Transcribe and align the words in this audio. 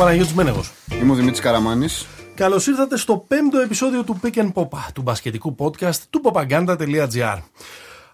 Παναγιώτης 0.00 0.32
Μένεγος. 0.32 0.72
Είμαι 1.00 1.12
ο 1.12 1.14
Δημήτρης 1.14 1.40
Καραμάνης. 1.40 2.06
Καλώς 2.34 2.66
ήρθατε 2.66 2.96
στο 2.96 3.24
πέμπτο 3.28 3.58
επεισόδιο 3.58 4.04
του 4.04 4.20
Pick 4.22 4.34
and 4.34 4.52
Pop, 4.52 4.68
του 4.94 5.02
μπασκετικού 5.02 5.54
podcast 5.58 5.96
του 6.10 6.20
popaganda.gr. 6.24 7.38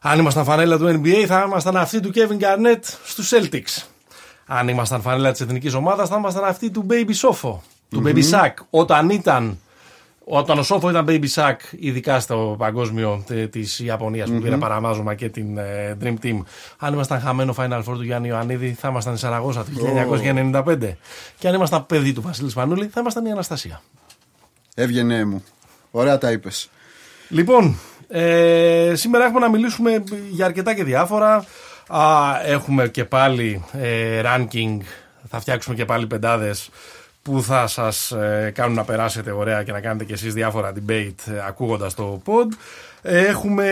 Αν 0.01 0.19
ήμασταν 0.19 0.45
φανέλα 0.45 0.79
του 0.79 1.01
NBA, 1.03 1.25
θα 1.27 1.43
ήμασταν 1.47 1.77
αυτοί 1.77 2.01
του 2.01 2.11
Kevin 2.15 2.41
Garnett 2.41 2.81
στους 3.05 3.33
Celtics. 3.33 3.85
Αν 4.47 4.69
ήμασταν 4.69 5.01
φανέλα 5.01 5.33
της 5.33 5.41
εθνικής 5.41 5.75
ομάδας, 5.75 6.09
θα 6.09 6.17
ήμασταν 6.17 6.45
αυτοί 6.45 6.71
του 6.71 6.87
Baby 6.91 7.15
Sofo, 7.23 7.55
του 7.91 8.03
Baby 8.07 8.31
Sack, 8.31 8.53
όταν 8.71 9.11
ήταν. 9.11 9.59
Όταν 10.29 10.59
ο 10.59 10.63
Σόφο 10.63 10.91
ήταν 10.91 11.05
baby 11.09 11.27
sack, 11.35 11.57
ειδικά 11.79 12.21
στο 12.21 12.55
παγκόσμιο 12.59 13.25
της 13.51 13.81
Ιαπωνίας 13.81 14.31
που 14.31 14.41
πήρε 14.41 14.57
παραμάζωμα 14.57 15.15
και 15.15 15.29
την 15.29 15.59
ε, 15.59 15.97
Dream 16.03 16.15
Team. 16.23 16.39
Αν 16.79 16.93
ήμασταν 16.93 17.21
χαμένο 17.21 17.55
Final 17.59 17.79
Four 17.79 17.95
του 17.95 18.03
Γιάννη 18.03 18.29
Ιωαννίδη, 18.29 18.77
θα 18.79 18.89
ήμασταν 18.89 19.15
η 19.15 19.19
Σαραγώσα 19.19 19.65
του 19.65 19.71
1995. 20.65 20.77
Και 21.39 21.49
αν 21.49 21.55
ήμασταν 21.55 21.87
παιδί 21.87 22.13
του 22.13 22.23
Βασίλης 22.23 22.55
Πανούλη, 22.55 22.87
θα 22.87 23.01
ήμασταν 23.01 23.25
η 23.25 23.31
Αναστασία. 23.31 23.83
Έβγαινε 24.75 25.25
μου. 25.25 25.45
Ωραία 25.91 26.19
τα 26.19 26.31
είπες. 26.31 26.71
Λοιπόν, 27.29 27.79
ε, 28.09 28.93
σήμερα 28.95 29.25
έχουμε 29.25 29.41
να 29.41 29.49
μιλήσουμε 29.49 30.05
για 30.31 30.45
αρκετά 30.45 30.75
και 30.75 30.85
διάφορα. 30.85 31.45
Α, 31.89 32.03
έχουμε 32.45 32.89
και 32.89 33.05
πάλι 33.05 33.65
ε, 33.73 34.23
ranking, 34.25 34.79
θα 35.29 35.41
φτιάξουμε 35.41 35.75
και 35.75 35.85
πάλι 35.85 36.07
πεντάδες 36.07 36.71
που 37.27 37.43
θα 37.43 37.67
σας 37.67 38.13
ε, 38.13 38.53
κάνουν 38.55 38.75
να 38.75 38.85
περάσετε 38.85 39.31
ωραία 39.31 39.63
και 39.63 39.73
να 39.73 39.81
κάνετε 39.81 40.05
και 40.05 40.13
εσείς 40.13 40.35
διάφορα 40.35 40.73
debate 40.73 41.15
ε, 41.27 41.33
ακούγοντας 41.47 41.95
το 41.95 42.23
pod. 42.27 42.47
Έχουμε 43.03 43.67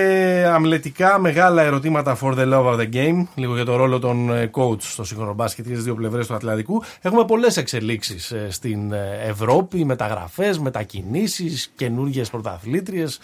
αμλετικά 0.52 1.18
μεγάλα 1.18 1.62
ερωτήματα 1.62 2.18
for 2.20 2.34
the 2.34 2.52
love 2.52 2.64
of 2.64 2.78
the 2.78 2.92
game, 2.92 3.24
λίγο 3.34 3.54
για 3.54 3.64
το 3.64 3.76
ρόλο 3.76 3.98
των 3.98 4.32
ε, 4.32 4.50
coach 4.54 4.80
στο 4.80 5.04
σύγχρονο 5.04 5.34
μπάσκετ 5.34 5.66
και 5.66 5.72
στις 5.72 5.84
δύο 5.84 5.94
πλευρές 5.94 6.26
του 6.26 6.34
Ατλαντικού. 6.34 6.82
Έχουμε 7.00 7.24
πολλές 7.24 7.56
εξελίξεις 7.56 8.34
στην 8.48 8.92
Ευρώπη, 9.26 9.84
μεταγραφές, 9.84 10.58
μετακινήσεις, 10.58 11.72
καινούργιες 11.76 12.30
πρωταθλήτριες 12.30 13.20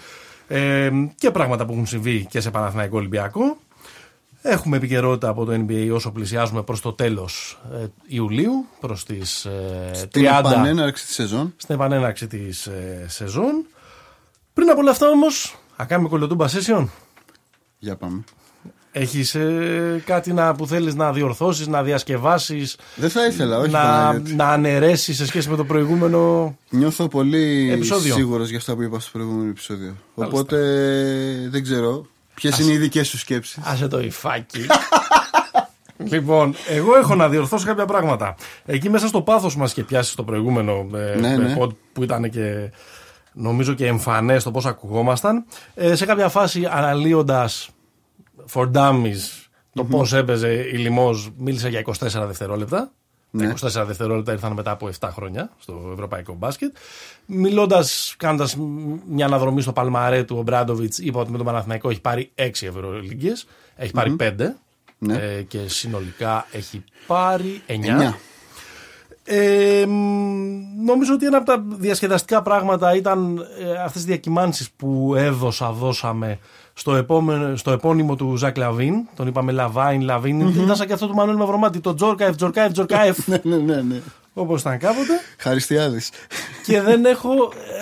και 1.15 1.31
πράγματα 1.31 1.67
που 1.67 1.73
έχουν 1.73 1.87
συμβεί 1.87 2.27
και 2.31 2.41
σε 2.41 2.51
Παναθηναϊκό 2.51 2.97
Ολυμπιακό. 2.97 3.57
Έχουμε 4.43 4.77
επικαιρότητα 4.77 5.29
από 5.29 5.45
το 5.45 5.53
NBA 5.53 5.91
όσο 5.93 6.11
πλησιάζουμε 6.13 6.63
προς 6.63 6.81
το 6.81 6.93
τέλος 6.93 7.61
ε, 7.73 7.85
Ιουλίου, 8.07 8.67
προς 8.81 9.05
τις 9.05 9.45
ε, 9.45 9.91
Στην 9.95 10.23
30. 10.23 10.39
επανέναρξη 10.39 11.07
της 11.07 11.15
σεζόν. 11.15 11.55
Στην 11.57 11.75
επανέναρξη 11.75 12.27
της 12.27 12.67
ε, 12.67 13.05
σεζόν. 13.09 13.65
Πριν 14.55 14.71
από 14.71 14.81
όλα 14.81 14.91
αυτά 14.91 15.09
όμως, 15.09 15.57
θα 15.77 15.85
κάνουμε 15.85 16.09
κολοτούμπα 16.09 16.49
session. 16.49 16.87
Για 17.79 17.97
πάμε. 17.97 18.25
Έχεις 18.93 19.35
ε, 19.35 20.03
κάτι 20.05 20.33
να, 20.33 20.55
που 20.55 20.67
θέλεις 20.67 20.95
να 20.95 21.13
διορθώσεις, 21.13 21.67
να 21.67 21.83
διασκευάσεις 21.83 22.77
Δεν 22.97 23.11
θα 23.11 23.27
ήθελα, 23.27 23.59
όχι 23.59 23.71
να, 23.71 24.13
να 24.19 24.49
αναιρέσεις 24.49 25.17
σε 25.17 25.27
σχέση 25.27 25.49
με 25.51 25.57
το 25.57 25.65
προηγούμενο 25.65 26.55
Νιώθω 26.71 27.09
πολύ 27.09 27.71
επεισόδιο. 27.73 28.15
σίγουρος 28.15 28.49
για 28.49 28.59
αυτά 28.59 28.75
που 28.75 28.83
είπα 28.83 29.01
στο 29.01 29.11
προηγούμενο 29.13 29.49
επεισόδιο. 29.51 29.97
Οπότε 30.15 30.59
δεν 31.51 31.63
ξέρω. 31.63 32.07
Ποιες 32.41 32.59
είναι 32.59 32.73
οι 32.73 32.77
δικές 32.77 33.09
σου 33.09 33.19
σκέψεις; 33.19 33.59
Άσε 33.65 33.89
το 33.89 34.01
υφάκι. 34.01 34.67
Λοιπόν, 36.05 36.55
εγώ 36.69 36.97
έχω 36.97 37.15
να 37.15 37.29
διορθώσω 37.29 37.67
κάποια 37.67 37.85
πράγματα. 37.85 38.35
Εκεί 38.67 38.91
μέσα 38.91 39.07
στο 39.07 39.23
πάθος 39.23 39.57
μας 39.57 39.73
και 39.73 39.83
πιάσεις 39.83 40.15
το 40.15 40.25
προηγούμενο 40.25 40.87
ε, 40.95 41.19
ναι, 41.19 41.37
ναι. 41.37 41.55
που 41.93 42.03
ήταν 42.03 42.31
και 42.31 42.71
νομίζω 43.33 43.75
και 43.75 43.87
εμφανές 43.87 44.43
το 44.43 44.51
πώς 44.51 44.67
ακουγόμασταν. 44.67 45.45
Ε, 45.75 45.95
σε 45.95 46.07
κάποια 46.07 46.29
φάση 46.29 46.67
αναλύοντας 46.71 47.71
for 48.53 48.71
dummies 48.73 49.49
το 49.73 49.83
mm-hmm. 49.83 49.91
πώς 49.91 50.13
έπαιζε 50.13 50.53
η 50.53 50.77
Λιμός, 50.77 51.31
μίλησε 51.37 51.69
για 51.69 51.83
24 51.85 51.93
δευτερόλεπτα. 52.27 52.91
Ναι. 53.31 53.55
Τα 53.55 53.83
24 53.83 53.87
δευτερόλεπτα 53.87 54.33
ήρθαν 54.33 54.53
μετά 54.53 54.71
από 54.71 54.89
7 55.01 55.09
χρόνια 55.13 55.51
στο 55.59 55.91
ευρωπαϊκό 55.93 56.35
μπάσκετ. 56.35 56.77
Μιλώντας, 57.27 58.15
κάνοντας 58.19 58.57
μια 59.09 59.27
αναδρομή 59.27 59.63
στο 59.63 59.73
Παλμαρέ 59.73 60.25
του, 60.25 60.37
ο 60.39 60.43
Μπράντοβιτς 60.43 60.99
είπα 60.99 61.21
ότι 61.21 61.31
με 61.31 61.37
τον 61.37 61.47
Παναθηναϊκό 61.47 61.91
έχει 61.91 62.01
πάρει 62.01 62.31
6 62.35 62.43
Ευρωλίγκε. 62.61 63.33
Έχει 63.77 63.93
πάρει 63.93 64.17
5. 64.21 64.33
Ναι. 64.99 65.15
Ε, 65.15 65.43
και 65.43 65.69
συνολικά 65.69 66.47
έχει 66.53 66.85
πάρει 67.07 67.63
9. 67.67 67.73
9. 67.73 68.15
Ε, 69.25 69.85
νομίζω 70.85 71.15
ότι 71.15 71.27
ένα 71.27 71.37
από 71.37 71.47
τα 71.47 71.65
διασκεδαστικά 71.67 72.43
πράγματα 72.43 72.95
ήταν 72.95 73.47
ε, 73.59 73.83
αυτές 73.83 74.03
οι 74.03 74.05
διακυμάνσεις 74.05 74.71
που 74.71 75.15
έδωσα, 75.17 75.71
δώσαμε 75.71 76.39
στο, 76.81 76.95
επόμενο, 76.95 77.57
στο 77.57 77.71
επώνυμο 77.71 78.17
του 78.17 78.37
Ζακ 78.37 78.57
Λαβίν. 78.57 78.95
Τον 79.17 79.27
είπαμε 79.27 79.53
Λαβάιν, 79.53 80.01
Λαβίν. 80.01 80.47
Mm-hmm. 80.47 80.63
Ήταν 80.63 80.77
σαν 80.77 80.87
και 80.87 80.93
αυτό 80.93 81.07
του 81.07 81.15
Μανώλη 81.15 81.39
Μαυρομάτι. 81.39 81.81
Το 81.81 81.95
Τζόρκαεφ, 81.95 82.37
Τζορκάεφ, 82.37 82.73
Τζορκάεφ. 82.73 83.27
ναι, 83.29 83.41
ναι, 83.43 83.57
ναι. 83.57 83.81
ναι. 83.81 84.01
Όπως 84.35 84.61
ήταν 84.61 84.79
κάποτε. 84.79 85.13
Χαριστιάδης. 85.39 86.11
και 86.67 86.81
δεν 86.81 87.05
έχω 87.05 87.31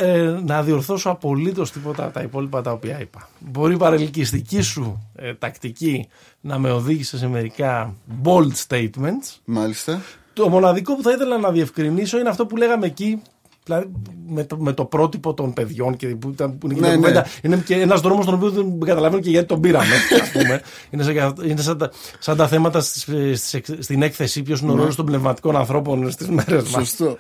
ε, 0.01 0.39
να 0.45 0.63
διορθώσω 0.63 1.11
απολύτως 1.11 1.73
τίποτα 1.73 2.05
από 2.05 2.13
τα 2.13 2.23
υπόλοιπα 2.23 2.63
τα 2.63 2.73
οποία 2.73 3.01
είπα. 3.01 3.29
Μπορεί 3.39 3.75
η 3.75 3.77
παρελκυστική 3.77 4.61
σου 4.61 5.09
ε, 5.15 5.35
τακτική 5.35 6.09
να 6.41 6.59
με 6.59 6.71
οδήγησε 6.71 7.19
σε 7.19 7.29
μερικά 7.29 7.95
bold 8.25 8.53
statements. 8.69 9.39
Μάλιστα. 9.45 10.01
Το 10.33 10.49
μοναδικό 10.49 10.97
που 10.97 11.03
θα 11.03 11.11
ήθελα 11.11 11.39
να 11.39 11.51
διευκρινίσω 11.51 12.19
είναι 12.19 12.29
αυτό 12.29 12.47
που 12.47 12.57
λέγαμε 12.57 12.87
εκεί 12.87 13.23
Δηλαδή 13.69 13.91
με 14.29 14.45
το, 14.45 14.57
με 14.57 14.73
το 14.73 14.85
πρότυπο 14.85 15.35
των 15.35 15.53
παιδιών 15.53 15.97
και 15.97 16.07
που, 16.07 16.29
ήταν, 16.29 16.59
που 16.59 16.71
είναι, 16.71 16.97
ναι, 16.97 17.11
ναι. 17.11 17.23
είναι 17.43 17.63
και 17.67 17.75
ένας 17.75 18.01
δρόμος 18.01 18.25
τον 18.25 18.35
οποίο 18.35 18.51
δεν 18.51 18.81
καταλαβαίνω 18.85 19.23
και 19.23 19.31
γιατί 19.31 19.47
τον 19.47 19.61
πήραμε. 19.61 19.95
Ας 20.23 20.31
πούμε. 20.31 20.63
είναι 20.91 21.03
σαν, 21.03 21.35
είναι 21.45 21.61
σαν, 21.61 21.79
τα, 21.79 21.91
σαν 22.19 22.37
τα 22.37 22.49
θέματα 22.49 22.81
στις, 22.81 23.03
στις, 23.43 23.61
στην 23.79 24.03
έκθεση 24.03 24.43
ποιος 24.43 24.61
είναι 24.61 24.71
ο 24.71 24.75
ναι. 24.75 24.81
ρόλος 24.81 24.97
των 24.97 25.07
πνευματικών 25.07 25.57
ανθρώπων 25.57 26.11
στις 26.11 26.29
μέρες 26.29 26.63
μας. 26.63 26.89
Σωστό. 26.89 27.19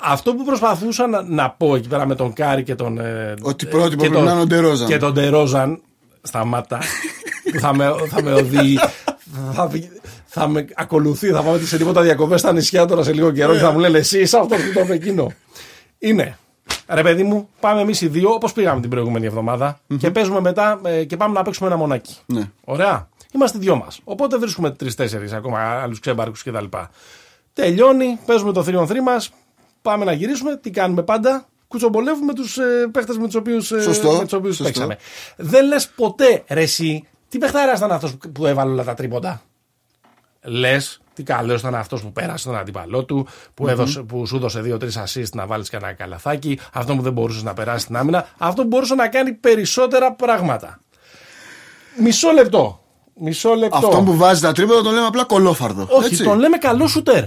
Αυτό 0.00 0.34
που 0.34 0.44
προσπαθούσα 0.44 1.06
να, 1.06 1.22
να, 1.22 1.50
πω 1.50 1.76
εκεί 1.76 1.88
πέρα 1.88 2.06
με 2.06 2.14
τον 2.14 2.32
Κάρι 2.32 2.62
και 2.62 2.74
τον. 2.74 2.98
Ε, 2.98 3.34
Ότι 3.42 3.66
πρότυπο 3.66 4.02
πρέπει 4.02 4.24
να 4.24 4.32
είναι 4.32 4.40
ο 4.40 4.46
Ντερόζαν. 4.46 4.88
Και 4.88 4.96
τον 4.96 5.12
Ντερόζαν. 5.12 5.80
Σταμάτα. 6.22 6.78
που 7.52 7.58
θα 7.58 7.74
με, 7.74 7.92
θα 8.08 8.22
με 8.22 8.32
οδηγεί. 8.32 8.78
θα, 9.52 9.70
θα 10.24 10.48
με 10.48 10.64
ακολουθεί, 10.74 11.28
θα 11.28 11.42
πάμε 11.42 11.58
σε 11.58 11.76
τίποτα 11.76 12.02
διακοπές 12.02 12.40
στα 12.40 12.52
νησιά 12.52 12.86
τώρα 12.86 13.02
σε 13.02 13.12
λίγο 13.12 13.30
καιρό 13.30 13.52
και 13.52 13.58
θα 13.58 13.70
μου 13.70 13.78
λένε 13.78 13.98
εσύ 13.98 14.20
είσαι 14.20 14.38
αυτός 14.38 14.58
που 14.58 14.86
το 14.86 14.92
εκείνο 14.92 15.32
είναι 16.08 16.38
Ρε 16.88 17.02
παιδί 17.02 17.22
μου, 17.22 17.48
πάμε 17.60 17.80
εμείς 17.80 18.00
οι 18.00 18.08
δύο 18.08 18.30
όπως 18.30 18.52
πήγαμε 18.52 18.80
την 18.80 18.90
προηγούμενη 18.90 19.30
και 19.98 20.10
παίζουμε 20.10 20.40
μετά 20.40 20.80
ε, 20.84 21.04
και 21.04 21.16
πάμε 21.16 21.34
να 21.34 21.42
παίξουμε 21.42 21.68
ένα 21.68 21.76
μονάκι. 21.76 22.16
Ναι. 22.26 22.50
Ωραία. 22.64 23.08
Είμαστε 23.32 23.58
δυο 23.58 23.76
μας. 23.76 24.00
Οπότε 24.04 24.38
βρίσκουμε 24.38 24.70
τρει-τέσσερι 24.70 25.32
ακόμα 25.32 25.58
άλλους 25.60 26.00
ξέμπαρκους 26.00 26.42
κτλ. 26.42 26.64
Τελειώνει, 27.52 28.18
παίζουμε 28.26 28.52
το 28.52 28.64
3 28.66 28.78
on 28.78 28.86
3 28.86 29.00
μας, 29.04 29.32
πάμε 29.82 30.04
να 30.04 30.12
γυρίσουμε. 30.12 30.56
Τι 30.56 30.70
κάνουμε 30.70 31.02
πάντα, 31.02 31.46
κουτσομπολεύουμε 31.68 32.34
τους 32.34 32.58
ε, 32.58 32.88
παίχτες 32.92 33.18
με 33.18 33.26
τους 33.26 33.34
οποίους 33.34 33.70
ε, 33.70 34.62
παίξαμε. 34.62 34.98
Δεν 35.36 35.66
λες 35.66 35.88
ποτέ, 35.88 36.44
ρε, 36.48 36.60
εσύ, 36.60 37.08
τι 37.28 37.38
παιχτάρα 37.38 37.74
ήταν 37.76 37.92
αυτός 37.92 38.16
που 38.32 38.46
έβαλε 38.46 38.70
όλα 38.70 38.84
τα 38.84 38.94
τρίποντα; 38.94 39.42
Λες, 40.42 41.00
τι 41.14 41.22
καλό 41.22 41.54
ήταν 41.54 41.74
αυτός 41.74 42.02
που 42.02 42.12
πέρασε 42.12 42.46
τον 42.46 42.56
αντίπαλό 42.56 43.04
του, 43.04 43.26
που, 43.54 43.68
έδωσε, 43.68 44.00
που 44.00 44.26
σου 44.26 44.36
έδωσε 44.36 44.60
δύο-τρεις 44.60 44.98
assist 44.98 45.30
να 45.32 45.46
βάλεις 45.46 45.70
και 45.70 45.76
ένα 45.76 45.92
καλαθάκι, 45.92 46.58
αυτό 46.72 46.96
που 46.96 47.02
δεν 47.02 47.12
μπορούσες 47.12 47.42
να 47.42 47.54
περάσεις 47.54 47.86
την 47.86 47.96
άμυνα, 47.96 48.28
αυτό 48.38 48.62
που 48.62 48.68
μπορούσε 48.68 48.94
να 48.94 49.08
κάνει 49.08 49.32
περισσότερα 49.32 50.12
πράγματα. 50.12 50.80
Μισό 51.98 52.30
λεπτό. 52.30 52.82
Μισό 53.14 53.54
λεπτό. 53.54 53.76
Αυτό 53.76 54.02
που 54.02 54.16
βάζει 54.16 54.40
τα 54.40 54.52
τρίποδα 54.52 54.82
τον 54.82 54.92
λέμε 54.94 55.06
απλά 55.06 55.24
κολόφαρδο. 55.24 55.86
Όχι, 55.90 56.06
έτσι; 56.06 56.24
τον 56.24 56.38
λέμε 56.38 56.56
καλό 56.56 56.86
σουτέρ. 56.86 57.24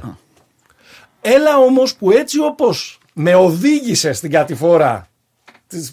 Έλα 1.21 1.57
όμως 1.57 1.95
που 1.95 2.11
έτσι 2.11 2.39
όπως 2.39 2.99
με 3.13 3.35
οδήγησε 3.35 4.13
στην 4.13 4.31
κατηφόρα 4.31 5.07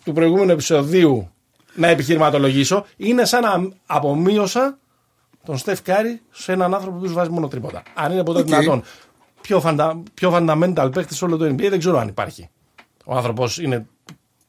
του 0.04 0.12
προηγούμενου 0.12 0.50
επεισοδίου 0.50 1.28
να 1.74 1.88
επιχειρηματολογήσω, 1.88 2.86
είναι 2.96 3.24
σαν 3.24 3.42
να 3.42 3.70
απομείωσα 3.86 4.78
τον 5.44 5.56
Στεφ 5.58 5.82
Κάρι 5.82 6.20
σε 6.31 6.52
έναν 6.52 6.75
άνθρωπο 6.75 6.96
που 6.96 7.05
τους 7.05 7.12
βάζει 7.12 7.31
μόνο 7.31 7.49
τρίποντα. 7.48 7.82
Αν 7.94 8.12
είναι 8.12 8.23
ποτέ 8.23 8.41
okay. 8.41 8.44
δυνατόν. 8.44 8.82
Πιο, 9.41 9.61
φαντα, 9.61 10.02
πιο 10.14 10.35
fundamental 10.35 10.91
παίχτη 10.93 11.14
σε 11.14 11.25
όλο 11.25 11.37
το 11.37 11.44
NBA 11.44 11.69
δεν 11.69 11.79
ξέρω 11.79 11.99
αν 11.99 12.08
υπάρχει. 12.08 12.49
Ο 13.05 13.17
άνθρωπος 13.17 13.58
είναι, 13.58 13.87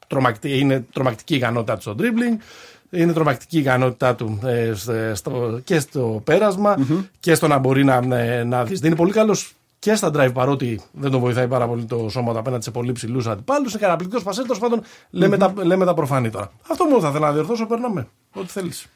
τρομακτική, 0.08 0.60
είναι 0.60 0.86
τρομακτική 0.94 1.36
ικανότητά 1.36 1.76
του 1.76 1.82
στο 1.82 1.96
dribbling, 2.00 2.42
είναι 2.90 3.14
τρομακτική 3.14 3.58
ικανότητά 3.58 4.16
του 4.16 4.40
ε, 4.46 4.74
στο, 5.14 5.60
και 5.64 5.80
στο 5.80 6.22
πέρασμα 6.24 6.78
mm-hmm. 6.78 7.06
και 7.20 7.36
στο 7.36 7.48
να 7.48 7.58
μπορεί 7.58 7.84
να, 7.84 8.18
ε, 8.18 8.44
να 8.44 8.64
δεις. 8.64 8.80
Είναι 8.80 8.96
πολύ 8.96 9.12
καλός 9.12 9.54
και 9.80 9.96
στα 9.96 10.12
drive 10.14 10.34
παρότι 10.34 10.82
δεν 10.92 11.12
τον 11.12 11.20
βοηθάει 11.20 11.48
πάρα 11.48 11.68
πολύ 11.68 11.84
το 11.86 12.10
σώμα 12.10 12.34
του 12.34 12.40
απέναντι 12.40 12.64
σε 12.64 12.72
πολύ 12.72 12.92
ψηλούς 12.92 13.28
αντιπάλους. 13.28 13.72
Είναι 13.72 13.82
καταπληκτικό 13.82 14.22
πασέρ. 14.22 14.46
Τέλος 14.46 14.60
πάντων, 14.60 14.82
λέμε, 15.10 15.36
mm-hmm. 15.36 15.54
τα, 15.56 15.66
λέμε 15.66 15.86
τα 15.86 15.94
προφανή 15.94 16.30
τώρα. 16.30 16.52
Αυτό 16.70 16.86
μόνο 16.86 17.00
θα 17.02 17.10
ήθελα 17.10 17.28
να 17.28 17.34
διορθώσω. 17.34 17.66
Περνάμε. 17.66 18.08
Ό,τι 18.34 18.48
θέλεις. 18.48 18.88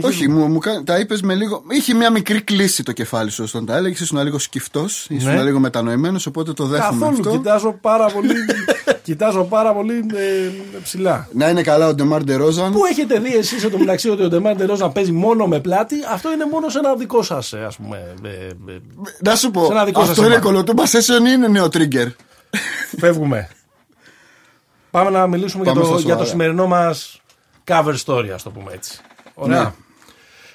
Όχι, 0.00 0.28
μου, 0.28 0.46
μου, 0.46 0.58
τα 0.84 0.98
είπες 0.98 1.22
με 1.22 1.34
λίγο. 1.34 1.62
Είχε 1.68 1.94
μια 1.94 2.10
μικρή 2.10 2.42
κλίση 2.42 2.82
το 2.82 2.92
κεφάλι 2.92 3.30
σου 3.30 3.44
όταν 3.48 3.66
τα 3.66 3.76
έλεγε. 3.76 4.02
Ήσουν 4.02 4.22
λίγο 4.22 4.38
σκυφτός, 4.38 5.06
ήσουν 5.08 5.34
ναι. 5.34 5.42
λίγο 5.42 5.58
μετανοημένος, 5.58 6.26
οπότε 6.26 6.52
το 6.52 6.64
δέχομαι 6.64 6.98
Καθόλου, 7.00 7.18
αυτό. 7.20 7.30
κοιτάζω 7.30 7.72
πάρα 7.80 8.06
πολύ 8.06 8.34
Κοιτάζω 9.02 9.44
πάρα 9.44 9.72
πολύ 9.72 9.92
ε, 10.14 10.50
ψηλά. 10.82 11.28
Να 11.32 11.48
είναι 11.48 11.62
καλά 11.62 11.86
ο 11.86 11.94
Ντεμάρ 11.94 12.24
Ντερόζαν. 12.24 12.72
Πού 12.72 12.84
έχετε 12.84 13.18
δει 13.18 13.36
εσείς 13.36 13.64
εδώ 13.64 13.78
μεταξύ 13.78 14.08
ότι 14.08 14.22
ο 14.22 14.28
Ντεμάρ 14.28 14.56
Ντερόζαν 14.56 14.92
παίζει 14.92 15.12
μόνο 15.12 15.46
με 15.46 15.60
πλάτη, 15.60 15.96
αυτό 16.12 16.32
είναι 16.32 16.44
μόνο 16.44 16.68
σε 16.68 16.78
ένα 16.78 16.94
δικό 16.94 17.22
σας, 17.22 17.52
ας 17.52 17.76
πούμε. 17.76 18.14
ε, 18.22 18.28
ε, 18.72 18.78
Να 19.18 19.36
σου 19.36 19.50
πω, 19.50 19.64
Σε 19.64 19.72
ένα 19.72 19.84
δικό 19.84 20.00
σας 20.00 20.10
αυτό 20.10 20.22
είναι 20.22 20.32
σινεμά. 20.32 20.44
κωλοτούμπα 20.44 20.84
session 20.84 21.26
ή 21.28 21.32
είναι 21.34 21.48
νέο 21.48 21.64
trigger. 21.64 22.06
Φεύγουμε. 22.98 23.48
Πάμε 24.90 25.10
να 25.10 25.26
μιλήσουμε 25.26 25.64
Πάμε 25.64 25.80
για, 25.80 25.88
το, 25.88 25.98
στα 25.98 26.06
για 26.06 26.16
το 26.16 26.24
σοβαρά. 26.24 26.30
σημερινό 26.30 26.66
μας 26.66 27.20
cover 27.70 27.94
story, 28.04 28.28
ας 28.34 28.42
το 28.42 28.50
πούμε 28.50 28.72
έτσι. 28.72 29.00
Ωραία. 29.40 29.62
Ναι. 29.62 29.70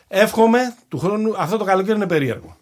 Εύχομαι 0.08 0.60
του 0.88 0.98
χρόνου. 1.00 1.34
Αυτό 1.38 1.58
το 1.58 1.64
καλοκαίρι 1.64 1.96
είναι 1.96 2.08
περίεργο. 2.08 2.56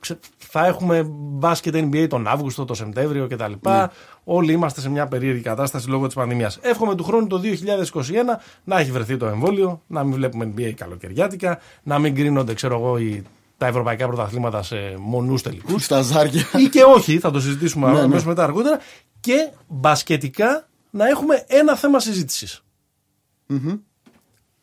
Ξε- 0.00 0.18
Θα 0.38 0.66
έχουμε 0.66 1.02
μπάσκετ 1.12 1.74
NBA 1.76 2.06
τον 2.08 2.26
Αύγουστο, 2.26 2.64
τον 2.64 2.76
Σεπτέμβριο 2.76 3.26
κτλ. 3.26 3.52
Ναι. 3.60 3.86
Όλοι 4.24 4.52
είμαστε 4.52 4.80
σε 4.80 4.88
μια 4.90 5.06
περίεργη 5.06 5.42
κατάσταση 5.42 5.88
λόγω 5.88 6.06
της 6.06 6.14
πανδημίας. 6.14 6.58
Εύχομαι 6.62 6.94
του 6.94 7.04
χρόνου 7.04 7.26
το 7.26 7.38
2021 7.38 8.38
να 8.64 8.78
έχει 8.78 8.90
βρεθεί 8.90 9.16
το 9.16 9.26
εμβόλιο, 9.26 9.82
να 9.86 10.04
μην 10.04 10.14
βλέπουμε 10.14 10.52
NBA 10.56 10.70
καλοκαιριάτικα, 10.76 11.58
να 11.82 11.98
μην 11.98 12.14
κρίνονται, 12.14 12.54
ξέρω 12.54 12.74
εγώ, 12.78 12.98
οι, 12.98 13.22
τα 13.56 13.66
ευρωπαϊκά 13.66 14.06
πρωταθλήματα 14.06 14.62
σε 14.62 14.76
μονούς 14.98 15.42
τελικούς 15.42 15.84
Στα 15.84 16.00
ζάρια. 16.02 16.44
ή 16.58 16.68
και 16.68 16.82
όχι, 16.82 17.18
θα 17.18 17.30
το 17.30 17.40
συζητήσουμε 17.40 17.90
Ναι, 17.92 18.00
αμέσως 18.00 18.22
ναι. 18.22 18.28
μετά 18.28 18.42
αργότερα. 18.44 18.78
Και 19.20 19.50
μπασκετικά 19.68 20.68
να 20.90 21.08
έχουμε 21.08 21.44
ένα 21.46 21.76
θέμα 21.76 22.00
συζήτησης. 22.00 22.62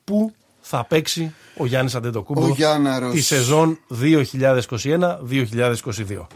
Πού 0.04 0.32
θα 0.70 0.86
παίξει 0.86 1.34
ο 1.58 1.66
Γιάννης 1.66 1.96
Αντετοκούμπο 1.96 2.46
Ο 2.46 2.48
Γιάνναρος. 2.48 3.14
τη 3.14 3.22
σεζόν 3.22 3.80
2021-2022. 3.88 6.28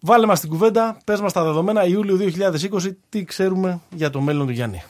Βάλε 0.00 0.26
μας 0.26 0.40
την 0.40 0.48
κουβέντα, 0.48 0.98
πες 1.04 1.20
μας 1.20 1.32
τα 1.32 1.44
δεδομένα 1.44 1.86
Ιούλιο 1.86 2.16
2020, 2.16 2.96
τι 3.08 3.24
ξέρουμε 3.24 3.80
για 3.90 4.10
το 4.10 4.20
μέλλον 4.20 4.46
του 4.46 4.52
Γιάννη; 4.52 4.82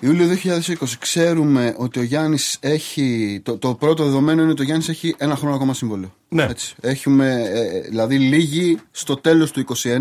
Ιούλιο 0.00 0.26
2020 0.26 0.98
ξέρουμε 0.98 1.74
ότι 1.78 1.98
ο 1.98 2.02
Γιάννης 2.02 2.56
έχει. 2.60 3.40
Το, 3.44 3.58
το 3.58 3.74
πρώτο 3.74 4.04
δεδομένο 4.04 4.42
είναι 4.42 4.50
ότι 4.50 4.62
ο 4.62 4.64
Γιάννης 4.64 4.88
έχει 4.88 5.14
ένα 5.18 5.36
χρόνο 5.36 5.54
ακόμα 5.54 5.74
συμβόλαιο. 5.74 6.14
Ναι. 6.28 6.42
Έτσι. 6.42 6.74
Έχουμε, 6.80 7.42
ε, 7.52 7.80
δηλαδή 7.80 8.18
λίγη 8.18 8.78
στο 8.90 9.16
τέλος 9.16 9.50
του 9.50 9.64
2021. 9.82 9.98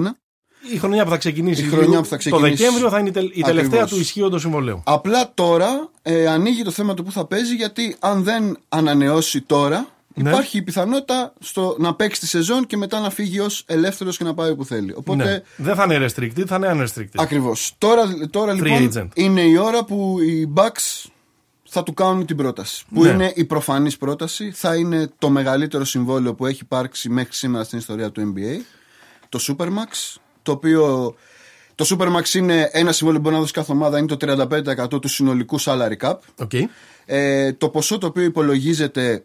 Η 0.74 0.78
χρονιά 0.78 1.04
που 1.04 1.10
θα 1.10 1.18
ξεκινήσει, 1.18 1.64
Η 1.64 1.68
χρονιά 1.68 1.98
που 2.00 2.04
θα 2.06 2.10
το 2.10 2.18
ξεκινήσει. 2.18 2.56
Δεκέμβριο 2.56 2.90
θα 2.90 3.00
είναι 3.00 3.10
η, 3.10 3.12
τελ- 3.12 3.38
η 3.38 3.42
τελευταία 3.42 3.66
Ακριβώς. 3.66 3.90
του 3.92 4.00
ισχύοντος 4.00 4.42
συμβολέου. 4.42 4.82
Απλά 4.86 5.32
τώρα 5.34 5.90
ε, 6.02 6.28
ανοίγει 6.28 6.64
το 6.64 6.72
θέμα 6.72 6.94
του 6.94 7.04
που 7.04 7.12
θα 7.12 7.26
παίζει 7.26 7.56
γιατί 7.56 7.96
αν 8.00 8.24
δεν 8.24 8.58
ανανεώσει 8.70 9.42
τώρα, 9.42 9.88
Ναι. 10.16 10.30
υπάρχει 10.30 10.58
η 10.58 10.62
πιθανότητα 10.62 11.34
στο 11.40 11.76
να 11.80 11.96
παίξει 11.96 12.20
τη 12.20 12.28
σεζόν 12.28 12.66
και 12.66 12.78
μετά 12.78 13.00
να 13.00 13.10
φύγει 13.10 13.40
ως 13.40 13.64
ελεύθερος 13.68 14.18
και 14.18 14.24
να 14.24 14.34
πάει 14.34 14.52
όπου 14.52 14.66
θέλει. 14.66 14.94
Οπότε. 14.98 15.24
Ναι. 15.24 15.42
Δεν 15.66 15.76
θα 15.76 15.84
είναι 15.84 16.06
restricted, 16.06 16.44
θα 16.48 16.56
είναι 16.56 16.72
unrestricted. 16.74 17.06
Ακριβώς. 17.16 17.76
Τώρα, 17.78 18.04
τώρα 18.30 18.54
Free 18.54 18.64
λοιπόν 18.64 18.92
agent. 18.96 19.08
είναι 19.14 19.42
η 19.42 19.58
ώρα 19.58 19.84
που 19.86 20.18
οι 20.22 20.54
Bucks 20.56 21.06
θα 21.64 21.84
του 21.84 21.94
κάνουν 21.94 22.26
την 22.26 22.36
πρόταση. 22.38 22.86
Που 22.94 23.04
Ναι. 23.04 23.10
είναι 23.10 23.32
η 23.36 23.44
προφανής 23.46 23.98
πρόταση. 23.98 24.52
Θα 24.52 24.76
είναι 24.76 25.10
το 25.18 25.30
μεγαλύτερο 25.30 25.84
συμβόλαιο 25.86 26.34
που 26.34 26.46
έχει 26.46 26.60
υπάρξει 26.64 27.10
μέχρι 27.10 27.34
σήμερα 27.34 27.64
στην 27.64 27.78
ιστορία 27.78 28.12
του 28.12 28.34
NBA. 28.36 28.62
Το 29.30 29.40
Supermax. 29.48 30.18
Το 30.44 30.52
οποίο. 30.52 31.16
Το 31.76 31.86
Supermax 31.90 32.34
είναι 32.34 32.70
ένα 32.72 32.92
συμβόλαιο 32.92 33.20
που 33.22 33.26
μπορεί 33.26 33.36
να 33.36 33.42
δώσει 33.42 33.54
κάθε 33.54 33.72
ομάδα. 33.72 33.98
Είναι 33.98 34.08
το 34.08 34.18
35% 34.96 35.02
του 35.02 35.08
συνολικού 35.08 35.62
salary 35.62 35.98
cap. 36.02 36.14
Okay. 36.44 36.62
Ε, 37.06 37.54
το 37.54 37.70
ποσό 37.70 37.98
το 37.98 38.08
οποίο 38.08 38.24
υπολογίζεται 38.24 39.24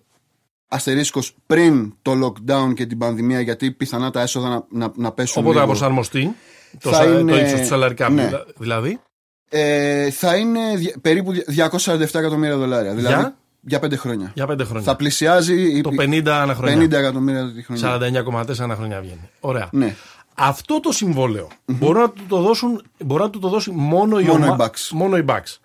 αστερίσκος 0.69 1.35
πριν 1.47 1.95
το 2.03 2.13
lockdown 2.27 2.75
και 2.75 2.87
την 2.87 2.99
πανδημία 2.99 3.41
γιατί 3.41 3.71
πιθανά 3.71 4.11
τα 4.11 4.21
έσοδα 4.21 4.49
να, 4.49 4.65
να, 4.71 4.93
να 4.97 5.13
πέσουν 5.13 5.43
Οπότε 5.43 5.59
να 5.59 5.63
λίγο. 5.65 5.73
προσαρμοστεί 5.77 6.35
το, 6.81 6.91
Θα 6.91 6.97
σα- 6.97 7.05
είναι- 7.05 7.33
το 7.33 7.39
ύψος 7.39 7.61
του 7.61 7.67
σαλαρικά. 7.67 8.09
ναι. 8.09 8.31
Δηλαδή; 8.57 9.01
Ε, 9.49 10.11
θα 10.11 10.37
είναι 10.37 10.61
δια- 10.77 10.95
περίπου 11.01 11.33
247 11.33 12.19
εκατομμύρια 12.19 12.57
δολάρια. 12.57 12.95
Δηλαδή 12.95 13.15
Για; 13.15 13.37
για 13.61 13.79
πέντε 13.79 13.97
χρόνια. 13.97 14.33
Για 14.35 14.47
πέντε 14.47 14.65
χρόνια. 14.65 14.83
Θα 14.85 14.97
πλησιάζει 14.97 15.77
η- 15.77 15.81
Το 15.81 15.91
50 15.99 16.29
ανά 16.41 16.53
50 16.53 16.57
χρονιά. 16.57 16.99
εκατομμύρια 16.99 17.53
τη 17.53 17.63
χρονιά. 17.63 17.83
49,4 17.83 18.61
ανά 18.61 18.75
χρονιά 18.75 19.01
βγαίνει. 19.01 19.29
Ωραία. 19.41 19.69
Ναι. 19.73 19.95
Αυτό 20.39 20.81
το 20.81 20.93
συμβόλαιο 20.93 21.49
μπορεί 21.67 21.99
να 21.99 22.11
του 22.11 22.23
το, 22.29 22.41
δώσουν, 22.41 22.83
μπορεί 23.05 23.23
να 23.23 23.31
του 23.31 23.39
το 23.39 23.49
δώσει 23.49 23.71
μόνο, 23.71 24.19
η 24.19 24.25
Μόνο 24.25 24.45
ομα- 24.45 24.55
οι 24.55 24.57
Bucks. 24.61 24.89
Μόνο 24.91 25.17
οι 25.17 25.25
Bucks. 25.29 25.57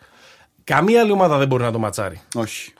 Καμία 0.64 1.02
άλλη 1.02 1.12
ομάδα 1.12 1.38
δεν 1.38 1.48
μπορεί 1.48 1.64
να 1.64 1.72
το 1.72 1.80
ματσάρει. 1.80 2.22
Όχι. 2.36 2.74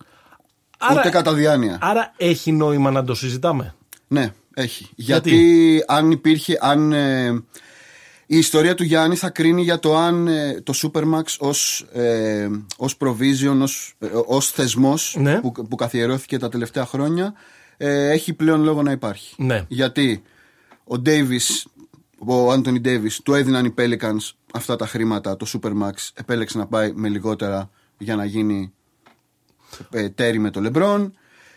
Άρα, 0.78 1.00
Ούτε 1.00 1.10
κατά 1.10 1.34
διάνοια. 1.34 1.78
άρα 1.82 2.14
έχει 2.18 2.52
νόημα 2.52 2.92
να 2.92 3.04
το 3.04 3.16
συζητάμε; 3.16 3.76
Ναι, 4.08 4.34
έχει. 4.54 4.90
Γιατί; 4.96 5.30
Γιατί 5.30 5.84
αν 5.88 6.12
υπήρχε, 6.12 6.58
αν 6.62 6.92
ε, 6.94 7.28
η 8.26 8.38
ιστορία 8.38 8.76
του 8.76 8.84
Γιάννη 8.84 9.16
θα 9.16 9.30
κρίνει 9.30 9.62
για 9.62 9.80
το 9.80 9.98
αν 9.98 10.28
ε, 10.28 10.62
το 10.64 10.74
Supermax 10.82 11.24
ως, 11.40 11.86
ε, 11.94 12.48
ως 12.78 12.98
provision, 13.00 13.58
ως, 13.62 13.94
ε, 14.00 14.08
ως 14.26 14.52
θεσμός 14.52 15.16
Ναι. 15.20 15.40
που, 15.40 15.52
που 15.52 15.76
καθιερώθηκε 15.76 16.38
τα 16.38 16.50
τελευταία 16.50 16.86
χρόνια 16.86 17.34
ε, 17.78 18.10
έχει 18.12 18.34
πλέον 18.34 18.64
λόγο 18.64 18.82
να 18.82 18.92
υπάρχει. 18.92 19.36
Ναι. 19.38 19.66
Γιατί 19.68 20.24
ο 20.84 20.96
Davis, 21.06 21.64
ο 22.28 22.54
Anthony 22.54 22.86
Davis, 22.86 23.12
του 23.24 23.34
έδιναν 23.34 23.66
οι 23.66 23.74
Pelicans 23.78 24.32
αυτά 24.54 24.76
τα 24.76 24.88
χρήματα, 24.88 25.38
το 25.38 25.46
Supermax, 25.54 25.94
επέλεξε 26.14 26.58
να 26.58 26.68
πάει 26.68 26.92
με 26.96 27.10
λιγότερα 27.10 27.70
για 27.98 28.16
να 28.16 28.26
γίνει 28.26 28.74
ε, 29.90 30.10
τέρι 30.10 30.40
με 30.40 30.50
το 30.50 30.62
LeBron. 30.66 31.10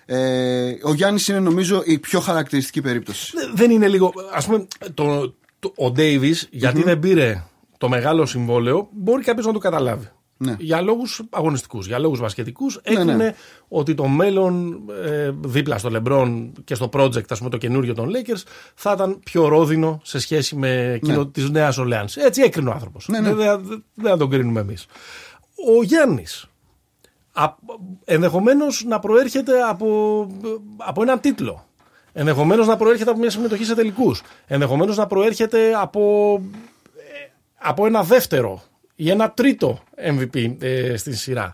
Ε, 0.07 0.77
ο 0.83 0.95
Γιάννης 0.95 1.29
είναι 1.29 1.41
νομίζω 1.41 1.83
η 1.85 1.99
πιο 1.99 2.21
χαρακτηριστική 2.21 2.81
περίπτωση. 2.81 3.33
Ε, 3.37 3.53
Δεν 3.55 3.71
είναι 3.71 3.89
λίγο. 3.89 4.13
Α 4.33 4.45
πούμε, 4.45 4.67
το, 4.95 5.35
το, 5.59 5.73
ο 5.77 5.91
ντειβι 5.91 6.37
γιατί 6.51 6.83
δεν 6.83 6.99
πήρε 6.99 7.45
το 7.79 7.89
μεγάλο 7.89 8.27
συμβόλαιο, 8.27 8.89
μπορεί 8.93 9.23
κάποιος 9.23 9.47
να 9.47 9.53
το 9.53 9.59
καταλάβει. 9.59 10.09
Ναι. 10.39 10.57
Για 10.59 10.81
λόγους 10.81 11.23
αγωνιστικούς, 11.31 11.87
για 11.87 11.99
λόγους 11.99 12.21
βασικετικού, 12.21 12.65
Ναι, 12.65 12.81
έκρινε 12.83 13.15
ναι. 13.15 13.35
ότι 13.69 13.95
το 13.95 14.07
μέλλον 14.07 14.81
ε, 15.05 15.31
δίπλα 15.41 15.79
στο 15.79 15.91
LeBron 15.93 16.51
και 16.65 16.75
στο 16.75 16.89
project, 16.93 17.29
ας 17.31 17.39
πούμε, 17.39 17.51
το 17.51 17.57
καινούριο 17.57 17.95
των 17.95 18.11
Lakers, 18.11 18.43
θα 18.75 18.93
ήταν 18.93 19.21
πιο 19.25 19.49
ρόδινο 19.49 20.01
σε 20.05 20.19
σχέση 20.19 20.57
με 20.57 20.93
εκείνο 20.93 21.19
Ναι. 21.23 21.31
της 21.31 21.51
Νέας 21.51 21.79
Orleans. 21.81 22.17
Έτσι 22.17 22.43
έκρινε 22.43 22.69
ο 22.69 22.73
άνθρωπος. 22.73 23.09
Ναι, 23.09 23.21
ναι. 23.21 23.35
Δεν, 23.35 23.65
δεν, 23.65 23.85
δεν 23.95 24.11
θα 24.11 24.17
τον 24.17 24.31
κρίνουμε 24.31 24.61
εμείς. 24.61 24.87
Ο 25.79 25.83
Γιάννης 25.83 26.49
ενδεχομένως 28.05 28.85
να 28.87 28.99
προέρχεται 28.99 29.63
από, 29.63 30.27
από 30.77 31.03
έναν 31.03 31.21
τίτλο. 31.21 31.67
Ενδεχομένως 32.13 32.67
να 32.67 32.77
προέρχεται 32.77 33.11
από 33.11 33.19
μια 33.19 33.31
συμμετοχή 33.31 33.65
σε 33.65 33.75
τελικούς. 33.75 34.23
Ενδεχομένως 34.47 34.97
να 34.97 35.07
προέρχεται 35.07 35.73
από, 35.75 36.35
ε, 36.97 37.31
από 37.59 37.87
ένα 37.87 38.03
δεύτερο 38.03 38.63
ή 38.97 39.11
ένα 39.11 39.31
τρίτο 39.31 39.83
MVP 40.09 40.57
ε, 40.59 40.97
στην 40.97 41.15
σειρά. 41.15 41.53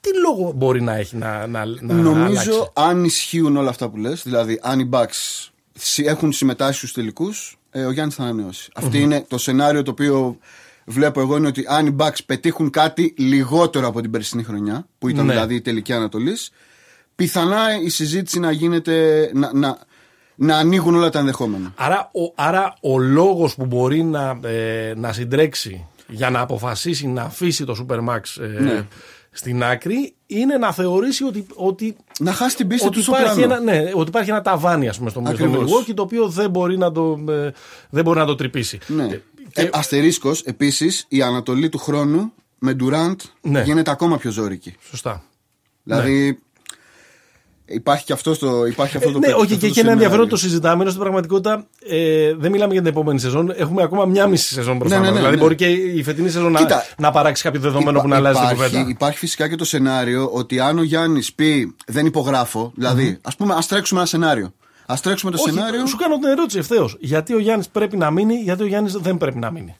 Τι 0.00 0.10
λόγο 0.18 0.52
μπορεί 0.52 0.82
να 0.82 0.94
έχει 0.96 1.16
να, 1.16 1.46
να, 1.46 1.64
να 1.64 1.94
Νομίζω 1.94 2.24
αλλάξει; 2.24 2.70
αν 2.72 3.04
ισχύουν 3.04 3.56
όλα 3.56 3.68
αυτά 3.70 3.88
που 3.88 3.96
λες, 3.96 4.22
δηλαδή 4.22 4.58
αν 4.62 4.78
οι 4.80 4.88
Bucks 4.92 5.48
συ- 5.72 6.06
έχουν 6.06 6.32
συμμετάσχει 6.32 6.76
στους 6.78 6.92
τελικούς, 6.92 7.58
ε, 7.70 7.84
ο 7.84 7.90
Γιάννης 7.90 8.14
θα 8.14 8.22
ανανεωσει 8.22 8.70
Αυτό 8.74 8.96
είναι 8.96 9.24
το 9.28 9.38
σενάριο 9.38 9.82
το 9.82 9.90
οποίο 9.90 10.38
βλέπω 10.84 11.20
εγώ 11.20 11.36
είναι 11.36 11.46
ότι 11.46 11.64
αν 11.68 11.86
οι 11.86 11.96
Bucks 11.98 12.18
πετύχουν 12.26 12.70
κάτι 12.70 13.14
λιγότερο 13.18 13.86
από 13.86 14.00
την 14.00 14.10
περσινή 14.10 14.42
χρονιά, 14.42 14.86
που 14.98 15.08
ήταν 15.08 15.26
Ναι. 15.26 15.32
δηλαδή 15.32 15.54
η 15.54 15.60
τελική 15.60 15.92
Ανατολής, 15.92 16.50
πιθανά 17.16 17.80
η 17.80 17.88
συζήτηση 17.88 18.38
να 18.40 18.50
γίνεται, 18.50 19.30
να, 19.34 19.50
να, 19.54 19.78
να 20.34 20.56
ανοίγουν 20.56 20.94
όλα 20.94 21.10
τα 21.10 21.18
ενδεχόμενα. 21.18 21.72
Άρα, 21.76 22.10
ο, 22.12 22.32
άρα 22.34 22.74
ο 22.80 22.98
λόγος 22.98 23.54
που 23.54 23.66
μπορεί 23.66 24.02
να, 24.02 24.38
ε, 24.44 24.92
να 24.96 25.12
συντρέξει 25.12 25.86
για 26.08 26.30
να 26.30 26.40
αποφασίσει 26.40 27.06
να 27.06 27.22
αφήσει 27.22 27.64
το 27.64 27.86
Supermax 27.88 28.20
ε, 28.40 28.60
Ναι. 28.60 28.86
στην 29.30 29.64
άκρη 29.64 30.14
είναι 30.26 30.56
να 30.56 30.72
θεωρήσει 30.72 31.24
ότι, 31.24 31.46
ότι, 31.54 31.96
Να 32.18 32.32
χάσει 32.32 32.56
την 32.56 32.68
πίστη 32.68 32.86
ότι, 32.86 32.96
του 32.96 33.02
στο 33.02 33.12
υπάρχει 33.16 33.44
πλάνο. 33.46 33.54
ένα, 33.70 33.82
ναι, 33.82 33.90
ότι 33.94 34.08
υπάρχει 34.08 34.30
ένα 34.30 34.42
ταβάνι 34.42 34.88
ας 34.88 34.98
πούμε, 34.98 35.10
στο, 35.10 35.20
στο 35.20 35.30
Ακριβώς. 35.30 35.70
Milwaukee 35.72 35.94
το 35.94 36.02
οποίο 36.02 36.28
δεν 36.28 36.50
μπορεί 36.50 36.78
να 36.78 36.92
το, 36.92 37.24
ε, 37.28 37.50
δεν 37.90 38.04
μπορεί 38.04 38.18
να 38.18 38.26
το 38.26 38.34
τρυπήσει. 38.34 38.78
Ναι. 38.86 39.06
Και- 39.06 39.20
Ε, 39.62 39.68
αστερίσκος, 39.72 40.42
επίσης, 40.42 41.04
η 41.08 41.22
Ανατολή 41.22 41.68
του 41.68 41.78
χρόνου 41.78 42.32
με 42.58 42.76
Durant 42.80 43.16
Ναι. 43.40 43.62
γίνεται 43.62 43.90
ακόμα 43.90 44.18
πιο 44.18 44.30
ζώρικη. 44.30 44.74
Σωστά. 44.88 45.22
Δηλαδή. 45.82 46.38
Υπάρχει 47.66 48.04
και 48.04 48.12
αυτό, 48.12 48.34
στο, 48.34 48.66
υπάρχει 48.66 48.96
αυτό 48.96 49.10
το 49.12 49.18
ναι, 49.18 49.26
πε- 49.26 49.34
όχι, 49.34 49.42
αυτό 49.44 49.54
και 49.54 49.60
το 49.60 49.66
έχει 49.66 49.80
ένα 49.80 49.90
ενδιαφέρον 49.92 50.28
το 50.28 50.36
σενάριο. 50.36 50.48
συζητάμε, 50.48 50.80
ενώ 50.82 50.90
στην 50.90 51.02
πραγματικότητα 51.02 51.66
ε, 51.88 52.34
δεν 52.34 52.50
μιλάμε 52.50 52.72
για 52.72 52.82
την 52.82 52.90
επόμενη 52.90 53.20
σεζόν. 53.20 53.52
Έχουμε 53.56 53.82
ακόμα 53.82 54.04
μια 54.04 54.26
μισή 54.26 54.54
σεζόν 54.54 54.76
μπροστά 54.76 54.96
Ναι, 54.98 55.02
ναι, 55.02 55.06
μας. 55.10 55.14
ναι, 55.14 55.18
δηλαδή, 55.20 55.36
ναι. 55.36 55.42
μπορεί 55.42 55.54
και 55.54 55.66
η 55.98 56.02
φετινή 56.02 56.28
σεζόν 56.30 56.52
να, 56.52 56.58
Κοίτα, 56.58 56.84
να 56.98 57.10
παράξει 57.10 57.42
κάποιο 57.42 57.60
δεδομένο 57.60 58.00
που 58.00 58.08
να 58.08 58.16
αλλάζει 58.16 58.38
την 58.40 58.48
υπάρχει, 58.50 58.72
κουβέντα. 58.72 58.90
υπάρχει 58.90 59.18
φυσικά 59.18 59.48
και 59.48 59.56
το 59.56 59.64
σενάριο 59.64 60.30
ότι 60.32 60.60
αν 60.60 60.78
ο 60.78 60.82
Γιάννης 60.82 61.32
πει 61.32 61.74
δεν 61.86 62.06
υπογράφω, 62.06 62.72
δηλαδή, 62.74 63.18
ας 63.22 63.36
πούμε, 63.36 63.54
ας 63.54 63.66
τρέξουμε 63.66 64.00
ένα 64.00 64.08
σενάριο. 64.08 64.52
Α 64.86 64.94
τρέξουμε 65.02 65.30
το 65.32 65.38
Όχι, 65.40 65.54
σενάριο. 65.54 65.86
Σου 65.86 65.96
κάνω 65.96 66.18
την 66.18 66.28
ερώτηση 66.28 66.58
ευθέως. 66.58 66.96
Γιατί 67.00 67.34
ο 67.34 67.38
Γιάννης 67.38 67.68
πρέπει 67.68 67.96
να 67.96 68.10
μείνει, 68.10 68.34
γιατί 68.34 68.62
ο 68.62 68.66
Γιάννης 68.66 68.92
δεν 68.92 69.16
πρέπει 69.16 69.38
να 69.38 69.50
μείνει. 69.50 69.76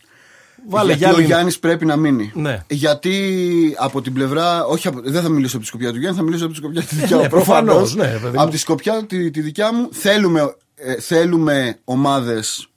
Βάλε 0.69 0.87
γιατί 0.87 0.99
για 1.05 1.13
ο 1.13 1.17
άλλη- 1.17 1.25
Γιάννης 1.27 1.59
πρέπει 1.59 1.87
να 1.87 1.97
μείνει. 1.97 2.31
Ναι. 2.35 2.63
Γιατί 2.69 3.75
από 3.79 4.03
την 4.03 4.13
πλευρά. 4.13 4.65
Όχι, 4.65 4.89
από- 4.89 5.01
δεν 5.05 5.23
θα 5.23 5.29
μιλήσω 5.29 5.55
από 5.57 5.65
τη 5.65 5.69
σκοπιά 5.71 5.93
του 5.93 5.99
Γιάννη, 5.99 6.17
θα 6.19 6.23
μιλήσω 6.25 6.45
από 6.45 6.53
τη 6.53 6.59
σκοπιά 6.59 6.83
τη 6.83 6.95
δικιά 6.95 7.17
ναι, 7.17 7.23
μου. 7.23 7.29
προφανώς, 7.29 7.75
προφανώς. 7.95 7.95
ναι, 7.95 8.19
παιδί 8.19 8.37
μου. 8.37 8.43
από 8.43 8.51
τη 8.51 8.57
σκοπιά 8.59 9.05
τη, 9.07 9.31
τη 9.31 9.41
δικιά 9.41 9.73
μου 9.73 9.89
θέλουμε, 9.93 10.55
ε, 10.75 11.01
θέλουμε 11.01 11.79
ομάδες 11.85 12.69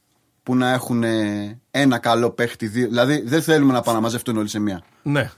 που 0.44 0.56
να 0.56 0.72
έχουν 0.74 1.04
ε, 1.04 1.60
ένα 1.72 1.98
καλό 1.98 2.30
παίχτη, 2.30 2.68
δύο. 2.68 2.88
Δηλαδή 2.88 3.22
δεν 3.26 3.42
θέλουμε 3.42 3.74
να 3.74 3.82
πάνε 3.82 3.98
να 3.98 4.04
μαζευτούν 4.04 4.38
όλοι 4.38 4.48
σε 4.48 4.60
μία. 4.60 4.84
Ναι. 5.04 5.32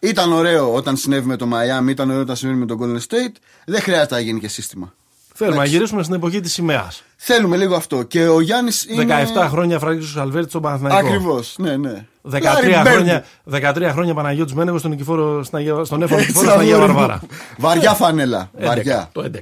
Ήταν 0.00 0.32
ωραίο 0.32 0.74
όταν 0.74 0.96
συνέβη 0.96 1.26
με 1.26 1.36
το 1.36 1.48
Miami, 1.52 1.88
ήταν 1.88 2.08
ωραίο 2.10 2.22
όταν 2.22 2.36
συνέβη 2.36 2.58
με 2.58 2.66
τον 2.66 2.78
Golden 2.82 2.96
State. 2.98 3.34
Δεν 3.66 3.80
χρειάζεται 3.80 4.14
να 4.14 4.20
γίνει 4.20 4.40
και 4.40 4.48
σύστημα. 4.48 4.94
Θέλουμε 5.34 5.56
να 5.56 5.64
γυρίσουμε 5.64 6.02
στην 6.02 6.14
εποχή 6.14 6.40
της 6.40 6.52
σημαίας. 6.52 7.02
Θέλουμε 7.16 7.56
λίγο 7.56 7.74
αυτό. 7.74 8.02
Και 8.02 8.26
ο 8.28 8.40
Γιάννης. 8.40 8.86
17 8.90 8.92
είναι... 9.00 9.48
χρόνια 9.48 9.78
Φραγκίσου 9.78 10.20
Αλβέρτη 10.20 10.48
στον 10.48 10.62
Παναθηναϊκό. 10.62 11.06
Ακριβώς. 11.06 11.54
Ναι, 11.58 11.76
ναι. 11.76 12.06
13 12.32 12.36
Larry 12.38 12.82
Bird. 12.82 12.84
χρόνια, 12.86 13.24
13 13.52 13.88
χρόνια 13.92 14.14
Παναγιώτης 14.14 14.54
Μένεγος 14.54 14.78
στον, 14.80 14.90
Νικηφόρο, 14.90 15.42
στην 15.42 15.58
Αγία- 15.58 15.84
στον 15.84 16.02
Έφορο 16.02 16.20
Έτσι, 16.20 16.30
Νικηφόρο 16.32 16.48
στην 16.48 16.60
Αγία 16.60 16.74
αγόρι 16.74 16.92
μου. 16.92 16.98
Βαρβάρα. 16.98 17.20
Βαριά 17.58 17.92
φανέλα. 17.94 18.50
11, 18.58 18.64
Βαριά. 18.66 19.08
Το 19.12 19.22
11. 19.22 19.38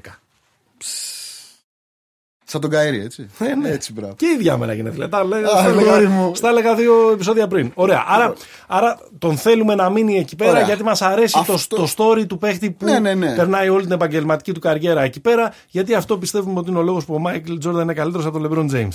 Σαν 2.55 2.63
τον 2.63 2.71
Καήρη, 2.71 3.01
έτσι. 3.01 3.27
Ε, 3.39 3.55
ναι. 3.55 3.69
Έτσι, 3.69 3.93
μπράβο. 3.93 4.15
Και 4.17 4.27
η 4.27 4.31
ίδια 4.39 4.57
μέρα 4.57 4.73
γενέθλια. 4.75 5.09
Τα 5.09 5.25
λέγα, 5.25 5.47
Α, 5.47 5.51
στα, 5.51 5.61
αγόρι 5.61 5.87
έλεγα, 5.89 6.09
μου. 6.09 6.35
στα 6.35 6.49
έλεγα 6.49 6.75
δύο 6.75 7.11
επεισόδια 7.13 7.47
πριν. 7.49 7.71
Ωραία. 7.75 8.05
Άρα, 8.09 8.33
άρα 8.67 8.99
τον 9.19 9.37
θέλουμε 9.37 9.75
να 9.75 9.91
μείνει 9.91 10.19
εκεί 10.19 10.37
πέρα 10.37 10.51
Ωραία. 10.51 10.63
γιατί 10.63 10.83
μας 10.83 11.03
αρέσει 11.03 11.37
Αυτό- 11.41 11.59
το, 11.69 11.77
το 11.77 11.89
story 11.97 12.27
του 12.27 12.39
παίχτη 12.39 12.71
που 12.71 12.85
Ναι, 12.85 12.99
ναι, 12.99 13.15
ναι. 13.15 13.35
περνάει 13.35 13.69
όλη 13.69 13.83
την 13.83 13.93
επαγγελματική 13.93 14.53
του 14.53 14.61
καριέρα 14.61 15.03
εκεί 15.03 15.21
πέρα. 15.21 15.53
Γιατί 15.69 15.95
αυτό 15.95 16.19
πιστεύουμε 16.19 16.59
ότι 16.59 16.71
είναι 16.71 16.79
ο 16.79 16.83
λόγος 16.83 17.05
που 17.05 17.15
ο 17.15 17.19
Μάικλ 17.19 17.57
Τζόρνταν 17.59 17.83
είναι 17.83 17.95
καλύτερος 17.95 18.25
από 18.25 18.33
τον 18.35 18.43
Λεμπρόν 18.43 18.67
Τζέιμς. 18.67 18.89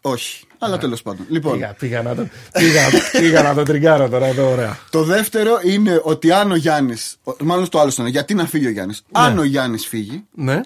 Όχι. 0.00 0.44
Αλλά 0.58 0.78
τέλος 0.78 1.02
πάντων. 1.02 1.26
Λοιπόν, 1.28 1.52
Πήγα, 1.52 1.74
πήγα, 1.78 2.02
να 2.02 2.14
το, 2.14 2.26
πήγα, 2.52 2.80
πήγα 3.20 3.42
να 3.42 3.54
το 3.54 3.62
τριγκάρω 3.62 4.08
τώρα 4.08 4.26
εδώ, 4.26 4.50
ωραία. 4.50 4.78
το 4.90 5.02
δεύτερο 5.02 5.58
είναι 5.64 6.00
ότι 6.04 6.30
αν 6.32 6.50
ο 6.50 6.56
Γιάννη. 6.56 6.94
Μάλλον 7.40 7.68
το 7.68 7.80
άλλο 7.80 7.92
είναι. 7.98 8.08
Γιατί 8.08 8.34
να 8.34 8.46
φύγει 8.46 8.66
ο 8.66 8.70
Γιάννης. 8.70 9.02
Αν 9.12 9.38
ο 9.38 9.42
Γιάννης 9.44 9.86
φύγει 9.86 10.24
Ναι, 10.34 10.60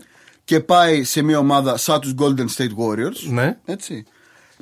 και 0.45 0.61
πάει 0.61 1.05
σε 1.05 1.23
μια 1.23 1.39
ομάδα 1.39 1.77
σαν 1.77 2.01
τους 2.01 2.15
Golden 2.19 2.47
State 2.57 2.75
Warriors. 2.77 3.31
ναι. 3.31 3.59
Έτσι. 3.65 4.05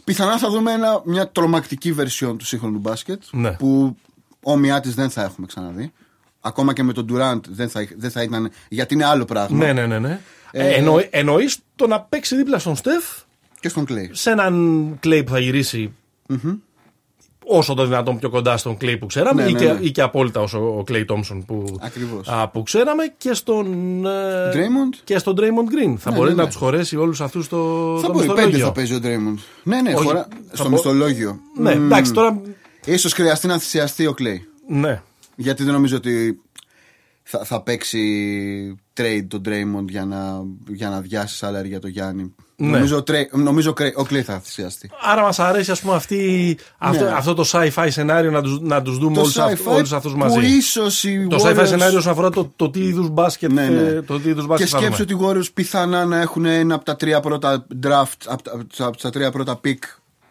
Πιθανά 0.05 0.39
θα 0.39 0.51
δούμε 0.51 0.73
ένα, 0.73 1.03
μια 1.05 1.29
τρομακτική 1.29 1.93
βερσιόν 1.93 2.39
του 2.39 2.45
σύγχρονου 2.45 2.79
μπάσκετ. 2.79 3.23
Ναι. 3.31 3.51
Που 3.53 3.97
όμοιά 4.43 4.81
της 4.81 4.95
δεν 4.95 5.11
θα 5.11 5.23
έχουμε 5.23 5.47
ξαναδεί. 5.47 5.93
Ακόμα 6.41 6.73
και 6.73 6.83
με 6.83 6.93
τον 6.93 7.07
Durant 7.13 7.41
δεν 7.49 7.69
θα, 7.69 7.89
δεν 7.97 8.11
θα 8.11 8.23
ήταν. 8.23 8.51
Γιατί 8.69 8.95
είναι 8.95 9.05
άλλο 9.05 9.25
πράγμα. 9.25 9.57
Ναι, 9.65 9.73
ναι, 9.73 9.87
ναι. 9.87 9.99
ναι. 9.99 10.21
Ε, 10.51 10.69
εννοεί, 10.69 11.09
εννοείς 11.11 11.59
το 11.77 11.87
να 11.87 12.01
παίξει 12.01 12.37
δίπλα 12.37 12.59
στον 12.59 12.77
Στεφ 12.77 13.05
Και 13.61 13.69
στον 13.69 13.85
Clay. 13.89 14.09
σε 14.11 14.31
έναν 14.31 14.97
κλέι 15.01 15.25
που 15.25 15.31
θα 15.31 15.39
γυρισει 15.39 15.95
όσο 17.53 17.75
το 17.75 17.85
δυνατόν 17.85 18.19
πιο 18.19 18.31
κοντά 18.31 18.57
στον 18.57 18.77
κλέι 18.77 18.97
που 18.97 19.07
ξέραμε 19.07 19.43
Ναι, 19.43 19.49
ή, 19.49 19.53
ναι, 19.53 19.59
και, 19.59 19.73
ναι. 19.73 19.79
ή 19.81 19.91
και 19.91 20.03
απόλυτα 20.03 20.41
όσο 20.41 20.59
ο 20.79 20.83
Κλέι 20.85 21.05
Τόμψον 21.05 21.45
που, 21.45 21.65
Ακριβώς. 21.81 22.29
α, 22.29 22.49
που 22.49 22.63
ξέραμε 22.63 23.03
και 23.19 23.35
στον 23.35 23.67
ε, 24.07 24.11
Draymond. 24.55 24.99
και 25.05 25.19
στον 25.19 25.35
Draymond 25.39 25.43
Green. 25.91 25.95
Θα 25.99 26.11
Ναι, 26.11 26.17
μπορεί 26.17 26.29
ναι, 26.31 26.35
να 26.37 26.43
ναι. 26.43 26.49
τους 26.49 26.57
χωρέσει 26.57 26.97
όλους 26.97 27.21
αυτούς 27.21 27.49
το, 27.49 27.57
Θα 28.01 28.07
το 28.07 28.13
μπορεί, 28.13 28.27
πέντε 28.27 28.41
μισθολόγιο. 28.47 28.67
θα 28.67 28.73
παίζει 28.73 28.95
ο 28.95 28.99
Draymond. 29.03 29.39
Ναι, 29.63 29.81
ναι, 29.81 29.95
Όχι, 29.95 30.07
χώρα, 30.07 30.29
θα 30.49 30.55
στο 30.57 30.65
μπο- 30.65 30.71
μισθολόγιο. 30.71 31.39
Ναι, 31.57 31.71
εντάξει 31.73 32.13
τώρα. 32.13 32.41
Σω 32.99 33.09
χρειαστεί 33.09 33.47
να 33.47 33.59
θυσιαστεί 33.59 34.07
ο 34.07 34.15
Clay. 34.19 34.39
Ναι. 34.69 35.03
Γιατί 35.37 35.65
δεν 35.65 35.73
νομίζω 35.73 35.97
ότι 35.97 36.41
θα, 37.31 37.45
θα 37.45 37.63
παίξει 37.63 38.03
trade 38.97 39.25
τον 39.29 39.43
Draymond 39.45 39.89
για 39.89 40.05
να, 40.05 40.43
για 40.69 40.89
να 40.89 41.01
διάσει 41.01 41.37
σαλάρι 41.37 41.69
για 41.69 41.81
τον 41.81 41.91
Γιάννη. 41.91 42.35
Ναι. 42.57 42.69
Νομίζω, 42.71 42.97
ο 42.97 43.03
Trey- 43.07 43.31
νομίζω 43.43 43.71
ο 43.71 43.75
Clay- 43.81 43.95
ο 43.97 44.03
Clay 44.11 44.21
θα 44.21 44.39
θυσιαστεί. 44.41 44.91
Άρα 45.03 45.23
μας 45.23 45.39
αρέσει 45.39 45.71
ας 45.71 45.81
πούμε 45.81 45.95
αυτή, 45.95 46.59
αυτό, 46.79 47.05
Ναι. 47.05 47.11
αυτό 47.11 47.35
το 47.35 47.45
sci-fi 47.53 47.87
σενάριο 47.91 48.31
να 48.31 48.43
τους, 48.43 48.61
να 48.61 48.83
τους 48.83 48.99
δούμε 48.99 49.19
όλους, 49.19 49.39
αυτ, 49.39 49.61
sci-fi 49.67 49.75
όλους 49.75 49.93
αυτούς 49.93 50.15
μαζί. 50.15 50.35
Που 50.35 50.41
ίσως 50.45 51.05
οι 51.05 51.27
Το 51.31 51.37
sci-fi 51.37 51.59
Warriors- 51.59 51.67
σενάριο 51.67 51.99
όσον 51.99 52.13
αφορά 52.13 52.31
το, 52.31 52.53
το 52.57 52.71
τι 52.71 52.81
είδους 52.81 53.09
μπάσκετ, 53.09 53.53
Ναι, 53.53 53.69
ναι. 53.69 53.81
ε, 53.89 54.03
το 54.03 54.21
τι 54.21 54.29
είδους 54.29 54.43
Και 54.43 54.49
μπάσκετ 54.49 54.69
θα 54.71 54.79
δούμε. 54.79 54.95
σκέψου 54.95 55.17
ότι 55.17 55.25
οι 55.25 55.27
Warriors 55.29 55.53
πιθανά 55.55 56.05
να 56.05 56.21
έχουν 56.21 56.45
ένα 56.45 56.75
από 56.75 56.85
τα 56.85 56.97
τρία 56.97 57.21
πρώτα 57.21 57.67
draft, 57.83 58.23
από 58.27 58.43
τα, 58.43 58.85
από 58.87 58.97
τα 58.97 59.11
τρία 59.11 59.31
πρώτα 59.31 59.61
pick 59.65 59.79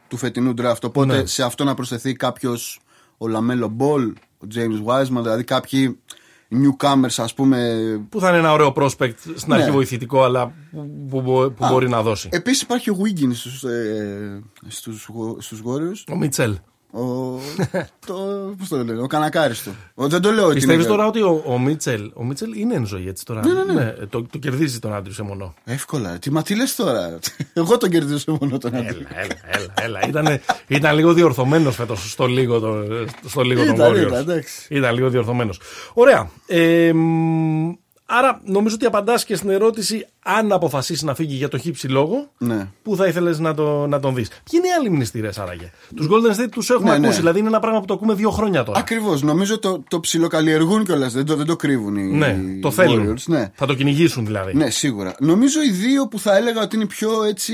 του 0.08 0.18
φετινού 0.18 0.54
draft. 0.62 0.82
Οπότε 0.84 1.18
Ναι. 1.18 1.26
σε 1.26 1.44
αυτό 1.44 1.64
να 1.64 1.74
προσθεθεί 1.74 2.14
κάποιος 2.14 2.80
ο 3.18 3.28
Λαμέλο 3.28 3.68
Μπολ, 3.68 4.14
ο 4.38 4.48
James 4.56 4.86
Wiseman, 4.92 5.22
δηλαδή 5.22 5.44
κάποιοι 5.44 6.00
newcomers 6.52 7.16
ας 7.18 7.34
πούμε. 7.34 7.78
Που 8.10 8.20
θα 8.20 8.30
είναι 8.30 8.38
ένα 8.38 8.52
ωραίο 8.54 8.74
prospect 8.76 9.14
στην 9.36 9.46
Ναι. 9.46 9.56
αρχή 9.56 9.72
βοηθητικό, 9.72 10.24
αλλά 10.24 10.54
που, 10.72 11.06
που, 11.10 11.22
μπο- 11.22 11.50
που 11.50 11.68
μπορεί 11.70 11.90
να 11.90 12.02
δώσει. 12.02 12.30
Επίσης 12.32 12.62
υπάρχει 12.62 12.90
ο 12.90 12.98
Wiggins 13.04 13.32
στους, 13.34 13.64
ε, 13.64 14.42
στους, 14.68 15.10
στους 15.38 15.62
Warriors. 15.66 16.14
Ο 16.14 16.16
Μίτσελ. 16.18 16.56
Ο, 16.92 17.02
το, 18.06 18.14
πώς 18.58 18.68
το 18.68 18.76
λένε, 18.78 19.02
ο 19.02 19.08
Κανακάριστο. 19.08 19.72
Ο, 19.96 20.08
δεν 20.08 20.22
το 20.22 20.32
λέω 20.32 20.46
ότι 20.46 20.54
Πιστεύεις 20.54 20.86
είναι- 20.86 20.94
τώρα 20.96 21.08
ότι 21.08 21.22
ο, 21.22 21.44
ο, 21.46 21.60
Μίτσελ, 21.60 22.12
ο 22.14 22.24
Μίτσελ 22.24 22.54
είναι 22.60 22.76
εν 22.76 22.86
ζωή 22.86 23.08
έτσι 23.08 23.26
τώρα; 23.26 23.42
Ναι, 23.48 23.74
ναι, 23.74 23.92
το, 24.10 24.24
το 24.24 24.38
κερδίζει 24.38 24.80
τον 24.80 24.94
άντρη 24.94 25.14
σε 25.14 25.24
μονό. 25.24 25.54
Εύκολα. 25.66 26.20
Τι, 26.20 26.32
μα 26.32 26.42
τι 26.42 26.56
λες 26.56 26.76
τώρα; 26.76 27.20
Εγώ 27.54 27.78
τον 27.78 27.90
κερδίζω 27.90 28.38
μόνο 28.42 28.58
τον 28.58 28.76
άντρα. 28.76 28.90
Έλα, 28.90 29.08
έλα, 29.16 29.74
έλα. 29.76 30.00
έλα. 30.00 30.00
Ήταν, 30.08 30.40
ήταν 30.68 30.96
λίγο 30.96 31.14
διορθωμένος 31.14 31.76
φέτος 31.76 32.12
στο 32.12 32.26
λίγο, 32.26 32.60
το, 32.60 32.84
στο 33.26 33.42
λίγο 33.42 33.66
των 33.66 33.74
Ήταν, 33.76 33.92
Warriors. 33.94 34.08
ήταν, 34.08 34.20
εντάξει. 34.20 34.68
Ήταν 34.70 34.94
λίγο 34.96 35.10
διορθωμένος. 35.10 35.60
Ωραία. 35.94 36.30
Ε, 36.48 36.94
μ, 36.94 37.72
άρα 38.12 38.42
νομίζω 38.46 38.76
ότι 38.76 38.86
απαντάς 38.86 39.26
και 39.26 39.36
στην 39.36 39.50
ερώτηση 39.50 40.06
αν 40.24 40.52
αποφασίσεις 40.52 41.04
να 41.04 41.16
φύγει 41.16 41.36
για 41.36 41.48
το 41.48 41.58
χύψη 41.58 41.88
λόγο. 41.88 42.28
Ναι. 42.38 42.68
Πού 42.84 42.96
θα 42.96 43.08
ήθελες 43.08 43.40
να, 43.40 43.54
το, 43.54 43.88
να 43.88 44.00
τον 44.00 44.16
δεις. 44.16 44.28
Ποιοι 44.28 44.44
είναι 44.54 44.68
οι 44.68 44.72
άλλοι 44.80 44.90
μνηστήρες 44.90 45.38
άραγε; 45.40 45.72
Τους 45.96 46.08
Golden 46.10 46.42
State 46.42 46.50
τους 46.52 46.70
έχουμε 46.70 46.92
Ναι, 46.92 46.98
ναι. 46.98 47.04
ακούσει. 47.06 47.20
Δηλαδή 47.20 47.40
είναι 47.40 47.48
ένα 47.48 47.60
πράγμα 47.60 47.80
που 47.80 47.86
το 47.86 47.94
ακούμε 47.94 48.14
δύο 48.14 48.30
χρόνια 48.30 48.64
τώρα. 48.64 48.80
Ακριβώς. 48.80 49.22
Νομίζω 49.22 49.60
το, 49.60 49.84
το 49.88 50.00
ψιλοκαλλιεργούν 50.00 50.84
κιόλας. 50.86 51.14
Δεν 51.14 51.26
το, 51.26 51.36
δεν 51.36 51.46
το 51.46 51.56
κρύβουν 51.56 51.96
οι, 51.96 52.04
Ναι, 52.04 52.28
οι 52.56 52.60
το 52.60 52.72
θέλουν. 52.72 53.14
Warriors. 53.14 53.24
Ναι. 53.26 53.52
Θα 53.56 53.66
το 53.66 53.74
κυνηγήσουν 53.74 54.26
δηλαδή. 54.26 54.54
ναι, 54.56 54.70
σίγουρα. 54.70 55.16
Νομίζω 55.20 55.62
οι 55.62 55.70
δύο 55.70 56.08
που 56.08 56.20
θα 56.20 56.36
έλεγα 56.38 56.62
ότι 56.62 56.76
είναι 56.76 56.86
πιο 56.86 57.24
έτσι 57.24 57.54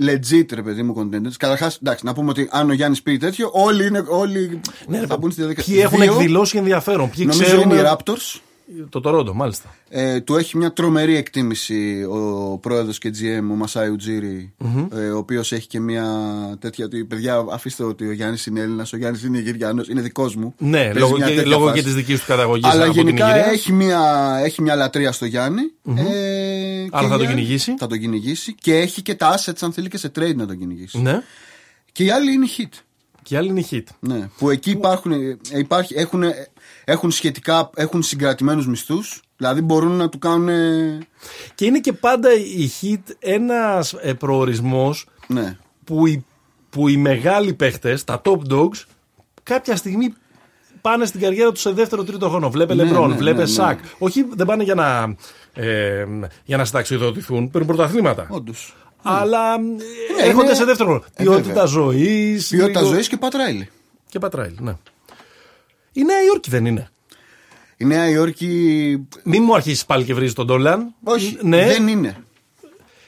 legit, 0.00 0.46
ρε 0.54 0.62
παιδί 0.62 0.82
μου, 0.82 0.94
contenders. 0.98 1.32
Καταρχάς, 1.38 1.76
εντάξει, 1.82 2.04
να 2.04 2.12
πούμε 2.14 2.30
ότι 2.30 2.48
αν 2.50 2.70
ο 2.70 2.72
Γιάννης 2.72 3.02
πει 3.02 3.16
τέτοιο, 3.16 3.50
όλοι, 3.52 3.86
είναι, 3.86 4.04
όλοι 4.08 4.60
Ναι, 4.86 5.00
ρε, 5.00 5.06
θα 5.06 5.16
μπουν 5.16 5.30
στη 5.30 5.40
διαδικασία. 5.40 5.72
Ποιοι 5.74 5.82
έχουν 5.84 6.00
Δύο, 6.00 6.12
εκδηλώσει 6.12 6.58
ενδιαφέρον. 6.58 7.10
Ποιοι 7.10 7.24
Νομίζω 7.28 7.44
ξέρουν. 7.44 7.70
είναι 7.70 7.80
οι 7.80 7.84
Raptors. 7.86 8.40
Το 8.88 9.00
Toronto, 9.04 9.32
μάλιστα. 9.32 9.74
Ε, 9.88 10.20
του 10.20 10.36
έχει 10.36 10.56
μια 10.56 10.72
τρομερή 10.72 11.16
εκτίμηση 11.16 12.06
ο 12.10 12.58
πρόεδρος 12.58 12.98
και 12.98 13.10
GM, 13.20 13.50
ο 13.50 13.54
Μασάι 13.54 13.88
Ουτζήρη, 13.88 14.52
ε, 14.94 15.08
ο 15.08 15.18
οποίος 15.18 15.52
έχει 15.52 15.66
και 15.66 15.80
μια 15.80 16.06
τέτοια 16.60 16.84
ότι 16.84 17.04
παιδιά 17.04 17.44
αφήστε 17.52 17.84
ότι 17.84 18.06
ο 18.08 18.12
Γιάννης 18.12 18.46
είναι 18.46 18.60
Έλληνας, 18.60 18.92
ο 18.92 18.96
Γιάννης 18.96 19.22
είναι 19.22 19.38
Νιγηριανός, 19.38 19.88
είναι 19.88 20.00
δικός 20.00 20.36
μου. 20.36 20.54
Ναι, 20.58 20.78
Παίζει 20.82 20.98
λόγω, 20.98 21.16
μια 21.16 21.26
και, 21.28 21.34
τέτοια 21.34 21.48
λόγω 21.50 21.66
φάση. 21.66 21.78
και 21.78 21.84
της 21.84 21.94
δικής 21.94 22.20
του 22.20 22.26
καταγωγής 22.26 22.64
Αλλά 22.70 22.84
από 22.84 22.92
την 22.92 23.02
γενικά 23.02 23.26
Ιγυρία. 23.28 23.46
έχει 23.52 23.72
μια, 23.72 24.34
έχει 24.44 24.62
μια 24.62 24.74
λατρεία 24.74 25.12
στο 25.12 25.24
Γιάννη. 25.24 25.62
Ε, 25.96 26.86
Άρα 26.90 27.02
και 27.04 27.08
θα 27.08 27.08
τον 27.08 27.10
οι 27.10 27.14
άλλοι- 27.14 27.26
κυνηγήσει. 27.26 27.74
Θα 27.78 27.86
τον 27.86 27.98
κυνηγήσει 27.98 28.54
και 28.60 28.74
έχει 28.76 29.02
και 29.02 29.14
τα 29.14 29.34
assets 29.38 29.58
αν 29.60 29.72
θέλει 29.72 29.88
και 29.88 29.98
σε 29.98 30.12
trade 30.18 30.34
να 30.36 30.46
τον 30.46 30.58
κυνηγήσει. 30.58 30.98
Ναι. 31.00 31.22
Και 31.92 32.04
οι 32.04 32.10
άλλοι 32.10 32.32
είναι 32.32 32.46
hit. 32.58 32.78
Και 33.22 33.34
η 33.34 33.36
άλλη 33.36 33.48
είναι 33.48 33.60
η 33.60 33.66
hit. 33.70 33.82
Ναι, 34.00 34.28
που 34.38 34.50
εκεί 34.50 34.70
υπάρχουν, 34.70 35.12
ε, 35.12 35.38
υπάρχει, 35.52 35.94
έχουν, 35.96 36.22
ε, 36.22 36.48
έχουν 36.84 37.10
σχετικά, 37.10 37.70
έχουν 37.74 38.02
συγκρατημένους 38.02 38.66
μισθούς, 38.66 39.22
δηλαδή 39.36 39.60
μπορούν 39.60 39.92
να 39.92 40.08
του 40.08 40.18
κάνουν, 40.18 40.48
ε, 40.48 40.98
Και 41.54 41.64
είναι 41.64 41.78
και 41.78 41.92
πάντα 41.92 42.32
η 42.32 42.70
hit 42.80 43.02
ένας 43.18 43.92
ε, 43.92 44.14
προορισμός 44.14 45.06
ναι, 45.26 45.56
που, 45.84 46.06
οι, 46.06 46.24
που 46.70 46.88
οι 46.88 46.96
μεγάλοι 46.96 47.54
παίχτες, 47.54 48.04
τα 48.04 48.20
top 48.24 48.38
dogs, 48.50 48.84
κάποια 49.42 49.76
στιγμή 49.76 50.14
πάνε 50.80 51.04
στην 51.04 51.20
καριέρα 51.20 51.52
τους 51.52 51.60
σε 51.60 51.70
δεύτερο-τρίτο 51.70 52.28
χρόνο. 52.28 52.50
Βλέπε 52.50 52.74
Ναι, 52.74 52.82
Λεμπρόν, 52.82 53.10
ναι, 53.10 53.16
βλέπε 53.16 53.36
ναι, 53.36 53.42
ναι. 53.42 53.48
Σακ. 53.48 53.78
Όχι, 53.98 54.26
δεν 54.34 54.46
πάνε 54.46 54.62
για 54.62 54.74
να, 54.74 55.14
ε, 55.52 56.06
για 56.44 56.56
να 56.56 56.64
συνταξιδοτηθούν, 56.64 57.50
παίρνουν 57.50 57.76
πρωταθλήματα. 57.76 58.26
όντως. 58.30 58.76
Αλλά 59.02 59.54
ε, 59.54 59.58
Ναι, 59.58 60.22
έρχονται 60.26 60.44
είναι- 60.46 60.54
σε 60.54 60.64
δεύτερο 60.64 60.88
χρόνο. 60.88 61.04
Ε, 61.16 61.22
Ποιότητα 61.22 61.46
βέβαια. 61.48 61.64
ζωής. 61.64 62.48
Ποιότητα 62.48 62.82
ζωής 62.82 63.08
και 63.08 63.16
πατράιλι. 63.16 63.68
Και 64.08 64.18
πατράιλ, 64.18 64.54
ναι. 64.60 64.76
Η 65.92 66.02
Νέα 66.02 66.22
Υόρκη 66.26 66.50
δεν 66.50 66.66
είναι. 66.66 66.88
Η 67.76 67.84
Νέα 67.84 68.08
Υόρκη. 68.08 69.06
Μην 69.24 69.42
μου 69.42 69.54
αρχίσεις 69.54 69.84
πάλι 69.86 70.04
και 70.04 70.14
βρίζεις 70.14 70.34
τον 70.34 70.46
Ντόλαν. 70.46 70.94
Όχι, 71.04 71.38
ναι, 71.42 71.66
δεν 71.66 71.88
είναι. 71.88 72.16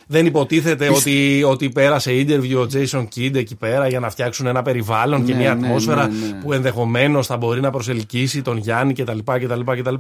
Δεν 0.07 0.27
υποτίθεται 0.27 0.89
ότι, 0.89 1.43
ότι 1.47 1.69
πέρασε 1.71 2.11
interview 2.13 2.57
ο 2.57 2.67
Jason 2.73 3.07
Kidd 3.17 3.35
εκεί 3.35 3.55
πέρα 3.55 3.89
για 3.89 4.01
να 4.01 4.11
φτιάξουν 4.11 4.47
ένα 4.47 4.63
περιβάλλον 4.63 5.25
και 5.25 5.33
Ναι, 5.33 5.39
μια 5.39 5.55
ναι, 5.55 5.67
ατμόσφαιρα 5.67 6.07
ναι, 6.09 6.27
ναι. 6.27 6.41
που 6.43 6.53
ενδεχομένως 6.53 7.27
θα 7.27 7.37
μπορεί 7.37 7.61
να 7.61 7.71
προσελκύσει 7.71 8.43
τον 8.43 8.57
Γιάννη 8.57 8.93
κτλ. 8.93 9.19
κτλ, 9.25 9.61
κτλ. 9.81 9.95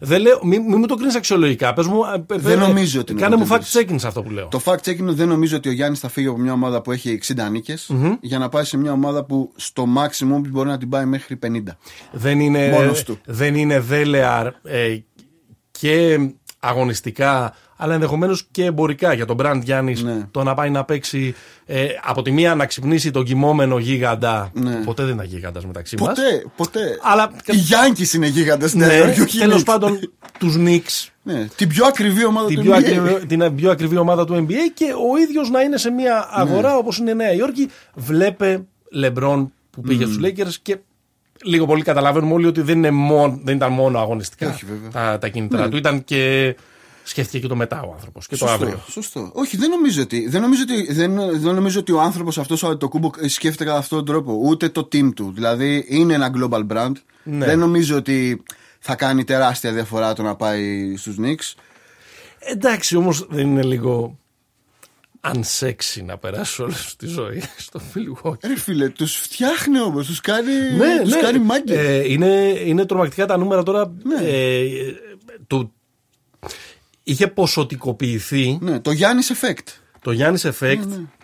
Δεν 0.00 0.20
λέω, 0.20 0.40
μην, 0.42 0.62
μην 0.62 0.78
μου 0.78 0.86
το 0.86 0.94
κρίνεις 0.94 1.14
αξιολογικά. 1.16 1.72
Πες 1.72 1.86
μου, 1.86 2.00
ε, 2.32 2.36
Δεν 2.38 2.52
ε, 2.62 2.66
νομίζω 2.66 3.00
ότι 3.00 3.12
είναι 3.12 3.20
Κάνε 3.20 3.36
μου 3.36 3.46
contenders. 3.48 3.52
fact 3.52 3.80
checking 3.80 3.94
σε 3.96 4.06
αυτό 4.06 4.22
που 4.22 4.30
λέω. 4.30 4.48
Το 4.48 4.60
fact 4.64 4.76
checking 4.84 4.98
είναι 4.98 5.12
δεν 5.12 5.28
νομίζω 5.28 5.56
ότι 5.56 5.68
ο 5.68 5.72
Γιάννης 5.72 6.00
θα 6.00 6.08
φύγει 6.08 6.26
από 6.26 6.38
μια 6.38 6.52
ομάδα 6.52 6.82
που 6.82 6.92
έχει 6.92 7.18
60 7.26 7.50
νικες 7.50 7.90
για 8.20 8.38
να 8.38 8.48
πάει 8.48 8.64
σε 8.64 8.76
μια 8.76 8.92
ομάδα 8.92 9.24
που 9.24 9.52
στο 9.56 9.86
maximum 9.96 10.40
μπορεί 10.48 10.68
να 10.68 10.78
την 10.78 10.88
πάει 10.88 11.04
μέχρι 11.04 11.38
50. 11.46 11.48
Δεν 12.12 12.40
είναι, 12.40 12.68
Μόνος 12.70 13.02
του. 13.02 13.18
δεν 13.24 13.54
είναι 13.54 13.80
δέλεαρ 13.80 14.46
ε, 14.62 14.96
και 15.70 16.18
αγωνιστικά, 16.60 17.54
αλλά 17.76 17.94
ενδεχομένως 17.94 18.46
και 18.50 18.64
εμπορικά 18.64 19.12
για 19.12 19.26
τον 19.26 19.36
Μπραντ 19.36 19.62
Γιάννης 19.62 20.02
Ναι. 20.02 20.26
το 20.30 20.42
να 20.42 20.54
πάει 20.54 20.70
να 20.70 20.84
παίξει 20.84 21.34
ε, 21.66 21.86
από 22.04 22.22
τη 22.22 22.30
μία 22.30 22.54
να 22.54 22.66
ξυπνήσει 22.66 23.10
τον 23.10 23.24
κοιμόμενο 23.24 23.78
γίγαντα. 23.78 24.50
Ναι. 24.54 24.74
Ποτέ 24.84 25.04
δεν 25.04 25.14
ήταν 25.14 25.26
γίγαντας 25.26 25.66
μεταξύ 25.66 25.96
μας. 26.00 26.08
Ποτέ, 26.08 26.44
ποτέ. 26.56 26.98
Αλλά 27.02 27.30
Οι 27.46 27.56
Γιάνκης 27.56 28.12
είναι 28.14 28.26
γίγαντες 28.26 28.68
στην 28.68 28.80
Νέα 28.80 28.88
ναι, 28.88 28.94
Υόρκη, 28.94 29.20
όχι 29.20 29.36
οι 29.36 29.40
τέλος 29.40 29.60
Knicks. 29.60 29.64
πάντων 29.64 29.98
τους 30.38 30.56
Knicks. 30.58 31.08
Ναι, 31.22 31.46
την 31.56 31.68
πιο 31.68 31.86
ακριβή 31.86 32.24
ομάδα 32.24 32.46
Την 32.46 32.56
του 32.56 32.62
πιο, 32.62 32.72
NBA. 32.72 32.76
ακριβή, 32.76 33.26
την 33.26 33.54
πιο 33.54 33.70
ακριβή 33.70 33.96
ομάδα 33.96 34.24
του 34.24 34.34
NBA 34.48 34.70
και 34.74 34.84
ο 34.84 35.16
ίδιος 35.22 35.50
να 35.50 35.60
είναι 35.60 35.76
σε 35.76 35.90
μια 35.90 36.28
αγορά 36.32 36.70
Ναι. 36.70 36.76
όπως 36.76 36.98
είναι 36.98 37.10
η 37.10 37.14
Νέα 37.14 37.32
Υόρκη. 37.32 37.68
Βλέπε 37.94 38.64
Λεμπρόν 38.90 39.52
που 39.70 39.80
πήγε 39.80 40.04
στους 40.04 40.18
Lakers 40.22 40.54
και 40.62 40.76
λίγο 41.44 41.66
πολύ 41.66 41.82
καταλαβαίνουμε 41.82 42.32
όλοι 42.34 42.46
ότι 42.46 42.60
δεν, 42.60 42.76
είναι 42.76 42.90
μόνο, 42.90 43.40
δεν 43.44 43.56
ήταν 43.56 43.72
μόνο 43.72 43.98
αγωνιστικά 43.98 44.48
Όχι, 44.48 44.64
βέβαια. 44.64 44.90
τα, 44.90 45.18
τα 45.18 45.28
κίνητρα 45.28 45.62
Ναι. 45.64 45.68
του. 45.68 45.76
Ήταν 45.76 46.04
και. 46.04 46.56
Σκέφτηκε 47.06 47.38
και 47.38 47.46
το 47.46 47.56
μετά 47.56 47.82
ο 47.82 47.92
άνθρωπος 47.92 48.26
και 48.26 48.36
το 48.36 48.46
Σωστό, 48.46 48.64
αύριο. 48.64 48.80
Σωστό. 48.90 49.30
Όχι, 49.34 49.56
δεν 49.56 49.70
νομίζω 49.70 50.02
ότι, 50.02 50.28
δεν 50.28 50.40
νομίζω 50.40 50.62
ότι, 50.62 50.92
δεν, 50.92 51.40
δεν 51.40 51.54
νομίζω 51.54 51.80
ότι 51.80 51.92
ο 51.92 52.00
άνθρωπος 52.00 52.38
αυτός 52.38 52.60
το 52.78 52.88
κούμπο 52.88 53.10
σκέφτεται 53.26 53.64
κατά 53.64 53.78
αυτόν 53.78 53.98
τον 53.98 54.06
τρόπο. 54.06 54.40
Ούτε 54.42 54.68
το 54.68 54.88
team 54.92 55.14
του. 55.14 55.32
Δηλαδή 55.34 55.84
είναι 55.88 56.14
ένα 56.14 56.30
global 56.36 56.66
brand. 56.66 56.92
Ναι. 57.22 57.46
Δεν 57.46 57.58
νομίζω 57.58 57.96
ότι 57.96 58.42
θα 58.78 58.94
κάνει 58.94 59.24
τεράστια 59.24 59.72
διαφορά 59.72 60.12
το 60.12 60.22
να 60.22 60.36
πάει 60.36 60.96
στους 60.96 61.16
Knicks. 61.20 61.54
Εντάξει, 62.38 62.96
όμως 62.96 63.26
δεν 63.30 63.46
είναι 63.46 63.62
λίγο 63.62 64.18
unsexy 65.20 66.02
να 66.04 66.18
περάσει 66.18 66.62
όλη 66.62 66.74
σου 66.74 66.96
τη 66.96 67.06
ζωή 67.06 67.42
στο 67.56 67.80
Milwaukee. 67.94 68.46
Ρε 68.46 68.56
φίλε, 68.56 68.88
τους 68.88 69.16
φτιάχνει 69.16 69.80
όμως, 69.80 70.06
τους 70.06 70.20
κάνει, 70.20 70.52
Ναι, 70.76 71.00
τους 71.02 71.14
ναι. 71.14 71.20
κάνει 71.20 71.38
μάγκε. 71.38 71.80
Ε, 71.80 72.12
είναι, 72.12 72.60
είναι 72.64 72.86
τρομακτικά 72.86 73.26
τα 73.26 73.36
νούμερα 73.36 73.62
τώρα. 73.62 73.92
Ναι. 74.02 74.28
Ε, 74.28 74.68
του, 75.46 75.72
είχε 77.04 77.26
ποσοτικοποιηθεί 77.26 78.58
ναι, 78.60 78.80
το 78.80 78.90
Γιάννης 78.90 79.32
Effect. 79.34 79.68
το 80.02 80.12
Γιάννης 80.12 80.46
Effect 80.46 80.78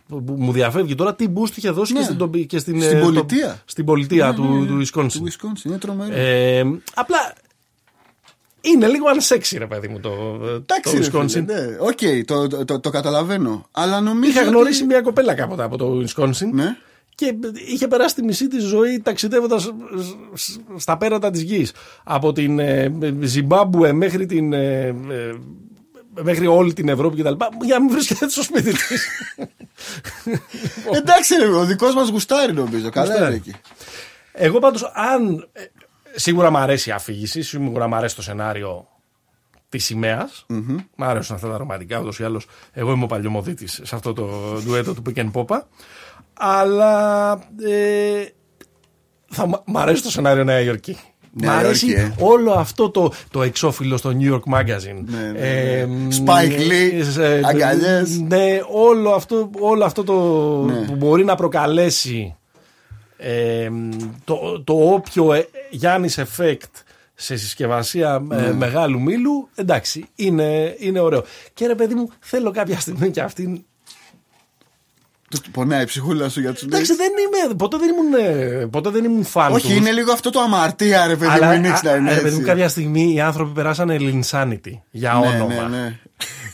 που 0.08 0.24
που 0.24 0.34
μου 0.38 0.52
διαφεύγει 0.52 0.94
τώρα 0.94 1.14
τι 1.14 1.26
boost 1.34 1.56
είχε 1.56 1.70
δώσει 1.70 1.92
Ναι. 1.92 1.98
και 1.98 2.04
στην, 2.04 2.16
τοπι- 2.16 2.46
και 2.46 2.58
στην, 2.58 2.82
Στην 2.82 2.96
ε, 2.96 3.00
πολιτεία. 3.00 3.46
το- 3.48 3.56
στην 3.64 3.84
πολιτεία 3.84 4.26
Ναι, 4.28 4.34
του, 4.34 4.42
ναι, 4.44 4.58
ναι. 4.60 4.66
του 4.66 4.86
Wisconsin. 4.86 5.12
Του 5.12 5.26
Wisconsin, 5.30 5.64
είναι 5.64 5.78
τρομερό. 5.78 6.14
Ε, 6.14 6.60
απλά 6.94 7.18
είναι 8.60 8.86
λίγο 8.86 9.04
unsexy 9.18 9.54
ρε 9.58 9.66
παιδί 9.66 9.88
μου 9.88 10.00
το, 10.00 10.10
Εντάξει, 10.44 10.92
το 10.92 10.98
ρε 10.98 11.06
Wisconsin. 11.24 11.28
φίλε, 11.30 11.44
ναι. 11.44 11.76
Οκ, 11.80 12.24
το, 12.26 12.46
το, 12.46 12.64
το, 12.64 12.80
το 12.80 12.90
καταλαβαίνω. 12.90 13.66
Αλλά 13.70 14.00
νομίζω. 14.00 14.30
Είχα 14.30 14.40
ότι- 14.40 14.48
γνωρίσει 14.50 14.84
μια 14.84 15.00
κοπέλα 15.00 15.34
κάποτε 15.34 15.62
από 15.62 15.76
το 15.76 16.04
Wisconsin 16.06 16.48
Ναι. 16.52 16.76
και 17.14 17.34
είχε 17.66 17.88
περάσει 17.88 18.14
τη 18.14 18.22
μισή 18.22 18.48
της 18.48 18.62
ζωή 18.64 19.00
ταξιδεύοντας 19.00 19.72
σ- 20.34 20.60
στα 20.76 20.96
πέρατα 20.96 21.30
της 21.30 21.42
γης. 21.42 21.72
Από 22.04 22.32
την 22.32 22.58
ε, 22.58 22.92
Ζιμπάμπουε 23.20 23.92
μέχρι 23.92 24.26
την... 24.26 24.52
ε, 24.52 24.86
ε, 24.86 24.94
μέχρι 26.22 26.46
όλη 26.46 26.72
την 26.72 26.88
Ευρώπη 26.88 27.22
κτλ. 27.22 27.34
Για 27.64 27.78
να 27.78 27.80
μην 27.80 27.90
βρίσκεται 27.92 28.28
στο 28.28 28.42
σπίτι 28.42 28.72
της. 28.72 29.08
Εντάξει, 30.98 31.34
ρε, 31.36 31.46
ο 31.46 31.64
δικός 31.64 31.94
μας 31.94 32.08
γουστάρει 32.08 32.52
νομίζω. 32.52 32.90
Καλά 32.90 33.06
Γουστάρει. 33.10 33.34
είναι 33.34 33.42
εκεί. 33.46 33.54
Εγώ 34.32 34.58
πάντως 34.58 34.90
αν... 34.94 35.48
ε, 35.52 35.62
Σίγουρα 36.14 36.50
μου 36.50 36.58
αρέσει 36.58 36.88
η 36.88 36.92
αφήγηση, 36.92 37.42
σίγουρα 37.42 37.86
μου 37.88 37.94
αρέσει 37.94 38.14
το 38.16 38.22
σενάριο 38.22 38.88
της 39.68 39.84
σημαίας. 39.84 40.44
Μ' 40.96 41.02
αρέσουν 41.04 41.34
αυτά 41.34 41.48
τα 41.48 41.56
ρομαντικά 41.56 41.98
ούτως 42.00 42.18
ή 42.18 42.24
άλλως. 42.24 42.46
Εγώ 42.72 42.92
είμαι 42.92 43.04
ο 43.04 43.06
παλιωμοδίτη 43.06 43.66
σε 43.66 43.82
αυτό 43.94 44.12
το 44.12 44.26
ντουέτο 44.64 44.94
του 44.94 45.02
Pick 45.08 45.18
and 45.18 45.30
Popa. 45.32 45.58
Αλλά 46.34 47.32
ε, 47.68 48.24
θα 49.30 49.46
μ' 49.46 49.52
μ' 49.66 49.78
αρέσει 49.78 50.02
το 50.02 50.10
σενάριο 50.10 50.44
Νέα 50.44 50.60
Υόρκη. 50.60 50.98
Μ' 51.32 51.40
Νέα 51.40 51.52
αρέσει 51.56 51.86
Υόρκη, 51.86 52.00
ε. 52.00 52.14
όλο 52.18 52.52
αυτό 52.52 52.90
το, 52.90 53.12
το 53.30 53.42
εξώφυλλο 53.42 53.96
στο 53.96 54.16
New 54.20 54.32
York 54.32 54.54
Magazine. 54.54 55.02
Ναι, 55.04 55.18
ναι, 55.20 55.30
ναι. 55.32 55.38
Ε, 55.38 55.88
Spike 56.24 56.58
Lee, 56.70 57.18
ε, 57.20 57.40
αγκαλιές. 57.44 58.20
Ναι, 58.20 58.60
όλο 58.72 59.10
αυτό, 59.10 59.50
όλο 59.60 59.84
αυτό 59.84 60.04
το 60.04 60.14
Ναι. 60.64 60.86
που 60.86 60.94
μπορεί 60.96 61.24
να 61.24 61.34
προκαλέσει 61.34 62.34
ε, 63.16 63.70
το, 64.24 64.62
το 64.64 64.72
όποιο 64.92 65.32
ε, 65.32 65.48
Γιάννης 65.70 66.18
effect 66.18 66.82
σε 67.14 67.36
συσκευασία 67.36 68.26
ε, 68.32 68.34
Ναι. 68.34 68.52
μεγάλου 68.52 69.00
μήλου, 69.00 69.48
εντάξει, 69.54 70.04
είναι, 70.14 70.74
είναι 70.78 71.00
ωραίο. 71.00 71.24
Και 71.54 71.66
ρε 71.66 71.74
παιδί 71.74 71.94
μου, 71.94 72.10
θέλω 72.20 72.50
κάποια 72.50 72.80
στιγμή 72.80 73.10
και 73.10 73.20
αυτήν. 73.20 73.64
Του 75.30 75.50
πονάει 75.50 75.82
η 75.82 75.84
ψυχούλα 75.84 76.28
σου 76.28 76.40
για 76.40 76.52
τους 76.52 76.62
Εντάξει, 76.62 76.94
δεν 76.94 77.08
είμαι, 77.08 77.54
ποτέ 77.54 77.76
δεν 77.76 77.88
ήμουν, 77.88 78.14
ε, 78.60 78.66
ποτέ 78.66 78.90
δεν 78.90 79.04
ήμουν 79.04 79.24
φαν 79.24 79.52
Όχι, 79.52 79.66
τους. 79.66 79.76
είναι 79.76 79.90
λίγο 79.90 80.12
αυτό 80.12 80.30
το 80.30 80.40
αμαρτία, 80.40 81.06
ρε 81.06 81.16
παιδί 81.16 81.30
Αλλά, 81.34 81.46
μου. 81.46 81.52
Μην 81.52 81.64
έχεις 81.64 81.82
να 81.82 81.90
α, 81.90 81.96
είναι 81.96 82.08
ρε 82.08 82.14
παιδί 82.14 82.28
μου, 82.30 82.34
έτσι. 82.40 82.46
κάποια 82.48 82.68
στιγμή 82.68 83.12
οι 83.14 83.20
άνθρωποι 83.20 83.52
περάσανε 83.52 83.96
Linsanity 84.00 84.72
για 84.90 85.12
Ναι, 85.12 85.26
όνομα. 85.28 85.68
ναι, 85.68 85.76
ναι. 85.78 85.98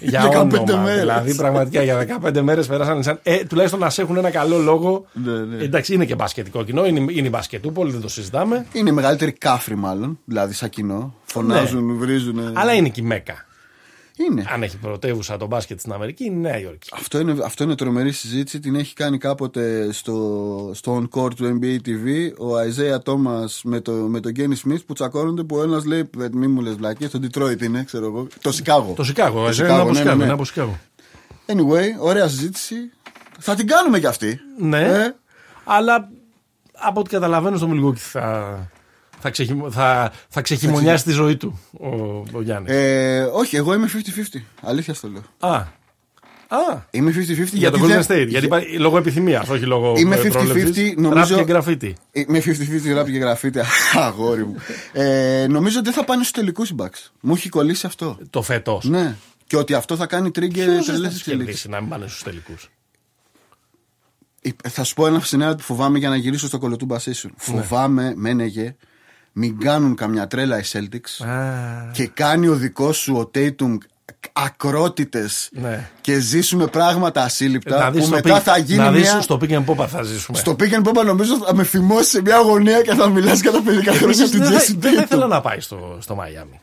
Για 0.00 0.22
15 0.22 0.30
όνομα. 0.60 0.82
μέρες. 0.82 1.00
Δηλαδή, 1.00 1.34
πραγματικά 1.34 1.82
για 1.82 2.06
15 2.24 2.40
μέρες 2.40 2.66
περάσανε 2.66 3.02
σαν. 3.02 3.18
Ε, 3.22 3.36
τουλάχιστον 3.44 3.80
να 3.80 3.90
σε 3.90 4.02
έχουν 4.02 4.16
ένα 4.16 4.30
καλό 4.30 4.58
λόγο. 4.58 5.06
Ναι, 5.12 5.32
ναι. 5.32 5.62
Εντάξει, 5.64 5.94
είναι 5.94 6.04
και 6.04 6.14
μπασκετικό 6.14 6.64
κοινό, 6.64 6.86
είναι, 6.86 6.98
είναι 7.12 7.26
η 7.26 7.30
μπασκετούπολη, 7.32 7.92
δεν 7.92 8.00
το 8.00 8.08
συζητάμε. 8.08 8.66
Είναι 8.72 8.90
η 8.90 8.92
μεγαλύτερη 8.92 9.32
κάφρη, 9.32 9.74
μάλλον. 9.76 10.18
Δηλαδή, 10.24 10.52
σαν 10.54 10.68
κοινό. 10.68 11.14
Φωνάζουν, 11.24 11.96
βρίζουν. 11.98 12.50
Αλλά 12.52 12.72
είναι 12.74 12.88
και 12.88 13.00
η 13.00 13.04
Μέκα. 13.04 13.44
Είναι. 14.16 14.44
Αν 14.52 14.62
έχει 14.62 14.76
πρωτεύουσα 14.76 15.36
το 15.36 15.46
μπάσκετ 15.46 15.80
στην 15.80 15.92
Αμερική, 15.92 16.24
είναι 16.24 16.34
η 16.34 16.40
Νέα 16.40 16.60
Υόρκη. 16.60 16.88
Αυτό 16.92 17.18
είναι, 17.18 17.36
αυτό 17.44 17.64
είναι 17.64 17.74
τρομερή 17.74 18.12
συζήτηση. 18.12 18.60
Την 18.60 18.74
έχει 18.74 18.94
κάνει 18.94 19.18
κάποτε 19.18 19.92
στο, 19.92 20.70
στο 20.74 20.96
on 21.02 21.20
court 21.20 21.34
του 21.34 21.58
NBA 21.60 21.88
TV 21.88 22.32
ο 22.38 22.46
Isaiah 22.58 23.12
Thomas 23.12 23.60
με, 23.62 23.80
το, 23.80 23.92
με 23.92 24.20
τον 24.20 24.32
Kenny 24.36 24.68
Smith 24.68 24.78
που 24.86 24.92
τσακώνονται 24.92 25.42
που 25.42 25.56
ο 25.56 25.62
ένας 25.62 25.84
λέει 25.84 26.10
«Ε, 26.20 26.28
Μη 26.32 26.46
μου 26.46 26.60
λες 26.60 26.74
βλακίες, 26.74 27.10
το 27.10 27.20
Detroit 27.22 27.62
είναι, 27.62 27.82
ξέρω 27.84 28.06
εγώ. 28.06 28.26
Το 28.42 28.52
Σικάγο. 28.52 28.92
Το 28.96 29.04
Σικάγο, 29.04 29.42
Το 29.42 29.48
ε, 29.48 29.52
Σικάγο, 29.52 29.72
είναι 29.72 29.80
από 29.82 29.90
ναι, 29.90 29.96
Σικάγο, 29.96 30.10
ναι, 30.10 30.18
ναι. 30.18 30.24
είναι 30.24 30.32
από 30.32 30.44
Σικάγο. 30.44 30.78
Anyway, 31.46 31.86
ωραία 31.98 32.28
συζήτηση. 32.28 32.74
Θα 33.38 33.54
την 33.54 33.66
κάνουμε 33.66 34.00
κι 34.00 34.06
αυτή. 34.06 34.40
Ναι, 34.58 34.80
Ε, 34.80 35.14
αλλά 35.64 36.08
από 36.72 37.00
ό,τι 37.00 37.10
καταλαβαίνω 37.10 37.56
στο 37.56 37.68
Μιλγόκι 37.68 38.00
θα, 38.00 38.70
θα, 39.26 39.32
ξεχυμ- 39.32 39.70
θα, 39.72 40.12
θα 40.28 40.40
ξεχυμονιάσει 40.42 41.04
τη 41.04 41.10
ζωή 41.10 41.36
του 41.36 41.60
ο, 41.80 41.86
ο 42.32 42.42
Γιάννης. 42.42 42.72
ε, 42.72 43.28
όχι, 43.32 43.56
εγώ 43.56 43.74
είμαι 43.74 43.88
50-50. 44.34 44.40
Αλήθεια 44.60 44.94
στο 44.94 45.08
λέω. 45.08 45.22
Α, 45.38 45.54
α, 46.48 46.84
Είμαι 46.90 47.10
50-50 47.10 47.14
για 47.14 47.34
γιατί. 47.52 47.78
το 47.78 47.84
Golden 47.84 47.88
δεν- 47.88 48.02
State. 48.02 48.28
Γιατί 48.28 48.46
είπα, 48.46 48.62
λόγω 48.78 48.98
επιθυμίας, 48.98 49.48
όχι 49.48 49.64
λόγω. 49.64 49.92
Είμαι 49.96 50.14
ε, 50.16 50.18
50-50, 50.22 50.30
πρόληψης. 50.32 50.94
νομίζω- 50.96 51.36
Ραπ 51.36 51.46
και 51.46 51.52
γραφίτι. 51.52 51.96
Είμαι 52.12 52.38
50-50 52.44 52.92
ράπ 52.94 53.06
και 53.10 53.18
γραφείτε. 53.18 53.64
Αγόρι 54.06 54.44
μου. 54.46 54.56
Ε, 54.92 55.46
νομίζω 55.48 55.76
ότι 55.78 55.84
δεν 55.88 55.94
θα 55.98 56.04
πάνε 56.04 56.20
στους 56.22 56.32
τελικούς 56.34 56.70
οι 56.70 56.74
Bucks. 56.78 57.10
Μου 57.20 57.34
έχει 57.34 57.48
κολλήσει 57.48 57.86
αυτό. 57.86 58.18
Το 58.30 58.42
φέτος. 58.42 58.84
Ναι. 58.84 59.16
Και 59.46 59.56
ότι 59.56 59.74
αυτό 59.74 59.96
θα 59.96 60.06
κάνει 60.06 60.28
trigger 60.28 60.50
Ποιος 60.52 60.64
θα 60.86 60.92
τρελές 60.92 61.10
τους 61.10 61.18
εξελίξεις. 61.20 61.26
κερδίσει 61.26 61.68
να 61.68 61.80
μην 61.80 61.88
πάνε 61.90 62.06
στους 62.06 62.22
τελικούς; 62.22 62.70
Θα 64.68 64.84
σου 64.84 64.94
πω 64.94 65.06
ένα 65.06 65.20
σενάριο 65.20 65.56
που 65.56 65.62
φοβάμαι 65.62 65.98
για 65.98 66.08
να 66.08 66.16
γυρίσω 66.16 66.46
στο 66.46 66.58
κολοτούμπα 66.58 66.98
session. 66.98 67.22
Ναι. 67.24 67.30
Φοβάμαι, 67.36 68.12
μένεγε, 68.16 68.76
μην 69.38 69.58
κάνουν 69.60 69.94
καμιά 69.94 70.26
τρέλα 70.26 70.58
οι 70.58 70.62
Celtics 70.72 71.26
και 71.92 72.06
κάνει 72.06 72.46
ο 72.46 72.54
δικός 72.54 72.96
σου 72.96 73.16
ο 73.16 73.30
Tatum 73.34 73.76
ακρότητες 74.32 75.48
Ναι. 75.52 75.90
και 76.00 76.18
ζήσουμε 76.18 76.66
πράγματα 76.66 77.22
ασύλληπτα 77.22 77.78
Να 77.78 77.90
δεις 77.90 78.00
που 78.00 78.06
στο 78.06 78.14
μετά 78.14 78.38
pick- 78.38 78.42
θα 78.42 78.58
γίνει 78.58 78.78
να 78.82 78.90
δεις 78.92 79.00
μια... 79.12 79.20
στο 79.20 79.38
pick 79.42 79.50
and 79.50 79.64
pop 79.64 79.86
θα 79.88 80.02
ζήσουμε. 80.02 80.38
Στο 80.38 80.56
pick 80.58 80.72
and 80.72 80.82
pop 80.88 81.04
νομίζω 81.04 81.36
θα 81.46 81.54
με 81.54 81.64
φημώσει 81.64 82.10
σε 82.10 82.20
μια 82.20 82.36
αγωνία 82.36 82.82
και 82.82 82.94
θα 82.94 83.08
μιλάς 83.08 83.40
για 83.40 83.50
τα 83.52 83.62
παιδικά 83.62 83.92
χρόνια 83.92 84.04
Επίσης, 84.06 84.30
του 84.30 84.38
δεν, 84.38 84.52
θα, 84.52 84.58
Jason 84.58 84.74
δεν 84.78 84.94
θα 84.94 85.00
Tatum. 85.00 85.04
ήθελα 85.04 85.26
να 85.26 85.40
πάει 85.40 85.60
στο, 85.60 85.98
στο 86.00 86.14
Μαϊάμι. 86.14 86.60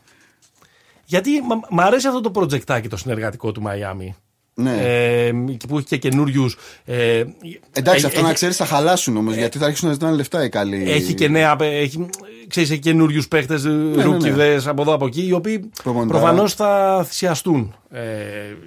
Γιατί 1.04 1.30
μ' 1.30 1.74
μ' 1.74 1.80
αρέσει 1.80 2.06
αυτό 2.06 2.20
το 2.20 2.30
προτζεκτάκι 2.30 2.88
το 2.88 2.96
συνεργατικό 2.96 3.52
του 3.52 3.62
Μαϊάμι. 3.62 4.16
Ναι. 4.56 4.76
Ε, 4.82 5.32
και 5.56 5.66
που 5.68 5.76
έχει 5.78 5.86
και 5.86 5.96
καινούριους. 5.96 6.56
Ε, 6.84 7.24
Εντάξει, 7.72 8.04
ε, 8.04 8.06
αυτό 8.06 8.18
έχει, 8.18 8.22
να 8.28 8.32
ξέρεις 8.32 8.56
θα 8.56 8.66
χαλάσουν 8.66 9.16
όμως 9.16 9.34
γιατί 9.34 9.58
θα 9.58 9.64
αρχίσουν 9.64 9.86
να 9.88 9.94
ζητάνε 9.94 10.16
λεφτά 10.16 10.44
οι 10.44 10.48
καλοί. 10.48 10.90
Έχει 10.90 11.14
και 11.14 11.28
νέα. 11.28 11.56
Έχει, 11.60 12.06
ξέρεις, 12.48 12.70
έχει 12.70 12.78
καινούριους 12.80 13.28
παίχτες, 13.28 13.64
ναι, 13.64 14.02
ρούκιδε 14.02 14.60
από 14.66 14.82
εδώ 14.82 14.94
από 14.94 15.06
εκεί, 15.06 15.26
οι 15.26 15.32
οποίοι 15.32 15.70
Προπονητάρα. 15.82 16.18
προφανώς 16.20 16.54
θα 16.54 17.04
θυσιαστούν 17.08 17.74
ε, 17.90 18.00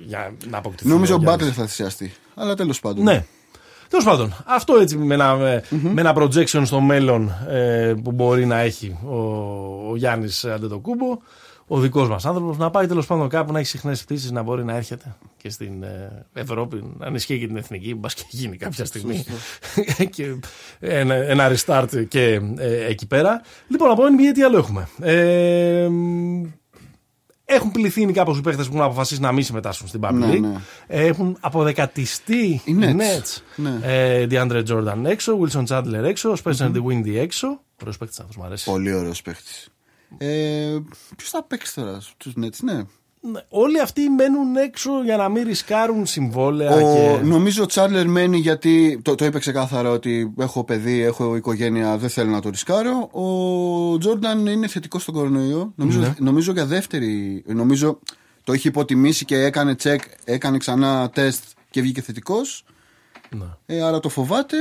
για 0.06 0.34
να 0.50 0.58
αποκτηθούν. 0.58 0.92
Νομίζω 0.92 1.14
ο 1.14 1.16
ο 1.16 1.20
Γιάννης. 1.20 1.46
Μπάτλερ 1.46 1.64
θα 1.64 1.70
θυσιαστεί. 1.72 2.14
Αλλά 2.36 2.56
τέλος 2.56 2.80
πάντων. 2.80 3.04
Ναι. 3.04 3.26
Τέλος 3.90 4.06
πάντων, 4.06 4.36
αυτό 4.46 4.76
έτσι 4.82 4.98
με 4.98 5.14
ένα, 5.14 5.36
με 5.70 6.02
ένα 6.02 6.14
projection 6.18 6.62
στο 6.66 6.80
μέλλον 6.80 7.34
ε, 7.50 7.94
που 8.04 8.12
μπορεί 8.12 8.46
να 8.46 8.60
έχει 8.60 8.98
ο, 9.06 9.16
ο 9.90 9.96
Γιάννης 9.96 10.46
Αντετοκούμπο, 10.46 11.18
ο 11.70 11.80
δικός 11.80 12.10
μας 12.10 12.26
άνθρωπος, 12.26 12.58
να 12.58 12.70
πάει 12.70 12.88
τέλος 12.88 13.06
πάντων 13.06 13.30
κάπου 13.30 13.52
να 13.52 13.60
έχει 13.60 13.68
συχνές 13.68 14.04
πτήσεις, 14.04 14.32
να 14.32 14.42
μπορεί 14.42 14.64
να 14.64 14.76
έρχεται 14.76 15.16
και 15.38 15.50
στην 15.50 15.84
ε, 15.84 16.26
Ευρώπη, 16.34 16.84
να 16.98 17.08
ισχύει 17.16 17.40
και 17.40 17.48
την 17.48 17.58
εθνική, 17.58 17.96
μπας 17.96 18.14
και 18.14 18.24
γίνει 18.30 18.58
κάποια 18.58 18.86
στιγμή. 18.86 19.24
και 20.16 20.36
ένα, 20.80 21.14
ένα 21.16 21.52
restart 21.56 22.06
και 22.08 22.42
ε, 22.58 22.86
εκεί 22.86 23.08
πέρα. 23.08 23.42
Λοιπόν, 23.68 23.90
από 23.92 24.04
NBA 24.04 24.34
τι 24.34 24.42
άλλο 24.44 24.58
έχουμε; 24.58 24.88
Ε, 25.02 25.88
έχουν 27.46 27.72
πληθύνει 27.72 28.14
κάπως 28.14 28.38
οι 28.38 28.42
παίχτες 28.42 28.68
που 28.68 28.74
έχουν 28.74 28.86
αποφασίσει 28.86 29.22
να 29.22 29.32
μην 29.32 29.44
συμμετάσχουν 29.44 29.88
στην 29.88 30.00
Public 30.04 30.14
Ναι, 30.14 30.32
League. 30.32 30.40
ναι. 30.40 30.56
Έχουν 30.88 31.38
αποδεκατιστεί 31.40 32.62
οι 32.66 32.76
Nets. 32.80 32.96
Nets. 32.96 33.42
Ναι. 33.56 33.80
Ε, 33.82 34.28
DeAndre 34.32 34.64
Jordan 34.68 35.04
έξω, 35.06 35.40
Wilson 35.42 35.66
Chandler 35.68 36.04
έξω, 36.04 36.34
Spencer 36.44 36.72
DeWindy 36.76 37.16
έξω. 37.16 37.62
Ωραίος 37.82 37.98
παίκτης 37.98 38.20
αυτό, 38.20 38.34
μου 38.38 38.46
αρέσει. 38.46 38.66
Πολύ 38.66 38.94
ωραίος 38.94 39.22
παίχτη. 39.22 39.52
Ε, 40.18 40.78
Ποιος 41.16 41.30
θα 41.30 41.44
παίξει 41.44 41.76
τώρα 41.76 42.00
στου 42.00 42.32
Nets, 42.42 42.60
ναι. 42.62 42.82
Ναι, 43.22 43.40
Όλοι 43.50 43.82
αυτοί 43.82 44.10
μένουν 44.10 44.56
έξω 44.56 45.04
για 45.04 45.18
να 45.18 45.30
μην 45.30 45.44
ρισκάρουν 45.44 46.06
συμβόλαια. 46.06 46.72
Ο, 46.72 46.80
και... 46.96 47.24
Νομίζω 47.24 47.64
ο 47.64 47.66
Τσάρλερ 47.66 48.08
μένει 48.08 48.38
γιατί 48.38 49.00
το, 49.02 49.16
το 49.16 49.26
είπε 49.26 49.40
ξεκάθαρα 49.40 49.90
ότι 49.90 50.34
έχω 50.40 50.64
παιδί, 50.64 51.02
έχω 51.02 51.36
οικογένεια, 51.36 51.98
δεν 51.98 52.10
θέλω 52.10 52.30
να 52.32 52.42
το 52.42 52.50
ρισκάρω. 52.50 53.10
Ο 53.12 53.98
Τζόρνταν 53.98 54.46
είναι 54.48 54.68
θετικός 54.68 55.02
στον 55.02 55.14
κορονοϊό. 55.14 55.74
Νομίζω, 55.76 56.00
Ναι. 56.00 56.14
νομίζω 56.20 56.52
για 56.52 56.66
δεύτερη. 56.66 57.44
Νομίζω 57.48 58.00
το 58.44 58.54
είχε 58.54 58.68
υποτιμήσει 58.68 59.26
και 59.26 59.36
έκανε 59.44 59.76
τσεκ, 59.76 60.02
έκανε 60.24 60.58
ξανά 60.58 61.10
τεστ 61.10 61.44
και 61.70 61.82
βγήκε 61.82 62.02
θετικός. 62.02 62.64
Ναι. 63.30 63.46
Ε, 63.66 63.82
άρα 63.82 64.00
το 64.00 64.10
φοβάται. 64.10 64.58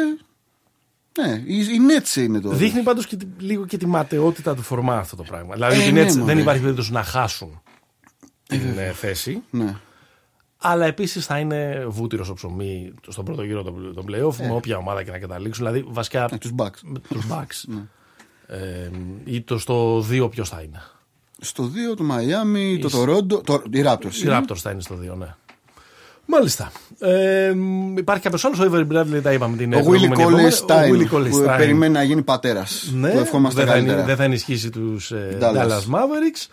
Ναι, 1.22 1.42
οι, 1.46 1.58
οι 1.58 1.78
Nets 1.88 2.16
είναι 2.16 2.40
το. 2.40 2.48
Δείχνει 2.50 2.82
πάντως 2.82 3.06
και 3.06 3.16
τη- 3.16 3.26
λίγο 3.38 3.66
και 3.66 3.76
τη 3.76 3.86
ματαιότητα 3.86 4.54
του 4.54 4.62
φορμά 4.62 4.96
αυτό 4.98 5.16
το 5.16 5.22
πράγμα. 5.22 5.54
Δηλαδή, 5.54 5.80
Ε, 5.80 5.86
οι 5.86 5.92
ναι, 5.92 6.02
Nets 6.02 6.06
δεν 6.10 6.18
μωρέ. 6.18 6.40
υπάρχει 6.40 6.60
περίπτωση 6.62 6.92
να 6.92 7.02
χάσουν 7.02 7.62
την 8.46 8.78
ε, 8.78 8.92
θέση. 8.92 9.42
Ναι. 9.50 9.76
Αλλά 10.58 10.86
επίσης 10.86 11.26
θα 11.26 11.38
είναι 11.38 11.84
βούτυρος 11.88 12.26
στο 12.26 12.34
ψωμί 12.34 12.92
στον 13.08 13.24
πρώτο 13.24 13.42
γύρο 13.42 13.62
των 13.62 13.94
των 13.94 14.04
playoff 14.08 14.36
με 14.36 14.50
όποια 14.50 14.76
ομάδα 14.76 15.02
και 15.02 15.10
να 15.10 15.18
καταλήξουν. 15.18 15.66
Δηλαδή, 15.66 15.86
βασικά 15.88 16.28
Ε, 16.32 16.36
τους 16.38 16.50
Bucks. 16.56 16.98
τους 17.08 17.26
Bucks. 17.30 17.78
ε, 18.46 18.90
ή 19.24 19.40
το 19.40 19.58
στο 19.58 20.00
2 20.10 20.28
ποιος 20.30 20.48
θα 20.48 20.60
είναι. 20.62 20.82
Στο 21.40 21.70
2 21.92 21.96
το 21.96 22.02
Μαϊάμι, 22.02 22.78
το 22.78 22.88
Toronto. 23.02 23.44
Το, 23.44 23.62
οι 23.70 23.82
Raptors. 23.86 24.14
Οι 24.14 24.26
Raptors 24.26 24.56
θα 24.56 24.70
είναι 24.70 24.80
στο 24.80 24.94
2, 25.12 25.16
ναι. 25.16 25.34
Μάλιστα. 26.26 26.72
Ε, 26.98 27.52
υπάρχει 27.96 28.22
κάποιος 28.22 28.44
άλλος. 28.44 28.58
Ο 28.58 28.70
Avery 28.72 28.86
Bradley 28.92 29.20
τα 29.22 29.32
είπαμε 29.32 29.56
την 29.56 29.72
Ο 29.74 29.78
Willy 29.78 29.82
προηγούμενη 29.84 30.14
Colley 30.16 30.20
εβδομάδα. 30.20 30.84
Stein, 30.86 30.90
Ο 30.90 30.94
Willy 30.94 31.14
Colley 31.16 31.30
που 31.30 31.42
Stein. 31.46 31.54
περιμένει 31.56 31.92
να 31.92 32.02
γίνει 32.02 32.22
πατέρας. 32.22 32.90
Ναι, 32.94 33.10
Του 33.10 33.18
ευχόμαστε 33.18 33.58
δεν, 33.60 33.68
θα, 33.68 33.74
καλύτερα. 33.74 33.98
είναι- 33.98 34.06
δεν 34.06 34.16
θα 34.16 34.24
ενισχύσει 34.24 34.70
τους 34.70 35.10
ε, 35.10 35.38
Dallas. 35.40 35.54
Dallas 35.56 35.94
Mavericks. 35.94 36.46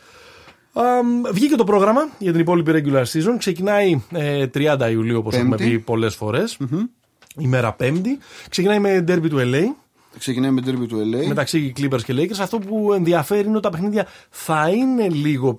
Αμ, 0.74 1.22
βγήκε 1.34 1.56
το 1.56 1.64
πρόγραμμα 1.64 2.02
για 2.18 2.32
την 2.32 2.42
υπόλοιπη 2.42 2.72
regular 2.76 3.02
season. 3.04 3.36
Ξεκινάει 3.38 4.02
ε, 4.12 4.46
30 4.54 4.90
Ιουλίου, 4.92 5.18
όπως 5.18 5.36
έχουμε 5.36 5.56
Πέμπτη. 5.56 5.72
πει 5.72 5.80
πολλές 5.80 6.16
φορές. 6.16 6.58
Ημέρα 7.38 7.74
Πέμπτη. 7.74 8.18
Ξεκινάει 8.50 8.80
με 8.80 9.04
derby 9.08 9.30
του 9.30 9.38
LA. 9.40 9.64
Ξεκινάει 10.18 10.52
με 10.52 10.62
derby 10.66 10.88
του 10.88 10.98
LA. 11.14 11.28
μεταξύ 11.28 11.74
Clippers 11.80 12.02
και 12.06 12.14
Lakers. 12.18 12.40
Αυτό 12.42 12.60
που 12.60 12.94
ενδιαφέρει 12.94 13.42
είναι 13.48 13.52
ότι 13.58 13.62
τα 13.62 13.70
παιχνίδια 13.70 14.08
θα 14.30 14.70
είναι 14.70 15.08
λίγο 15.10 15.58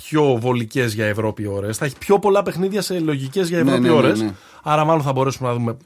πιο 0.00 0.36
βολικές 0.40 0.94
για 0.94 1.06
Ευρώπη 1.06 1.46
ώρες. 1.46 1.76
Θα 1.76 1.84
έχει 1.84 1.98
πιο 1.98 2.18
πολλά 2.18 2.42
παιχνίδια 2.42 2.82
σε 2.82 2.98
λογικές 2.98 3.48
για 3.48 3.56
Ναι, 3.62 3.70
Ευρώπη 3.70 3.82
ναι, 3.82 3.88
ναι, 3.88 3.94
ώρες. 3.94 4.20
ναι. 4.20 4.30
Άρα, 4.62 4.84
μάλλον 4.84 5.02
θα 5.02 5.12
μπορέσουμε 5.12 5.48
να 5.48 5.54
δούμε 5.54 5.76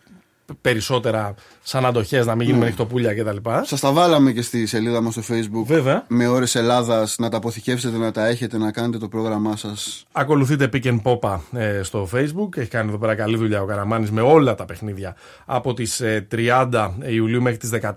περισσότερα 0.60 1.34
σαν 1.68 1.86
αντοχές, 1.86 2.26
να 2.26 2.34
μην 2.34 2.46
γίνουμε 2.46 2.66
νυχτοπούλια 2.66 3.14
κτλ. 3.14 3.36
Σας 3.62 3.80
τα 3.80 3.92
βάλαμε 3.92 4.32
και 4.32 4.42
στη 4.42 4.66
σελίδα 4.66 5.00
μας 5.00 5.12
στο 5.12 5.22
Facebook. 5.34 5.64
Βέβαια. 5.64 6.04
Με 6.08 6.26
ώρες 6.26 6.54
Ελλάδας 6.54 7.16
να 7.18 7.28
τα 7.28 7.36
αποθηκεύσετε, 7.36 7.96
να 7.96 8.12
τα 8.12 8.26
έχετε, 8.26 8.58
να 8.58 8.70
κάνετε 8.70 8.98
το 8.98 9.08
πρόγραμμά 9.08 9.56
σας. 9.56 10.06
Ακολουθείτε 10.12 10.68
Pick 10.72 10.84
and 10.84 11.00
Popa 11.02 11.38
ε, 11.52 11.82
στο 11.82 12.08
Facebook. 12.14 12.56
Έχει 12.56 12.68
κάνει 12.68 12.88
εδώ 12.88 12.98
πέρα 12.98 13.14
καλή 13.14 13.36
δουλειά 13.36 13.62
ο 13.62 13.66
Καραμάνης 13.66 14.10
με 14.10 14.20
όλα 14.20 14.54
τα 14.54 14.64
παιχνίδια 14.64 15.16
από 15.44 15.74
τις 15.74 16.00
ε, 16.00 16.26
30 16.32 16.90
Ιουλίου 17.06 17.42
μέχρι 17.42 17.58
τις 17.58 17.70
14 17.82 17.92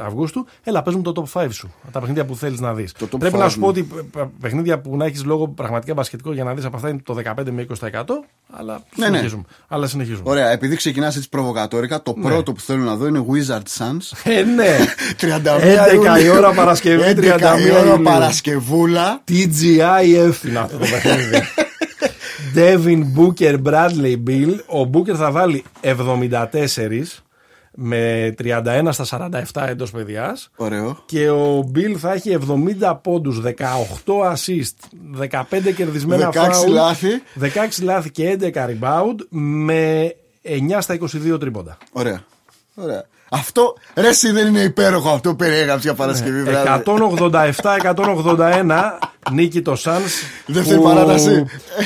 Αυγούστου. 0.00 0.46
Έλα, 0.62 0.82
παίζουμε 0.82 1.12
το 1.12 1.26
top 1.32 1.42
5 1.42 1.46
σου. 1.50 1.72
Τα 1.92 2.00
παιχνίδια 2.00 2.24
που 2.24 2.36
θέλεις 2.36 2.60
να 2.60 2.74
δεις. 2.74 2.92
Το 2.92 3.06
top 3.12 3.18
Πρέπει 3.18 3.36
5 3.36 3.38
να 3.38 3.48
σου 3.48 3.58
πω 3.58 3.66
μου. 3.66 3.70
ότι 3.70 3.88
ε, 4.16 4.24
παιχνίδια 4.40 4.80
που 4.80 4.96
να 4.96 5.04
έχεις 5.04 5.24
λόγο 5.24 5.48
πραγματικά 5.48 5.94
μπασκετικό 5.94 6.32
για 6.32 6.44
να 6.44 6.54
δεις 6.54 6.64
από 6.64 6.76
αυτά 6.76 6.88
είναι 6.88 7.00
το 7.04 7.16
15 7.24 7.50
με 7.50 7.66
20%. 7.80 8.04
Αλλά 8.50 8.82
ναι. 8.96 9.04
συνεχίζουμε. 9.04 9.42
Αλλά 9.68 9.86
συνεχίζουμε. 9.86 10.30
Ωραία, 10.30 10.50
επειδή 10.50 10.76
ξεκινάς 10.76 11.16
έτσι 11.16 11.28
προβοκατόρικα, 11.28 12.02
το 12.02 12.12
πρώτο 12.12 12.52
που 12.52 12.60
θέλω 12.60 12.82
να 12.82 12.96
δω 12.96 13.06
είναι 13.14 13.24
Wizard 13.30 13.78
Suns. 13.78 14.30
Ε, 14.32 14.42
ναι. 14.42 14.76
31 15.20 16.18
11 16.18 16.22
η 16.24 16.28
ώρα 16.28 16.52
Παρασκευή, 16.52 17.02
11 17.16 17.18
31 17.18 17.18
η 17.18 17.70
ώρα 17.70 17.86
Ιουλίου. 17.86 18.02
Παρασκευούλα. 18.02 19.24
TGIF 19.28 20.48
είναι 20.48 20.58
αυτό 20.58 20.78
το 20.78 20.86
παιχνίδι. 20.90 21.42
Devin 22.54 23.02
Booker 23.18 23.56
Bradley 23.62 24.16
Bill. 24.28 24.56
Ο 24.66 24.90
Booker 24.92 25.14
θα 25.14 25.30
βάλει 25.30 25.64
74 25.82 26.42
με 27.74 28.34
31 28.42 28.88
στα 28.90 29.30
47 29.52 29.66
εντός 29.68 29.90
παιδιάς 29.90 30.50
Ωραίο. 30.56 31.02
και 31.06 31.30
ο 31.30 31.70
Bill 31.74 31.94
θα 31.98 32.12
έχει 32.12 32.38
70 32.80 32.98
πόντους, 33.02 33.40
18 33.40 33.52
assist, 34.04 34.76
15 35.30 35.72
κερδισμένα 35.76 36.30
16 36.32 36.36
foul, 36.36 36.68
λάθη. 36.68 37.08
16 37.40 37.48
λάθη 37.82 38.10
και 38.10 38.36
11 38.40 38.52
rebound 38.54 39.14
με 39.28 40.12
9 40.42 40.80
στα 40.80 40.98
22 41.34 41.40
τρίποντα. 41.40 41.78
Ωραία. 41.92 42.24
Ωραία. 42.74 43.04
Αυτό 43.34 43.74
ρε 43.94 44.08
εσύ 44.08 44.30
δεν 44.30 44.46
είναι 44.46 44.60
υπέροχο 44.60 45.10
αυτό 45.10 45.30
που 45.30 45.36
περιέγραψε 45.36 45.80
για 45.88 45.94
Παρασκευή 45.94 46.42
βράδυ. 46.42 46.82
187-181 46.84 48.98
νίκη 49.32 49.62
το 49.62 49.76
Suns. 49.84 50.10
Δεύτερη 50.46 50.76
που- 50.78 50.84
παράταση. 50.84 51.44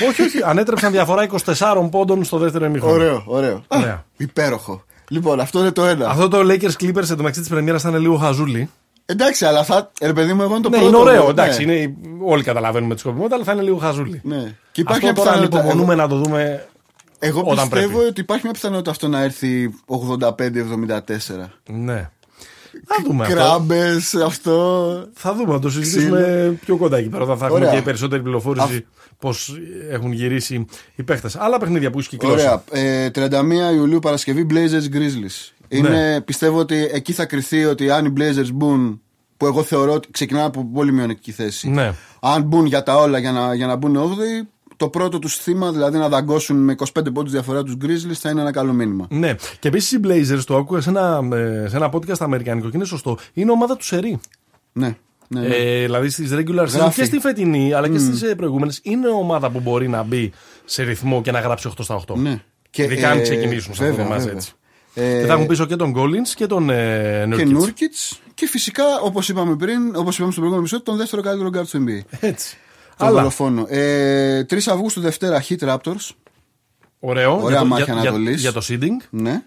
όχι, 0.08 0.22
όχι. 0.22 0.40
Ανέτρεψαν 0.44 0.92
διαφορά 0.92 1.22
24 1.44 1.88
πόντων 1.90 2.24
στο 2.24 2.38
δεύτερο 2.38 2.64
ημίχρονο. 2.64 2.94
Ωραίο, 2.94 3.22
ωραίο. 3.26 3.64
Α, 3.68 3.78
Ωραία. 3.78 4.04
υπέροχο. 4.16 4.84
Λοιπόν, 5.08 5.40
αυτό 5.40 5.58
είναι 5.58 5.70
το 5.70 5.84
ένα. 5.86 6.08
Αυτό 6.08 6.28
το 6.28 6.38
Lakers 6.38 6.82
Clippers 6.82 7.02
εντωμεταξύ 7.10 7.40
της 7.40 7.48
πρεμιέρας 7.48 7.82
θα 7.82 7.88
είναι 7.88 7.98
λίγο 7.98 8.16
χαζούλη. 8.16 8.70
Εντάξει, 9.06 9.44
αλλά 9.44 9.64
θα. 9.64 9.90
Ρε 10.02 10.12
παιδί 10.12 10.32
μου, 10.32 10.42
εγώ 10.42 10.52
είναι 10.52 10.62
το 10.62 10.68
ναι, 10.68 10.76
πρώτο. 10.76 10.88
είναι 10.88 10.98
ωραίο. 11.10 11.22
Ναι. 11.24 11.30
Εντάξει, 11.30 11.62
είναι, 11.62 11.94
όλοι 12.24 12.42
καταλαβαίνουμε 12.42 12.94
τη 12.94 13.00
σκοπιμότητα, 13.00 13.34
αλλά 13.34 13.44
θα 13.44 13.52
είναι 13.52 13.62
λίγο 13.62 13.76
χαζούλη. 13.76 14.20
Ναι. 14.24 14.54
Και 14.72 14.80
υπάρχει 14.80 15.06
Αυτό 15.06 15.06
μια 15.06 15.14
τώρα 15.14 15.30
πιθανότητα. 15.30 15.58
ανυπομονούμε 15.58 15.94
να 15.94 16.08
το 16.08 16.16
δούμε. 16.16 16.66
Εγώ 17.18 17.40
όταν 17.40 17.68
πιστεύω 17.68 17.92
πρέπει. 17.92 18.08
ότι 18.08 18.20
υπάρχει 18.20 18.44
μια 18.44 18.52
πιθανότητα 18.52 18.90
αυτό 18.90 19.08
να 19.08 19.22
έρθει 19.22 19.74
85-74. 19.86 21.50
Ναι. 21.70 22.10
Θα 22.86 23.02
δούμε 23.06 23.24
αυτό. 23.24 23.34
Κράμπες, 23.36 24.14
αυτό. 24.14 25.08
Θα 25.14 25.34
δούμε, 25.34 25.52
να 25.52 25.58
το 25.58 25.70
συζητήσουμε 25.70 26.58
πιο 26.64 26.76
κοντά 26.76 26.96
εκεί 26.96 27.08
πέρα. 27.08 27.22
Όταν 27.22 27.38
θα 27.38 27.46
έχουμε 27.46 27.60
Ωραία. 27.60 27.74
και 27.74 27.82
περισσότερη 27.82 28.22
πληροφόρηση 28.22 28.86
πώς 29.18 29.56
έχουν 29.90 30.12
γυρίσει 30.12 30.66
οι 30.94 31.02
παίχτες. 31.02 31.36
Άλλα 31.36 31.58
παιχνίδια 31.58 31.90
που 31.90 31.98
έχει 31.98 32.08
κυκλώσει. 32.08 32.32
Ωραία. 32.34 32.62
Ε, 32.70 33.10
31 33.14 33.74
Ιουλίου 33.74 33.98
Παρασκευή 33.98 34.46
Blazers 34.50 34.94
Grizzlies. 34.96 35.52
Είναι, 35.68 35.88
Ναι. 35.88 36.20
Πιστεύω 36.20 36.58
ότι 36.58 36.88
εκεί 36.92 37.12
θα 37.12 37.24
κρυθεί 37.26 37.64
ότι 37.64 37.90
αν 37.90 38.04
οι 38.04 38.12
Blazers 38.16 38.52
μπουν. 38.52 39.00
Που 39.36 39.46
εγώ 39.46 39.62
θεωρώ 39.62 39.92
ότι 39.92 40.10
ξεκινάνε 40.10 40.46
από 40.46 40.64
πολύ 40.64 40.92
μειονεκτική 40.92 41.32
θέση. 41.32 41.68
Ναι. 41.70 41.92
Αν 42.20 42.42
μπουν 42.42 42.66
για 42.66 42.82
τα 42.82 42.96
όλα 42.96 43.18
για 43.18 43.32
να, 43.32 43.54
για 43.54 43.66
να 43.66 43.76
μπουν 43.76 43.96
8 43.96 44.46
το 44.76 44.88
πρώτο 44.88 45.18
τους 45.18 45.36
θύμα, 45.36 45.72
δηλαδή 45.72 45.98
να 45.98 46.08
δαγκώσουν 46.08 46.56
με 46.56 46.74
25 46.78 46.84
πόντους 47.12 47.32
διαφορά 47.32 47.62
τους 47.62 47.74
Grizzlies, 47.82 48.12
θα 48.12 48.30
είναι 48.30 48.40
ένα 48.40 48.50
καλό 48.52 48.72
μήνυμα. 48.72 49.06
Ναι. 49.10 49.34
Και 49.58 49.68
επίσης 49.68 49.92
οι 49.92 50.00
Blazers, 50.04 50.42
το 50.46 50.56
άκουγα 50.56 50.80
σε 50.80 50.88
ένα, 50.90 51.28
ε, 51.32 51.68
σε 51.68 51.76
ένα 51.76 51.90
podcast 51.92 52.18
αμερικανικό 52.18 52.70
και 52.70 52.76
είναι 52.76 52.84
σωστό. 52.84 53.18
Είναι 53.32 53.50
ομάδα 53.50 53.76
του 53.76 53.84
Σερή. 53.84 54.20
Ναι. 54.72 54.96
ναι, 55.28 55.40
ναι. 55.40 55.54
Ε, 55.56 55.82
δηλαδή 55.82 56.08
στις 56.08 56.30
regular 56.32 56.62
season 56.64 56.68
Γράφει. 56.68 57.00
και 57.00 57.04
στη 57.06 57.18
φετινή 57.18 57.72
αλλά 57.72 57.88
και 57.88 57.98
στις 57.98 58.34
προηγούμενες 58.36 58.80
είναι 58.82 59.08
ομάδα 59.08 59.50
που 59.50 59.60
μπορεί 59.60 59.88
να 59.88 60.02
μπει 60.02 60.32
σε 60.64 60.82
ρυθμό 60.82 61.22
και 61.22 61.30
να 61.30 61.40
γράψει 61.40 61.70
8 61.78 61.84
στα 61.84 62.02
8. 62.06 62.14
ναι. 62.16 62.42
Ειδικά 62.78 63.10
αν 63.10 63.22
ξεκινήσουν 63.22 63.74
σε 63.74 63.82
αυτό 63.84 63.96
το 63.96 64.02
βέβαια, 64.02 64.10
μάτς 64.10 64.24
βέβαια. 64.24 64.38
έτσι. 64.38 64.52
Ε, 64.94 65.20
Και 65.20 65.26
θα 65.26 65.32
έχουν 65.32 65.46
πίσω 65.46 65.66
και 65.66 65.76
τον 65.76 65.94
Collins 65.96 66.28
και 66.34 66.46
τον 66.46 66.70
ε, 66.70 67.28
και 67.36 67.42
Nurkic. 67.42 67.48
Νούρκιτ. 67.50 67.94
Και 68.34 68.46
φυσικά, 68.46 68.84
όπως 69.02 69.28
είπαμε 69.28 69.56
πριν, 69.56 69.96
όπως 69.96 70.14
είπαμε 70.16 70.32
στο 70.32 70.40
προηγούμενο 70.40 70.58
επεισόδιο, 70.58 70.84
τον 70.84 70.96
δεύτερο 70.96 71.22
καλύτερο 71.22 71.48
guard 71.48 71.66
του 71.66 71.84
NBA. 71.84 72.16
Έτσι. 72.20 72.56
Τον 72.96 73.06
Αλλά, 73.06 73.16
δολοφόνο. 73.18 73.66
Ε, 73.68 74.44
3 74.50 74.56
Αυγούστου 74.66 75.00
Δευτέρα 75.00 75.44
Heat 75.48 75.68
Raptors. 75.68 76.10
ωραίο. 77.00 77.32
Ωραία 77.34 77.48
για, 77.48 77.58
το, 77.58 77.64
μάχη 77.66 77.82
για, 77.84 77.92
για, 77.94 78.02
Ανατολής. 78.02 78.40
για 78.40 78.52
το 78.52 78.60
seeding. 78.68 79.06
Ναι. 79.10 79.42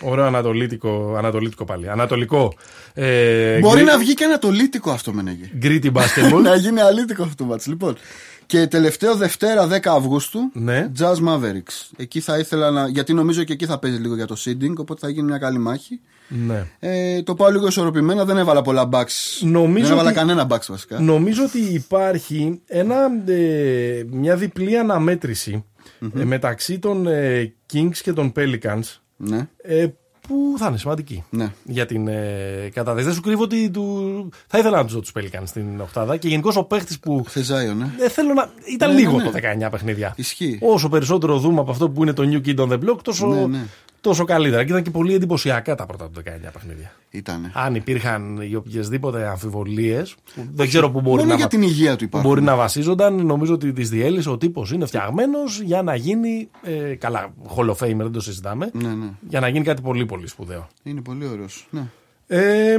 Ωραίο 0.00 0.24
ανατολίτικο, 0.24 1.14
ανατολίτικο 1.18 1.64
πάλι. 1.64 1.88
Ανατολικό. 1.90 2.52
Ε, 2.94 3.58
Μπορεί 3.58 3.74
γκρι- 3.82 3.86
να 3.92 3.98
βγει 3.98 4.14
και 4.14 4.24
ανατολίτικο 4.24 4.90
αυτό, 4.90 5.12
Μενέγε. 5.12 5.50
Gritty 5.62 5.92
basketball. 5.98 6.40
να 6.42 6.54
γίνει 6.56 6.80
αλήτικο 6.80 7.22
αυτό 7.22 7.34
το 7.34 7.44
μάτς. 7.44 7.66
Λοιπόν. 7.66 7.96
Και 8.46 8.66
τελευταίο 8.66 9.14
Δευτέρα 9.14 9.68
10 9.68 9.78
Αυγούστου 9.84 10.38
ναι. 10.52 10.90
Jazz 10.98 11.14
Mavericks. 11.28 11.90
Εκεί 11.96 12.20
θα 12.20 12.38
ήθελα 12.38 12.70
να. 12.70 12.88
Γιατί 12.88 13.12
νομίζω 13.14 13.42
και 13.44 13.52
εκεί 13.52 13.66
θα 13.66 13.78
παίζει 13.78 13.98
λίγο 13.98 14.14
για 14.14 14.26
το 14.26 14.36
seeding, 14.44 14.74
οπότε 14.76 15.00
θα 15.00 15.08
γίνει 15.08 15.26
μια 15.26 15.38
καλή 15.38 15.58
μάχη. 15.58 16.00
ναι. 16.28 16.66
Ε, 16.78 17.22
το 17.22 17.34
πάω 17.34 17.50
λίγο 17.50 17.66
ισορροπημένα, 17.66 18.24
δεν 18.24 18.36
έβαλα 18.36 18.62
πολλά 18.62 18.88
bucks. 18.92 19.38
Νομίζω 19.40 19.84
δεν 19.86 19.92
έβαλα 19.94 20.08
ότι- 20.08 20.18
κανένα 20.18 20.46
bucks 20.50 20.66
βασικά. 20.68 21.00
Νομίζω 21.00 21.42
ότι 21.44 21.58
υπάρχει 21.58 22.60
ένα, 22.66 22.96
ε, 23.26 24.04
μια 24.10 24.36
διπλή 24.36 24.78
αναμέτρηση, 24.78 25.64
ε, 26.18 26.24
μεταξύ 26.24 26.78
των 26.78 27.06
ε, 27.06 27.54
Kings 27.72 27.96
και 28.02 28.12
των 28.12 28.32
Pelicans 28.36 29.00
Ναι, 29.16 29.48
ε, 29.62 29.86
που 30.28 30.54
θα 30.58 30.66
είναι 30.68 30.78
σημαντική 30.78 31.24
ναι. 31.30 31.52
για 31.64 31.86
την 31.86 32.08
ε, 32.08 32.70
κατάθεση. 32.74 33.04
Δεν 33.04 33.14
σου 33.14 33.20
κρύβω 33.20 33.42
ότι 33.42 33.70
του... 33.70 34.28
θα 34.46 34.58
ήθελα 34.58 34.76
να 34.76 34.84
του 34.86 34.92
δω 34.92 35.00
τους 35.00 35.12
Pelicans 35.18 35.42
στην 35.44 35.80
Οχτάδα 35.80 36.16
και 36.16 36.28
γενικώς 36.28 36.56
ο 36.56 36.64
παίχτης 36.64 36.98
που. 36.98 37.24
Θεζάιο, 37.28 37.74
ναι. 37.74 37.90
Ε, 38.00 38.08
θέλω 38.08 38.32
να... 38.32 38.50
Ήταν 38.64 38.90
Ναι, 38.90 38.98
λίγο 38.98 39.16
ναι, 39.16 39.24
το 39.24 39.30
ναι. 39.30 39.66
19 39.66 39.70
παιχνίδια. 39.70 40.12
Ισχύει. 40.16 40.58
Όσο 40.62 40.88
περισσότερο 40.88 41.38
δούμε 41.38 41.60
από 41.60 41.70
αυτό 41.70 41.90
που 41.90 42.02
είναι 42.02 42.12
το 42.12 42.22
New 42.32 42.48
Kid 42.48 42.58
on 42.58 42.68
the 42.68 42.78
Block, 42.78 42.98
τόσο, 43.02 43.26
Ναι, 43.26 43.46
ναι. 43.46 43.64
Τόσο 44.08 44.24
καλύτερα. 44.24 44.64
Και 44.64 44.70
ήταν 44.70 44.82
και 44.82 44.90
πολύ 44.90 45.14
εντυπωσιακά 45.14 45.74
τα 45.74 45.86
πρώτα 45.86 46.10
του 46.10 46.22
19 46.24 46.48
παιχνίδια. 46.52 46.92
Ήτανε. 47.10 47.50
Αν 47.54 47.74
υπήρχαν 47.74 48.36
οι 48.50 48.54
οποιασδήποτε 48.54 49.26
αμφιβολίες, 49.28 50.14
δεν 50.52 50.68
ξέρω 50.68 50.90
πού 50.90 51.00
μπορεί 51.00 51.16
Μόνο 51.20 51.30
να, 51.30 51.36
για 51.36 51.46
την 51.46 51.62
υγεία 51.62 51.90
του 51.92 51.98
που 51.98 52.04
υπάρχουν. 52.04 52.30
μπορεί 52.30 52.42
να 52.42 52.56
βασίζονταν. 52.56 53.26
Νομίζω 53.26 53.54
ότι 53.54 53.72
της 53.72 53.90
διέλυσε 53.90 54.30
ο 54.30 54.36
τύπος 54.38 54.72
είναι 54.72 54.86
φτιαγμένος 54.86 55.60
για 55.60 55.82
να 55.82 55.94
γίνει. 55.94 56.48
Ε, 56.62 56.94
καλά, 56.94 57.34
Hall 57.56 57.68
of 57.70 57.74
Famer, 57.86 57.96
δεν 57.96 58.12
το 58.12 58.20
συζητάμε. 58.20 58.70
Ναι, 58.72 58.88
ναι. 58.88 59.06
Για 59.28 59.40
να 59.40 59.48
γίνει 59.48 59.64
κάτι 59.64 59.82
πολύ 59.82 60.06
πολύ 60.06 60.26
σπουδαίο. 60.28 60.68
Είναι 60.82 61.00
πολύ 61.00 61.26
ωραίος. 61.26 61.66
Ναι. 61.70 61.86
Ε, 62.26 62.76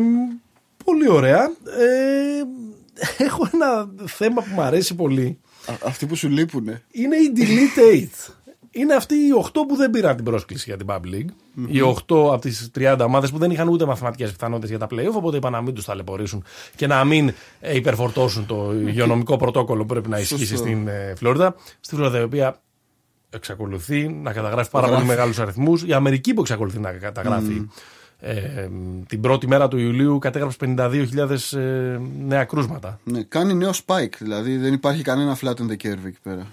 πολύ 0.86 1.10
ωραία. 1.10 1.44
Ε, 1.44 3.24
έχω 3.24 3.50
ένα 3.54 3.90
θέμα 4.06 4.42
που 4.42 4.50
μου 4.54 4.62
αρέσει 4.62 4.96
πολύ. 4.96 5.38
Α- 5.66 5.74
αυτοί 5.86 6.06
που 6.06 6.16
σου 6.16 6.30
λείπουνε. 6.30 6.84
Είναι 6.92 7.16
η 7.16 7.32
Delete 7.36 8.30
8. 8.30 8.34
Είναι 8.78 8.94
αυτοί 8.94 9.16
οι 9.16 9.30
8 9.46 9.50
που 9.68 9.76
δεν 9.76 9.90
πήραν 9.90 10.16
την 10.16 10.26
πρόσκληση 10.26 10.64
για 10.68 10.78
την 10.78 10.88
Pub 10.90 11.00
League. 11.14 11.30
Οι 11.68 11.80
8 11.82 11.94
από 12.08 12.38
τις 12.42 12.72
30 12.80 12.98
ομάδες 13.06 13.32
που 13.32 13.38
δεν 13.38 13.52
είχαν 13.52 13.68
ούτε 13.68 13.86
μαθηματικές 13.86 14.32
πιθανότητες 14.32 14.70
για 14.70 14.80
τα 14.80 14.88
playoff. 14.92 15.14
Οπότε 15.14 15.38
είπαν 15.38 15.52
να 15.52 15.62
μην 15.62 15.74
τους 15.74 15.86
ταλαιπωρήσουν 15.86 16.44
και 16.76 16.88
να 16.88 17.04
μην 17.04 17.32
ε, 17.60 17.76
υπερφορτώσουν 17.76 18.46
το 18.46 18.74
υγειονομικό 18.88 19.38
πρωτόκολλο 19.38 19.82
που 19.82 19.88
πρέπει 19.94 20.10
να 20.10 20.20
ισχύσει 20.20 20.46
Σωστό. 20.46 20.64
στην 20.66 20.88
ε, 20.88 21.14
Φλόριδα. 21.16 21.56
Στη 21.80 21.96
Φλόριδα 21.96 22.20
η 22.20 22.24
οποία 22.24 22.62
εξακολουθεί 23.30 24.08
να 24.08 24.34
καταγράφει 24.34 24.70
πάρα 24.70 24.86
πολύ 24.86 24.98
Γράφει. 24.98 25.12
μεγάλους 25.16 25.40
αριθμούς. 25.40 25.84
Η 25.84 25.94
Αμερική 25.94 26.34
που 26.34 26.42
εξακολουθεί 26.42 26.80
να 26.80 26.92
καταγράφει 26.92 27.68
Ε, 28.20 28.68
την 29.08 29.22
πρώτη 29.22 29.48
μέρα 29.48 29.68
του 29.68 29.78
Ιουλίου 29.78 30.18
κατέγραψε 30.18 30.58
52.000 30.62 31.58
ε, 31.58 31.98
νέα 32.26 32.44
κρούσματα. 32.44 33.00
Ναι, 33.04 33.22
κάνει 33.24 33.54
νέο 33.54 33.72
spike, 33.86 34.14
δηλαδή 34.20 34.58
δεν 34.58 34.74
υπάρχει 34.74 35.02
κανένα 35.04 35.38
flatten 35.42 35.68
the 35.70 35.76
curve 35.84 36.06
εκεί 36.06 36.18
πέρα. 36.24 36.48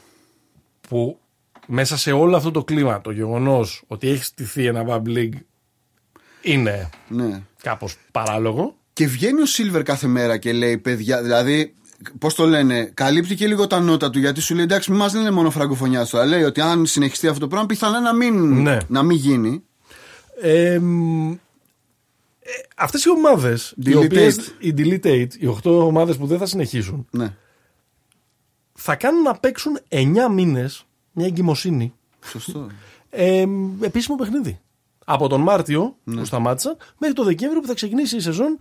Που 0.89 1.19
μέσα 1.67 1.97
σε 1.97 2.13
όλο 2.13 2.37
αυτό 2.37 2.51
το 2.51 2.65
κλίμα, 2.65 3.01
το 3.01 3.11
γεγονός 3.11 3.83
ότι 3.87 4.09
έχει 4.09 4.25
στηθεί 4.25 4.67
ένα 4.67 4.85
Bub 4.89 5.09
League 5.09 5.35
είναι 6.43 6.91
Ναι. 7.09 7.43
κάπως 7.63 7.97
παράλογο. 8.13 8.77
Και 8.93 9.07
βγαίνει 9.07 9.41
ο 9.41 9.45
Silver 9.57 9.83
κάθε 9.85 10.07
μέρα 10.07 10.37
και 10.37 10.53
λέει, 10.53 10.79
παιδιά, 10.79 11.23
δηλαδή, 11.23 11.75
πώς 12.19 12.35
το 12.35 12.47
λένε, 12.47 12.85
καλύπτει 12.95 13.35
και 13.35 13.47
λίγο 13.47 13.67
τα 13.67 13.81
νότα 13.81 14.11
του 14.11 14.19
γιατί 14.19 14.41
σου 14.41 14.55
λέει, 14.55 14.65
εντάξει, 14.65 14.91
μην 14.91 15.01
μας 15.01 15.15
λένε 15.15 15.31
μόνο 15.31 15.51
φραγκοφωνιάς 15.51 16.11
τώρα. 16.11 16.25
Λέει 16.25 16.43
ότι 16.43 16.61
αν 16.61 16.87
συνεχιστεί 16.87 17.27
αυτό 17.29 17.41
το 17.41 17.49
πράγμα, 17.49 17.67
πιθανά 17.67 18.01
να 18.01 18.15
μην, 18.15 18.63
Ναι. 18.63 18.79
να 18.89 19.03
μην 19.03 19.17
γίνει. 19.17 19.63
Ε, 20.43 20.79
μ, 20.79 21.31
ε, 21.33 21.37
αυτές 22.77 23.05
οι 23.05 23.11
ομάδες, 23.11 23.75
οι 23.77 23.83
Delete 23.87 24.05
οποίες, 24.05 24.37
eight. 24.37 24.65
οι 24.65 24.75
Delete 24.79 25.07
8, 25.07 25.27
οι 25.39 25.47
8 25.47 25.87
ομάδες 25.87 26.17
που 26.17 26.27
δεν 26.27 26.39
θα 26.39 26.47
συνεχίσουν, 26.47 27.07
Ναι, 27.11 27.35
θα 28.73 28.95
κάνουν 28.97 29.23
να 29.23 29.35
παίξουν 29.35 29.79
9 29.89 30.29
μήνες 30.29 30.85
μια 31.15 31.27
εγκυμοσύνη 31.27 31.93
σωστό. 32.25 32.67
ε, 33.11 33.45
επίσημο 33.81 34.17
παιχνίδι. 34.17 34.59
Από 35.07 35.29
τον 35.29 35.41
Μάρτιο 35.41 35.97
που 36.05 36.25
σταμάτησαν 36.25 36.77
μέχρι 36.99 37.15
τον 37.15 37.25
Δεκέμβριο 37.25 37.61
που 37.61 37.67
θα 37.67 37.75
ξεκινήσει 37.75 38.17
η 38.17 38.21
σεζόν 38.21 38.57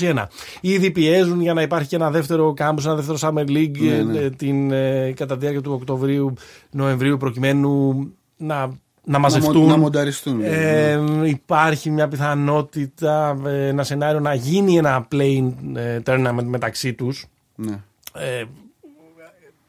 2020-2021. 0.00 0.24
Ήδη 0.60 0.90
πιέζουν 0.90 1.40
για 1.40 1.54
να 1.54 1.62
υπάρχει 1.62 1.88
και 1.88 1.96
ένα 1.96 2.10
δεύτερο 2.10 2.52
κάμπους, 2.54 2.84
ένα 2.86 2.94
δεύτερο 2.94 3.18
Summer 3.20 3.48
League 3.48 3.78
Ναι, 3.78 4.02
ναι. 4.02 4.18
ε, 4.18 4.30
την, 4.30 4.70
ε, 4.72 5.12
κατά 5.16 5.34
τη 5.34 5.40
διάρκεια 5.40 5.62
του 5.62 5.72
Οκτωβρίου, 5.72 6.34
Νοεμβρίου 6.70 7.16
προκειμένου 7.16 7.94
να, 8.36 8.70
να 9.04 9.18
μαζευτούν. 9.18 9.52
Να, 9.54 9.58
μο- 9.60 9.66
να 9.66 9.76
μονταριστούν. 9.76 10.40
Ε, 10.42 11.00
υπάρχει 11.24 11.90
μια 11.90 12.08
πιθανότητα, 12.08 13.38
ε, 13.46 13.66
ένα 13.68 13.84
σενάριο 13.84 14.20
να 14.20 14.34
γίνει 14.34 14.76
ένα 14.76 15.08
playing 15.12 15.52
ε, 15.74 15.98
tournament 16.04 16.44
μεταξύ 16.44 16.94
τους 16.94 17.26
ναι. 17.54 17.80
ε, 18.12 18.44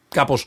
κάπως 0.10 0.46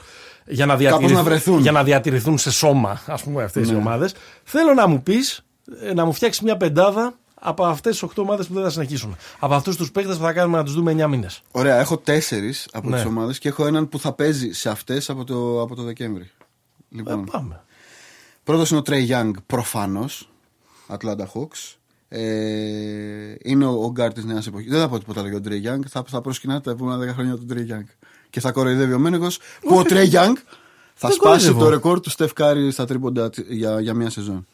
για 0.50 0.66
να, 0.66 0.72
Κάπως 0.72 0.88
διατηρηθ- 0.88 1.14
να 1.16 1.22
βρεθούν. 1.22 1.60
για 1.60 1.72
να 1.72 1.84
διατηρηθούν 1.84 2.38
σε 2.38 2.50
σώμα 2.50 3.02
ας 3.06 3.22
πούμε 3.22 3.42
αυτές 3.42 3.68
οι 3.68 3.72
Ναι. 3.72 3.76
ομάδες 3.78 4.14
θέλω 4.44 4.74
να 4.74 4.86
μου 4.86 5.02
πεις 5.02 5.44
ε, 5.82 5.92
να 5.94 6.04
μου 6.04 6.12
φτιάξεις 6.12 6.42
μια 6.42 6.56
πεντάδα 6.56 7.14
από 7.42 7.64
αυτές 7.64 7.92
τις 7.92 8.02
8 8.02 8.22
ομάδες 8.22 8.46
που 8.46 8.54
δεν 8.54 8.62
θα 8.62 8.70
συνεχίσουν 8.70 9.16
από 9.38 9.54
αυτούς 9.54 9.76
τους 9.76 9.90
παίκτες 9.90 10.16
που 10.16 10.22
θα 10.22 10.32
κάνουμε 10.32 10.56
να 10.58 10.64
τους 10.64 10.74
δούμε 10.74 10.90
9 10.92 11.06
μήνες 11.08 11.42
Ωραία, 11.50 11.78
έχω 11.80 11.98
τέσσερις 11.98 12.68
από 12.72 12.88
Ναι. 12.88 12.94
τις 12.94 13.02
τι 13.02 13.08
ομάδες 13.08 13.38
και 13.38 13.48
έχω 13.48 13.66
έναν 13.66 13.88
που 13.88 13.98
θα 13.98 14.12
παίζει 14.12 14.52
σε 14.52 14.68
αυτές 14.70 15.10
από 15.10 15.24
το, 15.24 15.60
από 15.60 15.74
το 15.74 15.82
Δεκέμβρη. 15.82 16.22
ε, 16.22 16.96
Λοιπόν, 16.96 17.24
πάμε 17.24 17.60
πρώτος 18.44 18.70
είναι 18.70 18.78
ο 18.78 18.82
Τρέι 18.82 19.08
Young, 19.10 19.30
προφανώς. 19.46 20.28
Atlanta 20.88 21.24
Hawks. 21.34 21.74
Ε, 22.08 23.34
είναι 23.42 23.64
ο, 23.64 23.70
ο 23.84 23.90
γκάρ 23.90 24.12
της 24.12 24.24
νέας 24.24 24.46
εποχής. 24.46 24.70
Δεν 24.70 24.80
θα 24.80 24.88
πω 24.88 24.98
τίποτα 24.98 25.20
άλλο 25.20 25.28
για 25.28 25.40
τον 25.40 25.50
Τρέι 25.50 25.62
Young. 25.66 25.86
Θα, 25.88 26.04
θα 26.08 26.20
προσκυνάτε 26.20 26.60
τα 26.60 26.70
επόμενα 26.70 27.10
10 27.12 27.14
χρόνια 27.14 27.36
τον 27.36 27.46
Τρέι 27.46 27.66
Young. 27.70 27.86
Και 28.30 28.40
θα 28.40 28.52
κοροϊδεύει 28.52 28.92
ο 28.92 28.98
Μένεγο 28.98 29.26
που 29.60 29.76
ο 29.76 29.82
Τρέι 29.82 30.10
Young 30.12 30.34
θα 30.94 31.08
Δεν 31.08 31.16
σπάσει 31.16 31.18
κοροϊδεύω. 31.18 31.58
το 31.58 31.68
ρεκόρ 31.68 32.00
του 32.00 32.10
Στεφ 32.10 32.32
Κάρι 32.32 32.70
στα 32.70 32.84
τρίποντα 32.84 33.30
τι- 33.30 33.44
για, 33.48 33.80
για 33.80 33.94
μία 33.94 34.10
σεζόν. 34.10 34.46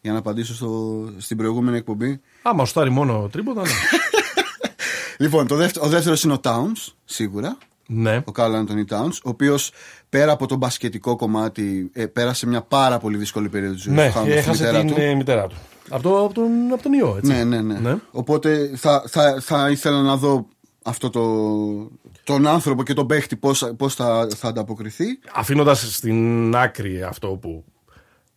Για 0.00 0.12
να 0.12 0.18
απαντήσω 0.18 0.54
στο, 0.54 1.04
στην 1.18 1.36
προηγούμενη 1.36 1.76
εκπομπή. 1.76 2.20
άμα 2.42 2.64
σουτάρει 2.64 2.90
μόνο 2.90 3.28
τρίποτα 3.32 3.60
ναι. 3.60 3.68
Λοιπόν, 5.18 5.46
το 5.46 5.54
δεύτερο, 5.56 5.86
ο 5.86 5.88
δεύτερος 5.88 6.22
είναι 6.24 6.32
ο 6.32 6.38
Towns, 6.42 6.92
σίγουρα. 7.04 7.56
ναι 7.86 8.16
ο 8.16 8.32
Carl 8.36 8.50
Anthony 8.52 8.84
Towns, 8.96 9.12
ο 9.24 9.28
οποίος 9.28 9.70
πέρα 10.08 10.32
από 10.32 10.46
το 10.46 10.56
μπασκετικό 10.56 11.16
κομμάτι 11.16 11.90
ε, 11.92 12.06
πέρασε 12.06 12.46
μια 12.46 12.62
πάρα 12.62 12.98
πολύ 12.98 13.16
δύσκολη 13.16 13.48
περίοδο 13.48 13.74
της 13.74 13.82
ζωής 13.82 13.96
ναι 13.96 14.06
του. 14.06 14.12
χάνοντας 14.12 14.34
τη 14.34 14.38
έχασε 14.40 14.62
μητέρα 14.64 14.84
την 14.84 14.94
του. 14.94 15.00
ε, 15.00 15.14
μητέρα 15.14 15.46
του 15.46 15.56
από, 15.90 16.02
το, 16.02 16.24
από, 16.24 16.34
τον, 16.34 16.46
από 16.72 16.82
τον 16.82 16.92
ιό 16.92 17.14
έτσι 17.18 17.32
Ναι, 17.32 17.44
ναι, 17.44 17.60
ναι, 17.60 17.78
Ναι. 17.78 17.96
Οπότε 18.10 18.70
θα, 18.76 19.04
θα, 19.08 19.40
θα 19.40 19.70
ήθελα 19.70 20.02
να 20.02 20.16
δω 20.16 20.46
αυτό 20.86 21.10
το, 21.10 21.22
τον 22.24 22.46
άνθρωπο 22.46 22.82
και 22.82 22.94
τον 22.94 23.06
παίχτη 23.06 23.36
πώς, 23.36 23.72
πώς 23.76 23.94
θα, 23.94 24.28
θα 24.36 24.48
ανταποκριθεί. 24.48 25.04
αφήνοντας 25.34 25.94
στην 25.94 26.56
άκρη 26.56 27.02
αυτό 27.02 27.28
που 27.28 27.64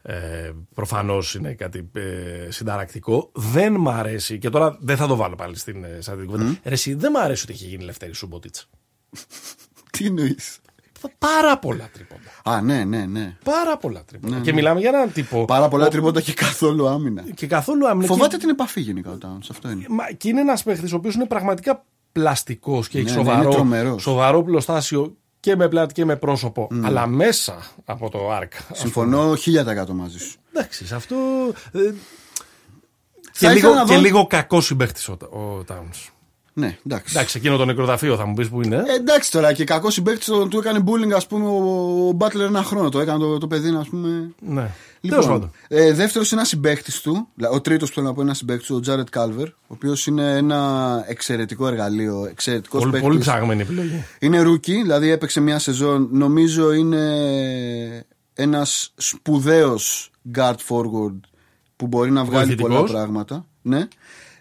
ε, 0.02 0.52
προφανώς 0.74 1.36
είναι 1.36 1.54
κάτι 1.54 1.90
ε, 1.94 2.52
συνταρακτικό 2.52 3.32
δεν 3.34 3.74
μ' 3.74 3.90
αρέσει 3.90 4.38
και 4.38 4.50
τώρα 4.50 4.78
δεν 4.80 4.98
θα 4.98 5.08
το 5.08 5.16
βάλω 5.16 5.36
πάλι 5.36 5.58
στην 5.58 5.84
ε, 5.84 5.98
σαν 6.02 6.18
την 6.18 6.26
κουβέντα 6.26 6.58
Ρε 6.64 6.74
εσύ, 6.74 6.94
δεν 6.94 7.12
μ' 7.12 7.18
αρέσει 7.18 7.44
ότι 7.44 7.54
έχει 7.54 7.66
γίνει 7.66 7.84
ελευθερή 7.84 8.14
Σουμποτίτς 8.14 8.70
Τι 9.92 10.06
εννοείς; 10.06 10.60
πάρα 11.18 11.60
πολλά 11.60 11.90
τρίποντα 11.94 12.56
Α, 12.58 12.62
ναι, 12.62 12.84
ναι, 12.84 13.06
ναι. 13.06 13.38
πάρα 13.44 13.78
πολλά 13.78 14.04
τρίποντα 14.06 14.40
και 14.40 14.54
μιλάμε 14.54 14.80
για 14.80 14.90
έναν 14.90 15.14
τύπο 15.14 15.46
Πάρα 15.46 15.68
πολλά 15.68 15.88
τριμπόντα 15.88 16.22
και 16.22 16.34
καθόλου 16.34 16.88
άμυνα. 16.88 17.24
και 17.36 17.48
καθόλου 17.48 17.88
άμυνα 17.88 18.08
Φοβάται 18.08 18.36
και, 18.36 18.42
την 18.42 18.50
επαφή 18.50 18.82
γενικά 18.82 19.12
ο 19.12 19.18
Towns. 19.22 19.48
Αυτό 19.50 19.70
είναι. 19.70 19.86
μα, 19.90 20.12
και 20.12 20.30
είναι 20.30 20.40
ένας 20.40 20.64
παίχτης 20.64 20.94
ο 20.94 20.96
οποίος 20.96 21.16
είναι 21.16 21.26
πραγματικά 21.26 21.86
πλαστικός 22.12 22.88
και 22.88 22.98
έχει 23.00 23.08
Ναι, 23.08 23.14
ναι, 23.16 23.20
είναι 23.22 23.30
σοβαρό, 23.32 23.50
τρομερός. 23.52 24.02
σοβαρό 24.02 24.44
πλωστάσιο 24.44 25.16
και 25.40 25.56
με 25.56 25.68
πλάτη 25.68 25.94
και 25.94 26.06
με 26.06 26.16
πρόσωπο 26.16 26.68
αλλά 26.84 27.08
μέσα 27.08 27.58
από 27.86 28.10
το 28.10 28.32
άρκ 28.32 28.54
Συμφωνώ 28.74 29.32
1000% 29.32 29.88
μαζί 29.94 30.18
σου. 30.20 30.36
Εντάξει, 30.54 30.86
σε 30.88 30.96
αυτό. 30.96 31.16
ε, 31.72 31.80
και, 31.80 33.46
ήθελα 33.46 33.54
λίγο, 33.54 33.74
να 33.74 33.86
δω- 33.86 33.94
και 33.94 34.00
λίγο 34.02 34.28
κακό 34.28 34.62
συμπαίχτης 34.62 35.08
ο, 35.10 35.12
ο 35.12 35.64
Towns. 35.68 36.10
Ναι, 36.60 36.78
εντάξει. 36.86 37.14
Εντάξει, 37.16 37.38
εκείνο 37.38 37.58
το 37.58 37.66
νεκροταφείο 37.66 38.16
θα 38.16 38.26
μου 38.26 38.34
πεις 38.34 38.50
που 38.50 38.62
είναι. 38.64 38.76
Ε, 38.76 38.94
εντάξει 38.96 39.32
τώρα 39.32 39.54
και 39.54 39.64
κακός 39.64 39.94
συμπαίκτης 39.94 40.26
του 40.26 40.58
έκανε 40.58 40.84
bullying 40.86 41.12
ας 41.16 41.28
πούμε 41.28 41.48
ο 41.50 42.12
Μπάτλερ 42.16 42.48
ένα 42.48 42.64
χρόνο. 42.64 42.90
Το 42.90 43.00
έκανε 43.00 43.20
το, 43.20 43.38
το 43.38 43.48
παιδί 43.48 43.76
ας 43.80 43.88
πούμε. 43.90 44.32
ναι. 44.40 44.70
Τέλος 45.02 45.26
πάντων. 45.26 45.52
Λοιπόν, 45.70 45.86
ε, 45.88 45.94
δεύτερος 45.94 46.32
είναι 46.32 46.40
ένας 46.40 46.48
συμπαίκτης 46.50 47.02
του. 47.02 47.28
δηλαδή, 47.36 47.56
Ο 47.56 47.62
τρίτος 47.62 47.90
που 47.90 47.96
θέλω 47.96 48.08
να 48.08 48.12
πω 48.14 48.20
είναι 48.22 48.30
ένας 48.30 48.38
συμπαίκτης 48.40 48.68
του, 48.68 48.76
ο 48.76 48.80
Τζάρετ 48.80 49.08
Κάλβερ. 49.10 49.48
Ο 49.48 49.52
οποίος 49.68 50.08
είναι 50.08 50.36
ένα 50.38 51.04
εξαιρετικό 51.08 51.68
εργαλείο. 51.68 52.26
Εξαιρετικός 52.30 52.80
Πολύ, 52.80 52.92
παίκτης. 52.92 53.10
πολύ 53.10 53.20
ψαγμένη 53.22 53.62
επιλογή. 53.62 54.04
Είναι 54.20 54.42
rookie, 54.46 54.82
δηλαδή 54.82 55.10
έπαιξε 55.10 55.40
μια 55.42 55.60
σεζόν. 55.60 56.08
Νομίζω 56.12 56.74
είναι 56.74 57.06
ένας 58.34 58.94
σπουδαίος 58.96 60.12
guard 60.36 60.56
forward 60.70 61.20
που 61.76 61.88
μπορεί 61.88 62.12
να 62.12 62.24
βγάλει 62.24 62.46
Βοηθητικός. 62.46 62.76
πολλά 62.76 62.92
πράγματα. 62.92 63.46
Ναι. 63.62 63.88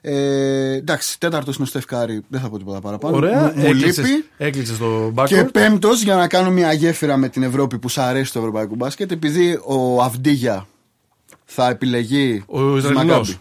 Ε, 0.01 0.73
εντάξει, 0.73 1.19
τέταρτος 1.19 1.55
είναι 1.55 1.65
ο 1.65 1.69
Στεφκάρη. 1.69 2.23
Δεν 2.29 2.41
θα 2.41 2.49
πω 2.49 2.59
τίποτα 2.59 2.81
παραπάνω. 2.81 3.17
Ωραία. 3.17 3.43
Μου, 3.43 3.53
μου 3.61 3.67
έκλειξες, 3.67 4.07
λείπει. 4.09 4.25
έκλειξες 4.37 4.79
το 4.79 5.13
Και 5.27 5.41
backward. 5.43 5.53
πέμπτος, 5.53 6.03
για 6.03 6.15
να 6.15 6.29
κάνω 6.29 6.51
μια 6.51 6.73
γέφυρα 6.73 7.17
με 7.17 7.29
την 7.29 7.43
Ευρώπη 7.43 7.79
που 7.79 7.89
σ' 7.89 7.99
αρέσει 7.99 8.33
το 8.33 8.39
ευρωπαϊκό 8.39 8.75
μπάσκετ, 8.75 9.11
επειδή 9.11 9.61
ο 9.65 10.03
Αυντίγια 10.03 10.67
θα 11.45 11.69
επιλεγεί. 11.69 12.43
Ο 12.47 12.75
της 12.75 12.85
Ισραηλινός. 12.85 13.33
Maccabi, 13.33 13.41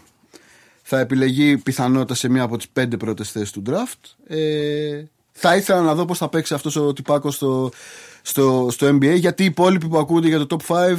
Θα 0.82 0.98
επιλεγεί 0.98 1.56
πιθανότητα 1.56 2.14
σε 2.14 2.28
μία 2.28 2.42
από 2.42 2.56
τις 2.56 2.68
πέντε 2.68 2.96
πρώτες 2.96 3.30
θέσεις 3.30 3.50
του 3.50 3.62
draft. 3.70 4.34
Ε, 4.36 5.02
θα 5.32 5.56
ήθελα 5.56 5.80
να 5.80 5.94
δω 5.94 6.04
πώς 6.04 6.18
θα 6.18 6.28
παίξει 6.28 6.54
αυτός 6.54 6.76
ο 6.76 6.92
τυπάκο 6.92 7.30
στο, 7.30 7.70
στο, 8.22 8.68
στο 8.70 8.88
NBA, 8.88 9.14
γιατί 9.18 9.42
οι 9.42 9.46
υπόλοιποι 9.46 9.88
που 9.88 9.98
ακούγονται 9.98 10.28
για 10.28 10.46
το 10.46 10.56
top 10.68 10.74
5 10.76 10.96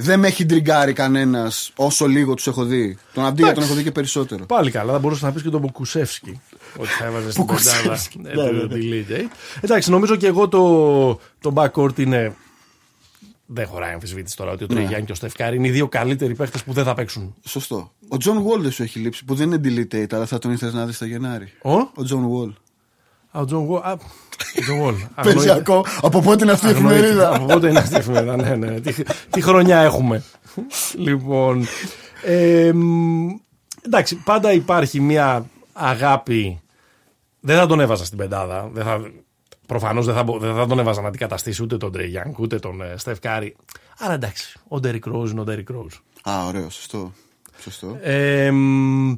δεν 0.00 0.18
με 0.18 0.26
έχει 0.26 0.44
τριγκάρει 0.44 0.92
κανένας 0.92 1.72
όσο 1.76 2.06
λίγο 2.06 2.34
τους 2.34 2.46
έχω 2.46 2.64
δει. 2.64 2.98
Τον 3.14 3.24
Αβντίγια 3.24 3.44
τον 3.46 3.50
Εντάξει. 3.52 3.68
έχω 3.68 3.74
δει 3.74 3.82
και 3.82 3.92
περισσότερο. 3.92 4.46
Πάλι 4.46 4.70
καλά, 4.70 4.92
θα 4.92 4.98
μπορούσες 4.98 5.22
να 5.22 5.32
πεις 5.32 5.42
και 5.42 5.48
τον 5.50 5.60
Ποκουσέφσκι. 5.60 6.40
Ότι 6.76 6.88
θα 6.88 7.04
έβαζες 7.04 7.32
στην 7.32 7.46
πεντάδα. 7.46 7.70
Ποκουσέφσκι. 7.82 8.20
ε, 8.24 8.34
Ναι, 8.34 8.48
του 8.48 8.54
ναι, 8.54 8.76
ναι. 8.76 9.04
delete 9.06 9.20
eight. 9.20 9.28
Εντάξει, 9.60 9.90
νομίζω 9.90 10.16
και 10.16 10.26
εγώ 10.26 10.48
το, 10.48 11.20
το 11.40 11.52
backcourt 11.54 11.98
είναι. 11.98 12.34
Δεν 13.52 13.66
χωράει 13.66 13.92
αμφισβήτηση 13.92 14.36
τώρα 14.36 14.50
ότι 14.50 14.64
ο 14.64 14.66
Ναι. 14.70 14.74
Τρέι 14.74 14.87
Γιανγκ 14.87 15.06
και 15.06 15.12
ο 15.12 15.14
Στεφ 15.14 15.37
Κάρι 15.37 15.56
είναι 15.56 15.66
οι 15.68 15.70
δύο 15.70 15.88
καλύτεροι 15.88 16.34
παίχτες 16.34 16.62
που 16.64 16.72
δεν 16.72 16.84
θα 16.84 16.94
παίξουν. 16.94 17.34
Σωστό. 17.44 17.92
Ο 18.08 18.16
Τζον 18.16 18.44
Wall 18.46 18.58
δεν 18.60 18.70
σου 18.70 18.82
έχει 18.82 18.98
λείψει, 18.98 19.24
που 19.24 19.34
δεν 19.34 19.52
είναι 19.52 19.60
delete, 19.64 20.06
αλλά 20.14 20.26
θα 20.26 20.38
τον 20.38 20.52
ήθελες 20.52 20.74
να 20.74 20.86
δεις 20.86 20.96
στο 20.96 21.04
Γενάρη. 21.04 21.52
Ο, 21.62 21.72
Ο 21.72 22.02
Τζον 22.02 22.02
Wall. 22.02 22.02
Α, 22.02 22.02
ο 22.02 22.04
Τζον 22.04 22.24
Γουόλ. 22.24 22.52
Α, 23.30 23.40
ο 23.40 23.44
Τζον 23.44 23.64
Γουόλ. 23.64 24.94
Παίζει 25.22 25.50
ακόμα. 25.50 25.82
Από 26.02 26.20
πότε 26.20 26.42
είναι 26.42 26.52
αυτή 26.52 26.66
η 26.66 26.68
Αγνοείται. 26.68 26.94
εφημερίδα; 26.98 27.34
Από 27.34 27.44
πότε 27.44 27.68
είναι 27.68 27.78
αυτή 27.78 27.94
η 27.94 27.98
εφημερίδα, 27.98 28.36
ναι, 28.36 28.56
ναι. 28.56 28.80
Τι, 28.80 28.94
τι 29.30 29.40
χρονιά 29.40 29.78
έχουμε; 29.78 30.22
λοιπόν. 31.06 31.66
ε, 32.24 32.72
μ, 32.74 33.28
εντάξει, 33.86 34.16
πάντα 34.16 34.52
υπάρχει 34.52 35.00
μια 35.00 35.46
αγάπη. 35.72 36.60
Δεν 37.40 37.56
θα 37.56 37.66
τον 37.66 37.80
έβαζα 37.80 38.04
στην 38.04 38.18
πεντάδα. 38.18 38.70
Δεν 38.72 38.84
θα, 38.84 39.10
προφανώς 39.66 40.06
δεν 40.06 40.14
θα, 40.14 40.22
μπο- 40.22 40.38
δεν 40.38 40.54
θα 40.54 40.66
τον 40.66 40.78
έβαζα 40.78 41.00
να 41.00 41.08
αντικαταστήσει 41.08 41.62
ούτε 41.62 41.76
τον 41.76 41.92
Τρέι 41.92 42.06
Γιάνγκ, 42.08 42.38
ούτε 42.38 42.58
τον 42.58 42.82
ε, 42.82 42.94
Στεφ 42.96 43.18
Κάρι. 43.18 43.56
Άρα 43.98 44.12
εντάξει, 44.12 44.58
ο 44.68 44.80
Ντέρικ 44.80 45.06
Ρόουζ 45.06 45.30
είναι 45.30 45.40
ο 45.40 45.44
Ντέρικ 45.44 45.70
Ρόουζ. 45.70 45.94
Α, 46.22 46.46
ωραίο, 46.46 46.70
σωστό. 46.70 47.12
Σωστό. 47.62 47.98
Ε, 48.02 48.50
μ, 48.50 49.12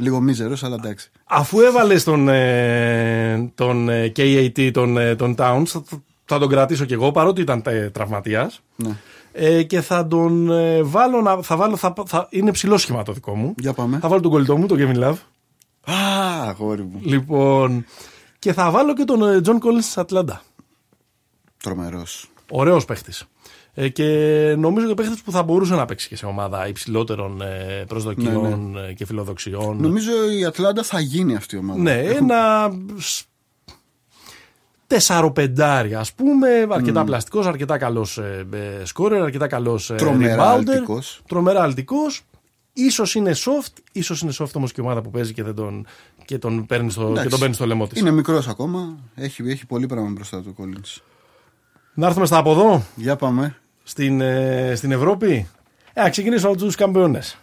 Λίγο 0.00 0.20
μίζερος, 0.20 0.64
αλλά 0.64 0.74
εντάξει. 0.74 1.10
αφού 1.24 1.60
έβαλες 1.60 2.04
τον, 2.04 2.28
ε, 2.28 3.50
τον 3.54 3.88
ε, 3.88 4.12
KAT, 4.16 4.70
τον, 4.72 4.98
ε, 4.98 5.14
τον 5.14 5.34
Towns, 5.38 5.66
θα, 5.66 5.82
θα 6.24 6.38
τον 6.38 6.48
κρατήσω 6.48 6.84
κι 6.84 6.92
εγώ 6.92 7.10
παρότι 7.10 7.40
ήταν 7.40 7.62
ε, 7.66 7.90
τραυματίας. 7.90 8.60
Ναι. 8.76 8.96
Ε, 9.32 9.62
και 9.62 9.80
θα 9.80 10.06
τον 10.06 10.50
ε, 10.50 10.82
βάλω 10.82 11.20
να. 11.20 11.42
Θα 11.42 11.56
βάλω, 11.56 11.76
θα, 11.76 11.94
θα, 12.06 12.26
είναι 12.30 12.50
ψηλό 12.50 12.76
σχήμα 12.76 13.02
το 13.02 13.12
δικό 13.12 13.34
μου. 13.34 13.54
Για 13.58 13.72
πάμε. 13.72 13.98
Θα 13.98 14.08
βάλω 14.08 14.20
τον 14.20 14.30
κολλητό 14.30 14.56
μου, 14.56 14.66
τον 14.66 14.78
Kevin 14.80 15.04
Love. 15.04 15.16
Α, 15.92 15.94
αγόρι 16.48 16.82
μου. 16.82 17.00
Λοιπόν. 17.02 17.84
Και 18.38 18.52
θα 18.52 18.70
βάλω 18.70 18.94
και 18.94 19.04
τον 19.04 19.22
ε, 19.22 19.40
John 19.44 19.54
Collins 19.54 19.84
της 19.94 20.00
Ατλάντα. 20.00 20.42
Τρομερός. 21.62 22.30
Ωραίος 22.50 22.84
παίχτης. 22.84 23.24
Ε, 23.80 23.88
και 23.88 24.04
νομίζω 24.58 24.86
και 24.86 24.94
παίχτης 24.94 25.14
που 25.24 25.30
θα 25.30 25.42
μπορούσε 25.42 25.74
να 25.74 25.84
παίξει 25.84 26.08
και 26.08 26.16
σε 26.16 26.26
ομάδα 26.26 26.68
υψηλότερων 26.68 27.40
ε, 27.40 27.84
προσδοκιών 27.88 28.70
Ναι, 28.70 28.80
ε, 28.80 28.92
και 28.92 29.04
φιλοδοξιών. 29.06 29.76
Νομίζω 29.80 30.10
η 30.38 30.44
Ατλάντα 30.44 30.82
θα 30.82 31.00
γίνει 31.00 31.34
αυτή 31.34 31.56
η 31.56 31.58
ομάδα. 31.58 31.80
Ναι, 31.80 32.00
ένα 32.00 32.70
σ- 32.96 33.26
τεσσαροπεντάρι 34.86 35.94
ας 35.94 36.12
πούμε, 36.12 36.48
αρκετά 36.70 37.04
πλαστικός, 37.04 37.46
αρκετά 37.46 37.78
καλός 37.78 38.18
ε, 38.18 38.46
ε, 38.52 38.84
σκόρερ, 38.84 39.22
αρκετά 39.22 39.46
καλός 39.46 39.90
ε, 39.90 39.94
Τρομερά 39.94 40.54
rebounder, 40.54 40.68
αλτικός. 40.68 41.20
τρομερά 41.28 41.62
αλτικός. 41.62 42.22
Ίσως 42.72 43.14
είναι 43.14 43.32
soft, 43.34 43.72
ίσως 43.92 44.20
είναι 44.20 44.32
soft 44.38 44.52
όμως 44.52 44.72
και 44.72 44.80
η 44.80 44.84
ομάδα 44.84 45.02
που 45.02 45.10
παίζει 45.10 45.32
και, 45.32 45.42
δεν 45.42 45.54
τον, 45.54 45.86
και, 46.24 46.38
τον, 46.38 46.66
παίρνει 46.66 46.90
στο, 46.90 47.02
Εντάξει. 47.02 47.22
και 47.22 47.28
τον 47.28 47.38
παίρνει 47.38 47.54
στο 47.54 47.66
λαιμό 47.66 47.86
της. 47.86 48.00
Είναι 48.00 48.10
μικρός 48.10 48.48
ακόμα. 48.48 48.98
Έχει, 49.14 49.42
έχει 49.48 49.66
πολύ 49.66 49.86
πράγμα 49.86 50.08
μπροστά 50.10 50.42
του 50.42 50.54
ο 50.58 50.62
Collins. 50.62 51.00
Να 51.94 52.06
έρθουμε 52.06 52.26
στα 52.26 52.36
από 52.36 52.50
εδώ, 52.50 52.82
Για 52.94 53.16
πάμε. 53.16 53.56
Στην, 53.88 54.20
ε, 54.20 54.72
στην 54.76 54.92
Ευρώπη; 54.92 55.48
Ε, 55.92 56.02
να 56.02 56.10
ξεκινήσω 56.10 56.48
από 56.48 56.56
τους 56.56 56.74
καμπιόνες. 56.74 57.38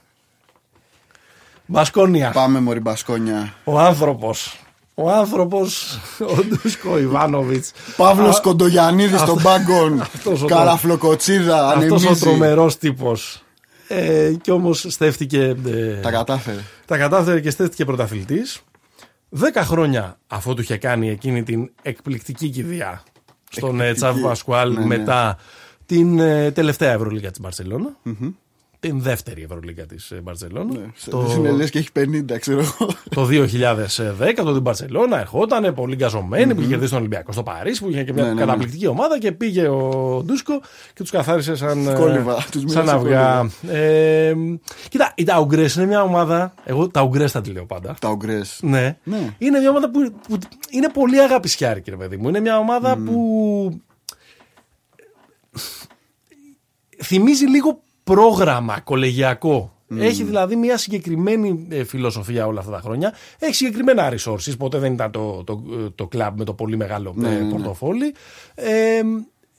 Μπασκόνια. 1.65 2.31
Πάμε 2.31 2.59
μωρή 2.59 2.79
Μπασκόνια. 2.79 3.53
Ο 3.63 3.79
άνθρωπος. 3.79 4.59
Ο 4.95 5.11
άνθρωπος, 5.11 5.99
ο 6.37 6.43
Ντούσκο 6.43 6.97
Ιβάνοβιτς. 6.99 7.71
Παύλος 7.97 8.37
Α, 8.37 8.41
Κοντογιαννίδης 8.41 9.19
στον 9.19 9.41
πάγκον. 9.41 10.01
αυτός 10.01 10.41
ο 10.41 10.45
Καραφλοκοτσίδα. 10.45 11.67
Αυτός 11.67 11.91
ο 11.91 11.95
Ανεμίζει. 11.95 12.19
τρομερός 12.21 12.77
τύπος. 12.77 13.43
Ε, 13.87 14.33
και 14.41 14.51
όμως 14.51 14.85
στέφτηκε... 14.89 15.55
ε, 15.65 15.93
Τα 16.01 16.11
κατάφερε. 16.11 16.59
τα 16.85 16.97
κατάφερε 16.97 17.39
και 17.39 17.49
στέφτηκε 17.49 17.85
πρωταθλητής. 17.85 18.61
Δέκα 19.29 19.63
χρόνια 19.63 20.17
αφού 20.27 20.53
του 20.53 20.61
είχε 20.61 20.77
κάνει 20.77 21.09
εκείνη 21.09 21.43
την 21.43 21.71
εκπληκτική 21.81 22.49
κηδεία 22.49 23.03
στον 23.49 23.81
ε, 23.81 23.93
Τσάβ 23.93 24.19
Πασκουάλ 24.21 24.73
Ναι, 24.73 24.79
ναι. 24.79 25.03
Μετά 25.87 26.03
την 26.03 26.19
ε, 26.19 26.51
τελευταία 26.51 26.91
Ευρωλίγα 26.91 27.31
της 27.31 27.39
μπαρσελονα 27.39 27.97
Την 28.79 29.01
δεύτερη 29.01 29.43
Ευρωλίγα 29.43 29.85
της 29.85 30.11
ε, 30.11 30.21
Μπαρσελόνα. 30.23 30.93
Το... 31.09 31.35
Είναι 31.37 31.51
λες 31.51 31.69
και 31.69 31.79
έχει 31.79 31.89
50, 31.95 32.39
ξέρω 32.39 32.59
εγώ. 32.59 32.91
Το 33.09 33.27
2010 33.31 34.33
το 34.35 34.53
την 34.53 34.61
Μπαρσελόνα 34.61 35.19
ερχόταν 35.19 35.73
πολύ 35.73 35.95
γκαζωμένη 35.95 36.53
που 36.53 36.59
είχε 36.59 36.69
κερδίσει 36.69 36.89
τον 36.89 36.99
Ολυμπιακό 36.99 37.31
στο 37.31 37.43
Παρίσι 37.43 37.81
που 37.81 37.89
είχε 37.89 38.03
και 38.03 38.13
μια 38.13 38.23
Ναι, 38.23 38.27
ναι, 38.27 38.33
ναι. 38.33 38.39
καταπληκτική 38.39 38.87
ομάδα 38.87 39.19
και 39.19 39.31
πήγε 39.31 39.67
ο 39.67 40.21
Ντούσκο 40.25 40.59
και 40.93 41.01
τους 41.01 41.11
καθάρισε 41.11 41.55
σαν, 41.55 41.87
ε, 41.87 41.93
Κόλληβα, 41.93 42.45
τους 42.51 42.63
σαν 42.71 42.83
μοίρασε 42.83 42.95
αυγά. 42.95 43.49
Ε, 43.67 44.33
κοίτα, 44.89 45.13
οι 45.15 45.23
Ταουγκρέ 45.23 45.65
είναι 45.75 45.85
μια 45.85 46.03
ομάδα. 46.03 46.53
Εγώ 46.63 46.87
Ταουγκρέ 46.89 47.27
θα 47.27 47.41
τη 47.41 47.49
λέω 47.49 47.65
πάντα. 47.65 47.95
Τα 47.99 48.07
ογκρέ. 48.07 48.41
Ναι. 48.61 48.97
Ναι. 49.03 49.35
Είναι 49.37 49.59
μια 49.59 49.69
ομάδα 49.69 49.89
που, 49.89 50.13
που 50.27 50.37
είναι 50.69 50.89
πολύ 50.89 51.19
αγαπησιάρη, 51.21 51.81
κύριε 51.81 51.99
παιδί 51.99 52.17
μου. 52.17 52.27
Είναι 52.27 52.39
μια 52.39 52.57
ομάδα 52.57 52.97
που 52.97 53.81
θυμίζει 57.03 57.45
λίγο 57.45 57.81
πρόγραμμα 58.03 58.79
κολεγιακό. 58.79 59.69
Έχει 59.97 60.23
δηλαδή 60.23 60.55
μια 60.55 60.77
συγκεκριμένη 60.77 61.67
ε, 61.69 61.83
φιλοσοφία 61.83 62.45
όλα 62.45 62.59
αυτά 62.59 62.71
τα 62.71 62.79
χρόνια. 62.79 63.13
Έχει 63.39 63.55
συγκεκριμένα 63.55 64.13
resources. 64.13 64.57
Ποτέ 64.57 64.77
δεν 64.77 64.93
ήταν 64.93 65.11
το, 65.11 65.43
το, 65.43 65.63
ε, 65.85 65.89
το 65.95 66.07
club 66.15 66.31
με 66.35 66.43
το 66.43 66.53
πολύ 66.53 66.77
μεγάλο 66.77 67.15
ε, 67.17 67.21
ναι, 67.21 67.29
ναι. 67.29 67.49
πορτοφόλι. 67.49 68.13
Ε, 68.55 69.01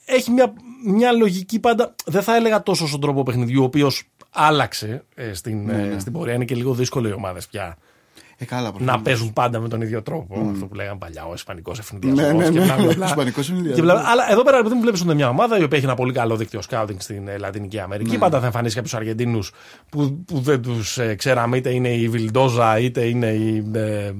έχει 0.05 0.31
μια, 0.31 0.53
μια 0.85 1.11
λογική 1.11 1.59
πάντα. 1.59 1.95
Δεν 2.05 2.21
θα 2.21 2.35
έλεγα 2.35 2.63
τόσο 2.63 2.87
στον 2.87 3.01
τρόπο 3.01 3.23
παιχνιδιού, 3.23 3.61
ο 3.61 3.65
οποίος 3.65 4.03
άλλαξε 4.31 5.05
ε, 5.15 5.33
στην, 5.33 5.69
ε, 5.69 5.95
στην 5.99 6.11
πορεία. 6.11 6.33
Είναι 6.33 6.45
και 6.45 6.55
λίγο 6.55 6.73
δύσκολο 6.73 7.07
οι 7.07 7.11
ομάδες 7.11 7.47
πια 7.47 7.77
Ε, 8.39 8.45
καλά, 8.45 8.63
να 8.63 8.71
προφανώς. 8.71 9.01
παίζουν 9.01 9.33
πάντα 9.33 9.59
με 9.59 9.67
τον 9.67 9.81
ίδιο 9.81 10.01
τρόπο. 10.01 10.49
Αυτό 10.51 10.65
που 10.65 10.75
λέγανε 10.75 10.97
παλιά, 10.97 11.25
ο 11.25 11.33
Ισπανικός 11.33 11.79
ευνηδιασμό. 11.79 12.37
Ναι, 12.39 12.49
ναι, 12.49 12.65
ναι. 12.65 12.87
Ο 13.01 13.03
Ισπανικός 13.03 13.49
ευνηδιασμός. 13.49 13.89
Αλλά 14.05 14.31
εδώ 14.31 14.43
πέρα 14.43 14.63
δεν 14.63 14.79
βλέπεις 14.81 15.03
μια 15.03 15.29
ομάδα 15.29 15.59
η 15.59 15.63
οποία 15.63 15.77
έχει 15.77 15.85
ένα 15.85 15.95
πολύ 15.95 16.13
καλό 16.13 16.35
δίκτυο 16.35 16.61
σκάουτινγκ 16.61 16.99
στην 16.99 17.27
ε, 17.27 17.37
Λατινική 17.37 17.79
Αμερική. 17.79 18.11
Ναι. 18.11 18.17
Πάντα 18.17 18.39
θα 18.39 18.45
εμφανίσει 18.45 18.75
κάποιους 18.75 18.93
Αργεντίνους 18.93 19.51
που, 19.89 20.23
που 20.27 20.39
δεν 20.39 20.61
τους 20.61 20.97
ε, 20.97 21.15
ξέραμε, 21.15 21.57
είτε 21.57 21.69
είναι 21.73 21.89
η 21.89 22.09
Βιλντόζα, 22.09 22.79
είτε 22.79 23.03
είναι 23.05 23.27
η. 23.27 23.71
Ε, 23.73 24.11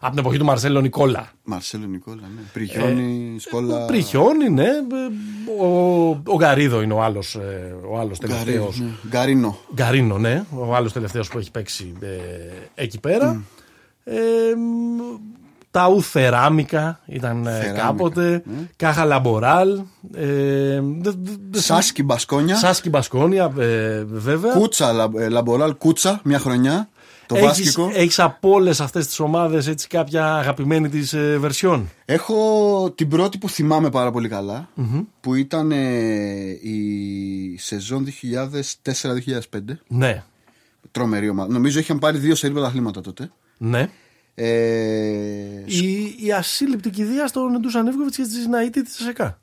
από 0.00 0.10
την 0.10 0.18
εποχή 0.18 0.38
του 0.38 0.44
Μαρσέλο 0.44 0.80
Νικόλα. 0.80 1.30
Μαρσέλο 1.44 1.86
Νικόλα, 1.86 2.22
ναι. 2.36 2.42
Πριχιόνι, 2.52 3.36
Σκόλα. 3.38 3.84
Πριχιόνι, 3.84 4.48
ναι. 4.50 4.64
ε, 4.64 5.62
Ο, 5.62 6.08
ο 6.08 6.36
Γκαρίδο 6.36 6.82
είναι 6.82 6.92
ο 6.94 7.02
άλλος 7.02 7.38
ο 7.90 7.98
άλλος 7.98 8.18
τελευταίος. 8.18 8.76
Γκαρίνο, 8.76 8.88
ναι. 8.88 9.08
Γκαρίνο. 9.08 9.58
Γκαρίνο, 9.74 10.18
ναι. 10.18 10.44
Ο 10.50 10.74
άλλος 10.74 10.92
τελευταίος 10.92 11.28
που 11.28 11.38
έχει 11.38 11.50
παίξει 11.50 11.92
ε, 12.00 12.06
εκεί 12.74 13.00
πέρα. 13.00 13.42
Ε, 14.04 14.14
μ, 14.56 15.00
Ταού 15.70 15.88
Θεράμικα 15.88 17.00
ήταν 17.06 17.46
ε, 17.46 17.50
Θεράμικα, 17.50 17.82
κάποτε. 17.82 18.42
Κάχα 18.76 19.04
Λαμποράλ. 19.04 19.80
Ε, 20.14 20.80
δε- 20.80 21.10
δε- 21.20 21.36
δε- 21.50 21.58
Σάσκι 21.60 22.02
Μπασκόνια. 22.02 22.56
Σάσκι 22.56 22.88
Μπασκόνια, 22.88 23.52
ε, 23.58 24.04
βέβαια. 24.04 24.52
Κούτσα, 24.52 24.92
λα- 24.92 25.10
ε, 25.18 25.28
Λαμποράλ, 25.28 25.76
Κούτσα, 25.76 26.20
μια 26.24 26.38
χρονιά. 26.38 26.88
Το 27.26 27.34
Έχεις, 27.36 27.46
βάσκικο. 27.48 27.90
έχεις 27.94 28.18
από 28.18 28.50
όλες 28.50 28.80
αυτές 28.80 29.06
τις 29.06 29.20
ομάδες 29.20 29.66
έτσι 29.66 29.86
κάποια 29.88 30.34
αγαπημένη 30.36 30.88
της 30.88 31.12
ε, 31.12 31.36
βερσιόν; 31.38 31.90
Έχω 32.04 32.90
την 32.94 33.08
πρώτη 33.08 33.38
που 33.38 33.48
θυμάμαι 33.48 33.90
πάρα 33.90 34.10
πολύ 34.10 34.28
καλά, 34.28 34.68
που 35.20 35.34
ήταν 35.34 35.72
ε, 35.72 35.76
η 36.62 37.56
σεζόν 37.58 38.04
2004-2005. 38.04 39.78
Ναι, 39.88 40.22
Τρομερή 40.90 41.28
ομάδα. 41.28 41.52
Νομίζω 41.52 41.78
είχαν 41.78 41.98
πάρει 41.98 42.18
δύο 42.18 42.34
σερή 42.34 42.52
πρωταθλήματα 42.52 43.00
τότε. 43.00 43.30
Ναι. 43.64 43.88
Ε, 44.34 44.46
Η, 45.64 46.14
η 46.24 46.32
ασύλληπτη 46.32 46.90
κηδεία 46.90 47.26
στον 47.26 47.60
Ντούσαν 47.60 47.86
Εύκοβιτς 47.86 48.16
και 48.16 48.22
τη 48.22 48.48
Ναήτη 48.48 48.82
της 48.82 49.00
ΕΣΕΚΑ. 49.00 49.40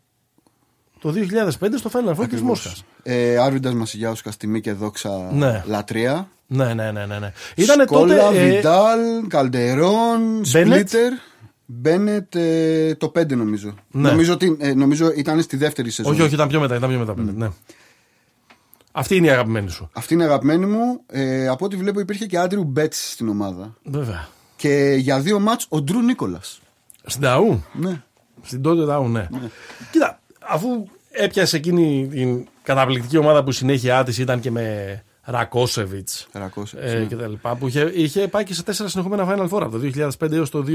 Το 0.99 1.13
2005 1.59 1.67
στο 1.75 1.89
Final 1.93 2.15
Four 2.15 2.29
της 2.29 2.41
Μόσχας. 2.41 2.83
ε, 3.03 3.37
Άρβιντας 3.37 3.73
Μασιγιάουσκα 3.73 4.31
τιμή 4.37 4.61
και 4.61 4.73
δόξα 4.73 5.29
Ναι. 5.33 5.63
λατρεία. 5.67 6.29
Ναι, 6.47 6.73
ναι, 6.73 6.91
ναι, 6.91 7.05
ναι. 7.05 7.19
ναι. 7.19 7.31
Ήτανε 7.55 7.83
Σκόλα, 7.83 8.17
τότε. 8.17 8.39
ε, 8.41 8.49
Βιντάλ, 8.55 8.99
Καλντερόν, 9.27 10.45
Σπλίτερ. 10.45 11.11
Μπένετ 11.65 12.35
ε, 12.35 12.95
το 12.95 13.11
5 13.19 13.35
νομίζω. 13.35 13.75
Ναι. 13.91 14.09
Νομίζω, 14.09 14.33
ότι, 14.33 14.57
ε, 14.59 14.73
νομίζω 14.73 15.11
ήταν 15.15 15.41
στη 15.41 15.57
δεύτερη 15.57 15.89
σεζόν. 15.89 16.11
όχι, 16.13 16.21
όχι, 16.21 16.33
ήταν 16.33 16.47
πιο 16.47 16.59
μετά. 16.59 16.75
Ήταν 16.75 16.89
πιο 16.89 16.99
μετά 16.99 17.15
ναι. 17.17 17.49
Αυτή 18.91 19.15
είναι 19.15 19.27
η 19.27 19.29
αγαπημένη 19.29 19.69
σου. 19.69 19.89
Αυτή 19.93 20.13
είναι 20.13 20.23
η 20.23 20.25
αγαπημένη 20.25 20.65
μου. 20.65 21.01
Ε, 21.07 21.47
από 21.47 21.65
ό,τι 21.65 21.75
βλέπω 21.75 21.99
υπήρχε 21.99 22.25
και 22.25 22.37
Άντριου 22.37 22.63
Μπέτ 22.63 22.93
στην 22.93 23.29
ομάδα. 23.29 23.75
Βέβαια. 23.83 24.27
Και 24.55 24.95
για 24.99 25.19
δύο 25.19 25.39
μάτς 25.39 25.65
ο 25.69 25.81
Ντρου 25.81 26.01
Νίκολα. 26.01 26.39
Στην 27.03 27.21
Ταού. 27.21 27.63
Ναι. 27.73 28.01
Στην 28.41 28.61
τότε 28.61 28.85
Ταού, 28.85 29.07
ναι. 29.07 29.27
Κοίτα, 29.91 30.19
αφού 30.39 30.85
έπιασε 31.11 31.57
εκείνη 31.57 32.07
την 32.11 32.47
καταπληκτική 32.63 33.17
ομάδα 33.17 33.43
που 33.43 33.49
η 33.49 33.53
συνέχεια 33.53 34.03
τη 34.03 34.21
ήταν 34.21 34.39
και 34.39 34.51
με 34.51 35.03
Ρακόσεβιτς 35.23 36.27
Ρακόσεβιτς, 36.31 36.91
ε, 36.93 36.97
ναι. 36.97 37.05
και 37.05 37.15
τα 37.15 37.27
λοιπά, 37.27 37.55
που 37.55 37.67
είχε, 37.67 37.91
είχε 37.95 38.27
πάει 38.27 38.43
και 38.43 38.53
σε 38.53 38.63
τέσσερα 38.63 38.89
συνεχόμενα 38.89 39.27
Final 39.29 39.49
Four 39.49 39.61
από 39.61 39.79
το 39.79 40.09
2005 40.19 40.31
έως 40.31 40.49
το 40.49 40.63
2008. 40.67 40.71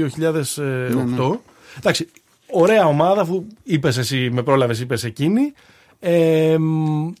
Ναι, 0.55 1.39
Εντάξει, 1.77 2.09
ωραία 2.51 2.85
ομάδα, 2.85 3.21
αφού 3.21 3.45
είπες 3.63 3.97
εσύ, 3.97 4.29
με 4.31 4.43
πρόλαβες, 4.43 4.79
είπες 4.79 5.03
εκείνη. 5.03 5.53
Ε, 5.99 6.57
μ, 6.57 7.11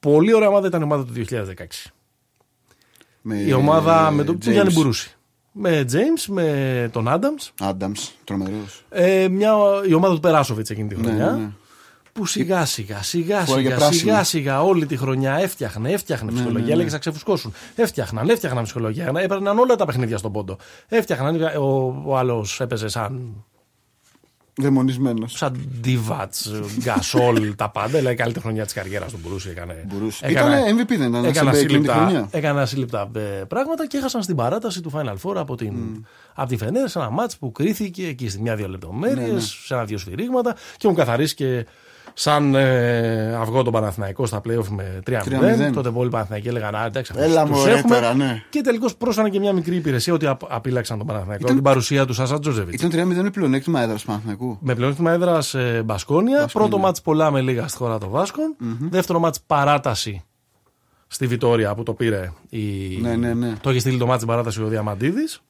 πολύ 0.00 0.32
ωραία 0.34 0.48
ομάδα 0.48 0.66
ήταν 0.66 0.80
η 0.80 0.84
ομάδα 0.84 1.04
του 1.04 1.12
2016. 1.30 1.90
Με, 3.22 3.36
Η 3.36 3.52
ομάδα 3.52 4.10
με 4.10 4.24
τον 4.24 4.34
James 4.36 4.40
του 4.44 4.50
Γιάννη 4.50 4.72
Μπουρούση. 4.72 5.12
Με 5.52 5.84
James, 5.92 6.24
με 6.28 6.88
τον 6.92 7.06
Adams. 7.08 7.68
Adams, 7.70 8.08
τρομερός. 8.24 8.84
Ε, 8.88 9.28
μια, 9.28 9.54
η 9.88 9.92
ομάδα 9.94 10.14
του 10.14 10.20
Περάσοβιτς 10.20 10.70
εκείνη 10.70 10.88
τη 10.88 10.94
χρονιά. 10.94 11.30
ναι, 11.30 11.38
ναι. 11.42 11.50
Που 12.12 12.26
σιγά 12.26 12.64
σιγά, 12.64 13.02
σιγά 13.02 13.44
Φοράγε 13.44 13.66
σιγά, 13.66 13.76
πράσινο. 13.78 13.98
σιγά 14.12 14.24
σιγά 14.24 14.62
όλη 14.62 14.86
τη 14.86 14.96
χρονιά 14.96 15.34
έφτιαχνε, 15.34 15.90
έφτιαχνε 15.92 16.30
ψυχολογία. 16.32 16.60
ναι, 16.60 16.66
ναι. 16.66 16.72
Έλεγε 16.72 16.90
να 16.90 16.98
ξεφουσκώσουν. 16.98 17.52
Έφτιαχναν, 17.74 18.28
έφτιαχναν 18.28 18.64
ψυχολογία. 18.64 19.12
Έπαιρναν 19.16 19.58
όλα 19.58 19.76
τα 19.76 19.84
παιχνίδια 19.86 20.18
στον 20.18 20.32
πόντο. 20.32 20.56
Έφτιαχναν. 20.88 21.40
Ο, 21.60 22.02
ο 22.06 22.16
άλλος 22.16 22.60
έπαιζε 22.60 22.88
σαν, 22.88 23.44
Δαιμονισμένος. 24.58 25.32
σαν 25.32 25.70
Ντίβατ, 25.80 26.34
Γκασόλ, 26.82 27.54
τα 27.54 27.70
πάντα. 27.70 27.88
Δηλαδή, 27.98 28.14
η 28.14 28.16
καλύτερη 28.16 28.44
χρονιά 28.44 28.64
της 28.64 28.72
καριέρας 28.72 29.12
του 29.12 29.18
Μπουρούση 29.22 29.48
έκανε. 29.50 29.84
Μπουρούση. 29.88 30.20
έκανε- 30.26 30.56
Ήτανε 30.58 30.82
MVP 30.82 30.96
δεν 30.98 31.08
ήταν, 31.08 31.24
Έκανα 31.24 31.52
σε 31.52 31.60
εκείνη 31.60 31.80
τη 31.82 31.88
χρονιά. 31.88 32.04
ασύλληπτα, 32.06 32.38
έκανα 32.38 32.60
ασύλληπτα 32.60 33.10
ε, 33.14 33.20
πράγματα 33.48 33.86
και 33.86 33.96
έχασαν 33.96 34.22
στην 34.22 34.36
παράταση 34.36 34.80
του 34.80 34.92
Final 34.94 35.14
Four 35.22 35.36
από 35.36 35.56
την, 35.56 35.74
από 36.34 36.48
την 36.48 36.58
Φενέρ 36.58 36.88
σε 36.88 36.98
ένα 36.98 37.10
μάτς 37.10 37.36
που 37.36 37.52
κρίθηκε 37.52 38.06
εκεί 38.06 38.28
στη 38.28 38.40
μια-δύο 38.40 38.68
λεπτομέρειες, 38.68 39.32
Ναι, 39.32 39.40
σε 39.40 39.74
ένα-δύο 39.74 39.98
σφυρίγματα 39.98 40.52
και 40.76 40.86
έχουν 40.86 40.96
καθαρίσει 40.96 41.34
και 41.34 41.66
σαν 42.20 42.54
ε, 42.54 43.34
αυγό 43.34 43.62
τον 43.62 43.72
Παναθηναϊκό 43.72 44.26
στα 44.26 44.40
playoff 44.48 44.66
με 44.68 45.00
3-0. 45.06 45.12
3-0. 45.68 45.72
Τότε 45.72 45.90
πολλοί 45.90 46.08
Παναθηναϊκοί 46.10 46.48
έλεγαν 46.48 46.74
Α, 46.74 46.84
εντάξει, 46.86 47.12
αυτούς 47.14 47.30
Έλα 47.30 47.44
τους 47.44 47.50
μωρέ 47.58 47.72
έχουμε. 47.72 47.94
τώρα, 47.94 48.14
ναι. 48.14 48.42
Και 48.50 48.60
τελικώς 48.60 48.96
πρόσφανε 48.96 49.28
και 49.28 49.38
μια 49.38 49.52
μικρή 49.52 49.76
υπηρεσία 49.76 50.12
ότι 50.14 50.26
απ- 50.26 50.52
απείλαξαν 50.52 50.98
τον 50.98 51.06
Παναθηναϊκό 51.06 51.42
Ήταν- 51.42 51.54
την 51.54 51.64
παρουσία 51.64 52.06
τους 52.06 52.16
Σάσα 52.16 52.38
Τζόζεβιτ. 52.38 52.74
Ήταν 52.74 52.90
3-0 52.90 53.22
με 53.22 53.30
πλεονέκτημα 53.30 53.80
έδρας 53.80 54.00
του 54.00 54.06
Παναθηναϊκού. 54.06 54.58
Με 54.60 54.74
πλεονέκτημα 54.74 55.12
έδρας 55.12 55.54
ε, 55.54 55.82
Μπασκόνια. 55.84 56.48
Πρώτο 56.52 56.78
μάτς 56.78 57.02
πολλά 57.02 57.30
με 57.30 57.40
λίγα 57.40 57.68
στη 57.68 57.76
χώρα 57.78 57.98
των 57.98 58.08
βασκων 58.10 58.56
Δεύτερο 58.90 59.18
μάτς 59.18 59.40
παράταση 59.46 60.22
στη 61.06 61.26
Βιτόρια 61.26 61.74
που 61.74 61.82
το 61.82 61.92
πήρε. 61.94 62.32
Η... 62.48 62.60
Ναι, 63.00 63.16
ναι, 63.16 63.34
ναι. 63.34 63.52
Το 63.60 63.70
έχει 63.70 63.78
στείλει 63.78 63.98
το 63.98 64.04
μάτς 64.06 64.16
στην 64.16 64.28
παράτασης 64.28 64.60
ο 64.62 64.66
Διαμαντίδης. 64.66 65.42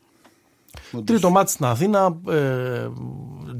Όντως. 0.93 1.05
Τρίτο 1.07 1.31
μάτς 1.31 1.53
στην 1.53 1.64
Αθήνα. 1.66 2.16
Ε, 2.29 2.87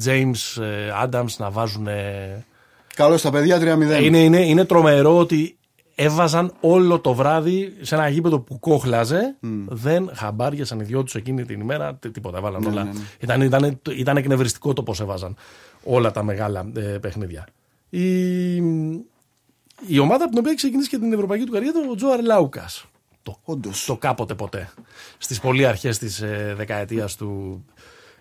James 0.05 0.63
ε, 0.63 1.07
Adams 1.07 1.37
να 1.39 1.51
βάζουν. 1.51 1.87
Ε, 2.99 3.03
Καλώ 3.03 3.21
τα 3.21 3.31
παιδιά 3.31 3.59
3-0. 3.59 4.03
Είναι, 4.03 4.19
είναι, 4.19 4.41
είναι 4.47 4.65
τρομερό 4.65 5.19
ότι 5.19 5.59
έβαζαν 5.95 6.53
όλο 6.61 7.01
το 7.01 7.15
βράδυ 7.15 7.77
σε 7.81 7.95
ένα 7.95 8.09
γήπεδο 8.09 8.41
που 8.41 8.59
κόχλαζε. 8.59 9.37
Δεν 9.67 10.11
χαμπάριασαν 10.15 10.81
οι 10.81 10.85
δυο 10.85 11.03
τους 11.03 11.15
εκείνη 11.15 11.45
την 11.45 11.61
ημέρα. 11.61 11.95
τί- 11.95 12.13
Τίποτα. 12.13 12.41
Βάλαν 12.41 12.65
όλα. 12.65 12.85
ναι, 12.85 12.91
ναι. 12.93 12.99
Ήταν, 13.21 13.41
ήταν, 13.41 13.81
ήταν 13.91 14.17
εκνευριστικό 14.17 14.73
το 14.73 14.83
πώς 14.83 15.01
έβαζαν 15.01 15.37
όλα 15.85 16.11
τα 16.11 16.23
μεγάλα 16.23 16.71
ε, 16.77 16.81
παιχνίδια. 16.81 17.47
Η, 17.91 18.55
η 19.87 19.99
ομάδα 19.99 20.25
από 20.25 20.29
την 20.29 20.39
οποία 20.39 20.51
έχει 20.51 20.55
ξεκινήσει 20.57 20.89
και 20.89 20.99
την 20.99 21.13
ευρωπαϊκή 21.13 21.45
του 21.45 21.53
καριέρα 21.53 21.79
ήταν 21.79 21.91
ο 21.91 21.95
Τζο 21.95 22.09
Αρλάουκας. 22.09 22.85
Το, 23.23 23.39
Όντως. 23.45 23.85
το 23.85 23.97
κάποτε 23.97 24.35
ποτέ. 24.35 24.71
Στις 25.19 25.41
πολύ 25.41 25.67
αρχές 25.67 25.99
της 25.99 26.21
ε, 26.21 26.55
δεκαετίας 26.57 27.17
του 27.17 27.65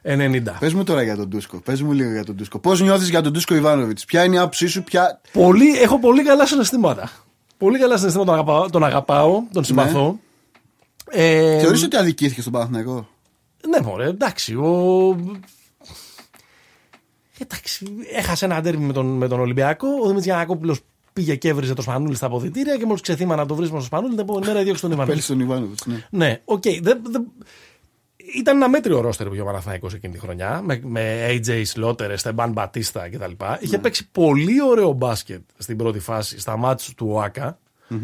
90. 0.08 0.42
Πες 0.60 0.74
μου 0.74 0.84
τώρα 0.84 1.02
για 1.04 1.16
τον 1.16 1.30
Τούσκο. 1.30 1.58
Πες 1.58 1.82
μου 1.82 1.92
λίγο 1.92 2.12
για 2.12 2.24
τον 2.24 2.36
Τούσκο. 2.36 2.60
Πώς 2.60 2.82
νιώθεις 2.82 3.10
για 3.10 3.22
τον 3.22 3.34
Τούσκο 3.34 3.56
Ιβάνοβιτς; 3.56 4.06
Ποια 4.06 4.24
είναι 4.24 4.36
η 4.36 4.38
άποψή 4.38 4.68
σου, 4.68 4.84
ποια. 4.84 5.22
Πολύ, 5.34 5.78
έχω 5.78 6.00
πολύ 6.00 6.24
καλά 6.24 6.46
συναισθήματα. 6.46 7.12
Πολύ 7.58 7.80
καλά 7.80 7.98
συναισθήματα. 7.98 8.32
Τον 8.32 8.40
αγαπάω, 8.40 8.70
τον, 8.70 8.84
αγαπάω, 8.84 9.44
τον 9.54 9.64
συμπαθώ. 9.64 10.20
Ε, 11.10 11.60
Θεωρείς 11.60 11.84
ότι 11.84 11.96
αδικήθηκε 11.98 12.42
στον 12.42 12.54
Παναθηναϊκό; 12.54 13.08
Ναι, 13.70 13.80
μωρέ, 13.82 14.08
εντάξει. 14.08 14.54
Ο... 14.56 15.16
Εντάξει, 17.40 17.86
έχασε 18.14 18.46
ένα 18.46 18.62
ντέρμπι 18.62 18.84
με 18.84 18.94
τον, 18.94 19.06
με 19.06 19.28
τον 19.28 19.40
Ολυμπιακό. 19.40 19.88
Ο 19.88 20.02
Δημήτρης 20.02 20.26
Γιαννακόπουλος 20.26 20.76
πήγε 21.14 21.36
και 21.36 21.50
έβριζε 21.50 21.74
τον 21.74 21.82
Σπανούλη 21.82 22.16
στα 22.16 22.26
αποδυτήρια 22.26 22.78
και 22.78 22.86
μόλις 22.86 23.02
ξεθύμανε 23.02 23.46
το 23.46 23.56
βρίσιμο 23.56 23.80
στον 23.80 23.88
Σπανούλη, 23.88 24.12
την 24.12 24.20
επόμενη 24.20 24.46
μέρα 24.46 24.64
έδιωξε 24.64 24.82
τον 24.82 24.92
Ιβάνο. 24.92 25.08
Απέλυσε 25.10 25.28
τον 25.28 25.40
Ιβάνοβιτς. 25.40 25.86
Ναι. 25.86 26.06
Ναι, 26.10 26.42
οκ. 26.46 26.62
δεν- 26.82 27.02
δεν- 27.10 27.28
Ήταν 28.36 28.56
ένα 28.56 28.70
μέτριο 28.70 29.02
ρόστερ 29.02 29.28
που 29.28 29.34
είχε 29.34 29.42
ο 29.42 29.46
Παναθηναϊκός 29.46 29.94
εκείνη 29.94 30.14
τη 30.14 30.20
χρονιά. 30.20 30.62
Με, 30.64 30.80
με 30.84 31.28
AJ 31.30 31.64
Slaughter, 31.76 32.14
Εστεμπάν 32.16 32.52
Μπατίστα 32.52 33.10
κτλ. 33.10 33.32
Είχε 33.60 33.78
παίξει 33.78 34.10
πολύ 34.12 34.62
ωραίο 34.62 34.92
μπάσκετ 34.92 35.42
στην 35.58 35.78
πρώτη 35.78 36.00
φάση 36.00 36.40
στα 36.40 36.58
ματς 36.58 36.94
του 36.94 37.08
ΟΑΚΑ. 37.12 37.58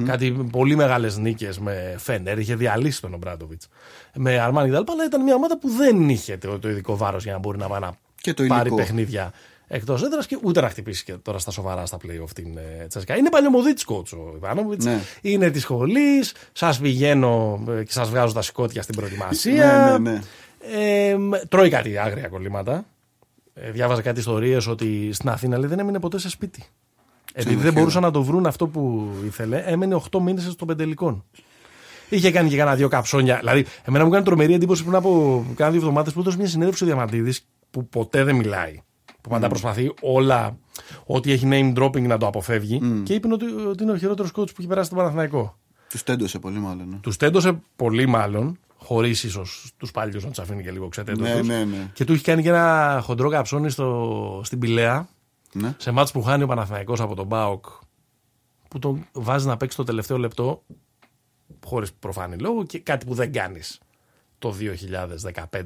Κάτι 0.05 0.32
πολύ 0.51 0.76
μεγάλες 0.76 1.17
νίκες 1.17 1.59
με 1.59 1.95
Φένερ. 1.97 2.39
Είχε 2.39 2.55
διαλύσει 2.55 3.01
τον 3.01 3.13
Ομπράντοβιτς. 3.13 3.67
Με 4.15 4.39
Αρμάνι 4.39 4.69
κτλ. 4.69 4.91
Αλλά 4.91 5.05
ήταν 5.05 5.24
μια 5.24 5.36
ομάδα 5.36 5.57
που 5.57 5.69
δεν 5.69 6.09
είχε 6.09 6.38
το, 6.38 6.59
το 6.59 6.69
ειδικό 6.69 6.97
βάρος 6.97 7.24
για 7.24 7.34
να 7.34 7.39
μπορεί 7.39 7.57
να, 7.57 7.67
πάει 7.67 7.80
να 7.80 7.91
Και 8.21 8.34
το 8.34 8.45
πάρει 8.45 8.61
υλικό. 8.61 8.76
παιχνίδια 8.76 9.32
εκτός 9.74 10.03
έδρας 10.03 10.28
και 10.28 10.38
ούτε 10.41 10.61
να 10.61 10.69
χτυπήσει 10.69 11.03
και 11.03 11.13
τώρα 11.13 11.38
στα 11.38 11.51
σοβαρά 11.51 11.86
στα 11.86 11.97
playoff 11.97 12.30
την 12.36 12.57
ε, 12.57 12.88
Τσέσκα. 12.88 13.17
Είναι 13.17 13.30
παλιωμοδίτη 13.30 13.84
coach 13.88 14.17
ο 14.17 14.36
Ιβάνοβιτς. 14.36 14.86
Ναι. 14.86 14.99
Είναι 15.21 15.49
της 15.49 15.61
σχολής. 15.61 16.34
Σας 16.51 16.80
πηγαίνω 16.80 17.63
ε, 17.69 17.84
και 17.84 17.91
σας 17.91 18.09
βγάζω 18.09 18.34
τα 18.34 18.41
σηκώτια 18.41 18.82
στην 18.82 18.95
προετοιμασία. 18.95 19.97
Ναι, 20.01 20.09
ναι, 20.09 20.11
ναι. 20.11 20.21
Ε, 21.09 21.17
μ, 21.17 21.32
τρώει 21.49 21.69
κάτι 21.69 21.97
άγρια 21.97 22.28
κολλήματα. 22.28 22.86
Ε, 23.53 23.71
διάβαζα 23.71 24.01
κάτι 24.01 24.19
ιστορίες 24.19 24.67
ότι 24.67 25.09
στην 25.13 25.30
Αθήνα 25.30 25.57
λέει, 25.57 25.69
δεν 25.69 25.80
έμεινε 25.80 25.99
ποτέ 25.99 26.19
σε 26.19 26.30
σπίτι. 26.30 26.63
Επειδή 27.34 27.55
δεν 27.55 27.63
χείρο. 27.63 27.74
μπορούσαν 27.74 28.01
να 28.01 28.11
το 28.11 28.24
βρουν 28.24 28.45
αυτό 28.45 28.67
που 28.67 29.11
ήθελε, 29.26 29.63
έμενε 29.65 30.01
8 30.11 30.19
μήνες 30.19 30.43
στον 30.51 30.67
πεντελικών. 30.67 31.24
Είχε 32.09 32.32
κάνει 32.32 32.49
και 32.49 32.57
κάνα 32.57 32.76
δύο 32.76 32.88
καψόνια. 32.88 33.38
Δηλαδή, 33.38 33.65
εμένα 33.84 34.05
μου 34.05 34.11
κάνει 34.11 34.24
τρομερή 34.26 34.53
εντύπωση 34.53 34.84
πριν 34.84 34.95
από 34.95 35.43
κάνα 35.55 35.71
δύο 35.71 35.80
εβδομάδες 35.80 36.13
που 36.13 36.19
έδωσε 36.19 36.38
μια 36.38 36.47
συνέντευξη 36.47 36.84
ο 36.84 36.88
Διαμαντίδης 36.88 37.47
που 37.71 37.88
ποτέ 37.88 38.24
δεν 38.24 38.36
μιλάει. 38.36 38.82
Που 39.24 39.30
πάντα 39.30 39.47
προσπαθεί 39.47 39.93
όλα, 40.01 40.57
ό,τι 41.05 41.32
έχει 41.32 41.47
name 41.51 41.74
dropping 41.78 42.01
να 42.01 42.17
το 42.17 42.28
αποφεύγει. 42.28 43.01
Και 43.03 43.13
είπε 43.13 43.34
ότι, 43.34 43.45
ότι 43.45 43.84
είναι 43.84 43.91
ο 43.91 43.97
χειρότερος 43.97 44.32
coach 44.32 44.47
που 44.47 44.55
έχει 44.57 44.67
περάσει 44.67 44.86
στον 44.86 44.97
Παναθηναϊκό. 44.97 45.57
Τους 45.89 46.03
τέντωσε 46.03 46.39
πολύ 46.39 46.59
μάλλον. 46.59 46.89
Ναι. 46.89 46.97
Τους 46.97 47.17
τέντωσε 47.17 47.61
πολύ 47.76 48.05
μάλλον, 48.05 48.59
χωρίς 48.76 49.24
ίσως 49.24 49.74
τους 49.78 49.91
παλιούς 49.91 50.24
να 50.24 50.30
τους 50.30 50.39
αφήνει 50.39 50.63
και 50.63 50.71
λίγο 50.71 50.88
ξετέντωση. 50.88 51.34
Ναι, 51.34 51.41
ναι, 51.41 51.63
ναι. 51.63 51.89
Και 51.93 52.05
του 52.05 52.13
έχει 52.13 52.24
κάνει 52.24 52.41
και 52.41 52.49
ένα 52.49 52.99
χοντρό 53.03 53.30
καψόνι 53.30 53.69
στο, 53.69 54.41
στην 54.43 54.59
Πηλαία, 54.59 55.07
ναι. 55.53 55.76
σε 55.78 55.91
μάτς 55.91 56.11
που 56.11 56.21
χάνει 56.21 56.43
ο 56.43 56.47
Παναθηναϊκός 56.47 56.99
από 56.99 57.15
τον 57.15 57.26
Μπάοκ, 57.26 57.65
που 58.67 58.80
τον 58.80 59.07
βάζει 59.11 59.47
να 59.47 59.57
παίξει 59.57 59.78
το 59.78 59.84
τελευταίο 59.84 60.17
λεπτό, 60.17 60.63
χωρίς 61.65 61.93
προφανή 61.93 62.38
λόγο, 62.38 62.65
και 62.65 62.80
κάτι 62.80 63.05
που 63.05 63.13
δεν 63.13 63.32
κάνεις 63.32 63.80
το 64.39 64.55
2015 65.34 65.61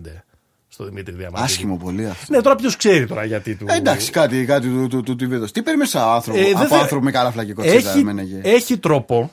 στο 0.68 0.86
Δημήτρη 0.86 1.13
Διαμαντίδη. 1.15 1.43
Άσχημο 1.43 1.78
πολύ 1.78 2.07
αυτό. 2.07 2.34
Ναι, 2.36 2.41
τώρα 2.41 2.55
ποιος 2.55 2.76
ξέρει 2.76 3.07
τώρα 3.07 3.24
γιατί 3.26 3.55
του. 3.55 3.65
Ε, 3.70 3.76
εντάξει, 3.76 4.11
κάτι, 4.11 4.45
κάτι 4.45 4.68
του, 4.68 4.88
του, 4.88 5.01
του, 5.03 5.15
του 5.15 5.30
βίδος. 5.30 5.51
Τι 5.51 5.61
παίρνει 5.61 5.86
σαν 5.86 6.01
άνθρωπο, 6.09 6.39
Ε, 6.39 6.43
δεν 6.43 6.57
από 6.57 6.68
θε- 6.68 6.82
άνθρωπο 6.82 7.03
με 7.03 7.11
καλά 7.11 7.32
φλακικότητα. 7.32 7.74
έχει, 7.74 7.99
έμενεγε. 7.99 8.39
έχει 8.43 8.78
τρόπο. 8.78 9.32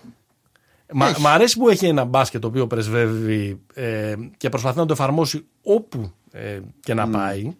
Μα, 0.92 1.08
Έχει. 1.08 1.20
μ' 1.20 1.26
αρέσει 1.26 1.58
που 1.58 1.68
έχει 1.68 1.86
ένα 1.86 2.04
μπάσκετ 2.04 2.40
το 2.40 2.46
οποίο 2.46 2.66
πρεσβεύει 2.66 3.60
ε, 3.74 4.14
και 4.36 4.48
προσπαθεί 4.48 4.78
να 4.78 4.86
το 4.86 4.92
εφαρμόσει 4.92 5.44
όπου 5.62 6.12
ε, 6.32 6.58
και 6.80 6.94
να 6.94 7.08
πάει. 7.08 7.56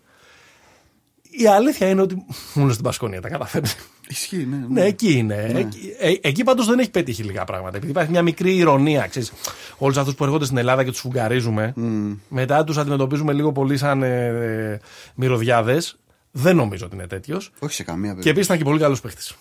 Η 1.31 1.47
αλήθεια 1.47 1.89
είναι 1.89 2.01
ότι 2.01 2.25
μόνο 2.55 2.73
στην 2.73 2.85
Πασκόνια 2.85 3.21
τα 3.21 3.29
καταφέρνει. 3.29 3.69
Ισχύει, 4.09 4.47
ναι. 4.51 4.57
Ναι, 4.69 4.85
εκεί 4.85 5.13
είναι. 5.13 5.53
Εκεί, 5.55 5.95
ε, 5.99 6.13
εκεί 6.21 6.45
πάντως 6.45 6.67
δεν 6.67 6.79
έχει 6.79 6.91
πετύχει 6.91 7.23
λίγα 7.23 7.45
πράγματα. 7.45 7.77
Επειδή 7.77 7.91
υπάρχει 7.91 8.11
μια 8.11 8.23
μικρή 8.23 8.57
ηρωνία. 8.57 9.07
Ξέρεις, 9.07 9.33
όλους 9.79 9.97
αυτούς 9.97 10.15
που 10.15 10.25
έρχονται 10.25 10.45
στην 10.45 10.57
Ελλάδα 10.57 10.85
και 10.85 10.91
τους 10.91 11.01
φουγκαρίζουμε, 11.01 11.75
μετά 12.29 12.65
τους 12.65 12.77
αντιμετωπίζουμε 12.79 13.33
λίγο 13.33 13.53
πολύ 13.53 13.77
σαν 13.77 14.03
ε, 14.03 14.27
ε, 14.27 14.79
μυρωδιάδες. 15.15 15.97
Δεν 16.31 16.57
νομίζω 16.57 16.87
ότι 16.87 16.95
είναι 16.95 17.07
τέτοιος. 17.07 17.51
Όχι 17.59 17.75
σε 17.75 17.83
καμία 17.83 18.01
Και 18.01 18.07
περίπτωση. 18.07 18.29
επίσης 18.29 18.47
ήταν 18.47 18.59
και 18.59 18.65
πολύ 18.65 18.79
καλός 18.79 19.01
παίχτης. 19.01 19.35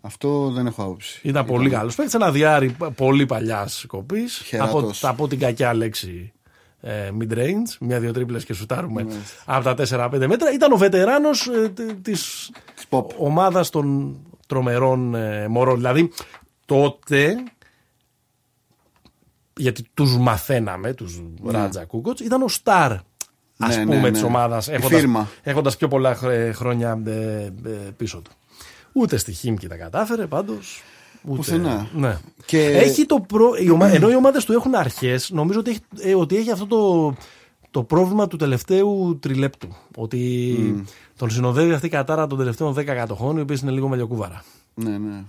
Αυτό 0.00 0.50
δεν 0.50 0.66
έχω 0.66 0.82
άποψη. 0.82 1.20
Ήταν 1.22 1.44
πολύ 1.44 1.70
καλός 1.70 1.94
παίχτης. 1.94 2.14
Ένα 2.14 2.30
διάρρη 2.30 2.76
πολύ 2.94 3.26
παλιάς 3.26 3.84
κοπής. 3.88 4.42
Χαιράτος. 4.46 5.04
Από, 5.04 5.12
από 5.12 5.28
την 5.28 5.38
κακιά 5.38 5.74
λέξη 5.74 6.32
ε, 6.86 7.10
mid-range. 7.20 7.76
Μια-δύο 7.80 8.12
τρίπλες 8.12 8.44
και 8.44 8.52
σουτάρουμε 8.54 9.06
από 9.44 9.74
τα 9.74 10.08
4-5 10.12 10.26
μέτρα. 10.26 10.52
Ήταν 10.52 10.72
ο 10.72 10.76
βετεράνος 10.76 11.46
ε, 11.46 11.68
της 12.02 12.50
Της 12.74 12.86
pop. 12.90 13.06
ομάδας 13.16 13.70
των 13.70 14.16
τρομερών 14.46 15.14
ε, 15.14 15.48
μωρών. 15.48 15.76
Δηλαδή 15.76 16.12
τότε. 16.66 17.34
Γιατί 19.56 19.86
τους 19.94 20.16
μαθαίναμε, 20.18 20.92
τους 20.94 21.22
Ράτζα 21.44 21.84
Κούκοτ, 21.84 22.20
ήταν 22.20 22.42
ο 22.42 22.48
Σταρ. 22.48 22.92
Α 22.92 23.02
Ναι, 23.68 23.76
ναι, 23.76 23.84
πούμε, 23.84 23.96
ναι. 24.00 24.10
της 24.10 24.22
ομάδας, 24.22 24.66
Η 24.66 24.78
φίρμα. 24.78 25.28
έχοντας 25.42 25.76
πιο 25.76 25.88
πολλά 25.88 26.14
χρ- 26.14 26.54
χρόνια 26.54 27.02
ε, 27.06 27.10
ε, 27.10 27.70
πίσω 27.96 28.18
του. 28.20 28.30
Ούτε 28.92 29.16
στη 29.16 29.32
Χίμκι 29.32 29.66
τα 29.68 29.76
κατάφερε 29.76 30.26
πάντως. 30.26 30.82
Ούτε... 31.24 31.36
Πουθενά. 31.36 31.88
Ναι. 31.94 32.18
Και- 32.46 32.66
Έχει 32.66 33.06
το 33.06 33.20
προ... 33.20 33.50
η 33.62 33.70
ομα- 33.70 33.88
Ενώ 33.96 34.10
οι 34.10 34.14
ομάδες 34.16 34.44
του 34.44 34.52
έχουν 34.52 34.74
αρχές, 34.74 35.30
νομίζω 35.30 35.58
ότι 35.58 35.70
έχει, 35.70 35.80
ε, 36.10 36.14
ότι 36.14 36.36
έχει 36.36 36.50
αυτό 36.50 36.66
το, 36.66 37.14
το 37.70 37.82
πρόβλημα 37.82 38.26
του 38.26 38.36
τελευταίου 38.36 39.18
τριλέπτου. 39.20 39.68
Ότι 39.96 40.84
τον 41.16 41.30
συνοδεύει 41.30 41.72
αυτή 41.72 41.86
η 41.86 41.90
κατάρα 41.90 42.26
των 42.26 42.38
τελευταίων 42.38 42.74
10 42.78 42.84
κατοχών, 42.84 43.36
οι 43.36 43.40
οποίες 43.40 43.60
είναι 43.60 43.70
λίγο 43.70 43.88
μελιοκούβαρα. 43.88 44.44
Ναι, 44.74 44.98
ναι. 44.98 45.22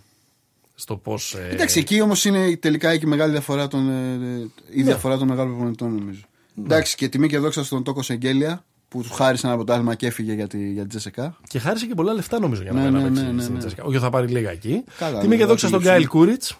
Στο 0.76 0.96
πώς. 0.96 1.34
Ε... 1.34 1.50
Εντάξει, 1.52 1.80
εκεί 1.80 2.02
όμως 2.02 2.26
είναι 2.26 2.56
τελικά 2.58 2.94
η 2.94 3.00
μεγάλη 3.06 3.32
διαφορά 3.32 3.68
των, 3.68 3.90
ε, 3.90 4.14
ε, 4.14 4.48
η 4.80 4.84
διαφορά 4.84 5.18
των 5.18 5.28
μεγάλων 5.28 5.52
προπονητών, 5.54 5.96
νομίζω. 5.96 6.22
Εντάξει, 6.60 6.96
και 6.96 7.10
τιμή 7.10 7.28
και 7.28 7.38
δόξα 7.38 7.64
στον 7.64 7.84
Τόκο 7.84 8.02
Σεγγέλια 8.02 8.66
που 8.96 9.02
τους 9.02 9.12
χάρισε 9.18 9.46
ένα 9.46 9.56
αποτέλεσμα 9.56 9.96
και 9.96 10.08
έφυγε 10.08 10.34
για 10.34 10.48
τη, 10.48 10.72
για 10.72 10.82
τη 10.84 10.88
Τζεσεκά. 10.90 11.36
Και 11.48 11.60
χάρισε 11.60 11.86
και 11.86 11.94
πολλά 11.94 12.14
λεφτά 12.14 12.40
νομίζω 12.40 12.62
για 12.62 12.72
να 12.72 12.78
Ναι, 12.78 12.84
πάει 12.84 12.94
να 12.94 13.00
ναι, 13.00 13.08
παίξει 13.08 13.24
ναι, 13.24 13.32
ναι, 13.32 13.42
στην 13.42 13.54
ναι. 13.54 13.60
Τσέσκα. 13.60 13.84
Όχι, 13.84 13.98
θα 14.00 14.10
πάρει 14.10 14.28
λίγα 14.28 14.50
εκεί. 14.52 14.84
Καλά, 14.98 15.20
Τιμή 15.20 15.30
ναι, 15.32 15.36
και 15.36 15.46
δόξα 15.46 15.62
θα 15.62 15.68
στον 15.68 15.80
τύχει. 15.80 15.92
Γκάιλ 15.94 16.08
Κούριτς. 16.08 16.58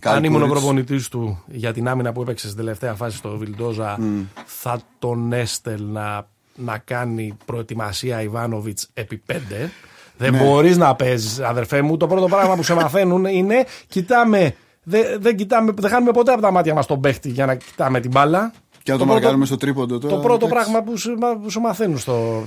Γκάιλ 0.00 0.16
Αν 0.16 0.24
ήμουν 0.24 0.36
ο 0.36 0.44
Κούριτς. 0.44 0.58
προπονητής 0.60 1.08
του 1.08 1.42
για 1.46 1.72
την 1.72 1.88
άμυνα 1.88 2.12
που 2.12 2.22
έπαιξε 2.22 2.44
στην 2.46 2.58
τελευταία 2.58 2.94
φάση 2.94 3.16
στο 3.16 3.36
Βιλντόζα, 3.36 3.98
θα 4.44 4.80
τον 4.98 5.32
έστελνα 5.32 6.28
να 6.54 6.78
κάνει 6.78 7.36
προετοιμασία 7.44 8.22
Ιβάνοβιτς 8.22 8.88
επί 8.94 9.16
πέντε. 9.26 9.70
Δεν 10.16 10.32
Ναι. 10.32 10.38
μπορείς 10.38 10.76
να 10.76 10.94
παίζεις, 10.94 11.40
αδερφέ 11.40 11.82
μου. 11.82 11.96
Το 11.96 12.06
πρώτο 12.06 12.26
πράγμα 12.26 12.56
που 12.56 12.62
σε 12.62 12.74
μαθαίνουν 12.74 13.24
είναι 13.24 13.64
κοιτάμε. 13.88 14.54
Δεν, 14.82 15.02
δεν, 15.20 15.36
κοιτάμε, 15.36 15.72
δεν 15.76 15.90
χάνουμε 15.90 16.10
ποτέ 16.12 16.32
από 16.32 16.40
τα 16.40 16.50
μάτια 16.50 16.74
μας 16.74 16.86
τον 16.86 17.00
παίχτη 17.00 17.28
για 17.30 17.46
να 17.46 17.54
κοιτάμε 17.54 18.00
την 18.00 18.10
μπάλα. 18.10 18.52
Και 18.88 18.94
να 18.94 18.98
το, 19.00 19.04
πρώτο- 19.04 19.20
μαρκάρουμε 19.20 19.46
στο 19.46 19.56
τρίποντο 19.56 19.98
τώρα. 19.98 20.14
Το 20.14 20.20
πρώτο 20.20 20.46
εντάξει. 20.46 20.70
πράγμα 20.70 20.82
που 20.90 20.96
σου, 20.98 21.14
που 21.42 21.50
σου 21.50 21.60
μαθαίνουν 21.60 21.98
στο, 21.98 22.44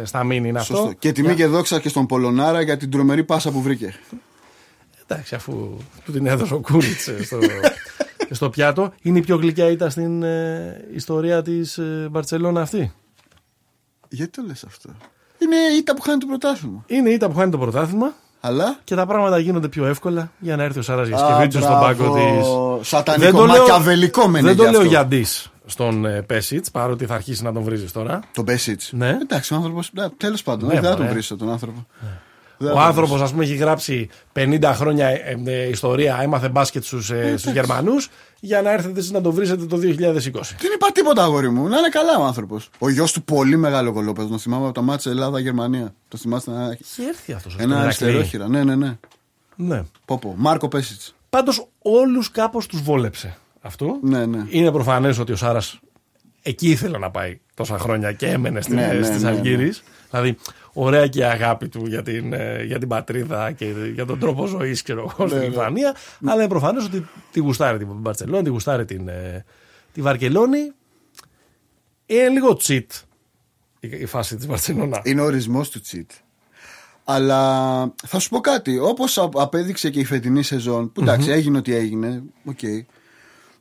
ε, 0.00 0.04
στα 0.04 0.24
μήνυ 0.24 0.48
είναι 0.48 0.58
Σωστό. 0.58 0.82
αυτό. 0.82 0.92
Και 0.98 1.12
τιμή 1.12 1.34
και 1.34 1.46
δόξα 1.46 1.80
και 1.80 1.88
στον 1.88 2.06
Πολωνάρα 2.06 2.60
για 2.62 2.76
την 2.76 2.90
τρομερή 2.90 3.24
πάσα 3.24 3.50
που 3.50 3.62
βρήκε. 3.62 3.94
Εντάξει, 5.06 5.34
αφού 5.34 5.76
του 6.04 6.12
την 6.12 6.26
έδωσε 6.26 6.54
ο 6.54 6.60
Κούριτ 6.60 7.00
στο, 7.24 7.38
στο 8.30 8.50
πιάτο, 8.50 8.92
είναι 9.02 9.18
η 9.18 9.20
πιο 9.20 9.36
γλυκιά 9.36 9.70
ήττα 9.70 9.90
στην 9.90 10.22
ε, 10.22 10.84
ιστορία 10.94 11.42
της 11.42 11.78
ε, 11.78 12.08
Μπαρσελόνα 12.10 12.60
αυτή. 12.60 12.92
Γιατί 14.08 14.30
το 14.30 14.42
λες 14.46 14.64
αυτό; 14.64 14.90
Είναι 15.38 15.56
η 15.74 15.76
ήττα 15.78 15.94
που 15.94 16.02
χάνει 16.02 16.18
το 16.18 16.26
πρωτάθλημα. 16.26 16.84
Είναι 16.86 17.10
η 17.10 17.12
ήττα 17.12 17.28
που 17.28 17.36
χάνει 17.36 17.50
το 17.50 17.58
πρωτάθλημα 17.58 18.12
Αλλά; 18.40 18.78
και 18.84 18.94
τα 18.94 19.06
πράγματα 19.06 19.38
γίνονται 19.38 19.68
πιο 19.68 19.86
εύκολα 19.86 20.32
για 20.38 20.56
να 20.56 20.62
έρθει 20.62 20.78
ο 20.78 20.82
Σάρα 20.82 21.04
Γιασκεβίτσιος 21.04 21.64
Α, 21.64 21.66
στον 21.66 21.78
μπράβο. 21.78 22.12
πάγκο 22.12 22.38
της. 22.80 22.88
Σατανικό, 22.88 23.46
μακιαβελικό 23.46 24.28
μένει 24.28 24.46
Δεν 24.46 24.56
το 24.56 24.62
γι' 24.64 24.70
λέω 24.70 24.78
αυτό. 24.80 24.90
για 24.92 25.06
ντύς 25.06 25.51
στον 25.72 26.04
ε, 26.04 26.22
Πέσιτς, 26.22 26.70
παρότι 26.70 27.06
θα 27.06 27.14
αρχίσει 27.14 27.42
να 27.42 27.52
τον 27.52 27.62
βρίζεις 27.62 27.92
τώρα. 27.92 28.20
Τον 28.34 28.44
Μπέσιτ. 28.44 28.80
Ναι. 28.90 29.18
Εντάξει, 29.22 29.54
ο 29.54 29.56
άνθρωπος. 29.56 29.90
Τέλος 30.16 30.42
πάντων, 30.42 30.68
Ναι, 30.68 30.74
δεν 30.74 30.82
θα 30.82 30.90
τον 30.90 30.98
μωρέ. 31.00 31.12
βρίσω 31.12 31.36
τον 31.36 31.50
άνθρωπο. 31.50 31.86
Ο 32.74 32.80
άνθρωπος, 32.80 33.20
ας 33.20 33.30
πούμε, 33.30 33.44
έχει 33.44 33.54
γράψει 33.54 34.08
50 34.32 34.72
χρόνια 34.74 35.06
ε, 35.08 35.42
ε, 35.44 35.68
ιστορία, 35.68 36.18
έμαθε 36.22 36.48
μπάσκετ 36.48 36.84
στους 36.84 37.10
ε, 37.10 37.34
στους 37.36 37.52
Γερμανούς, 37.52 38.08
για 38.40 38.62
να 38.62 38.70
έρθετε 38.72 38.98
εσείς 38.98 39.10
να 39.10 39.20
το 39.20 39.32
βρίσετε 39.32 39.64
το 39.64 39.76
2020. 39.76 39.80
Δεν 39.82 40.72
είπα 40.74 40.92
τίποτα, 40.92 41.22
αγόρι 41.22 41.50
μου. 41.50 41.68
Να 41.68 41.78
είναι 41.78 41.88
καλά 41.88 42.18
ο 42.18 42.24
άνθρωπος. 42.24 42.70
Ο 42.78 42.88
γιος 42.90 43.12
του 43.12 43.22
πολύ 43.22 43.56
μεγάλο 43.56 43.92
κολόπεδο. 43.92 44.28
Να 44.28 44.38
θυμάμαι 44.38 44.64
από 44.64 44.74
τα 44.74 44.80
μάτια 44.82 45.10
Ελλάδα-Γερμανία. 45.10 45.94
Το 46.08 46.16
θυμάστε 46.16 46.50
να 46.50 46.62
έχει; 46.70 46.82
Έχει 46.82 47.08
έρθει 47.08 47.32
αυτός. 47.32 47.56
Ένα 47.58 47.80
αριστερόχειρα. 47.80 48.48
Ναι, 48.48 48.64
ναι, 48.64 48.74
ναι. 48.76 48.96
Ναι. 49.56 49.82
Πόπο. 50.04 50.34
Μάρκο 50.36 50.68
Πέσιτς. 50.68 51.14
Πάντως 51.30 51.66
όλους 51.82 52.30
κάπως 52.30 52.66
τους 52.66 52.82
βόλεψε 52.82 53.36
αυτό. 53.62 53.98
Ναι, 54.02 54.26
ναι. 54.26 54.46
Είναι 54.48 54.72
προφανές 54.72 55.18
ότι 55.18 55.32
ο 55.32 55.36
Σάρας 55.36 55.80
εκεί 56.42 56.70
ήθελε 56.70 56.98
να 56.98 57.10
πάει 57.10 57.40
τόσα 57.54 57.78
χρόνια 57.78 58.12
και 58.12 58.26
έμενε 58.26 58.60
στην, 58.60 58.74
Ναι, 58.74 58.86
ναι, 58.86 59.02
στις 59.02 59.22
ναι, 59.22 59.30
ναι. 59.30 59.36
Ζαλγκίρις. 59.36 59.82
Δηλαδή, 60.10 60.36
ωραία 60.72 61.06
και 61.06 61.18
η 61.18 61.22
αγάπη 61.22 61.68
του 61.68 61.86
για 61.86 62.02
την, 62.02 62.32
ε, 62.32 62.62
για 62.62 62.78
την 62.78 62.88
πατρίδα 62.88 63.52
και 63.52 63.66
για 63.94 64.06
τον 64.06 64.18
τρόπο 64.18 64.46
ζωής 64.46 64.82
ξέρω 64.82 65.00
εγώ, 65.00 65.28
στην 65.28 65.40
ναι. 65.40 65.46
Ισπανία. 65.46 65.96
Αλλά 66.24 66.34
είναι 66.34 66.48
προφανές 66.48 66.84
ότι 66.84 67.06
τη 67.32 67.40
γουστάρει 67.40 67.78
την 67.78 67.88
Μπαρσελόνη, 67.90 68.42
τη 68.42 68.50
γουστάρει 68.50 68.84
την, 68.84 69.08
ε, 69.08 69.44
τη 69.92 70.00
Βαρκελόνη. 70.00 70.72
Είναι 72.06 72.28
λίγο 72.28 72.56
cheat 72.62 72.86
η, 73.80 73.88
η 73.88 74.06
φάση 74.06 74.36
της 74.36 74.46
Μπαρσελόνα. 74.46 75.00
Είναι 75.04 75.20
ο 75.20 75.24
ορισμός 75.24 75.70
του 75.70 75.80
cheat. 75.80 76.10
Αλλά 77.04 77.94
θα 78.06 78.18
σου 78.18 78.28
πω 78.28 78.40
κάτι. 78.40 78.78
Όπως 78.78 79.18
απέδειξε 79.18 79.90
και 79.90 80.00
η 80.00 80.04
φετινή 80.04 80.42
σεζόν, 80.42 80.92
που 80.92 81.00
εντάξει, 81.00 81.30
έγινε 81.30 81.58
ό,τι 81.58 81.74
έγινε. 81.74 82.22
Οκ. 82.44 82.58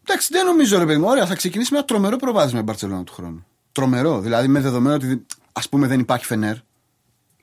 Εντάξει, 0.04 0.28
δεν 0.32 0.46
νομίζω 0.46 0.78
ρε 0.78 0.86
παιδί 0.86 1.00
μου. 1.00 1.08
Ωραία, 1.08 1.26
θα 1.26 1.36
ξεκινήσει 1.36 1.72
με 1.72 1.78
ένα 1.78 1.88
τρομερό 1.88 2.18
προβάδισμα 2.18 2.60
η 2.60 2.64
Μπαρσελόνα 2.64 3.04
του 3.04 3.14
χρόνου. 3.14 3.46
Τρομερό. 3.72 4.20
Δηλαδή 4.20 4.48
με 4.48 4.60
δεδομένο 4.60 4.96
ότι 4.96 5.26
ας 5.52 5.70
πούμε 5.70 5.88
δεν 5.88 6.00
υπάρχει 6.00 6.26
φενέρ. 6.26 6.56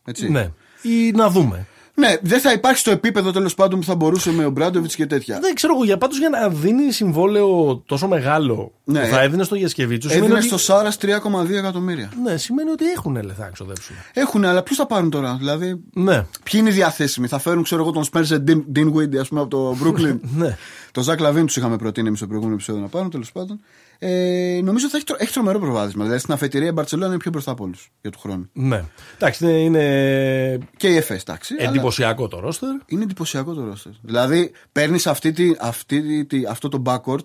Έτσι. 0.05 0.31
Ναι. 0.31 0.51
Ή 0.83 1.11
να 1.11 1.31
δούμε. 1.31 1.67
Ναι, 1.99 2.17
δεν 2.23 2.41
θα 2.41 2.53
υπάρχει 2.53 2.79
στο 2.79 2.91
επίπεδο 2.91 3.31
τέλος 3.33 3.55
πάντων 3.55 3.79
που 3.81 3.85
θα 3.87 3.95
μπορούσε 3.95 4.33
με 4.33 4.45
ο 4.45 4.51
Μπράντοβιτς 4.51 4.95
και 4.95 5.07
τέτοια. 5.07 5.39
Δεν 5.41 5.55
ξέρω 5.55 5.75
εγώ, 5.75 5.85
για 5.85 5.99
πάντως 5.99 6.19
για 6.19 6.29
να 6.29 6.49
δίνει 6.49 6.93
συμβόλαιο 6.93 7.83
τόσο 7.87 8.09
μεγάλο 8.09 8.73
Ναι. 8.85 9.01
που 9.01 9.07
θα 9.07 9.21
έδινε 9.23 9.43
στο 9.45 9.55
Γιασκεβίτσου. 9.55 10.09
Έδινε 10.09 10.25
σημαίνει 10.27 10.43
στο 10.45 10.55
ότι- 10.55 10.65
Σάρα 10.65 10.93
3,2 10.93 11.57
εκατομμύρια. 11.59 12.11
Ναι, 12.25 12.37
σημαίνει 12.37 12.71
ότι 12.71 12.85
έχουν 12.91 13.15
λεφτά 13.25 13.45
να 13.45 13.51
ξοδέψουν. 13.51 13.97
Έχουν, 14.13 14.45
αλλά 14.45 14.63
ποιου 14.63 14.75
θα 14.75 14.87
πάρουν 14.87 15.11
τώρα. 15.11 15.37
Δηλαδή, 15.39 15.81
Ναι. 15.93 16.15
ποιοι 16.43 16.61
είναι 16.61 16.69
οι 16.69 16.73
διαθέσιμοι; 16.73 17.27
Θα 17.27 17.39
φέρουν, 17.39 17.63
ξέρω 17.63 17.83
εγώ, 17.83 17.91
τον 17.93 18.05
Σπέρζε 18.05 18.45
Dinwiddie, 18.75 19.17
ας 19.17 19.29
πούμε, 19.29 19.41
από 19.41 19.51
το 19.51 19.77
Brooklyn. 19.85 20.19
ναι. 20.37 20.57
τον 20.93 21.03
Zach 21.03 21.21
LaVine 21.21 21.47
τους 21.47 21.57
είχαμε 21.57 21.77
προτείνει 21.77 22.07
εμείς 22.07 22.19
στο 22.19 22.27
προηγούμενο 22.29 22.57
επεισόδιο 22.57 22.83
να 22.83 22.89
πάρουν, 22.89 23.11
τέλος 23.11 23.33
πάντων. 23.33 23.61
Ε, 24.01 24.61
νομίζω 24.63 24.85
ότι 24.85 24.91
θα 24.93 24.97
έχει, 24.97 25.07
τρο- 25.07 25.21
έχει 25.21 25.33
τρομερό 25.33 25.59
προβάδισμα. 25.59 26.03
Δηλαδή 26.03 26.21
στην 26.21 26.33
αφετηρία 26.35 26.69
η 26.69 26.73
Μπαρσελόνα 26.73 27.09
είναι 27.09 27.17
πιο 27.17 27.31
μπροστά 27.31 27.51
από 27.51 27.65
όλους 27.65 27.91
για 28.01 28.11
του 28.11 28.19
χρόνου. 28.19 28.49
ναι. 28.53 28.85
Εντάξει, 29.15 29.45
είναι, 29.45 29.53
είναι 29.59 30.59
Και 30.77 30.89
η 30.89 30.97
ΕΦΕΣ, 30.97 31.23
εντάξει. 31.23 31.55
αλλά 31.59 31.69
εντυπωσιακό 31.69 32.29
το 32.29 32.41
ρόστερ. 32.41 32.69
Είναι 32.87 33.03
εντυπωσιακό 33.03 33.55
το 33.55 33.65
ρόστερ. 33.65 33.93
Δηλαδή 34.03 34.51
παίρνεις 34.73 35.07
αυτή 35.07 35.33
τη, 35.33 35.51
αυτή 35.61 36.25
τη, 36.25 36.47
αυτό 36.47 36.69
το 36.69 36.83
backcourt 36.87 37.25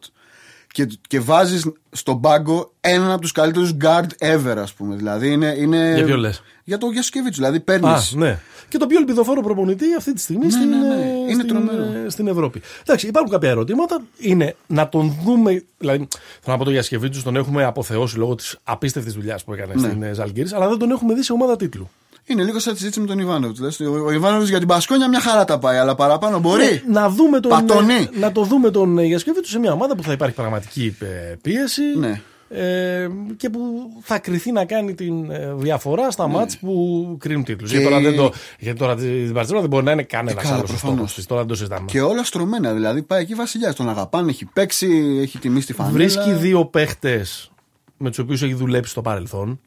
και, 0.74 0.88
και 1.07 1.19
βάζεις 1.19 1.71
στον 1.91 2.21
πάγκο 2.21 2.74
έναν 2.82 3.11
από 3.11 3.21
τους 3.21 3.32
καλύτερους 3.32 3.76
guard 3.82 4.07
ever, 4.19 4.55
ας 4.57 4.74
πούμε. 4.74 4.95
Δηλαδή 4.95 5.32
είναι. 5.32 5.55
είναι 5.57 5.93
Για 5.95 6.05
ποιο 6.05 6.17
λες; 6.17 6.43
Για 6.63 6.78
τον 6.78 6.88
Γιασικεβίτσιους. 6.91 7.39
Δηλαδή 7.41 7.59
παίρνεις. 7.59 8.13
Α, 8.13 8.17
ναι. 8.17 8.39
Και 8.69 8.78
το 8.78 8.88
πιο 8.88 8.97
ελπιδοφόρο 8.99 9.41
προπονητή 9.41 9.86
αυτή 9.97 10.13
τη 10.13 10.21
στιγμή 10.21 10.51
στην, 10.51 10.69
ναι, 10.69 10.78
ναι. 10.78 11.01
ε, 11.01 11.07
Είναι 11.07 11.34
στην, 11.34 11.47
τρομερό. 11.47 11.84
ε, 11.84 12.09
στην 12.09 12.28
Ευρώπη. 12.28 12.61
Εντάξει, 12.82 13.07
υπάρχουν 13.07 13.32
κάποια 13.32 13.49
ερωτήματα. 13.49 14.01
Είναι 14.17 14.55
να 14.67 14.89
τον 14.89 15.17
δούμε. 15.24 15.63
Δηλαδή, 15.78 15.97
θέλω 16.41 16.55
να 16.55 16.57
πω 16.57 16.63
το 16.63 16.71
Γιασκεβίτσου 16.71 17.24
τον 17.24 17.36
έχουμε 17.36 17.63
αποθεώσει 17.63 18.17
λόγω 18.17 18.36
της 18.36 18.57
απίστευτης 18.63 19.13
δουλειάς 19.13 19.43
που 19.43 19.53
έκανε 19.53 19.74
Ναι. 19.76 19.80
στην 19.88 20.13
Ζαλγκύρης, 20.13 20.53
αλλά 20.53 20.67
δεν 20.69 20.78
τον 20.78 20.91
έχουμε 20.91 21.13
δει 21.13 21.24
σε 21.24 21.34
ομάδα 21.34 21.55
τίτλου. 21.55 21.89
Είναι 22.26 22.43
λίγο 22.43 22.59
σαν 22.59 22.71
τη 22.74 22.78
συζήτηση 22.80 23.01
με 23.01 23.07
τον 23.07 23.19
Ιβάνοβιτς. 23.19 23.59
Δηλαδή, 23.78 23.99
ο, 24.01 24.05
ο 24.05 24.11
Ιβάνοβιτς 24.11 24.49
για 24.49 24.59
την 24.59 24.67
Πασκόνια 24.67 25.09
μια 25.09 25.19
χαρά 25.19 25.45
τα 25.45 25.59
πάει, 25.59 25.78
αλλά 25.78 25.95
παραπάνω 25.95 26.39
μπορεί. 26.39 26.63
Ναι, 26.63 26.99
να, 26.99 27.09
δούμε 27.09 27.39
τον, 27.39 27.51
Πατώνει. 27.51 28.09
να 28.19 28.32
το 28.32 28.43
δούμε 28.43 28.69
τον 28.71 28.97
ε, 28.97 29.03
Γιασκεβίτσου 29.05 29.51
σε 29.51 29.59
μια 29.59 29.71
ομάδα 29.71 29.95
που 29.95 30.03
θα 30.03 30.11
υπάρχει 30.11 30.36
πραγματική 30.36 30.95
ε, 30.99 31.05
πίεση. 31.41 31.82
Ναι. 31.99 32.21
Ε, 32.49 33.07
και 33.38 33.49
που 33.49 33.59
θα 34.01 34.19
κρυθεί 34.19 34.51
να 34.51 34.65
κάνει 34.65 34.93
την 34.93 35.32
ε, 35.32 35.53
διαφορά 35.55 36.11
στα 36.11 36.28
μάτς 36.28 36.57
που 36.57 37.15
κρίνουν 37.19 37.43
τίτλους. 37.43 37.71
Ναι. 37.71 37.78
Και- 37.78 37.84
Γιατί, 37.88 38.01
τώρα 38.03 38.09
δεν 38.11 38.19
το, 38.32 38.38
γιατί 38.59 38.80
τώρα 38.80 38.95
την 38.95 39.34
Παρσελόνα 39.34 39.61
δεν 39.61 39.69
μπορεί 39.69 39.86
να 39.86 39.91
είναι 39.91 40.03
κανένας 40.03 40.43
Ε, 40.43 40.45
καλά, 40.45 40.55
άλλος 40.57 40.69
προφανώς. 40.69 40.95
στόχος 40.95 41.13
της. 41.15 41.26
Τώρα 41.26 41.39
δεν 41.41 41.49
το 41.49 41.55
συζητάμε. 41.55 41.86
Και 41.86 42.01
όλα 42.01 42.24
στρωμένα. 42.24 42.74
Δηλαδή 42.74 43.01
πάει 43.01 43.21
εκεί 43.21 43.34
βασιλιά. 43.34 43.74
Τον 43.74 43.89
αγαπάνε, 43.89 44.30
έχει 44.30 44.45
παίξει, 44.45 45.17
έχει 45.21 45.39
τιμή 45.39 45.61
στη 45.61 45.74
φανέλα. 45.74 45.93
Βρίσκει 45.95 46.32
δύο 46.32 46.65
παίχτες 46.65 47.51
με 47.97 48.09
τους 48.09 48.19
οποίους 48.19 48.41
έχει 48.43 48.53
δουλέψει 48.53 48.91
στο 48.91 49.01
παρελθον 49.01 49.59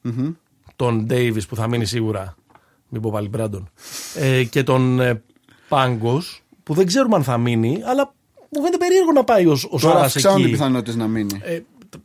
Τον 0.76 1.04
Ντέιβι 1.06 1.46
που 1.46 1.56
θα 1.56 1.68
μείνει 1.68 1.84
σίγουρα. 1.84 2.34
Μην 2.88 3.00
πω 3.02 3.10
πάλι 3.10 3.28
Μπράντον. 3.28 3.70
Ε, 4.14 4.44
και 4.44 4.62
τον 4.62 5.00
ε, 5.00 5.22
Πάγκος 5.68 6.42
που 6.62 6.74
δεν 6.74 6.86
ξέρουμε 6.86 7.16
αν 7.16 7.22
θα 7.24 7.38
μείνει, 7.38 7.82
αλλά 7.84 8.14
μου 8.50 8.60
φαίνεται 8.60 8.76
περίεργο 8.76 9.12
να 9.12 9.24
πάει 9.24 9.46
ο, 9.46 9.52
ο 9.52 9.78
Τώρα 9.78 9.92
Σάρα 9.94 10.04
αυξάνονται 10.04 10.40
οι 10.40 10.44
εκεί. 10.44 10.52
πιθανότητες 10.52 10.96
να 10.96 11.06
μείνει. 11.06 11.40
Ε, 11.42 11.60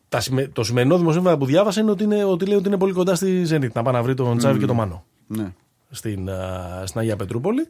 τα, 0.09 0.19
σημε- 0.19 0.53
το 0.53 0.63
σημερινό 0.63 0.97
δημοσίευμα 0.97 1.38
που 1.38 1.45
διάβασα 1.45 1.82
είναι 1.82 1.91
ότι, 1.91 2.03
είναι 2.03 2.23
ότι 2.23 2.45
λέει 2.45 2.57
ότι 2.57 2.67
είναι 2.67 2.77
πολύ 2.77 2.93
κοντά 2.93 3.15
στη 3.15 3.45
Zenit 3.49 3.71
να 3.73 3.82
πάει 3.82 3.93
να 3.93 4.01
βρει 4.03 4.13
τον 4.13 4.38
Τσάβη 4.38 4.59
και 4.59 4.65
τον 4.65 4.75
Μάνο 4.75 5.03
Ναι. 5.27 5.53
στην, 5.89 6.29
α, 6.29 6.84
στην 6.86 6.99
Αγία 6.99 7.15
Πετρούπολη. 7.15 7.67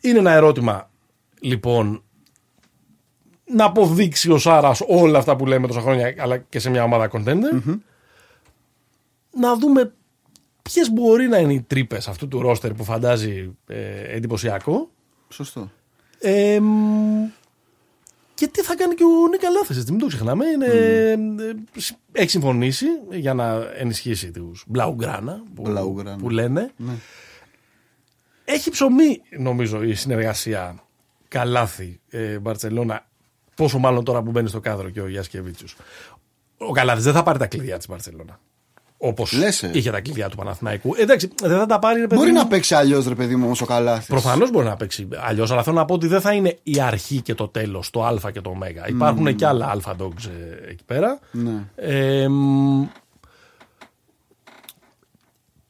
Είναι 0.00 0.18
ένα 0.18 0.30
ερώτημα 0.32 0.90
λοιπόν 1.40 2.02
να 3.44 3.64
αποδείξει 3.64 4.30
ο 4.30 4.38
Σάρας 4.38 4.80
όλα 4.86 5.18
αυτά 5.18 5.36
που 5.36 5.46
λέμε 5.46 5.66
τόσα 5.66 5.80
χρόνια, 5.80 6.14
αλλά 6.18 6.38
και 6.38 6.58
σε 6.58 6.70
μια 6.70 6.82
ομάδα 6.84 7.10
contender. 7.12 7.62
Να 9.32 9.56
δούμε 9.56 9.92
ποιες 10.62 10.90
μπορεί 10.92 11.28
να 11.28 11.38
είναι 11.38 11.52
οι 11.52 11.62
τρύπες 11.62 12.08
αυτού 12.08 12.28
του 12.28 12.40
ρόστερ 12.40 12.72
που 12.74 12.84
φαντάζει 12.84 13.56
ε, 13.66 14.14
εντυπωσιακό; 14.16 14.90
Σωστό. 15.28 15.70
Ε, 16.18 16.60
μ, 16.60 17.28
και 18.34 18.46
τι 18.48 18.62
θα 18.62 18.76
κάνει 18.76 18.94
και 18.94 19.04
ο 19.04 19.28
Νίκα 19.30 19.50
Λάθες, 19.50 19.76
έτσι, 19.76 19.90
μην 19.90 20.00
το 20.00 20.06
ξεχνάμε. 20.06 20.46
Είναι, 20.46 20.66
ε, 20.66 21.16
σ- 21.80 21.96
έχει 22.12 22.30
συμφωνήσει 22.30 22.86
για 23.10 23.34
να 23.34 23.70
ενισχύσει 23.76 24.30
τους 24.30 24.64
Μπλαουγκράνα 24.66 25.42
που, 25.54 25.64
Blaugrana. 25.66 26.18
που 26.18 26.30
λένε. 26.30 26.70
Ναι. 26.76 26.92
Έχει 28.44 28.70
ψωμί, 28.70 29.20
νομίζω, 29.38 29.82
η 29.82 29.94
συνεργασία 29.94 30.82
Καλάθι 31.28 32.00
ε, 32.10 32.38
Μπαρσελόνα. 32.38 33.06
Πόσο 33.54 33.78
μάλλον 33.78 34.04
τώρα 34.04 34.22
που 34.22 34.30
μπαίνει 34.30 34.48
στο 34.48 34.60
κάδρο 34.60 34.90
και 34.90 35.00
ο 35.00 35.08
Γιάσκεβίτσιους. 35.08 35.76
Ο 36.58 36.72
Καλάθης 36.72 37.04
δεν 37.04 37.12
θα 37.12 37.22
πάρει 37.22 37.38
τα 37.38 37.46
κλειδιά 37.46 37.76
της 37.76 37.88
Μπαρσελόνα. 37.88 38.40
Όπως 39.02 39.32
Λες, 39.32 39.62
ε. 39.62 39.70
είχε 39.74 39.90
τα 39.90 40.00
κλειδιά 40.00 40.28
του 40.28 40.36
Παναθηναϊκού. 40.36 40.94
Ε, 40.96 41.02
εντάξει, 41.02 41.30
δεν 41.42 41.58
θα 41.58 41.66
τα 41.66 41.78
πάρει. 41.78 42.00
ρε 42.00 42.06
παιδί 42.06 42.20
Μπορεί 42.20 42.32
μου. 42.32 42.38
να 42.38 42.46
παίξει 42.46 42.74
αλλιώς, 42.74 43.06
ρε 43.06 43.14
παιδί 43.14 43.36
μου, 43.36 43.44
όμω 43.44 43.54
ο 43.60 43.64
Καλάθι. 43.64 44.06
Προφανώς 44.06 44.50
μπορεί 44.50 44.66
να 44.66 44.76
παίξει 44.76 45.08
αλλιώς, 45.26 45.50
αλλά 45.50 45.62
θέλω 45.62 45.76
να 45.76 45.84
πω 45.84 45.94
ότι 45.94 46.06
δεν 46.06 46.20
θα 46.20 46.32
είναι 46.32 46.58
η 46.62 46.80
αρχή 46.80 47.20
και 47.20 47.34
το 47.34 47.48
τέλος, 47.48 47.90
το 47.90 48.04
Α 48.04 48.30
και 48.32 48.40
το 48.40 48.50
Ω. 48.50 48.56
Υπάρχουν 48.88 49.34
και 49.36 49.46
άλλα 49.46 49.66
αλφα 49.70 49.96
dogs 49.98 50.24
ε, 50.64 50.70
εκεί 50.70 50.84
πέρα. 50.84 51.18
Ναι. 51.30 51.64
Ε, 51.76 52.28
μ, 52.28 52.82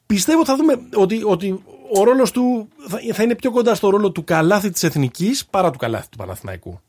πιστεύω 0.06 0.44
θα 0.44 0.56
δούμε 0.56 0.80
ότι, 0.94 1.22
ότι 1.24 1.62
ο 1.98 2.04
ρόλος 2.04 2.30
του 2.30 2.68
θα, 2.88 2.98
θα 3.12 3.22
είναι 3.22 3.34
πιο 3.34 3.50
κοντά 3.50 3.74
στο 3.74 3.88
ρόλο 3.90 4.10
του 4.10 4.24
καλάθι 4.24 4.70
της 4.70 4.82
εθνικής 4.82 5.46
παρά 5.46 5.70
του 5.70 5.78
καλάθι 5.78 6.08
του 6.08 6.16
Παναθηναϊκού. 6.16 6.80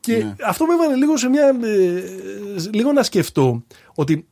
Και 0.00 0.16
Ναι. 0.16 0.34
αυτό 0.46 0.64
με 0.66 0.74
έβαλε 0.74 0.94
λίγο 0.96 1.16
σε 1.16 1.28
μια. 1.28 1.46
ε, 1.46 2.02
λίγο 2.72 2.92
να 2.92 3.02
σκεφτώ 3.02 3.62
ότι 3.94 4.26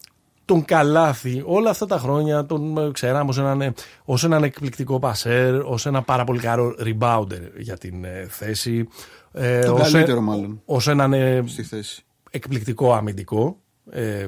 τον 0.45 0.65
Καλάθι 0.65 1.43
όλα 1.47 1.71
αυτά 1.71 1.87
τα 1.87 1.99
χρόνια 1.99 2.47
τον 2.47 2.79
ε, 2.79 2.91
ξέραμε 2.93 3.31
ως 3.31 3.39
έναν, 3.39 3.61
ε, 3.61 3.73
ως 4.05 4.25
έναν 4.25 4.43
εκπληκτικό 4.45 4.99
πασέρ, 4.99 5.55
ως 5.55 5.87
ένα 5.87 6.03
πάρα 6.03 6.25
πολύ 6.25 6.41
καλό 6.41 6.77
rebounder 6.81 7.51
για 7.57 7.79
την 7.79 8.05
ε, 8.05 8.27
θέση. 8.31 8.89
Ε, 9.33 9.61
Τον 9.65 9.81
ως, 9.81 9.91
καλύτερο, 9.93 10.19
ε, 10.19 10.23
μάλλον. 10.23 10.63
Ως 10.65 10.89
έναν 10.89 11.13
ε, 11.13 11.45
Στη 11.47 11.63
θέση. 11.63 12.05
εκπληκτικό 12.31 12.95
αμυντικό. 12.95 13.59
Ε, 13.91 14.27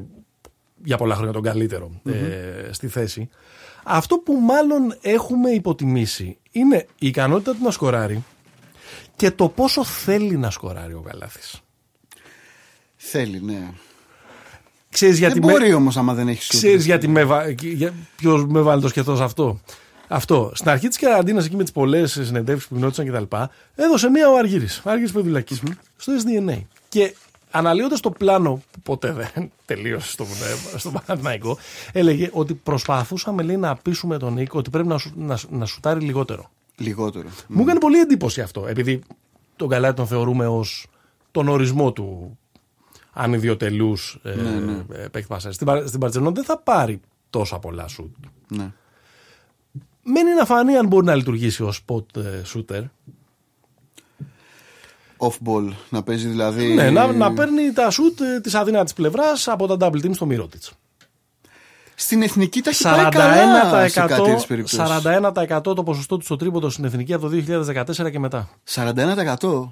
για 0.84 0.96
πολλά 0.96 1.14
χρόνια 1.14 1.32
τον 1.32 1.42
καλύτερο 1.42 2.00
ε, 2.04 2.72
στη 2.72 2.88
θέση. 2.88 3.28
Αυτό 3.84 4.18
που 4.18 4.32
μάλλον 4.32 4.94
έχουμε 5.00 5.50
υποτιμήσει 5.50 6.38
είναι 6.50 6.86
η 6.98 7.06
ικανότητα 7.06 7.52
του 7.52 7.62
να 7.62 7.70
σκοράρει 7.70 8.24
και 9.16 9.30
το 9.30 9.48
πόσο 9.48 9.84
θέλει 9.84 10.36
να 10.36 10.50
σκοράρει 10.50 10.92
ο 10.92 11.00
Καλάθης. 11.00 11.60
Θέλει, 12.96 13.40
ναι. 13.42 13.70
Ξέρεις 14.96 15.18
γιατί, 15.18 15.38
δεν 15.38 15.48
με, 15.48 15.52
μπορεί 15.58 15.72
όμως 15.72 15.96
άμα 15.96 16.14
δεν 16.14 16.28
έχεις 16.28 16.44
σουτ. 16.44 16.56
ξέρεις 16.56 16.84
γιατί 16.84 17.08
με, 17.08 17.24
βα- 17.24 17.48
για- 17.48 17.92
ποιος 18.16 18.46
με 18.46 18.60
βάλει 18.60 18.82
το 18.82 18.88
σκεφτός 18.88 19.18
σε 19.18 19.24
αυτό. 19.24 19.60
Αυτό. 20.08 20.50
Στην 20.54 20.70
αρχή 20.70 20.88
της 20.88 20.98
καραντίνας, 20.98 21.46
εκεί 21.46 21.56
με 21.56 21.62
τις 21.62 21.72
πολλές 21.72 22.12
συνεντεύξεις 22.22 22.68
που 22.68 22.74
γινόντουσαν 22.74 23.06
κτλ., 23.06 23.36
έδωσε 23.74 24.08
μία 24.10 24.28
ο 24.28 24.36
Αργύρης. 24.36 24.82
Ο 24.84 24.90
Αργύρης 24.90 25.12
Πεδουλάκη. 25.12 25.60
Στο 25.96 26.12
SDNA. 26.12 26.60
Και 26.88 27.14
αναλύοντας 27.50 28.00
το 28.00 28.10
πλάνο 28.10 28.62
που 28.70 28.80
ποτέ 28.82 29.12
δεν 29.12 29.50
τελείωσε 29.64 30.10
στο, 30.10 30.26
στο 30.76 30.90
Παναθηναϊκό, 30.90 31.58
έλεγε 31.92 32.30
ότι 32.32 32.54
προσπαθούσαμε 32.54 33.42
λέει, 33.42 33.56
να 33.56 33.76
πείσουμε 33.76 34.18
τον 34.18 34.32
Νίκο 34.32 34.58
ότι 34.58 34.70
πρέπει 34.70 34.88
να, 34.88 34.98
σου, 34.98 35.12
να, 35.16 35.38
να 35.50 35.66
σουτάρει 35.66 36.00
λιγότερο. 36.00 36.50
Λιγότερο. 36.76 37.28
Μου 37.46 37.62
έκανε 37.62 37.78
πολύ 37.78 37.98
εντύπωση 37.98 38.40
αυτό, 38.40 38.66
επειδή 38.68 39.00
τον 39.56 39.68
Καλάτη 39.68 39.94
τον 39.96 40.06
θεωρούμε 40.06 40.46
ως 40.46 40.86
τον 41.30 41.48
ορισμό 41.48 41.92
του 41.92 42.38
ανιδιοτελού 43.16 43.96
ε, 44.22 44.30
ε, 44.30 45.08
παίκτης 45.08 45.26
πασάρι. 45.26 45.54
Στην, 45.54 45.66
Παρ- 45.66 45.86
στην 45.88 46.00
Παρσελόνα 46.00 46.30
δεν 46.30 46.44
θα 46.44 46.58
πάρει 46.58 47.00
τόσα 47.30 47.58
πολλά 47.58 47.88
σουτ. 47.88 48.14
Ναι. 48.48 48.72
μένει 50.02 50.34
να 50.38 50.44
φανεί 50.44 50.76
αν 50.76 50.86
μπορεί 50.86 51.06
να 51.06 51.14
λειτουργήσει 51.14 51.62
ω 51.62 51.72
spot 51.86 52.16
ε, 52.16 52.42
shooter. 52.54 52.82
Off-ball. 55.18 55.72
Να 55.88 56.02
παίζει 56.02 56.28
δηλαδή. 56.28 56.74
Ναι, 56.74 56.90
να, 56.90 57.12
να 57.12 57.32
παίρνει 57.32 57.72
τα 57.72 57.90
shoot 57.90 58.20
ε, 58.36 58.40
της 58.40 58.54
αδύνατης 58.54 58.92
πλευράς 58.92 59.48
από 59.48 59.76
τα 59.76 59.76
double 59.80 60.04
team 60.04 60.14
στο 60.14 60.26
μύρο 60.26 60.46
τη. 60.46 60.58
Στην 61.94 62.22
εθνική 62.22 62.60
τα 62.62 62.70
έχει 62.70 62.82
πάει 62.82 63.08
καλά 63.08 63.88
σε 63.88 64.00
κάτι 64.00 64.34
της 64.34 64.46
περιπτώσεις. 64.46 65.02
41% 65.04 65.60
το 65.62 65.82
ποσοστό 65.82 66.16
του 66.16 66.24
στο 66.24 66.36
τρίποντο 66.36 66.70
στην 66.70 66.84
εθνική 66.84 67.12
από 67.12 67.28
το 67.28 67.42
2014 68.06 68.10
και 68.10 68.18
μετά. 68.18 68.48
41%. 68.74 69.68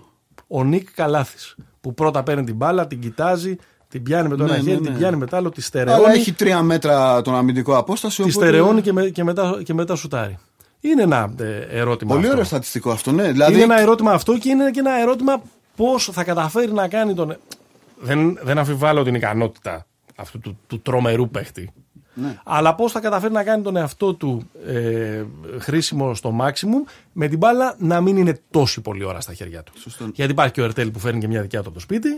Ο 0.46 0.64
Νίκ 0.64 0.90
Καλάθης. 0.94 1.56
Που 1.84 1.94
πρώτα 1.94 2.22
παίρνει 2.22 2.44
την 2.44 2.54
μπάλα, 2.54 2.86
την 2.86 3.00
κοιτάζει, 3.00 3.56
την 3.88 4.02
πιάνει 4.02 4.28
με 4.28 4.36
το 4.36 4.42
Ναι, 4.44 4.48
ένα 4.52 4.62
ναι, 4.62 4.68
χέρι, 4.68 4.80
ναι. 4.80 4.88
την 4.88 4.96
πιάνει 4.98 5.16
με 5.16 5.26
το 5.26 5.36
άλλο, 5.36 5.48
τη 5.50 5.54
Αλλά 5.56 5.66
στερεώνει. 5.66 6.12
έχει 6.14 6.32
τρία 6.32 6.62
μέτρα 6.62 7.22
τον 7.22 7.34
αμυντικό 7.34 7.76
απόσταση. 7.76 8.22
Τη 8.22 8.30
οπότε- 8.30 8.48
στερεώνει 8.48 8.80
και, 8.80 8.92
με- 8.92 9.08
και, 9.08 9.24
μετά, 9.24 9.60
και 9.64 9.74
μετά 9.74 9.94
σουτάρει. 9.96 10.38
Είναι 10.80 11.02
ένα 11.02 11.34
ε, 11.40 11.78
ερώτημα. 11.78 12.10
Πολύ 12.10 12.20
αυτό. 12.22 12.32
ωραίο 12.32 12.44
στατιστικό 12.44 12.90
αυτό, 12.90 13.12
ναι. 13.12 13.32
Δηλαδή, 13.32 13.52
Είναι 13.54 13.62
ένα 13.62 13.80
ερώτημα 13.80 14.12
αυτό 14.12 14.38
και 14.38 14.48
είναι 14.48 14.70
και 14.70 14.80
ένα 14.80 15.00
ερώτημα 15.00 15.42
πώς 15.76 16.08
θα 16.12 16.24
καταφέρει 16.24 16.72
να 16.72 16.88
κάνει 16.88 17.14
τον. 17.14 17.36
Δεν, 18.00 18.38
δεν 18.42 18.58
αμφιβάλλω 18.58 19.02
την 19.02 19.14
ικανότητα 19.14 19.86
αυτού 20.16 20.38
του, 20.38 20.58
του 20.66 20.80
τρομερού 20.80 21.28
παίχτη. 21.30 21.72
Ναι. 22.14 22.38
Αλλά 22.44 22.74
πώς 22.74 22.92
θα 22.92 23.00
καταφέρει 23.00 23.32
να 23.32 23.42
κάνει 23.44 23.62
τον 23.62 23.76
εαυτό 23.76 24.14
του 24.14 24.50
ε, 24.66 25.24
χρήσιμο 25.58 26.14
στο 26.14 26.36
maximum 26.40 26.90
με 27.12 27.28
την 27.28 27.38
μπάλα 27.38 27.74
να 27.78 28.00
μην 28.00 28.16
είναι 28.16 28.40
τόση 28.50 28.80
πολλή 28.80 29.04
ώρα 29.04 29.20
στα 29.20 29.34
χέρια 29.34 29.62
του. 29.62 29.72
Σωστό. 29.80 30.10
Γιατί 30.14 30.32
υπάρχει 30.32 30.52
και 30.52 30.60
ο 30.60 30.64
Ερτέλ 30.64 30.90
που 30.90 30.98
φέρνει 30.98 31.20
και 31.20 31.28
μια 31.28 31.40
δικιά 31.40 31.58
του 31.60 31.64
από 31.66 31.74
το 31.74 31.80
σπίτι. 31.80 32.08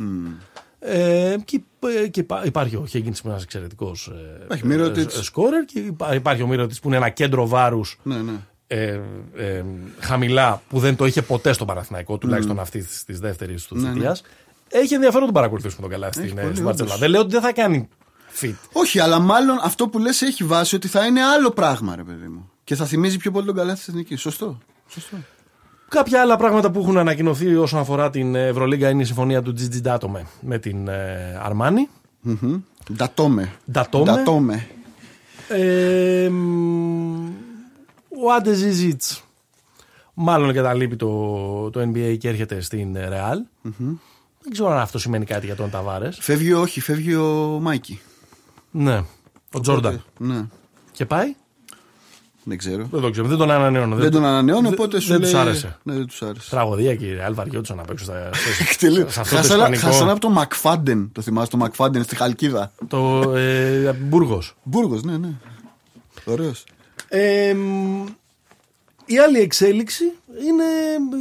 Ε, 0.79 1.37
και, 1.45 1.61
ε, 2.05 2.09
και 2.09 2.21
υπά- 2.21 2.45
υπάρχει 2.47 2.77
ο 2.77 2.87
Χέγγινς 2.87 3.17
που 3.21 3.23
είναι 3.27 3.33
ένας 3.33 3.45
εξαιρετικός 3.47 4.13
Υπάρχει 4.45 4.65
Mirotic. 4.71 5.11
σκόρερ 5.23 5.65
και 5.65 5.79
υπά- 5.79 6.15
υπάρχει 6.15 6.43
ο 6.43 6.47
Μύρωτης 6.47 6.81
που 6.81 6.89
είναι 6.89 6.97
ένα 6.97 7.09
κέντρο 7.09 7.49
βάρους 7.49 7.99
Ναι, 8.03 8.17
ναι. 8.17 8.33
ε, 8.67 9.01
ε, 9.37 9.65
χαμηλά 9.99 10.63
που 10.69 10.79
δεν 10.79 10.97
το 10.97 11.07
είχε 11.07 11.23
ποτέ 11.23 11.53
στο 11.53 11.65
Παναθηναϊκό, 11.65 12.19
τουλάχιστον 12.19 12.59
αυτή 12.59 12.87
της 13.07 13.21
δεύτερης 13.21 13.67
του 13.67 13.77
Ναι, 13.79 13.89
θητείας. 13.93 14.23
Έχει 14.69 14.95
ενδιαφέρον 14.95 15.21
να 15.21 15.25
τον 15.27 15.35
παρακολουθήσουμε 15.35 15.81
τον 15.83 15.91
καλά 15.91 16.13
στην, 16.13 16.29
πολύ, 16.29 16.39
ε, 16.41 16.43
στην 16.43 16.51
όντως. 16.51 16.63
Μπαρτσελόνα. 16.65 16.97
Δεν 16.97 17.11
λέω 17.11 17.21
ότι 17.21 17.31
δεν 17.31 17.41
θα 17.41 17.53
κάνει 17.53 17.89
fit. 18.41 18.55
Όχι, 18.73 19.01
αλλά 19.01 19.19
μάλλον 19.19 19.59
αυτό 19.63 19.89
που 19.89 19.99
λες 19.99 20.23
έχει 20.23 20.45
βάση 20.45 20.75
ότι 20.75 20.89
θα 20.89 21.07
είναι 21.07 21.23
άλλο 21.23 21.51
πράγμα, 21.51 21.97
ρε 21.97 22.03
παιδί 22.03 22.27
μου. 22.27 22.51
Και 22.65 22.75
θα 22.75 22.85
θυμίζει 22.85 23.17
πιο 23.17 23.31
πολύ 23.31 23.47
τον 23.47 23.55
καλάθι 23.55 23.79
της 23.79 23.89
εθνικής. 23.89 24.21
Σωστό. 24.21 24.59
Σωστό. 24.89 25.17
Κάποια 25.89 26.21
άλλα 26.21 26.37
πράγματα 26.37 26.71
που 26.71 26.81
έχουν 26.81 26.97
ανακοινωθεί 26.97 27.57
όσον 27.57 27.81
αφορά 27.81 28.11
την 28.11 28.35
Ευρωλίγκα 28.35 28.91
είναι 28.91 29.03
η 29.03 29.05
συμφωνία 29.05 29.43
του 29.43 29.55
Gigi 29.59 29.87
Datome 29.87 30.23
με 30.41 30.59
την 30.59 30.89
ε, 30.89 31.41
Αρμάνι. 31.43 31.89
Μμμ. 32.21 32.61
Ντατόμε. 32.93 33.53
Datome. 33.73 34.03
Ντατόμε. 34.05 34.69
Ε, 35.49 36.29
μ, 36.29 37.29
ο 38.25 38.33
Άντε 38.37 38.53
Ζιζίτς 38.53 39.25
μάλλον 40.15 40.53
καταλείπει 40.53 40.97
το, 40.97 41.71
το 41.71 41.81
NBA 41.81 42.17
και 42.19 42.29
έρχεται 42.29 42.61
στην 42.61 42.97
ε, 42.97 43.09
Real. 43.13 43.37
Δεν 44.43 44.53
ξέρω 44.53 44.71
αν 44.71 44.79
αυτό 44.79 44.99
σημαίνει 44.99 45.25
κάτι 45.25 45.47
για 45.47 45.57
τον 45.57 45.71
Ταβάρες. 45.71 46.19
Φεύγει, 46.21 46.53
όχι, 46.53 46.81
φεύγει 46.81 47.15
ο 47.15 47.59
Μάικη. 47.63 48.01
Ναι, 48.77 49.03
ο 49.53 49.61
Τζόρνταν. 49.61 50.05
Ναι. 50.19 50.47
Και 50.93 51.07
πάει; 51.07 51.35
Δεν 52.45 52.59
ξέρω. 52.59 52.89
Δεν 52.91 53.01
το 53.01 53.11
ξέρω, 53.11 53.27
δεν 53.29 53.39
τον 53.39 53.51
ανανεώνω. 53.51 53.97
Δεν 53.97 54.11
τον 54.11 54.25
ανανεώνω, 54.25 54.63
δεν- 54.69 54.73
οπότε 54.73 55.01
σου 55.01 55.09
δεν 55.09 55.21
λέει... 55.21 55.31
τους 55.31 55.41
άρεσε. 55.41 55.79
Ναι, 55.83 55.95
δεν 55.95 56.07
τους 56.07 56.23
άρεσε. 56.23 56.51
Τραγωδία 56.51 56.95
και 56.97 57.05
η 57.07 57.17
Real 57.29 57.33
βαριόντουσαν 57.35 57.77
να 57.77 57.83
παίξουν 57.83 58.07
στα, 58.07 58.31
Εκτελεί. 58.71 59.05
σε 59.09 59.21
αυτό 59.21 59.35
το 59.35 59.41
Χάσανα, 59.43 59.55
ισπανικό. 59.63 59.87
χάσανα 59.87 60.11
από 60.11 60.21
το 60.21 60.29
Μακφάντεν. 60.29 61.11
Το 61.13 61.23
θυμάσαι 61.23 61.51
το 61.51 61.57
Μακφάντεν 61.57 62.03
στη 62.05 62.17
Χαλκίδα. 62.17 62.73
το 62.89 63.33
ε, 63.37 63.93
Μπούργος. 63.93 64.55
Μπούργος, 64.63 65.03
ναι, 65.03 65.17
ναι. 65.17 65.31
Ωραίος. 66.25 66.65
Ε, 67.09 67.55
μ, 67.55 68.05
η 69.07 69.19
άλλη 69.19 69.39
εξέλιξη 69.41 70.05
είναι 70.47 70.65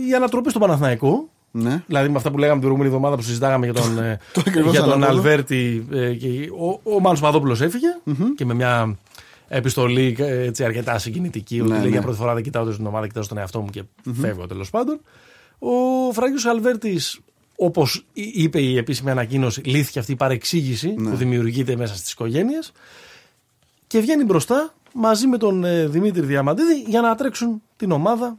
η 0.10 0.14
ανατροπή 0.16 0.49
στο 0.49 0.60
Παναθηναϊκό. 0.60 1.30
Ναι. 1.58 1.84
Δηλαδή 1.88 2.10
με 2.10 2.18
αυτά 2.18 2.32
που 2.32 2.38
λέγαμε 2.38 2.60
την 2.60 2.62
προηγούμενη 2.62 2.89
εβδομάδα 2.95 3.16
που 3.16 3.28
συζητάγαμε 3.28 3.66
για 3.66 3.74
τον, 3.82 3.99
ε, 3.99 4.20
Το 4.34 4.43
ακριβώς 4.47 4.72
για 4.72 4.82
τον 4.82 4.91
ανάποδο. 4.91 5.18
Αλβέρτη. 5.18 5.88
ε, 5.91 6.14
και 6.14 6.28
ο 6.60 6.80
ο 6.95 6.99
Μάνος 6.99 7.20
Παδόπουλος 7.20 7.62
έφυγε 7.62 7.88
και 8.36 8.45
με 8.45 8.53
μια 8.53 8.97
επιστολή 9.47 10.16
ε, 10.20 10.41
έτσι, 10.43 10.64
αρκετά 10.64 10.97
συγκινητική. 10.97 11.60
Ότι 11.62 11.70
Ναι, 11.70 11.76
λέει 11.76 11.84
ναι. 11.86 11.91
για 11.91 12.01
πρώτη 12.01 12.18
φορά 12.18 12.34
δεν 12.34 12.43
κοιτάω 12.43 12.66
την 12.66 12.86
ομάδα, 12.86 13.08
κοιτάω 13.08 13.24
στον 13.24 13.38
εαυτό 13.38 13.60
μου 13.62 13.70
και 13.70 13.84
φεύγω 14.14 14.47
τέλος 14.47 14.70
πάντων. 14.70 14.99
Ο 15.60 15.70
Φράγκος 16.14 16.45
Αλβέρτης 16.45 17.20
όπως 17.56 18.06
εί- 18.14 18.36
είπε 18.36 18.62
η 18.62 18.78
επίσημη 18.78 19.10
ανακοίνωση, 19.12 19.62
λύθηκε 19.62 19.99
αυτή 19.99 20.12
η 20.12 20.16
παρεξήγηση 20.16 20.93
Ναι. 20.97 21.10
που 21.10 21.16
δημιουργείται 21.16 21.76
μέσα 21.76 21.95
στις 21.95 22.12
οικογένειες 22.12 22.72
και 23.88 23.99
βγαίνει 23.99 24.24
μπροστά 24.24 24.74
μαζί 24.93 25.28
με 25.28 25.38
τον 25.38 25.64
ε, 25.64 25.88
Δημήτρη 25.88 26.22
Διαμαντίδη 26.26 26.80
για 26.88 27.01
να 27.01 27.16
τρέξουν 27.16 27.62
την 27.78 27.91
ομάδα. 27.91 28.38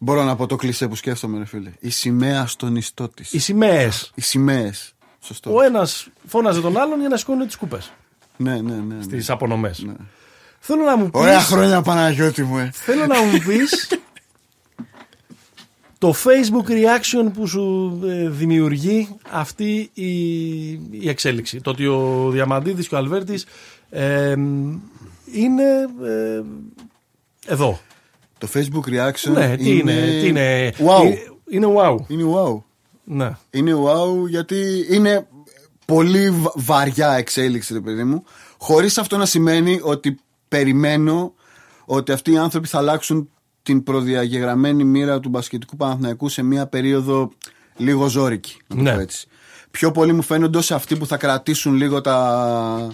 Μπορώ 0.00 0.24
να 0.24 0.36
πω 0.36 0.46
το 0.46 0.56
κλισέ 0.56 0.88
που 0.88 0.94
σκέφτομαι, 0.94 1.38
ρε 1.38 1.44
φίλε. 1.44 1.70
Η 1.80 1.90
σημαία 1.90 2.46
στον 2.46 2.76
ιστό 2.76 3.08
της. 3.08 3.32
Οι 3.32 3.38
σημαίες. 3.38 4.12
Οι 4.14 4.20
σημαίες. 4.20 4.94
Σωστό. 5.20 5.54
Ο 5.54 5.62
ένας 5.62 6.08
φώναζε 6.26 6.60
τον 6.60 6.78
άλλον 6.78 7.00
για 7.00 7.08
να 7.08 7.16
σηκώνει 7.16 7.46
τις 7.46 7.56
κούπες, 7.56 7.92
Ναι, 8.36 8.60
ναι, 8.60 8.74
ναι. 8.74 8.94
ναι. 8.94 9.06
τις 9.06 9.30
απονομές. 9.30 9.82
Ναι. 9.82 9.92
Θέλω 10.60 10.82
να 10.82 10.96
μου 10.96 11.10
πεις, 11.10 11.20
Ωραία 11.20 11.40
χρόνια, 11.40 11.82
Παναγιώτη 11.82 12.42
μου, 12.42 12.58
ε. 12.58 12.70
θέλω 12.72 13.06
να 13.06 13.22
μου 13.22 13.38
πεις 13.46 13.88
το 16.00 16.14
facebook 16.24 16.70
reaction 16.70 17.30
που 17.34 17.46
σου 17.46 17.98
ε, 18.06 18.28
δημιουργεί 18.28 19.08
αυτή 19.30 19.90
η, 19.94 20.10
η 20.90 21.08
εξέλιξη. 21.08 21.60
Το 21.60 21.70
ότι 21.70 21.86
ο 21.86 22.28
Διαμαντίδης 22.30 22.88
και 22.88 22.94
ο 22.94 22.98
Αλβέρτης 22.98 23.46
ε, 23.90 24.34
είναι 25.32 25.88
ε, 26.04 26.42
εδώ. 27.46 27.80
Το 28.40 28.48
Facebook 28.54 28.88
reaction 28.88 29.32
Ναι, 29.32 29.56
τι 29.56 29.76
είναι, 29.78 29.92
τι 30.20 30.26
είναι; 30.26 30.72
Wow. 30.78 31.04
Είναι, 31.04 31.18
είναι 31.50 31.66
wow. 31.78 31.96
Είναι 32.08 32.24
wow. 32.36 32.62
Ναι. 33.04 33.36
Είναι 33.50 33.72
wow 33.74 34.28
γιατί 34.28 34.86
είναι 34.90 35.26
πολύ 35.86 36.30
βα- 36.30 36.52
βαριά 36.56 37.12
εξέλιξη, 37.12 37.72
ρε 37.72 37.80
παιδί 37.80 38.04
μου. 38.04 38.24
Χωρίς 38.58 38.98
αυτό 38.98 39.16
να 39.16 39.26
σημαίνει 39.26 39.80
ότι 39.82 40.18
περιμένω 40.48 41.34
ότι 41.84 42.12
αυτοί 42.12 42.32
οι 42.32 42.38
άνθρωποι 42.38 42.68
θα 42.68 42.78
αλλάξουν 42.78 43.30
την 43.62 43.82
προδιαγεγραμμένη 43.82 44.84
μοίρα 44.84 45.20
του 45.20 45.28
μπασκετικού 45.28 45.76
Παναθηναϊκού 45.76 46.28
σε 46.28 46.42
μια 46.42 46.66
περίοδο 46.66 47.30
λίγο 47.76 48.06
ζώρικη. 48.08 48.56
Να 48.66 48.76
το 48.76 48.82
Ναι. 48.82 48.92
πω 48.94 49.00
έτσι. 49.00 49.26
Πιο 49.70 49.90
πολύ 49.92 50.12
μου 50.12 50.22
φαίνονται 50.22 50.58
ως 50.58 50.70
αυτοί 50.70 50.96
που 50.96 51.06
θα 51.06 51.16
κρατήσουν 51.16 51.74
λίγο 51.74 52.00
τα... 52.00 52.88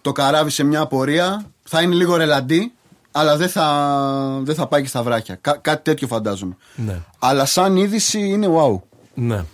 το 0.00 0.12
καράβι 0.12 0.50
σε 0.50 0.64
μια 0.64 0.86
πορεία. 0.86 1.44
Θα 1.62 1.82
είναι 1.82 1.94
λίγο 1.94 2.16
ρελαντί, 2.16 2.72
αλλά 3.16 3.36
δεν 3.36 3.48
θα, 3.48 4.40
δεν 4.42 4.54
θα 4.54 4.66
πάει 4.66 4.82
και 4.82 4.88
στα 4.88 5.02
βράχια. 5.02 5.34
Κά- 5.34 5.60
κάτι 5.60 5.82
τέτοιο 5.82 6.06
φαντάζομαι. 6.06 6.56
Ναι. 6.74 7.00
Αλλά 7.18 7.44
σαν 7.44 7.76
είδηση 7.76 8.20
είναι 8.28 8.48
wow. 8.50 8.80
Ναι. 9.14 9.44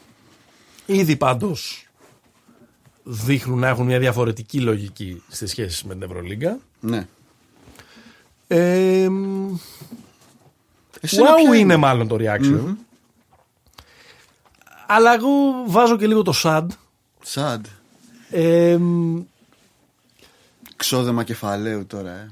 Ήδη 0.87 1.17
πάντως 1.17 1.85
δείχνουν 3.03 3.59
να 3.59 3.69
έχουν 3.69 3.87
μια 3.87 3.99
διαφορετική 3.99 4.61
λογική 4.61 5.23
στις 5.29 5.51
σχέσεις 5.51 5.85
με 5.85 5.93
την 5.93 6.03
Ευρωλίγκα. 6.03 6.59
Ναι. 6.81 7.07
Ε, 8.47 9.09
Εσένα 11.01 11.31
wow 11.33 11.35
ποια 11.49 11.57
είναι 11.59 11.77
μάλλον 11.77 12.09
το 12.09 12.17
reaction. 12.21 12.75
Αλλά 14.87 15.15
εγώ 15.15 15.29
βάζω 15.67 15.97
και 15.97 16.07
λίγο 16.07 16.23
το 16.23 16.33
sad. 16.43 16.67
Σαντ. 17.23 17.67
Ε, 18.31 18.79
Ξόδεμα 20.77 21.25
κεφαλαίου 21.25 21.87
τώρα, 21.87 22.11
ε. 22.11 22.31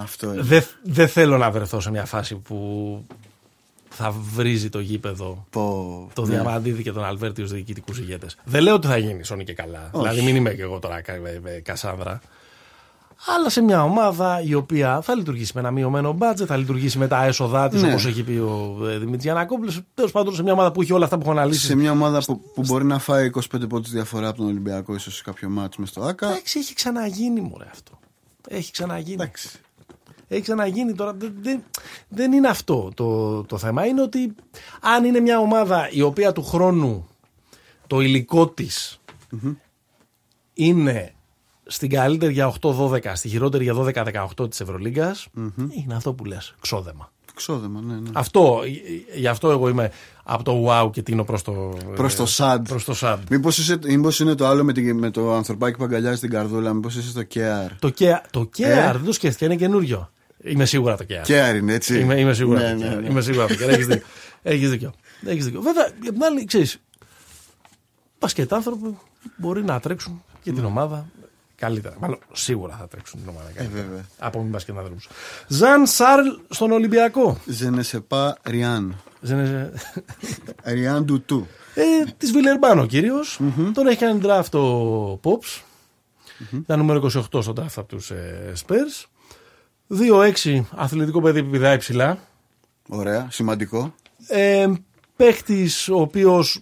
Αυτό 0.00 0.32
είναι. 0.32 0.42
Δεν 0.42 0.64
δεν 0.82 1.08
θέλω 1.08 1.38
να 1.38 1.50
βρεθώ 1.50 1.80
σε 1.80 1.90
μια 1.90 2.04
φάση 2.04 2.34
που 2.34 3.04
θα 3.88 4.10
βρίζει 4.34 4.68
το 4.68 4.80
γήπεδο 4.80 5.46
Πω. 5.50 6.10
το 6.14 6.22
ναι. 6.24 6.28
Διαμαντίδη 6.34 6.82
και 6.82 6.92
τον 6.92 7.04
Αλβέρτη 7.04 7.42
ως 7.42 7.52
διοικητικούς 7.52 7.98
ηγέτες. 7.98 8.36
Δεν 8.44 8.62
λέω 8.62 8.74
ότι 8.74 8.86
θα 8.86 8.96
γίνει 8.96 9.24
σώνη 9.24 9.44
και 9.44 9.52
καλά. 9.54 9.88
Όχι. 9.92 10.08
Δηλαδή, 10.08 10.26
μην 10.26 10.36
είμαι 10.36 10.50
και 10.54 10.62
εγώ 10.62 10.78
τώρα 10.78 11.00
κα- 11.00 11.12
ε, 11.12 11.40
ε, 11.44 11.60
Κασάνδρα. 11.60 12.20
Αλλά 13.36 13.50
σε 13.50 13.60
μια 13.60 13.82
ομάδα 13.82 14.42
η 14.42 14.54
οποία 14.54 15.00
θα 15.00 15.14
λειτουργήσει 15.14 15.52
με 15.54 15.60
ένα 15.60 15.70
μειωμένο 15.70 16.12
μπάτζετ, 16.12 16.46
θα 16.50 16.56
λειτουργήσει 16.56 16.98
με 16.98 17.08
τα 17.08 17.24
έσοδά 17.24 17.68
της, 17.68 17.82
Ναι. 17.82 17.88
όπως 17.88 18.06
έχει 18.06 18.22
πει 18.22 18.32
ο 18.32 18.78
ε, 18.88 18.98
Δημήτρη 18.98 19.20
Γιανακόπουλο. 19.20 19.72
Τέλος 19.94 20.10
πάντων, 20.12 20.34
σε 20.34 20.42
μια 20.42 20.52
ομάδα 20.52 20.72
που 20.72 20.82
έχει 20.82 20.92
όλα 20.92 21.04
αυτά 21.04 21.16
που 21.16 21.22
έχω 21.22 21.30
αναλύσει. 21.30 21.66
Σε 21.66 21.74
μια 21.74 21.90
ομάδα 21.90 22.22
που, 22.26 22.40
που 22.54 22.62
μπορεί 22.66 22.84
να 22.84 22.98
φάει 22.98 23.30
25 23.34 23.40
πόντους 23.68 23.90
διαφορά 23.90 24.28
από 24.28 24.36
τον 24.38 24.46
Ολυμπιακό, 24.46 24.94
ίσως 24.94 25.14
σε 25.16 25.22
κάποιο 25.22 25.48
μάτσο 25.48 25.80
μες 25.80 25.88
στο 25.88 26.02
ΑΚΑ. 26.02 26.28
Εντάξει, 26.30 26.58
έχει 26.58 26.74
ξαναγίνει 26.74 27.40
μωρέ 27.40 27.66
αυτό. 27.72 27.98
Έχει 28.48 28.72
ξαναγίνει. 28.72 29.12
Εντάξει. 29.22 29.48
Έχει 30.28 30.40
ξαναγίνει 30.40 30.92
τώρα. 30.94 31.12
Δεν, 31.12 31.34
δεν, 31.40 31.62
δεν 32.08 32.32
είναι 32.32 32.48
αυτό 32.48 32.90
το, 32.94 33.42
το 33.42 33.58
θέμα. 33.58 33.86
Είναι 33.86 34.02
ότι 34.02 34.34
αν 34.80 35.04
είναι 35.04 35.20
μια 35.20 35.38
ομάδα 35.38 35.90
η 35.90 36.02
οποία 36.02 36.32
του 36.32 36.44
χρόνου 36.44 37.08
το 37.86 38.00
υλικό 38.00 38.48
της 38.48 39.00
είναι 40.54 41.12
στην 41.66 41.90
καλύτερη 41.90 42.32
για 42.32 42.54
8-12, 42.60 43.12
στη 43.14 43.28
χειρότερη 43.28 43.64
για 43.64 43.74
12-18 44.38 44.50
της 44.50 44.60
ευρωλιγκα 44.60 45.16
είναι 45.70 45.94
αυτό 45.94 46.12
που 46.12 46.24
λες, 46.24 46.54
ξόδεμα. 46.60 47.12
Ξόδεμα, 47.34 47.80
ναι, 47.80 47.94
ναι. 47.94 48.10
Αυτό, 48.12 48.60
ε, 48.64 49.18
γι' 49.18 49.26
αυτό 49.26 49.50
εγώ 49.50 49.68
είμαι 49.68 49.90
από 50.24 50.42
το 50.42 50.66
wow 50.68 50.90
και 50.92 51.02
τίνω 51.02 51.24
προς 51.24 51.42
το, 51.42 51.76
Προς 51.94 52.14
το 52.14 52.26
sad. 52.36 52.58
Προς 52.68 52.84
το 52.84 52.94
sad. 53.00 53.18
Μήπως, 53.30 53.78
μήπως 53.86 54.20
είναι 54.20 54.34
το 54.34 54.46
άλλο 54.46 54.64
με, 54.64 54.72
την, 54.72 54.98
με 54.98 55.10
το 55.10 55.32
ανθρωπάκι 55.32 55.76
που 55.76 55.84
αγκαλιάζει 55.84 56.20
την 56.20 56.30
καρδούλα, 56.30 56.72
μήπως 56.72 56.96
είσαι 56.96 57.08
στο 57.08 57.22
care. 57.34 57.70
Το 57.78 57.92
care, 57.98 58.20
το 58.30 58.50
care 58.56 58.64
Ε; 58.64 58.92
δεν 58.92 59.04
το 59.04 59.12
σκέφτηκα, 59.12 59.44
είναι 59.44 59.56
καινούριο. 59.56 60.10
Είμαι 60.44 60.64
σίγουρα 60.64 60.96
το 60.96 61.04
Κέαρ. 61.04 61.24
Κέαρ 61.24 61.56
είναι 61.56 61.72
έτσι. 61.74 61.98
Είμαι, 62.00 62.20
είμαι 62.20 62.34
σίγουρα 62.34 62.60
Ναι, 62.60 62.68
το 62.68 62.74
ναι, 62.76 62.88
Κέαρ. 62.88 63.00
ναι. 63.00 63.08
Είμαι 63.08 63.20
σίγουρα 63.20 63.46
το 63.46 63.54
Κέαρ. 63.54 63.70
Έχεις 63.70 63.86
δίκιο. 63.86 64.06
Έχεις 64.42 64.70
δίκιο. 64.70 64.92
Έχεις 65.26 65.44
δίκιο. 65.44 65.60
Βέβαια, 65.60 65.88
για 66.02 66.12
την 66.12 66.22
άλλη, 66.24 66.44
ξέρεις, 66.44 66.80
μπασκετάνθρωποι 68.20 68.98
μπορεί 69.36 69.64
να 69.64 69.80
τρέξουν 69.80 70.22
και 70.42 70.52
την 70.52 70.64
ομάδα 70.64 71.06
καλύτερα. 71.56 71.96
Μάλλον 72.00 72.18
σίγουρα 72.32 72.76
θα 72.80 72.88
τρέξουν 72.88 73.20
την 73.20 73.28
ομάδα 73.28 73.48
Ε, 73.48 73.52
καλύτερα. 73.52 73.86
βέβαια. 73.86 74.04
από 74.18 74.42
μη 74.42 74.48
μπασκετάνθρωπους. 74.48 75.08
Ζαν 75.48 75.86
Σάρλ 75.86 76.26
στον 76.48 76.70
Ολυμπιακό. 76.72 77.38
Je 77.60 77.70
ne 77.74 77.80
sais 77.92 78.02
pas 78.08 78.32
rien. 78.50 78.88
Δεν 79.20 79.38
είναι- 79.38 79.72
Rien 80.64 81.04
du 81.04 81.14
tout. 81.32 81.42
Ε, 81.74 81.82
της 82.16 82.32
Βιλερμπάνο 82.32 82.86
κυρίως. 82.86 83.40
Τον 83.74 83.86
έχει 83.86 83.98
κάνει 83.98 84.20
draft 84.24 84.58
ο 84.60 85.12
Pops. 85.22 85.62
Ήταν 86.52 86.78
νούμερο 86.78 86.98
28 86.98 87.42
στο 87.42 87.52
draft 87.56 87.72
από 87.76 87.88
τους 87.88 88.10
ε, 88.10 88.52
Spurs. 88.66 89.06
2-6 90.44 90.60
αθλητικό 90.74 91.20
παιδί 91.20 91.42
που 91.42 91.50
πηδάει 91.50 91.76
ψηλά. 91.76 92.18
Ωραία, 92.88 93.28
σημαντικό. 93.30 93.94
Ε, 94.28 94.66
Παίχτης 95.18 95.88
ο 95.88 96.00
οποίος 96.00 96.60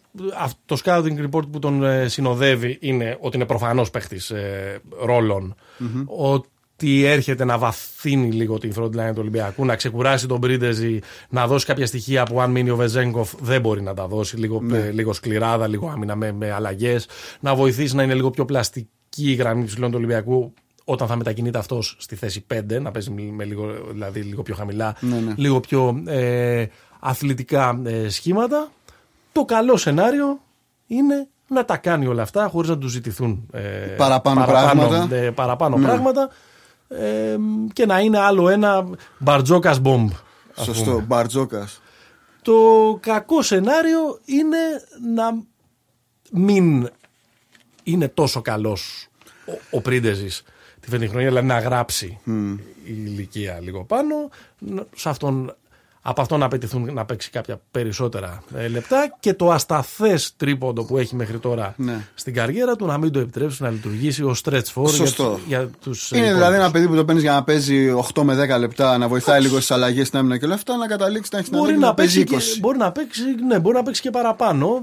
το 0.66 0.76
scouting 0.84 1.28
report 1.28 1.50
που 1.50 1.58
τον 1.58 1.84
ε, 1.84 2.08
συνοδεύει 2.08 2.78
είναι 2.80 3.16
ότι 3.20 3.36
είναι 3.36 3.46
προφανώς 3.46 3.90
παίχτης 3.90 4.30
ε, 4.30 4.80
ρολων 5.04 5.54
Ότι 6.06 7.04
έρχεται 7.04 7.44
να 7.44 7.58
βαθύνει 7.58 8.30
λίγο 8.30 8.58
την 8.58 8.72
front 8.76 8.90
line 8.90 9.10
του 9.12 9.18
Ολυμπιακού, 9.18 9.64
να 9.64 9.76
ξεκουράσει 9.76 10.26
τον 10.26 10.40
Πρίντεζι, 10.40 10.98
να 11.28 11.46
δώσει 11.46 11.66
κάποια 11.66 11.86
στοιχεία 11.86 12.22
που 12.22 12.40
αν 12.40 12.50
μείνει 12.50 12.70
ο 12.70 12.76
Βεζέγκοφ 12.76 13.32
δεν 13.40 13.60
μπορεί 13.60 13.82
να 13.82 13.94
τα 13.94 14.06
δώσει. 14.06 14.36
Λίγο, 14.36 14.62
ε, 14.72 14.90
λίγο 14.90 15.12
σκληράδα, 15.12 15.68
λίγο 15.68 15.88
άμυνα 15.88 16.16
με, 16.16 16.32
με 16.32 16.52
αλλαγές. 16.52 17.06
Να 17.40 17.54
βοηθήσει 17.54 17.94
να 17.94 18.02
είναι 18.02 18.14
λίγο 18.14 18.30
πιο 18.30 18.44
πλαστική 18.44 19.30
η 19.30 19.34
γραμμή 19.34 19.64
ψηλών 19.64 19.90
του 19.90 19.96
Ολυμπιακού 19.96 20.52
όταν 20.88 21.08
θα 21.08 21.16
μετακινείται 21.16 21.58
αυτός 21.58 21.96
στη 21.98 22.16
θέση 22.16 22.44
5, 22.54 22.80
να 22.80 22.90
παίζει 22.90 23.10
με 23.10 23.44
λίγο, 23.44 23.74
δηλαδή 23.90 24.20
λίγο 24.20 24.42
πιο 24.42 24.54
χαμηλά, 24.54 24.96
Ναι, 25.00 25.16
ναι. 25.18 25.34
λίγο 25.36 25.60
πιο 25.60 26.02
ε, 26.06 26.66
αθλητικά 27.00 27.80
ε, 27.84 28.08
σχήματα. 28.08 28.68
Το 29.32 29.44
καλό 29.44 29.76
σενάριο 29.76 30.40
είναι 30.86 31.28
να 31.48 31.64
τα 31.64 31.76
κάνει 31.76 32.06
όλα 32.06 32.22
αυτά 32.22 32.48
χωρίς 32.48 32.70
να 32.70 32.78
τους 32.78 32.90
ζητηθούν 32.92 33.46
ε, 33.52 33.60
Παραπάνω 33.96 34.44
πράγματα. 34.44 35.08
ε, 35.14 35.30
παραπάνω 35.30 35.76
Ναι. 35.76 35.84
πράγματα 35.86 36.30
ε, 36.88 37.36
και 37.72 37.86
να 37.86 38.00
είναι 38.00 38.18
άλλο 38.18 38.48
ένα 38.48 38.86
μπαρτζόκας 39.18 39.78
μπομπ. 39.80 40.08
ας 40.56 40.64
Σωστό. 40.64 40.90
πούμε. 40.90 41.02
Μπαρτζόκας. 41.02 41.80
Το 42.42 42.54
κακό 43.00 43.42
σενάριο 43.42 44.20
είναι 44.24 44.56
να 45.14 45.42
μην 46.32 46.88
είναι 47.82 48.08
τόσο 48.08 48.40
καλός 48.42 49.06
ο, 49.46 49.52
ο 49.70 49.80
Πρίντεζης 49.80 50.42
τη 50.86 50.92
φετινή 50.92 51.10
χρονιά, 51.10 51.28
δηλαδή 51.28 51.46
να 51.46 51.58
γράψει 51.58 52.18
η 52.84 52.92
ηλικία 53.04 53.58
λίγο 53.62 53.84
πάνω, 53.84 54.14
να- 54.58 54.86
σε 54.96 55.08
αυτόν, 55.08 55.54
από 56.02 56.20
αυτό 56.20 56.36
να 56.36 56.44
απαιτηθούν 56.44 56.92
να 56.92 57.04
παίξει 57.04 57.30
κάποια 57.30 57.60
περισσότερα 57.70 58.42
ε, 58.56 58.68
λεπτά 58.68 59.16
και 59.20 59.34
το 59.34 59.50
ασταθές 59.50 60.32
τρίποντο 60.36 60.84
που 60.84 60.98
έχει 60.98 61.14
μέχρι 61.16 61.38
τώρα 61.38 61.74
Ναι. 61.76 62.04
στην 62.14 62.34
καριέρα 62.34 62.76
του 62.76 62.86
να 62.86 62.98
μην 62.98 63.12
το 63.12 63.18
επιτρέψει 63.18 63.62
να 63.62 63.70
λειτουργήσει 63.70 64.22
ως 64.22 64.42
stretch 64.44 64.72
for 64.74 64.88
Σωστό. 64.88 65.24
για, 65.24 65.34
τους- 65.36 65.46
για 65.46 65.70
τους 65.82 66.12
ε, 66.12 66.16
Είναι 66.16 66.26
δηλαδή 66.26 66.40
υπόλοιπους. 66.42 66.62
ένα 66.64 66.70
παιδί 66.70 66.86
που 66.88 66.94
το 66.94 67.04
παίρνεις 67.04 67.22
για 67.22 67.32
να 67.32 67.44
παίζει 67.44 67.90
8 68.14 68.22
με 68.22 68.34
10 68.34 68.58
λεπτά, 68.58 68.98
να 68.98 69.08
βοηθάει 69.08 69.40
λίγο 69.40 69.54
στις 69.56 69.70
αλλαγές 69.70 70.06
στην 70.06 70.18
άμυνα 70.18 70.38
και 70.38 70.44
όλα 70.44 70.54
αυτά, 70.54 70.76
να 70.76 70.86
καταλήξει 70.86 71.30
να 71.32 71.38
έχει 71.38 71.48
την 71.50 71.58
μπορεί 71.58 71.68
ανάγκη 71.70 71.82
να, 71.84 71.88
να 71.88 71.94
παίζει 71.94 72.24
παίξει 72.24 72.34
20. 72.50 72.54
και, 72.54 72.60
μπορεί 72.60 72.78
να 72.78 72.92
παίξει, 72.92 73.22
ναι, 73.46 73.58
μπορεί 73.58 73.76
να 73.76 73.82
παίξει 73.82 74.00
και 74.02 74.10
παραπάνω. 74.10 74.80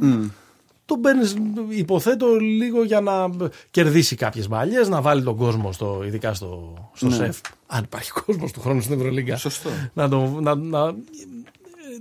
Το 0.86 0.98
παίρνεις, 0.98 1.36
υποθέτω, 1.70 2.28
λίγο 2.36 2.84
για 2.84 3.02
να 3.02 3.30
κερδίσει 3.72 4.16
κάποιες 4.16 4.48
μαλλιέ, 4.48 4.80
να 4.80 5.02
βάλει 5.02 5.24
τον 5.24 5.36
κόσμο, 5.36 5.72
στο, 5.72 6.02
ειδικά 6.06 6.34
στο, 6.34 6.74
στο 6.94 7.10
σεφ. 7.10 7.38
Αν 7.68 7.84
υπάρχει 7.84 8.12
κόσμος 8.26 8.52
του 8.52 8.62
χρόνου 8.62 8.82
στην 8.82 8.94
Ευρωλίγκα. 9.00 9.38
Σωστό. 9.38 9.70
Να 9.94 10.10
το, 10.10 10.38
να, 10.42 10.56
να, 10.56 10.94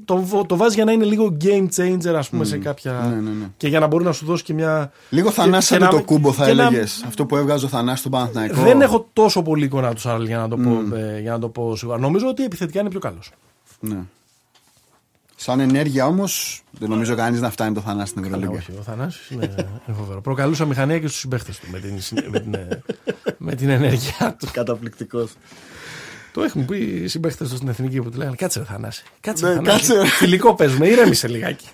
το, 0.05 0.45
το 0.47 0.57
βάζεις 0.57 0.75
για 0.75 0.85
να 0.85 0.93
είναι 0.93 1.05
λίγο 1.05 1.37
game 1.45 1.67
changer, 1.77 2.15
ας 2.17 2.29
πούμε, 2.29 2.45
σε 2.45 2.59
κάποια. 2.59 2.93
Ναι, 2.93 3.15
ναι, 3.15 3.31
ναι. 3.31 3.47
Και 3.57 3.69
για 3.69 3.81
να 3.81 3.87
μπορεί 3.87 4.05
να 4.05 4.13
σου 4.13 4.25
δώσει 4.27 4.43
και 4.45 4.53
μια. 4.55 4.93
Λίγο 5.11 5.29
και- 5.29 5.35
θανάσανε 5.35 5.81
και 5.81 5.93
να- 5.93 5.99
το 5.99 6.05
κούμπο, 6.05 6.33
θα 6.33 6.47
και 6.47 6.53
να- 6.53 6.67
έλεγες. 6.67 7.03
Αυτό 7.07 7.27
που 7.27 7.37
έβγαζε 7.37 7.65
ο 7.65 7.69
Θανάσης 7.69 7.99
στον 8.01 8.11
Παναθηναϊκό. 8.13 8.61
Δεν 8.63 8.81
έχω 8.81 9.09
τόσο 9.13 9.43
πολύ 9.43 9.65
εικόνα 9.65 9.95
του 9.95 10.01
Σάρλ 10.01 10.25
για 10.25 10.39
να 10.39 10.49
το, 10.49 10.57
πω, 10.57 10.97
ε, 10.97 11.21
για 11.21 11.31
να 11.31 11.39
το 11.39 11.49
πω 11.49 11.77
σίγουρα. 11.77 11.99
Νομίζω 11.99 12.27
ότι 12.29 12.45
επιθετικά 12.45 12.81
είναι 12.81 12.89
πιο 12.91 13.01
καλός. 13.01 13.31
Ναι. 13.81 13.99
Σαν 15.43 15.61
ενέργεια 15.61 16.07
όμως, 16.07 16.63
δεν 16.79 16.89
νομίζω 16.89 17.15
κανείς 17.15 17.41
να 17.41 17.51
φτάνει 17.51 17.75
το 17.75 17.81
Θανάση 17.81 18.11
στην 18.11 18.25
Ευρωλίγκα. 18.25 18.51
Όχι, 18.53 18.71
ο 18.79 18.83
Θανάσης 18.83 19.31
είναι, 19.31 19.55
είναι 19.57 19.97
φοβερό. 19.99 20.21
Προκαλούσε 20.21 20.65
μηχανία 20.65 20.99
και 20.99 21.07
στους 21.07 21.21
συμπαίχτες 21.21 21.59
του 21.59 21.67
με 21.71 21.79
την, 21.79 22.01
συν- 22.01 22.29
με, 22.29 22.41
την, 22.41 22.55
ε, 22.55 22.69
με 23.39 23.55
την 23.55 23.69
ενέργειά 23.69 24.37
του. 24.39 24.49
Καταπληκτικός. 24.53 25.31
Το 26.33 26.43
έχουν 26.43 26.65
πει 26.65 26.77
οι 26.79 27.09
συμπαίχτες 27.09 27.49
του 27.49 27.57
στην 27.57 27.69
εθνική 27.69 28.01
που 28.01 28.11
του 28.11 28.19
λέγανε 28.19 28.37
Κάτσε, 28.37 28.59
ρε 28.59 28.65
Θανάση. 28.65 29.03
Κάτσε, 29.21 29.45
Ναι, 29.45 29.51
ρε, 29.51 29.57
Θανάση. 29.57 29.77
κάτσε, 29.77 29.95
ρε». 30.03 30.07
Φιλικό 30.07 30.55
πες 30.55 30.73
με, 30.79 30.89
ήρεμησε 30.89 31.29
λιγάκι. 31.29 31.67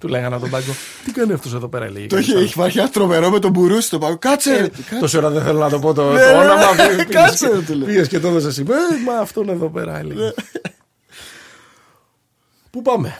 Του 0.00 0.08
λέγανε 0.08 0.34
από 0.34 0.42
τον 0.42 0.50
πάγκο. 0.50 0.72
Τι 1.04 1.10
κάνει 1.12 1.32
αυτός 1.32 1.54
εδώ 1.54 1.68
πέρα, 1.68 1.84
έλεγε. 1.84 2.06
Το 2.06 2.16
έχει, 2.16 2.32
έχει 2.32 2.42
υπάρχει 2.52 2.78
ένα 2.78 2.88
τρομερό 2.88 3.30
με 3.30 3.38
τον 3.38 3.50
Μπουρούση 3.50 3.90
το 3.90 3.98
πάω. 3.98 4.18
Κάτσε! 4.18 4.50
ρε, 4.56 4.60
κάτσε. 4.68 4.98
Τόση 5.00 5.16
ώρα 5.16 5.30
δεν 5.30 5.42
θέλω 5.42 5.58
να 5.58 5.68
το 5.68 5.78
πω 5.78 5.92
το, 5.94 6.12
Ναι, 6.12 6.20
το 6.20 6.26
ναι, 6.26 6.32
όνομα. 6.38 6.74
ναι, 6.74 6.88
πήγες 6.88 7.06
κάτσε, 7.14 7.46
και- 7.48 7.52
ρε, 7.54 7.60
του 7.60 7.74
λέω. 7.74 7.86
Πήγες 7.86 8.08
και 8.08 8.18
το 8.20 8.28
έδωσες 8.28 8.48
εσύ. 8.50 8.64
Ε, 8.68 9.04
Μα 9.06 9.18
αυτόν 9.20 9.48
εδώ 9.48 9.68
πέρα 9.70 9.98
έλεγε. 9.98 10.32
Πού 12.72 12.82
πάμε; 12.82 13.18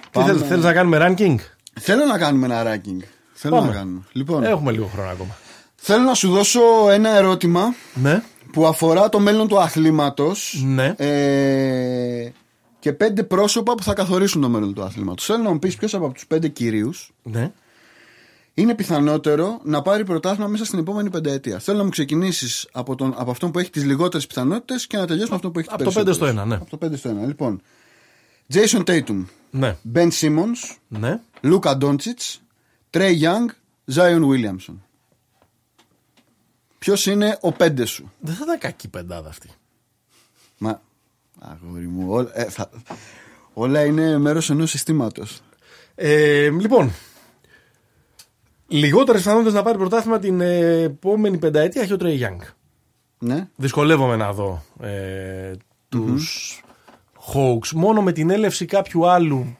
Τι 0.00 0.08
Πάμε. 0.12 0.26
θέλεις, 0.26 0.42
θέλεις 0.48 0.64
να 0.64 0.72
κάνουμε 0.72 0.98
ranking; 1.18 1.36
Θέλω 1.80 2.04
να 2.04 2.18
κάνουμε 2.18 2.46
ένα 2.46 2.62
ranking. 2.74 3.04
Θέλω 3.32 3.54
Πάμε. 3.56 3.68
να 3.68 3.74
κάνουμε. 3.74 4.02
Λοιπόν, 4.12 4.44
Έχουμε 4.44 4.72
λίγο 4.72 4.86
χρόνο 4.86 5.10
ακόμα. 5.10 5.36
θέλω 5.74 6.02
να 6.02 6.14
σου 6.14 6.30
δώσω 6.30 6.60
ένα 6.90 7.16
ερώτημα 7.16 7.74
Ναι. 7.94 8.22
που 8.52 8.66
αφορά 8.66 9.08
το 9.08 9.18
μέλλον 9.20 9.48
του 9.48 9.60
αθλήματος 9.60 10.62
Ναι. 10.66 10.94
ε, 10.96 12.32
και 12.78 12.92
πέντε 12.92 13.22
πρόσωπα 13.22 13.74
που 13.74 13.82
θα 13.82 13.92
καθορίσουν 13.94 14.40
το 14.40 14.48
μέλλον 14.48 14.74
του 14.74 14.82
αθλήματος. 14.82 15.24
Θέλω 15.24 15.42
να 15.42 15.50
μου 15.52 15.58
πεις 15.58 15.76
ποιος 15.76 15.94
από 15.94 16.08
τους 16.12 16.26
πέντε 16.26 16.48
κυρίους 16.48 17.12
Ναι. 17.22 17.50
είναι 18.54 18.74
πιθανότερο 18.74 19.60
να 19.62 19.82
πάρει 19.82 20.04
πρωτάθλημα 20.04 20.48
μέσα 20.48 20.64
στην 20.64 20.78
επόμενη 20.78 21.10
πενταετία. 21.10 21.58
Θέλω 21.58 21.78
να 21.78 21.84
μου 21.84 21.90
ξεκινήσεις 21.90 22.68
από, 22.72 22.94
τον, 22.94 23.14
από 23.16 23.30
αυτόν 23.30 23.50
που 23.50 23.58
έχει 23.58 23.70
τις 23.70 23.84
λιγότερες 23.84 24.26
πιθανότητες 24.26 24.86
και 24.86 24.96
να 24.96 25.06
τελειώσουμε 25.06 25.36
αυτό 25.36 25.50
που 25.50 25.58
έχει 25.58 25.68
τις 25.68 25.74
από 25.76 25.84
το 25.84 25.90
πέντε 25.98 26.12
στο 26.12 26.24
περισσότερες. 26.24 26.44
ένα, 26.50 26.56
ναι. 26.56 26.62
Από 26.70 26.78
το 26.78 26.86
5 26.86 26.96
στο 26.98 27.10
1. 27.24 27.26
Λοιπόν, 27.26 27.60
Jason 28.52 28.84
Tatum, 28.84 29.24
Ναι. 29.50 29.76
Ben 29.94 30.08
Simmons, 30.20 30.76
Ναι. 30.88 31.20
Luka 31.42 31.78
Doncic, 31.78 32.36
Trey 32.90 33.20
Young, 33.20 33.46
Zion 33.94 34.20
Williamson. 34.30 34.74
Ποιος 36.78 37.06
είναι 37.06 37.38
ο 37.40 37.52
πέντε 37.52 37.84
σου; 37.84 38.12
Δεν 38.20 38.34
θα 38.34 38.40
ήταν 38.44 38.58
κακή 38.58 38.88
πεντάδα 38.88 39.28
αυτή. 39.28 39.48
Μα, 40.58 40.80
αγόρι 41.38 41.86
μου, 41.88 42.12
όλα, 42.12 42.30
ε, 42.34 42.44
θα- 42.44 42.70
όλα 43.52 43.84
είναι 43.84 44.18
μέρος 44.18 44.50
ενός 44.50 44.70
συστήματος. 44.70 45.40
Ε, 45.94 46.50
λοιπόν, 46.50 46.92
λιγότερες 48.68 49.20
πιθανότητες 49.22 49.54
να 49.54 49.62
πάρει 49.62 49.78
πρωτάθλημα 49.78 50.18
την 50.18 50.40
ε, 50.40 50.80
επόμενη 50.82 51.38
πενταετία 51.38 51.82
έχει 51.82 51.92
ο 51.92 51.96
Τρέι 51.96 52.14
Γιάνγκ. 52.14 52.40
Ναι. 53.18 53.48
Δυσκολεύομαι 53.56 54.16
να 54.16 54.32
δω 54.32 54.64
ε, 54.80 55.52
τους 55.88 56.60
Hawks 57.34 57.68
μόνο 57.74 58.02
με 58.02 58.12
την 58.12 58.30
έλευση 58.30 58.64
κάποιου 58.64 59.08
άλλου 59.08 59.56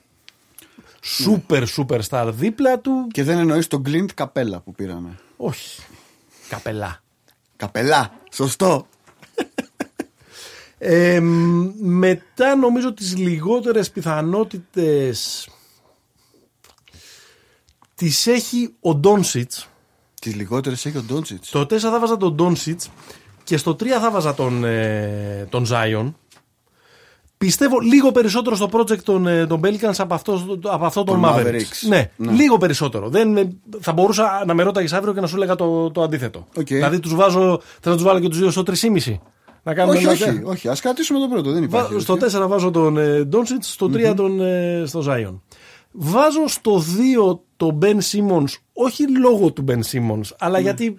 super 1.18 1.64
superstar 1.76 2.30
δίπλα 2.34 2.78
του. 2.78 3.06
Και 3.10 3.24
δεν 3.24 3.38
εννοείς 3.38 3.66
τον 3.66 3.82
Clint 3.86 4.12
Καπέλα 4.14 4.60
που 4.60 4.72
πήραμε. 4.72 5.18
Όχι. 5.36 5.82
Καπελά. 6.48 7.02
Καπελά, 7.56 8.12
σωστό. 8.32 8.86
Ε, 10.82 11.20
μ, 11.20 11.70
μετά 11.76 12.54
νομίζω 12.56 12.92
τις 12.92 13.16
λιγότερες 13.16 13.90
πιθανότητες 13.90 15.48
τις 17.94 18.26
έχει 18.26 18.74
ο 18.80 18.94
Ντόνσιτς. 18.94 19.68
Τις 20.20 20.34
λιγότερες 20.34 20.86
έχει 20.86 20.96
ο 20.96 21.02
Ντόντσιτς. 21.02 21.48
Στο 21.48 21.60
4 21.60 21.78
θα 21.78 22.00
βάζα 22.00 22.16
τον 22.16 22.34
Ντόνσιτς 22.34 22.90
και 23.44 23.56
στο 23.56 23.76
3 23.76 23.86
θα 23.86 24.10
'βαζα 24.10 24.34
τον, 24.34 24.64
ε, 24.64 25.46
τον 25.50 25.66
Zion. 25.70 26.12
Πιστεύω 27.44 27.78
λίγο 27.80 28.12
περισσότερο 28.12 28.56
στο 28.56 28.68
project 28.72 28.98
των, 29.02 29.26
ε, 29.26 29.46
των 29.46 29.60
Pelicans 29.64 29.94
από 29.98 30.14
αυτό, 30.14 30.58
από 30.64 30.84
αυτό 30.86 31.04
των 31.04 31.20
Των 31.20 31.30
Mavericks. 31.30 31.46
Mavericks. 31.46 31.88
Ναι, 31.88 32.10
Ναι. 32.16 32.32
λίγο 32.32 32.56
περισσότερο. 32.58 33.08
Δεν, 33.08 33.36
ε, 33.36 33.48
θα 33.80 33.92
μπορούσα 33.92 34.42
να 34.46 34.54
με 34.54 34.62
ρώταγες 34.62 34.92
αύριο 34.92 35.12
και 35.14 35.20
να 35.20 35.26
σου 35.26 35.36
έλεγα 35.36 35.54
το, 35.54 35.90
το 35.90 36.02
αντίθετο. 36.02 36.46
Οκ. 36.56 36.66
Δηλαδή 36.66 37.00
τους 37.00 37.14
βάζω, 37.14 37.60
θα 37.80 37.92
τους 37.92 38.02
βάλω 38.02 38.20
και 38.20 38.28
τους 38.28 38.38
δύο 38.38 38.50
στο 38.50 38.62
3,5. 38.62 39.20
Να 39.62 39.74
κάνουμε 39.74 39.96
όχι, 39.96 40.04
ένα- 40.04 40.12
όχι, 40.12 40.42
όχι. 40.44 40.68
Ας 40.68 40.80
κρατήσουμε 40.80 41.18
το 41.18 41.28
πρώτο, 41.28 41.52
δεν 41.52 41.62
υπάρχει. 41.62 41.94
Βα- 41.94 42.00
στο 42.00 42.16
4 42.16 42.48
βάζω 42.48 42.70
τον 42.70 42.98
ε, 42.98 43.24
Ντόντσιτς, 43.24 43.62
στο 43.64 43.86
3 43.86 44.14
τον 44.16 44.40
ε, 44.40 44.82
στο 44.86 45.04
Zion. 45.08 45.38
Βάζω 45.92 46.46
στο 46.48 46.80
2 46.80 47.40
τον 47.56 47.78
Ben 47.82 47.96
Simmons, 47.96 48.52
όχι 48.72 49.04
λόγω 49.18 49.52
του 49.52 49.64
Ben 49.68 49.78
Simmons, 49.92 50.28
αλλά 50.38 50.58
γιατί 50.58 50.96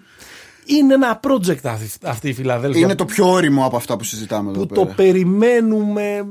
είναι 0.66 0.94
ένα 0.94 1.20
project 1.22 1.64
αυτή, 1.64 1.88
αυτή 2.02 2.28
η 2.28 2.32
Φιλαδέλφια. 2.32 2.80
Είναι 2.80 2.94
το 2.94 3.04
πιο 3.04 3.30
όριμο 3.30 3.64
από 3.66 3.76
αυτά 3.76 3.96
που 3.96 4.04
συζητάμε 4.04 4.50
εδώ 4.50 4.60
που 4.60 4.66
πέρα. 4.74 4.86
το 4.86 4.92
περιμένουμε. 4.94 6.24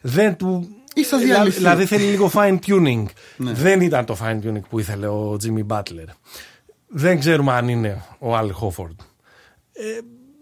Δεν 0.00 0.36
του. 0.36 0.68
Ή 0.94 1.04
θα 1.04 1.18
δηλα- 1.18 1.34
διαλυθεί. 1.34 1.56
Δηλαδή 1.56 1.86
θέλει 1.86 2.04
λίγο 2.04 2.30
fine 2.34 2.58
tuning. 2.66 3.04
Ναι. 3.36 3.52
Δεν 3.52 3.80
ήταν 3.80 4.04
το 4.04 4.16
fine 4.22 4.40
tuning 4.46 4.60
που 4.68 4.78
ήθελε 4.78 5.06
ο 5.06 5.36
Jimmy 5.44 5.66
Butler. 5.66 6.08
Δεν 6.88 7.18
ξέρουμε 7.18 7.52
αν 7.52 7.68
είναι 7.68 8.02
ο 8.18 8.36
Al 8.38 8.46
Hofford. 8.60 8.94
Ε, 9.72 9.82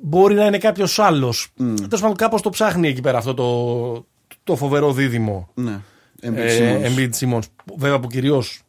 μπορεί 0.03 0.35
να 0.35 0.47
είναι 0.47 0.59
κάποιος 0.59 0.99
άλλος. 0.99 1.49
Mm. 1.61 1.75
Τέλος 1.77 2.01
πάντων, 2.01 2.17
κάπως 2.17 2.43
το 2.43 2.51
ψάχνει 2.51 2.89
εκεί 2.89 3.01
πέρα 3.01 3.19
αυτό 3.19 3.35
το, 3.35 4.07
το 4.45 4.57
φοβερό 4.57 4.93
δίδυμο. 4.93 5.49
Ναι. 5.55 5.81
Embiid 6.23 6.37
Ε, 6.37 6.81
Simmons. 6.83 6.87
Embiid 6.99 7.11
Simmons. 7.21 7.43
Βέβαια 7.77 8.01
που 8.01 8.07
κυρίως 8.09 8.63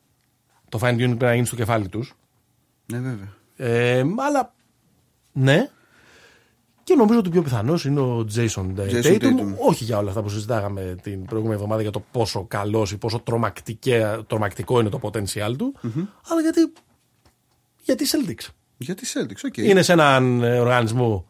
το 0.70 0.80
fine 0.82 0.92
tuning 0.94 0.98
πρέπει 0.98 1.24
να 1.24 1.34
γίνει 1.34 1.46
στο 1.46 1.56
κεφάλι 1.56 1.88
τους. 1.90 2.14
Ναι, 2.86 2.98
βέβαια. 2.98 3.34
Ε, 3.56 4.04
αλλά 4.18 4.54
ναι. 5.32 5.70
Και 6.84 6.96
νομίζω 6.96 7.20
ότι 7.20 7.28
ο 7.28 7.32
πιο 7.32 7.42
πιθανός 7.42 7.86
είναι 7.86 8.00
ο 8.00 8.28
Jason, 8.36 8.48
Jason 8.78 9.04
Tatum, 9.04 9.22
Tatum. 9.22 9.56
Όχι 9.58 9.84
για 9.84 9.98
όλα 9.98 10.10
αυτά 10.10 10.22
που 10.22 10.30
συζητάγαμε 10.30 10.96
την 11.02 11.26
προηγούμενη 11.26 11.56
εβδομάδα 11.56 11.82
για 11.82 11.92
το 11.92 12.04
πόσο 12.12 12.46
καλός 12.48 12.92
ή 12.92 12.98
πόσο 12.98 13.20
τρομακτικέ- 13.20 14.18
τρομακτικό 14.28 14.80
είναι 14.80 14.90
το 14.90 15.00
potential 15.02 15.56
του, 15.58 15.74
αλλά 16.28 16.42
γιατί. 16.42 16.74
Γιατί 17.84 18.06
Celtics. 18.12 18.48
Γιατί 18.78 19.06
Celtics, 19.14 19.42
OK. 19.46 19.58
Είναι 19.58 19.82
σε 19.82 19.92
έναν 19.92 20.44
ε, 20.44 20.60
οργανισμό 20.60 21.26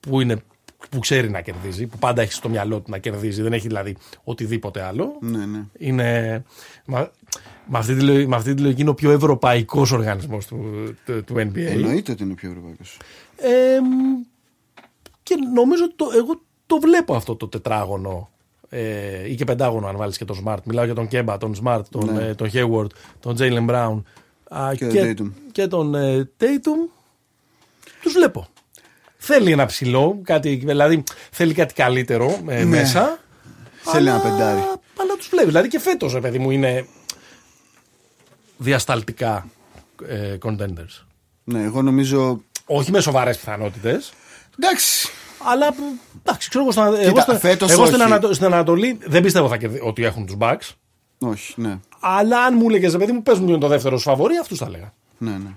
που, 0.00 0.20
είναι, 0.20 0.42
που 0.90 0.98
ξέρει 0.98 1.30
να 1.30 1.40
κερδίζει, 1.40 1.86
που 1.86 1.98
πάντα 1.98 2.22
έχει 2.22 2.32
στο 2.32 2.48
μυαλό 2.48 2.80
του 2.80 2.90
να 2.90 2.98
κερδίζει, 2.98 3.42
δεν 3.42 3.52
έχει 3.52 3.66
δηλαδή 3.66 3.96
οτιδήποτε 4.24 4.82
άλλο. 4.82 5.16
Ναι, 5.20 5.46
ναι. 5.46 5.64
Είναι. 5.78 6.42
Μα, 7.66 7.72
με, 7.72 7.78
αυτή 7.78 7.94
τη, 7.94 8.02
λογική- 8.04 8.28
με 8.28 8.36
αυτή 8.36 8.54
τη 8.54 8.62
λογική 8.62 8.80
είναι 8.80 8.90
ο 8.90 8.94
πιο 8.94 9.10
ευρωπαϊκός 9.10 9.92
οργανισμός 9.92 10.46
του, 10.46 10.64
του, 11.04 11.24
του 11.24 11.34
NBA. 11.34 11.56
Εννοείται 11.56 12.12
ότι 12.12 12.22
είναι 12.22 12.34
πιο 12.34 12.48
ευρωπαϊκός. 12.50 12.96
Ε, 13.36 13.78
και 15.22 15.34
νομίζω 15.54 15.84
ότι 15.84 15.94
το, 15.96 16.06
εγώ 16.16 16.40
το 16.66 16.78
βλέπω 16.80 17.14
αυτό 17.14 17.36
το 17.36 17.48
τετράγωνο 17.48 18.30
ε, 18.68 19.30
ή 19.30 19.34
και 19.34 19.44
πεντάγωνο 19.44 19.86
αν 19.86 19.96
βάλεις 19.96 20.16
και 20.16 20.24
τον 20.24 20.42
Smart. 20.44 20.56
Μιλάω 20.64 20.84
για 20.84 20.94
τον 20.94 21.08
Κέμπα, 21.08 21.38
τον 21.38 21.54
Smart, 21.64 21.80
τον, 21.90 22.12
Ναι. 22.14 22.24
ε, 22.26 22.34
τον 22.34 22.50
Hayward, 22.52 22.90
τον 23.20 23.36
Jalen 23.38 23.66
Brown 23.70 24.02
α, 24.48 24.74
Και 24.74 24.86
και, 24.86 25.14
τον 25.14 25.32
Tatum. 25.36 25.50
και 25.52 25.66
τον 25.66 25.94
ε, 25.94 26.30
Tatum. 26.40 26.90
Τους 28.02 28.12
βλέπω. 28.12 28.46
Θέλει 29.16 29.52
ένα 29.52 29.66
ψηλό, 29.66 30.20
κάτι, 30.24 30.54
δηλαδή 30.64 31.02
θέλει 31.30 31.54
κάτι 31.54 31.74
καλύτερο 31.74 32.38
ε, 32.48 32.64
μέσα. 32.64 33.18
Θέλει 33.82 34.10
αλλά- 34.10 34.20
ένα 34.24 34.30
πεντάρι. 34.30 34.60
Αλλά 35.00 35.14
τους 35.18 35.28
βλέπει. 35.30 35.46
Δηλαδή 35.46 35.68
και 35.68 35.78
φέτος, 35.80 36.12
ρε 36.12 36.20
παιδί 36.20 36.38
μου, 36.38 36.50
είναι 36.50 36.86
διασταλτικά 38.60 39.46
ε, 40.08 40.36
contenders. 40.42 41.04
Ναι, 41.44 41.62
εγώ 41.62 41.82
νομίζω. 41.82 42.40
Όχι 42.66 42.90
με 42.90 43.00
σοβαρές 43.00 43.36
πιθανότητες. 43.38 44.12
Εντάξει. 44.58 45.08
Αλλά 45.44 45.74
εντάξει, 46.24 46.48
ξέρω 46.48 46.64
εγώ, 46.64 46.72
στην, 46.72 46.82
εγώ, 47.08 47.20
στην- 47.20 47.38
φέτος 47.38 47.70
εγώ 47.70 47.84
στην, 47.84 47.94
όχι. 48.00 48.04
Ανατο- 48.04 48.32
στην 48.34 48.46
Ανατολή 48.46 48.98
δεν 49.06 49.22
πιστεύω 49.22 49.48
θα 49.48 49.56
κερδί- 49.56 49.82
ότι 49.82 50.04
έχουν 50.04 50.26
τους 50.26 50.36
Bucks. 50.38 50.68
Όχι, 51.18 51.54
ναι. 51.60 51.78
Αλλά 52.00 52.42
αν 52.44 52.54
μου 52.56 52.68
έλεγες, 52.68 52.92
ρε 52.92 52.98
παιδί 52.98 53.12
μου, 53.12 53.22
παίζουν 53.22 53.48
είναι 53.48 53.58
το 53.58 53.68
δεύτερο 53.68 53.96
σου 53.96 54.02
φαβορή, 54.08 54.36
αυτούς 54.36 54.58
θα 54.58 54.64
έλεγα. 54.66 54.92
Ναι, 55.18 55.30
ναι. 55.30 55.50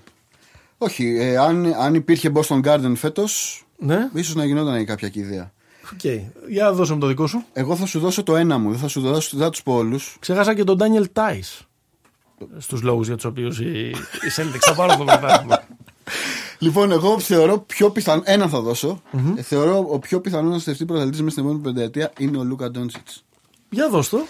Όχι, 0.78 1.18
ε, 1.20 1.38
αν, 1.38 1.66
αν 1.74 1.93
υπήρχε 1.93 2.32
Boston 2.34 2.60
Garden 2.66 2.91
φέτος, 2.95 3.64
Ναι. 3.78 4.10
ίσως 4.14 4.36
να 4.36 4.45
γινόταν 4.45 4.78
και 4.78 4.86
κάποια 4.86 5.12
ιδέα. 5.14 5.51
Οκ. 5.93 6.04
Για 6.49 6.74
δώσε 6.74 6.93
μου 6.93 6.99
το 6.99 7.08
δικό 7.08 7.28
σου. 7.28 7.43
Εγώ 7.54 7.76
θα 7.76 7.86
σου 7.86 7.99
δώσω 7.99 8.24
το 8.24 8.36
ένα 8.36 8.58
μου, 8.58 8.70
δεν 8.70 8.80
θα 8.80 8.88
σου 8.88 9.01
δώσω, 9.01 9.30
δεν 9.38 9.45
θα 9.45 9.49
τους 9.51 9.64
πω 9.64 9.74
όλους. 9.74 10.16
Ξέχασα 10.20 10.54
και 10.56 10.64
τον 10.64 10.78
Daniel 10.82 11.06
Theis. 11.14 11.66
Στους 12.58 12.82
λόγους 12.82 13.08
για 13.08 13.16
τους 13.16 13.26
οποίους 13.26 13.60
οι, 13.60 13.88
οι 13.89 14.32
Celtics 14.38 14.60
θα 14.60 14.74
πάρουν 14.76 14.98
το 14.98 15.04
πρωτάθλημα. 15.04 15.64
Λοιπόν, 16.60 16.91
εγώ 16.91 17.20
θεωρώ 17.20 17.60
πιο 17.60 17.89
πιθανό. 17.89 18.22
Ένα 18.26 18.48
θα 18.48 18.62
δώσω 18.61 19.01
Ε, 19.36 19.41
θεωρώ 19.41 19.86
ο 19.89 20.00
πιο 20.00 20.22
πιθανός 20.22 20.52
να 20.52 20.60
στεφθεί 20.59 20.86
πρωταθλητής 20.86 21.20
μέσα 21.22 21.32
στην 21.32 21.44
επόμενη 21.44 21.64
πενταετία 21.64 22.12
είναι 22.18 22.38
ο 22.38 22.44
Λούκα 22.44 22.72
Ντόντσιτς. 22.72 23.24
Για 23.70 23.89
δώσ' 23.89 24.10
το. 24.10 24.26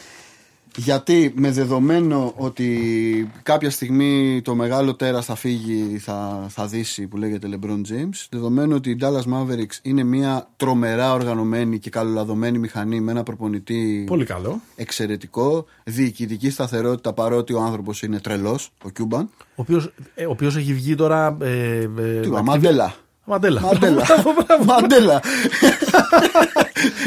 Γιατί 0.77 1.33
με 1.35 1.51
δεδομένο 1.51 2.33
ότι 2.35 3.31
κάποια 3.43 3.69
στιγμή 3.69 4.41
το 4.43 4.55
μεγάλο 4.55 4.95
τέρας 4.95 5.25
θα 5.25 5.35
φύγει, 5.35 5.97
θα, 5.97 6.45
θα 6.49 6.65
δύσει 6.65 7.07
που 7.07 7.17
λέγεται 7.17 7.47
LeBron 7.51 7.69
James, 7.91 8.25
δεδομένου 8.29 8.75
ότι 8.75 8.89
η 8.89 8.97
Dallas 9.01 9.33
Mavericks 9.33 9.77
είναι 9.81 10.03
μια 10.03 10.47
τρομερά 10.57 11.13
οργανωμένη 11.13 11.79
και 11.79 11.89
καλολαδωμένη 11.89 12.57
μηχανή 12.57 12.99
με 13.01 13.11
ένα 13.11 13.23
προπονητή 13.23 14.03
Πολύ 14.07 14.25
καλό. 14.25 14.61
εξαιρετικό, 14.75 15.65
διοικητική 15.83 16.49
σταθερότητα 16.49 17.13
παρότι 17.13 17.53
ο 17.53 17.61
άνθρωπος 17.61 18.01
είναι 18.01 18.19
τρελός, 18.19 18.69
ο 18.83 18.89
Κιούμπαν. 18.89 19.29
Ο 19.39 19.45
οποίος 19.55 19.91
ε, 20.15 20.25
ο 20.25 20.31
οποίος 20.31 20.55
έχει 20.55 20.73
βγει 20.73 20.95
τώρα. 20.95 21.37
Ε, 21.41 21.47
ε, 21.47 22.19
Τι 22.21 22.27
είπα, 22.27 22.39
activi- 22.39 22.43
Μαντέλα. 22.45 22.95
Μαντέλα. 23.25 23.61
Μαντέλα. 23.61 24.03
Μπράβο, 24.07 24.33
μπράβο. 24.45 24.63
Μαντέλα. 24.65 25.21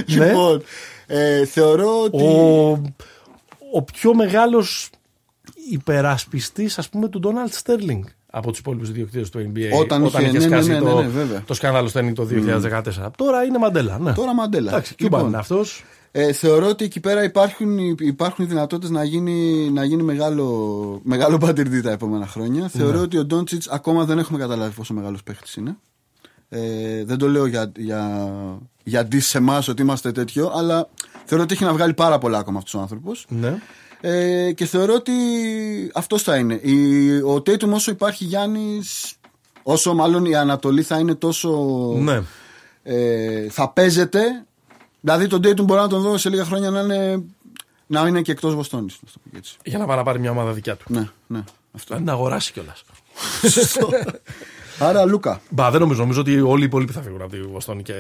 Ναι. 0.07 0.27
λοιπόν, 0.27 0.63
ε, 1.07 1.45
θεωρώ 1.45 2.03
ότι... 2.03 2.23
ο, 2.25 2.83
ο 3.73 3.83
πιο 3.83 4.15
μεγάλος 4.15 4.91
υπερασπιστής 5.71 6.79
ας 6.79 6.89
πούμε 6.89 7.09
του 7.09 7.19
Ντόναλντ 7.21 7.53
Στέρλινγκ 7.55 8.05
από 8.31 8.51
τους 8.51 8.59
υπόλοιπους 8.59 8.89
ιδιοκτήτες 8.89 9.31
του 9.31 9.39
NBA 9.55 9.79
Όταν 9.81 10.05
είχε- 10.05 10.21
ναι, 10.21 10.31
ναι, 10.31 10.41
σκάσει 10.41 10.69
ναι, 10.69 10.79
ναι, 10.79 10.81
το, 10.91 11.01
ναι, 11.03 11.09
βέβαια. 11.09 11.43
το 11.47 11.55
σκάνδαλο 11.55 11.89
Στέρλινγκ 11.89 12.15
το 12.17 12.25
2014. 12.25 13.11
Τώρα 13.17 13.43
είναι 13.43 13.59
Μαντέλα. 13.59 13.99
Ναι. 13.99 14.13
Τώρα 14.13 14.35
Μαντέλα. 14.35 14.71
Εντάξει, 14.71 14.95
Κιούμπαν 14.95 15.19
Λοιπόν, 15.19 15.33
είναι 15.33 15.41
αυτός. 15.41 15.85
Ε, 16.11 16.33
θεωρώ 16.33 16.67
ότι 16.69 16.85
εκεί 16.85 17.01
πέρα 17.01 17.23
υπάρχουν, 17.25 17.79
υπάρχουν 17.99 18.49
δυνατότητες 18.49 18.91
να 18.91 19.05
γίνει, 19.05 19.71
να 19.73 19.85
γίνει 19.85 20.03
μεγάλο, 20.03 21.01
μεγάλο 21.05 21.39
πατηρντή 21.39 21.81
τα 21.81 21.91
επόμενα 21.91 22.27
χρόνια. 22.27 22.61
Ναι. 22.63 22.69
Θεωρώ 22.69 23.01
ότι 23.01 23.19
ο 23.19 23.25
Ντόντσιτς 23.25 23.69
ακόμα 23.69 24.05
δεν 24.05 24.19
έχουμε 24.19 24.39
καταλάβει 24.39 24.75
πόσο 24.75 24.95
μεγάλος 24.95 25.23
παίχτης 25.23 25.55
είναι. 25.55 25.77
Ε, 26.49 27.05
δεν 27.05 27.19
το 27.19 27.29
λέω 27.29 27.47
για, 27.47 27.73
για, 27.77 28.31
για 28.85 29.05
ντύς 29.05 29.27
σε 29.27 29.39
εμάς 29.39 29.69
ότι 29.69 29.83
είμαστε 29.83 30.13
τέτοιο, 30.13 30.53
αλλά 30.55 30.89
θεωρώ 31.27 31.45
ότι 31.45 31.55
έχει 31.55 31.65
να 31.65 31.73
βγάλει 31.73 31.95
πάρα 31.95 32.19
πολλά 32.19 32.39
ακόμα 32.39 32.59
αυτός 32.59 32.75
ο 32.75 32.79
άνθρωπος. 32.81 33.27
Ναι. 33.29 33.59
Ε, 34.01 34.53
και 34.53 34.65
θεωρώ 34.65 34.95
ότι 34.95 35.13
αυτός 35.95 36.23
θα 36.23 36.37
είναι. 36.37 36.55
Η, 36.55 37.11
ο 37.21 37.43
Τέιτουμ 37.43 37.73
όσο 37.73 37.91
υπάρχει 37.91 38.25
Γιάννης, 38.25 39.15
όσο 39.63 39.95
μάλλον 39.95 40.25
η 40.25 40.37
Ανατολή 40.37 40.83
θα 40.83 40.99
είναι 40.99 41.15
τόσο. 41.15 41.51
Ναι. 41.99 42.23
Ε, 42.83 43.49
θα 43.51 43.69
παίζεται. 43.69 44.21
Δηλαδή 45.01 45.27
τον 45.27 45.39
Dayton 45.39 45.65
μπορεί 45.65 45.81
να 45.81 45.89
τον 45.89 46.01
δω 46.01 46.19
σε 46.19 46.29
λίγα 46.29 46.45
χρόνια 46.45 46.71
να 46.71 46.81
είναι, 46.81 47.23
να 47.87 48.07
είναι 48.07 48.23
και 48.23 48.33
εκτός 48.33 48.55
Βοστόνης. 48.55 48.99
Για 49.65 49.79
να 49.79 49.87
πάει 49.87 49.97
να 49.97 50.03
πάρει 50.03 50.19
μια 50.19 50.31
ομάδα 50.31 50.53
δικιά 50.53 50.77
του. 50.77 50.85
Ναι, 50.89 51.09
ναι. 51.27 51.45
Αυτό. 51.73 51.95
Να 51.95 52.01
την 52.01 52.11
αγοράσει 52.11 52.53
κιόλας. 52.53 52.83
Άρα 54.79 55.05
Λούκα. 55.05 55.41
Μπα, 55.51 55.71
δεν 55.71 55.81
νομίζω. 55.81 56.01
Νομίζω 56.01 56.21
ότι 56.21 56.41
όλοι 56.41 56.63
οι 56.63 56.65
υπόλοιποι 56.65 56.93
θα 56.93 57.03
φύγουν 57.03 57.23
από 57.23 57.31
τη 57.31 57.41
Βοστόνη 57.41 57.83
και 57.83 57.95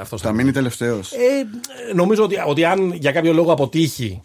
αυτός 0.00 0.20
Θα 0.20 0.32
μείνει 0.32 0.52
τελευταίος. 0.52 1.12
Ε, 1.12 1.46
νομίζω 1.94 2.22
ότι, 2.24 2.36
ότι 2.46 2.64
αν 2.64 2.92
για 2.92 3.12
κάποιο 3.12 3.32
λόγο 3.32 3.52
αποτύχει 3.52 4.22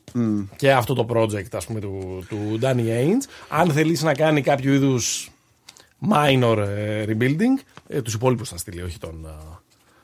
και 0.55 0.71
αυτό 0.73 0.93
το 0.93 1.05
project 1.09 1.45
ας 1.53 1.65
πούμε, 1.65 1.79
του, 1.79 2.25
του 2.29 2.59
Danny 2.61 2.79
Ainge, 2.87 3.29
αν 3.49 3.71
θελήσει 3.71 4.03
να 4.03 4.13
κάνει 4.13 4.41
κάποιο 4.41 4.73
είδους 4.73 5.31
minor 6.11 6.57
ε, 6.57 7.05
rebuilding, 7.07 7.61
ε, 7.87 8.01
τους 8.01 8.13
υπόλοιπους 8.13 8.49
θα 8.49 8.57
στείλει, 8.57 8.81
όχι 8.81 8.97
τον, 8.99 9.25
ε, 9.25 9.29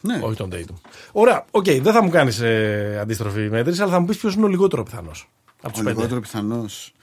Ναι. 0.01 0.20
όχι 0.24 0.36
τον 0.36 0.49
Tatum. 0.54 0.76
Ωραία, 1.12 1.45
οκ, 1.51 1.64
δεν 1.70 1.93
θα 1.93 2.04
μου 2.04 2.10
κάνεις 2.10 2.39
ε, 2.39 2.97
αντίστροφη 3.01 3.49
μέτρηση, 3.49 3.82
αλλά 3.82 3.91
θα 3.91 3.99
μου 3.99 4.06
πεις 4.06 4.18
ποιος 4.18 4.34
είναι 4.36 4.45
ο 4.45 4.47
λιγότερο 4.47 4.84
πιθανός 4.84 5.30
από 5.62 5.68
Ο 5.68 5.78
του 5.78 5.84
πέντε. 5.84 5.89
λιγότερο 5.95 6.20
πιθανός. 6.22 6.93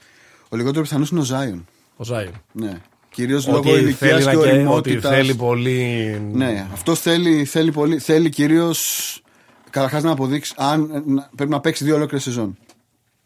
Ο 0.49 0.55
λιγότερο 0.55 0.81
πιθανός 0.83 1.09
είναι 1.09 1.19
ο 1.19 1.23
Ζάιον. 1.23 1.65
Ο 1.97 2.03
Ζάιον. 2.03 2.33
Ναι. 2.51 2.81
Κυρίως 3.13 3.47
λόγω 3.47 3.59
Ότι 3.59 3.69
ηλικία 3.69 3.95
θέλει, 4.07 4.19
και 4.19 4.25
να 4.25 4.31
και, 4.31 4.37
ότι 4.37 4.49
ωριμότητας. 4.49 5.11
θέλει 5.15 5.35
πολύ. 5.35 6.21
Ναι, 6.33 6.67
αυτό 6.73 6.95
θέλει, 6.95 7.45
θέλει, 7.45 7.71
πολύ, 7.71 7.99
θέλει 7.99 8.29
κυρίως 8.29 9.21
καταρχάς 9.69 10.03
να 10.03 10.11
αποδείξει 10.11 10.53
αν 10.57 11.03
να- 11.05 11.29
πρέπει 11.35 11.51
να 11.51 11.59
παίξει 11.59 11.83
δύο 11.83 11.95
ολόκληρες 11.95 12.23
σεζόν. 12.23 12.57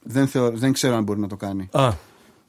Δεν, 0.04 0.28
θεω, 0.28 0.52
δεν 0.52 0.74
ξέρω 0.74 0.96
αν 0.96 1.04
μπορεί 1.04 1.20
να 1.20 1.28
το 1.28 1.36
κάνει. 1.36 1.70
Α, 1.72 1.90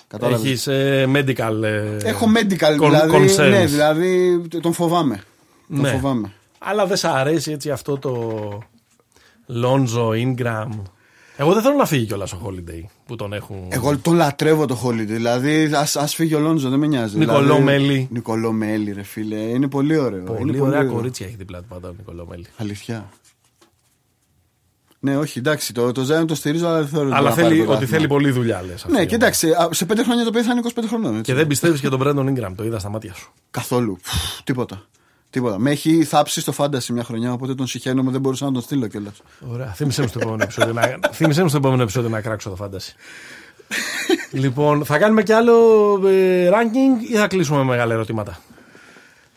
Κατάλαβες; 0.09 0.47
έχεις 0.47 0.67
ε, 0.67 1.07
medical. 1.15 1.63
ε, 1.63 1.97
Έχω 2.09 2.27
medical, 2.37 2.75
con- 2.75 2.79
δηλαδή, 2.79 3.13
concerns. 3.37 3.51
ναι, 3.51 3.67
δηλαδή 3.67 4.41
τον 4.63 4.73
φοβάμαι. 4.73 5.23
Τον 5.69 5.81
Ναι. 5.81 5.89
φοβάμαι. 5.89 6.33
Αλλά 6.59 6.87
δεν 6.87 6.97
σ' 6.97 7.05
αρέσει 7.05 7.53
έτσι 7.53 7.71
αυτό 7.71 7.99
το 7.99 8.33
Lonzo 9.63 10.09
Ingram. 10.11 10.69
Εγώ 11.37 11.53
δεν 11.53 11.63
θέλω 11.63 11.75
να 11.77 11.85
φύγει 11.87 12.07
κιόλας 12.07 12.33
ο 12.33 12.41
Holiday 12.47 12.83
που 13.07 13.17
τον 13.17 13.33
έχουν. 13.33 13.57
Εγώ 13.69 13.99
τον 13.99 14.15
λατρεύω 14.15 14.67
το 14.67 14.81
Holiday. 14.85 15.07
Δηλαδή, 15.07 15.71
ας 15.75 15.97
ας 15.97 16.15
φύγει 16.15 16.35
ο 16.35 16.39
Λόντζο, 16.39 16.69
δεν 16.69 16.79
με 16.79 16.87
νοιάζει. 16.87 17.19
Νικολό 17.19 17.41
δηλαδή, 17.41 17.63
Μέλι. 17.63 18.09
Νικολό 18.11 18.53
Μέλι, 18.53 18.93
ρε 18.93 19.03
φίλε. 19.03 19.37
Είναι 19.37 19.69
πολύ 19.69 19.97
ωραίο. 19.99 20.25
Πολύ 20.25 20.57
είναι 20.57 20.61
ωραία 20.67 20.79
ωραίο. 20.79 20.93
κορίτσια 20.93 21.27
έχει 21.27 21.37
δίπλα 21.37 21.59
του 21.59 21.67
πάντα 21.69 21.89
ο 21.89 21.93
Νικολό 21.97 22.27
Μέλι. 22.31 22.47
Αλήθεια. 22.57 23.09
Ναι, 25.01 25.17
όχι, 25.17 25.39
εντάξει, 25.39 25.73
το, 25.73 25.93
το 25.93 26.03
Zion 26.03 26.27
το 26.27 26.35
στηρίζω, 26.35 26.67
αλλά 26.67 26.79
δεν 26.79 26.89
θεωρώ 26.89 27.09
Αλλά 27.15 27.29
να 27.29 27.35
πάρει 27.35 27.35
θέλει, 27.35 27.49
πρωτάθλημα. 27.49 27.77
ότι 27.77 27.87
θέλει 27.87 28.07
πολύ 28.07 28.31
δουλειά, 28.31 28.63
λες. 28.63 28.87
Ναι, 28.89 29.05
κοιτάξτε, 29.07 29.63
α, 29.63 29.69
σε 29.73 29.85
πέντε 29.85 30.03
χρόνια 30.03 30.25
το 30.25 30.31
παιδί 30.31 30.47
θα 30.47 30.53
είναι 30.53 30.63
25 30.75 30.83
χρονών. 30.89 31.11
Έτσι. 31.11 31.23
Και 31.23 31.35
δεν 31.35 31.47
πιστεύεις 31.47 31.81
και 31.81 31.89
τον 31.89 32.01
Brandon 32.05 32.29
Ingram, 32.29 32.53
το 32.57 32.65
είδα 32.65 32.79
στα 32.79 32.89
μάτια 32.89 33.15
σου. 33.15 33.33
Καθόλου. 33.51 33.99
Φου, 34.03 34.43
τίποτα. 34.45 34.87
Τίποτα. 35.37 35.59
Με 35.59 35.71
έχει 35.71 36.05
θάψει 36.05 36.41
στο 36.41 36.53
φάνταση 36.53 36.93
μια 36.93 37.05
χρονιά, 37.05 37.33
οπότε 37.33 37.55
τον 37.55 37.67
συχαίνομαι, 37.67 38.11
δεν 38.11 38.21
μπορούσα 38.21 38.45
να 38.45 38.53
τον 38.53 38.63
στείλω 38.63 38.87
κιόλας. 38.87 39.23
Ωραία. 39.53 39.67
Θύμησέ 39.67 40.03
μου 40.03 40.09
στο 40.09 40.19
επόμενο 40.19 40.43
επεισόδιο 40.43 40.73
να, 40.73 40.99
θύμισέ 41.13 41.43
μου 41.43 41.49
στο 41.49 41.57
επόμενο 41.57 41.83
επεισόδιο 41.83 42.11
να 42.11 42.21
κράξω 42.21 42.51
το 42.51 42.57
φάνταση. 42.57 42.95
λοιπόν, 44.31 44.85
θα 44.85 44.99
κάνουμε 44.99 45.23
κι 45.23 45.33
άλλο 45.33 45.55
ε, 46.07 46.49
ranking 46.53 47.11
ή 47.11 47.15
θα 47.15 47.27
κλείσουμε 47.27 47.59
με 47.59 47.65
μεγάλα 47.65 47.95
ερωτήματα; 47.95 48.39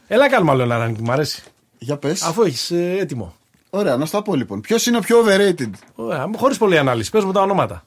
Έλα, 0.07 0.29
κάνουμε 0.29 0.51
άλλο 0.51 0.63
ένα 0.63 0.85
ranking, 0.85 1.01
μ' 1.01 1.11
αρέσει. 1.11 1.43
Για 1.77 1.97
πες. 1.97 2.21
Αφού 2.21 2.41
έχεις 2.41 2.71
έτοιμο. 2.71 3.35
Ωραία, 3.69 3.97
να 3.97 4.05
στα 4.05 4.21
πω 4.21 4.35
λοιπόν. 4.35 4.61
Ποιος 4.61 4.85
είναι 4.85 4.97
ο 4.97 5.01
πιο 5.01 5.17
overrated; 5.25 5.69
Ωραία, 5.95 6.29
χωρίς 6.35 6.57
πολλή 6.57 6.77
ανάλυση. 6.77 7.11
Πες 7.11 7.23
μου 7.23 7.31
τα 7.31 7.41
ονόματα. 7.41 7.85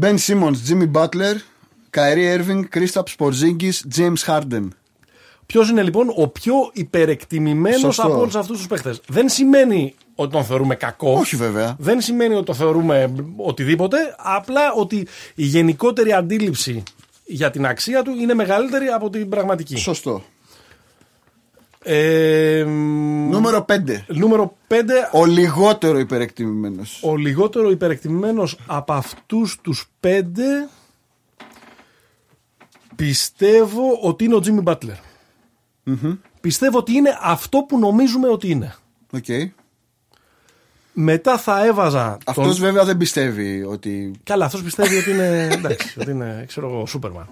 Ben 0.00 0.16
Simmons, 0.26 0.56
Jimmy 0.68 0.90
Butler, 0.92 1.34
Kyrie 1.90 2.38
Irving, 2.38 2.64
Kristaps 2.74 3.14
Porzingis, 3.18 3.76
James 3.96 4.24
Harden. 4.26 4.68
Ποιος 5.52 5.68
είναι 5.70 5.82
λοιπόν 5.82 6.12
ο 6.16 6.28
πιο 6.28 6.54
υπερεκτιμημένος 6.72 7.80
Σωστό. 7.80 8.02
από 8.02 8.20
όλους 8.20 8.34
αυτούς 8.34 8.56
τους 8.56 8.66
παίχτε. 8.66 8.98
Δεν 9.08 9.28
σημαίνει 9.28 9.94
ότι 10.14 10.32
τον 10.32 10.44
θεωρούμε 10.44 10.74
κακό. 10.74 11.12
Όχι 11.12 11.36
βέβαια. 11.36 11.76
Δεν 11.78 12.00
σημαίνει 12.00 12.34
ότι 12.34 12.44
το 12.44 12.54
θεωρούμε 12.54 13.12
οτιδήποτε. 13.36 13.96
Απλά 14.18 14.72
ότι 14.72 14.96
η 15.34 15.44
γενικότερη 15.44 16.12
αντίληψη 16.12 16.82
για 17.24 17.50
την 17.50 17.66
αξία 17.66 18.02
του 18.02 18.10
είναι 18.10 18.34
μεγαλύτερη 18.34 18.86
από 18.86 19.10
την 19.10 19.28
πραγματική. 19.28 19.76
Σωστό. 19.76 20.22
Ε, 21.82 22.64
μ, 22.66 23.28
Νούμερο 23.30 23.64
5. 23.68 24.04
νούμερο 24.06 24.56
5. 24.68 24.74
Ο 25.12 25.24
λιγότερο 25.24 25.98
υπερεκτιμημένος. 25.98 27.00
Ο 27.02 27.16
λιγότερο 27.16 27.70
υπερεκτιμημένος 27.70 28.58
από 28.66 28.92
αυτούς 28.92 29.58
τους 29.62 29.90
πέντε 30.00 30.68
πιστεύω 32.96 33.98
ότι 34.02 34.24
είναι 34.24 34.34
ο 34.34 34.40
Jimmy 34.44 34.62
Butler. 36.02 36.16
Πιστεύω 36.40 36.78
ότι 36.78 36.92
είναι 36.92 37.18
αυτό 37.22 37.58
που 37.68 37.78
νομίζουμε 37.78 38.28
ότι 38.28 38.50
είναι. 38.50 38.74
Οκ. 39.12 39.24
Μετά 40.92 41.38
θα 41.38 41.64
έβαζα. 41.66 42.18
Αυτός 42.26 42.46
τον- 42.46 42.64
βέβαια 42.64 42.84
δεν 42.84 42.96
πιστεύει 42.96 43.62
ότι. 43.62 44.12
Καλά, 44.22 44.44
αυτός 44.44 44.62
πιστεύει 44.62 44.96
ότι 44.96 45.10
είναι. 45.10 45.48
Εντάξει, 45.52 46.00
ότι 46.00 46.10
είναι, 46.10 46.44
ξέρω 46.48 46.68
εγώ, 46.68 46.86
Superman. 46.86 47.28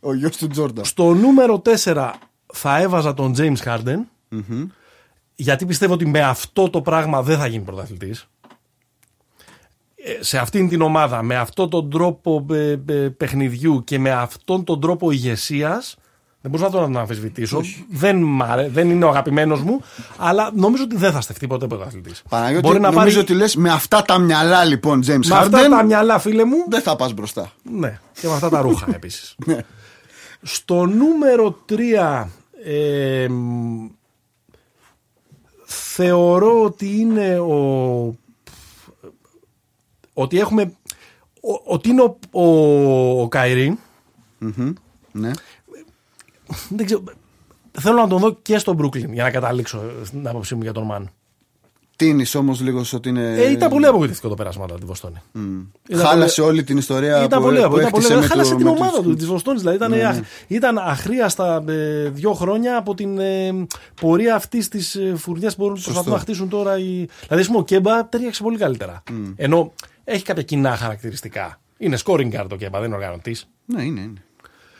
Ο 0.00 0.14
γιος 0.14 0.36
του 0.36 0.46
Τζόρνταν. 0.48 0.84
Στο 0.84 1.14
νούμερο 1.14 1.58
4 1.64 2.12
θα 2.52 2.78
έβαζα 2.80 3.14
τον 3.14 3.34
James 3.38 3.56
Harden. 3.64 3.98
Γιατί 5.34 5.66
πιστεύω 5.66 5.92
ότι 5.92 6.06
με 6.06 6.20
αυτό 6.20 6.70
το 6.70 6.82
πράγμα 6.82 7.22
δεν 7.22 7.38
θα 7.38 7.46
γίνει 7.46 7.64
πρωταθλητής. 7.64 8.28
Ε, 9.96 10.22
Σε 10.22 10.38
αυτήν 10.38 10.68
την 10.68 10.80
ομάδα, 10.82 11.22
με 11.22 11.36
αυτόν 11.36 11.70
τον 11.70 11.90
τρόπο 11.90 12.46
ε, 12.50 12.80
ε, 12.88 13.08
παιχνιδιού 13.08 13.84
και 13.84 13.98
με 13.98 14.10
αυτόν 14.10 14.64
τον 14.64 14.80
τρόπο 14.80 15.10
ηγεσίας. 15.10 15.96
Δεν 16.48 16.58
μπορούσα 16.58 16.78
να 16.78 16.84
τον 16.84 16.96
αμφισβητήσω. 16.96 17.60
Δεν, 17.90 18.22
μ' 18.22 18.42
αρέ- 18.42 18.70
δεν 18.70 18.90
είναι 18.90 19.04
ο 19.04 19.08
αγαπημένος 19.08 19.62
μου, 19.62 19.80
αλλά 20.16 20.50
νομίζω 20.54 20.82
ότι 20.82 20.96
δεν 20.96 21.12
θα 21.12 21.20
στεφτεί 21.20 21.46
ποτέ 21.46 21.66
πρωταθλητής. 21.66 22.22
Παναγιώτη, 22.28 22.78
νομίζω 22.78 23.20
ότι 23.20 23.34
λες 23.34 23.56
με 23.56 23.70
αυτά 23.70 24.02
τα 24.02 24.18
μυαλά 24.18 24.64
λοιπόν, 24.64 25.00
James 25.06 25.26
Με 25.26 25.36
αυτά 25.36 25.60
Harden, 25.60 25.70
τα 25.70 25.82
μυαλά, 25.82 26.18
φίλε 26.18 26.44
μου. 26.44 26.56
δεν 26.68 26.80
θα 26.82 26.96
πας 26.96 27.12
μπροστά. 27.12 27.52
Ναι, 27.62 27.98
και 28.20 28.26
με 28.26 28.32
αυτά 28.32 28.48
τα 28.48 28.60
ρούχα 28.60 28.86
επίσης. 28.94 29.34
Ναι. 29.46 29.58
Στο 30.42 30.86
νούμερο 30.86 31.58
3 31.68 32.26
ε, 32.64 33.28
μ, 33.28 33.86
θεωρώ 35.66 36.62
ότι 36.62 37.00
είναι 37.00 37.38
ο 37.38 38.16
ότι 40.12 40.38
έχουμε 40.40 40.72
ο- 41.40 41.72
ότι 41.74 41.88
είναι 41.88 42.02
ο, 42.02 42.18
ο, 42.30 43.20
ο 43.22 43.28
Καϊρή 43.28 43.78
Μμμ. 44.38 44.72
Ναι. 45.12 45.30
Δεν 46.68 46.86
ξέρω, 46.86 47.02
θέλω 47.80 47.96
να 47.96 48.08
τον 48.08 48.18
δω 48.20 48.32
και 48.42 48.58
στο 48.58 48.76
Brooklyn 48.78 49.08
για 49.12 49.22
να 49.22 49.30
καταλήξω 49.30 49.80
στην 50.04 50.28
άποψή 50.28 50.54
μου 50.54 50.62
για 50.62 50.72
τον 50.72 50.84
Μαν. 50.84 51.10
Τίνεις 51.98 52.34
όμως 52.34 52.60
λίγος 52.60 52.92
ότι 52.92 53.08
είναι. 53.08 53.34
Ε, 53.34 53.50
ήταν 53.50 53.70
πολύ 53.70 53.86
απογοητευτικό 53.86 54.28
το 54.28 54.34
πέρασμα 54.34 54.64
από 54.64 54.74
τη 54.78 54.84
Βοστόνη. 54.84 55.16
Ήταν 55.88 56.06
Χάλασε 56.06 56.40
όλη 56.42 56.64
την 56.64 56.76
ιστορία 56.76 57.24
Ήταν 57.24 57.38
που, 57.38 57.44
πολύ 57.44 57.58
που 57.58 57.64
απλό. 57.64 57.76
Ήταν 57.78 57.86
έχτισε 57.88 58.08
πολύ... 58.08 58.20
με 58.20 58.26
Χάλασε 58.26 58.50
το- 58.50 58.56
την 58.56 58.66
με 58.66 58.70
ομάδα 58.72 58.96
τους- 58.96 59.04
του, 59.06 59.14
της 59.14 59.26
Βοστόνης. 59.26 59.60
Δηλαδή 59.60 59.76
ήταν, 59.78 59.90
Ναι, 59.90 60.02
αχ- 60.06 60.16
ναι. 60.18 60.24
ήταν 60.46 60.78
αχρίαστα 60.78 61.64
ε, 61.68 62.08
δύο 62.08 62.32
χρόνια 62.32 62.76
από 62.76 62.94
την 62.94 63.18
ε, 63.18 63.66
πορεία 64.00 64.34
αυτής 64.34 64.68
της 64.68 64.94
ε, 64.94 65.14
φουρνιάς 65.16 65.56
που 65.56 65.62
μπορούν 65.62 65.80
προσπαθούν 65.82 66.12
να 66.12 66.18
χτίσουν 66.18 66.48
τώρα. 66.48 66.78
Οι... 66.78 66.82
Δηλαδή, 67.22 67.40
ας 67.42 67.46
πούμε, 67.46 67.58
ο 67.58 67.64
Κέμπα 67.64 68.08
τέριαξε 68.08 68.42
πολύ 68.42 68.58
καλύτερα. 68.58 69.02
Ενώ 69.36 69.72
έχει 70.04 70.24
κάποια 70.24 70.42
κοινά 70.42 70.76
χαρακτηριστικά. 70.76 71.60
Είναι 71.78 71.98
scoring 72.04 72.32
guard 72.32 72.46
ο 72.52 72.56
Κέμπα, 72.56 72.78
δεν 72.78 72.86
είναι 72.86 72.96
οργανωτής. 72.96 73.48
Ναι, 73.64 73.82
είναι, 73.82 74.00
είναι. 74.00 74.22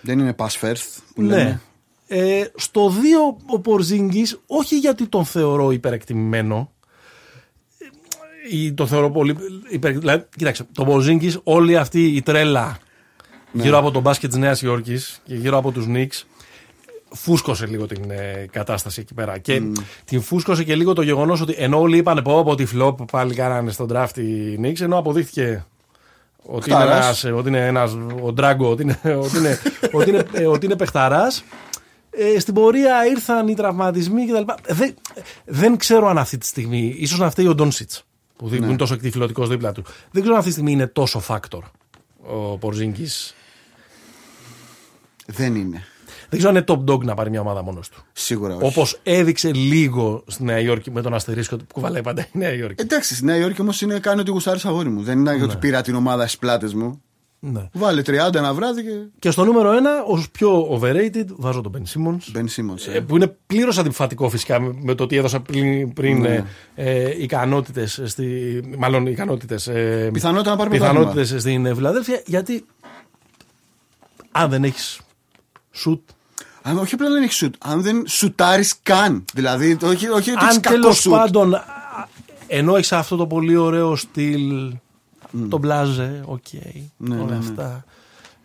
Δεν 0.06 0.18
είναι 0.18 0.34
pass 0.38 0.60
first 0.60 0.86
που 1.14 1.22
Ναι. 1.22 1.36
λέμε. 1.36 1.60
Ε, 2.08 2.44
στο 2.54 2.90
2 2.90 3.36
ο 3.46 3.58
Πορζίνγκης, 3.60 4.40
όχι 4.46 4.78
γιατί 4.78 5.06
τον 5.06 5.24
θεωρώ 5.24 5.70
υπερεκτιμημένο. 5.70 6.72
ε, 8.50 8.56
Ή 8.56 8.72
τον 8.72 8.86
θεωρώ 8.86 9.10
πολύ. 9.10 9.36
Υπερ... 9.68 9.98
Δηλαδή, 9.98 10.24
κοίταξε, 10.36 10.66
το 10.72 10.84
Πορζίνγκης, 10.84 11.38
όλη 11.42 11.76
αυτή 11.76 12.06
η 12.06 12.22
τρέλα 12.22 12.78
γύρω 13.52 13.78
από 13.78 13.90
τον 13.90 14.02
μπάσκετ 14.02 14.30
της 14.30 14.38
Νέας 14.38 14.62
Υόρκης 14.62 15.20
και 15.24 15.34
γύρω 15.34 15.56
από 15.58 15.70
τους 15.72 15.86
Νίξ 15.86 16.26
φούσκωσε 17.12 17.66
λίγο 17.66 17.86
την 17.86 18.10
ε, 18.10 18.46
κατάσταση 18.52 19.00
εκεί 19.00 19.14
πέρα. 19.14 19.38
Και 19.38 19.62
την 20.04 20.20
φούσκωσε 20.22 20.64
και 20.64 20.74
λίγο 20.74 20.92
το 20.92 21.02
γεγονός 21.02 21.40
ότι 21.40 21.54
ενώ 21.58 21.80
όλοι 21.80 21.96
είπαν 21.96 22.22
πωπω 22.22 22.54
τι 22.54 22.64
flop 22.64 22.96
που 22.96 23.04
πάλι 23.04 23.34
κάνανε 23.34 23.70
στον 23.70 23.88
draft 23.92 24.16
οι 24.18 24.58
Νίξ, 24.58 24.80
ενώ 24.80 24.98
αποδείχθηκε 24.98 25.66
ότι 26.46 26.70
είναι, 26.70 26.78
Παιχταράς. 26.78 27.24
ένας, 27.24 27.38
ότι 27.38 27.48
είναι 27.48 27.66
ένας, 27.66 27.96
ο 28.22 28.32
Drago, 28.32 28.70
ότι 28.70 28.82
είναι, 28.82 28.98
ότι 29.04 29.36
είναι, 29.38 29.58
ότι 29.92 30.08
είναι, 30.10 30.24
ε, 30.32 30.46
ότι 30.46 30.66
είναι 30.66 30.76
παιχταράς. 30.76 31.44
Ε, 32.10 32.38
στην 32.38 32.54
πορεία 32.54 33.06
ήρθαν 33.06 33.48
οι 33.48 33.54
τραυματισμοί 33.54 34.26
κτλ. 34.26 34.52
Δεν, 34.68 34.94
δεν 35.44 35.76
ξέρω 35.76 36.08
αν 36.08 36.18
αυτή 36.18 36.38
τη 36.38 36.46
στιγμή, 36.46 36.94
ίσως 36.98 37.18
να 37.18 37.30
φταίει 37.30 37.46
ο 37.46 37.54
Ντόνσιτς 37.54 38.04
που 38.36 38.48
δι- 38.48 38.58
που 38.60 38.64
είναι 38.66 38.76
τόσο 38.76 38.94
εκδηλωτικό 38.94 39.46
δίπλα 39.46 39.72
του. 39.72 39.82
Δεν 40.10 40.22
ξέρω 40.22 40.32
αν 40.32 40.36
αυτή 40.36 40.44
τη 40.44 40.50
στιγμή 40.52 40.72
είναι 40.72 40.86
τόσο 40.86 41.18
factor 41.20 41.64
ο 42.22 42.58
Πορζίνκη. 42.58 43.06
Δεν 45.26 45.54
είναι. 45.54 45.84
Δεν 46.28 46.38
ξέρω 46.38 46.48
αν 46.48 46.56
είναι 46.56 46.64
top 46.68 46.92
dog 46.94 47.04
να 47.04 47.14
πάρει 47.14 47.30
μια 47.30 47.40
ομάδα 47.40 47.62
μόνος 47.62 47.88
του. 47.88 48.04
Σίγουρα 48.12 48.54
όχι. 48.54 48.64
Όπως 48.66 49.00
έδειξε 49.02 49.52
λίγο 49.52 50.24
στη 50.26 50.44
Νέα 50.44 50.58
Υόρκη 50.60 50.90
με 50.90 51.02
τον 51.02 51.14
αστερίσκο 51.14 51.56
που 51.56 51.64
κουβαλάει 51.72 52.02
πάντα 52.02 52.22
η 52.22 52.38
Νέα 52.38 52.52
Υόρκη. 52.54 52.82
Εντάξει, 52.82 53.14
στη 53.14 53.24
Νέα 53.24 53.36
Υόρκη 53.36 53.60
όμως 53.60 53.80
είναι 53.80 53.98
κάνει 53.98 54.20
ότι 54.20 54.30
γουστάρεις 54.30 54.64
αγόρι 54.64 54.88
μου. 54.88 55.02
Δεν 55.02 55.18
είναι 55.18 55.42
ότι 55.42 55.56
πήρα 55.56 55.82
την 55.82 55.94
ομάδα 55.94 56.22
στις 56.26 56.38
πλάτες 56.38 56.74
μου. 56.74 57.00
Ναι. 57.40 57.68
Βάλε 57.72 58.02
30 58.06 58.34
ένα 58.34 58.54
βράδυ 58.54 58.82
και. 58.82 58.88
Και 59.18 59.30
στο 59.30 59.44
νούμερο 59.44 59.70
1, 59.72 59.74
ως 60.06 60.30
πιο 60.30 60.78
overrated, 60.80 61.24
βάζω 61.36 61.60
τον 61.60 61.72
Ben 61.76 61.82
Simmons. 61.98 62.36
Ben 62.36 62.44
Simmons. 62.44 62.92
Ε, 62.94 63.00
που 63.00 63.16
είναι 63.16 63.36
πλήρως 63.46 63.78
αντιφατικό 63.78 64.28
φυσικά 64.28 64.60
με- 64.60 64.74
με 64.82 64.94
το 64.94 65.02
ότι 65.04 65.16
έδωσα 65.16 65.40
πριν, 65.40 65.92
πριν 65.92 66.20
Ναι. 66.20 66.44
ε, 66.74 66.90
ε, 67.04 67.22
ικανότητες. 67.22 68.16
Μάλλον 68.78 69.06
ικανότητες. 69.06 69.66
Ε, 69.66 70.10
Πιθανότητα 70.12 70.50
να 70.50 70.56
πάρει 70.56 70.70
πιθανότητες 70.70 71.34
στην 71.38 71.74
Φιλαδέλφια. 71.74 72.22
Γιατί 72.26 72.64
αν 74.32 74.50
δεν 74.50 74.64
έχεις 74.64 75.00
σουτ, 75.84 76.00
Αν 76.68 76.78
όχι 76.78 76.94
απλά 76.94 77.08
δεν 77.10 77.22
έχεις 77.22 77.36
σουτ, 77.36 77.54
αν 77.58 77.82
δεν 77.82 78.06
σουτάρεις 78.06 78.74
καν. 78.82 79.24
Δηλαδή, 79.34 79.78
όχι, 79.82 80.08
όχι 80.08 80.30
ότι 80.30 80.44
έχεις 80.44 80.54
αν 80.56 80.60
κακό 80.60 80.74
τέλος 80.80 80.96
σουτ. 81.00 81.12
πάντων 81.12 81.54
α, 81.54 81.62
ενώ 82.46 82.76
έχεις 82.76 82.92
αυτό 82.92 83.16
το 83.16 83.26
πολύ 83.26 83.56
ωραίο 83.56 83.96
στυλ, 83.96 84.74
το 85.48 85.58
μπλαζέ, 85.58 86.22
οκ, 86.26 86.42
Ναι, 86.96 87.14
όλα 87.16 87.24
ναι, 87.24 87.30
ναι. 87.30 87.36
αυτά. 87.38 87.84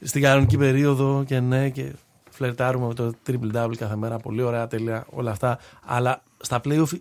Στην 0.02 0.22
κανονική 0.22 0.58
περίοδο 0.58 1.24
και 1.28 1.40
ναι, 1.40 1.70
και 1.70 1.92
φλερτάρουμε 2.30 2.88
με 2.88 2.94
το 2.94 3.14
triple 3.28 3.56
double 3.56 3.76
κάθε 3.78 3.96
μέρα. 3.96 4.18
Πολύ 4.18 4.42
ωραία, 4.42 4.68
τέλεια, 4.68 5.06
όλα 5.10 5.32
αυτά. 5.32 5.60
Αλλά 5.86 6.24
στα 6.40 6.62
playoff 6.64 6.92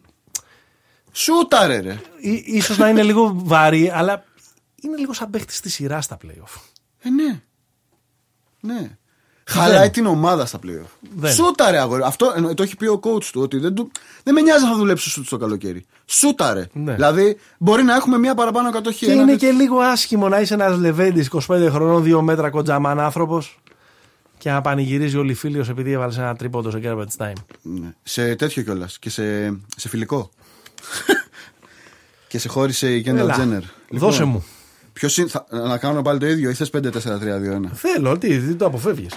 Σούταρε, 1.12 1.80
ρε. 1.80 2.00
Ή- 2.20 2.42
ίσως 2.46 2.78
να 2.78 2.88
είναι 2.88 3.02
λίγο 3.02 3.32
βαρύ, 3.36 3.90
αλλά 3.90 4.24
είναι 4.82 4.96
λίγο 4.96 5.12
σαν 5.12 5.30
παίχτης 5.30 5.56
στη 5.56 5.68
σειράς 5.70 6.04
στα 6.04 6.16
playoff. 6.24 6.60
Ε, 6.98 7.08
ναι. 7.10 7.40
Ναι. 8.60 8.98
Χαλάει 9.50 9.90
την 9.90 10.06
ομάδα 10.06 10.46
στα 10.46 10.58
playoff. 10.62 10.88
Δεν. 11.16 11.32
Σούταρε, 11.32 11.78
αγόρι. 11.78 12.02
Αυτό 12.04 12.32
ε, 12.50 12.54
το 12.54 12.62
έχει 12.62 12.76
πει 12.76 12.86
ο 12.86 13.00
coach 13.02 13.24
του. 13.24 13.40
Ότι 13.40 13.58
δεν, 13.58 13.74
του, 13.74 13.90
δεν 14.22 14.34
με 14.34 14.40
νοιάζει 14.40 14.64
αν 14.64 14.70
θα 14.70 14.76
δουλέψει 14.76 15.10
σουτ 15.10 15.26
στο 15.26 15.36
καλοκαίρι. 15.36 15.84
Σούταρε. 16.06 16.66
Ναι. 16.72 16.94
Δηλαδή, 16.94 17.36
μπορεί 17.58 17.82
να 17.82 17.94
έχουμε 17.94 18.18
μία 18.18 18.34
παραπάνω 18.34 18.70
κατοχή. 18.70 19.04
Και 19.06 19.12
ένα 19.12 19.22
είναι 19.22 19.30
τέτοιο- 19.32 19.48
και 19.50 19.54
λίγο 19.56 19.78
άσχημο 19.78 20.28
να 20.28 20.40
είσαι 20.40 20.54
ένας 20.54 20.78
Λεβέντης 20.78 21.26
25 21.26 21.68
χρονών, 21.70 22.02
2 22.02 22.20
μέτρα 22.22 22.50
κοντζαμάν 22.50 23.00
άνθρωπο 23.00 23.42
και 24.38 24.50
να 24.50 24.60
πανηγυρίζει 24.60 25.16
όλη 25.16 25.30
η 25.30 25.34
φίλη 25.34 25.64
επειδή 25.68 25.92
έβαλες 25.92 26.18
ένα 26.18 26.36
τρίποντο 26.36 26.70
σε 26.70 26.80
garbage 26.84 27.24
time. 27.24 27.32
Ναι. 27.62 27.94
Σε 28.02 28.34
τέτοιο 28.34 28.62
κιόλας. 28.62 28.98
Και 28.98 29.10
σε, 29.10 29.22
σε 29.76 29.88
φιλικό. 29.88 30.30
και 32.28 32.38
σε 32.38 32.48
χώρισε 32.48 32.94
η 32.94 33.04
Kendall 33.06 33.14
Έλα, 33.16 33.36
Jenner. 33.38 33.62
δώσε 33.90 34.24
μου. 34.24 34.44
Ποιος 34.92 35.16
είναι, 35.18 35.28
θα, 35.28 35.46
να 35.50 35.78
κάνουμε 35.78 36.02
πάλι 36.02 36.18
το 36.18 36.26
ίδιο 36.26 36.50
ή 36.50 36.54
θες 36.54 36.70
5-4-3-2-1. 36.76 36.80
Θέλω, 37.74 38.18
τι, 38.18 38.38
τι 38.38 38.54
το 38.54 38.66
αποφεύγεις. 38.66 39.12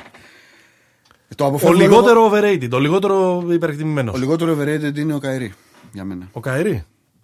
Ε, 1.34 1.36
Το 1.36 1.44
Ο 1.44 1.48
αποφεύγω 1.48 1.76
λιγότερο 1.76 2.32
overrated, 2.32 2.70
ο 2.72 2.80
λιγότερο 2.80 3.46
υπερεκτιμημένος. 3.50 4.16
Ο 4.16 4.18
λιγότερο 4.18 4.58
overrated 4.58 4.98
είναι 4.98 5.14
ο 5.14 5.20
Καϊρή. 5.20 5.54
Για 5.94 6.04
μένα. 6.04 6.30
Ο 6.32 6.40
Καηρή. 6.40 6.84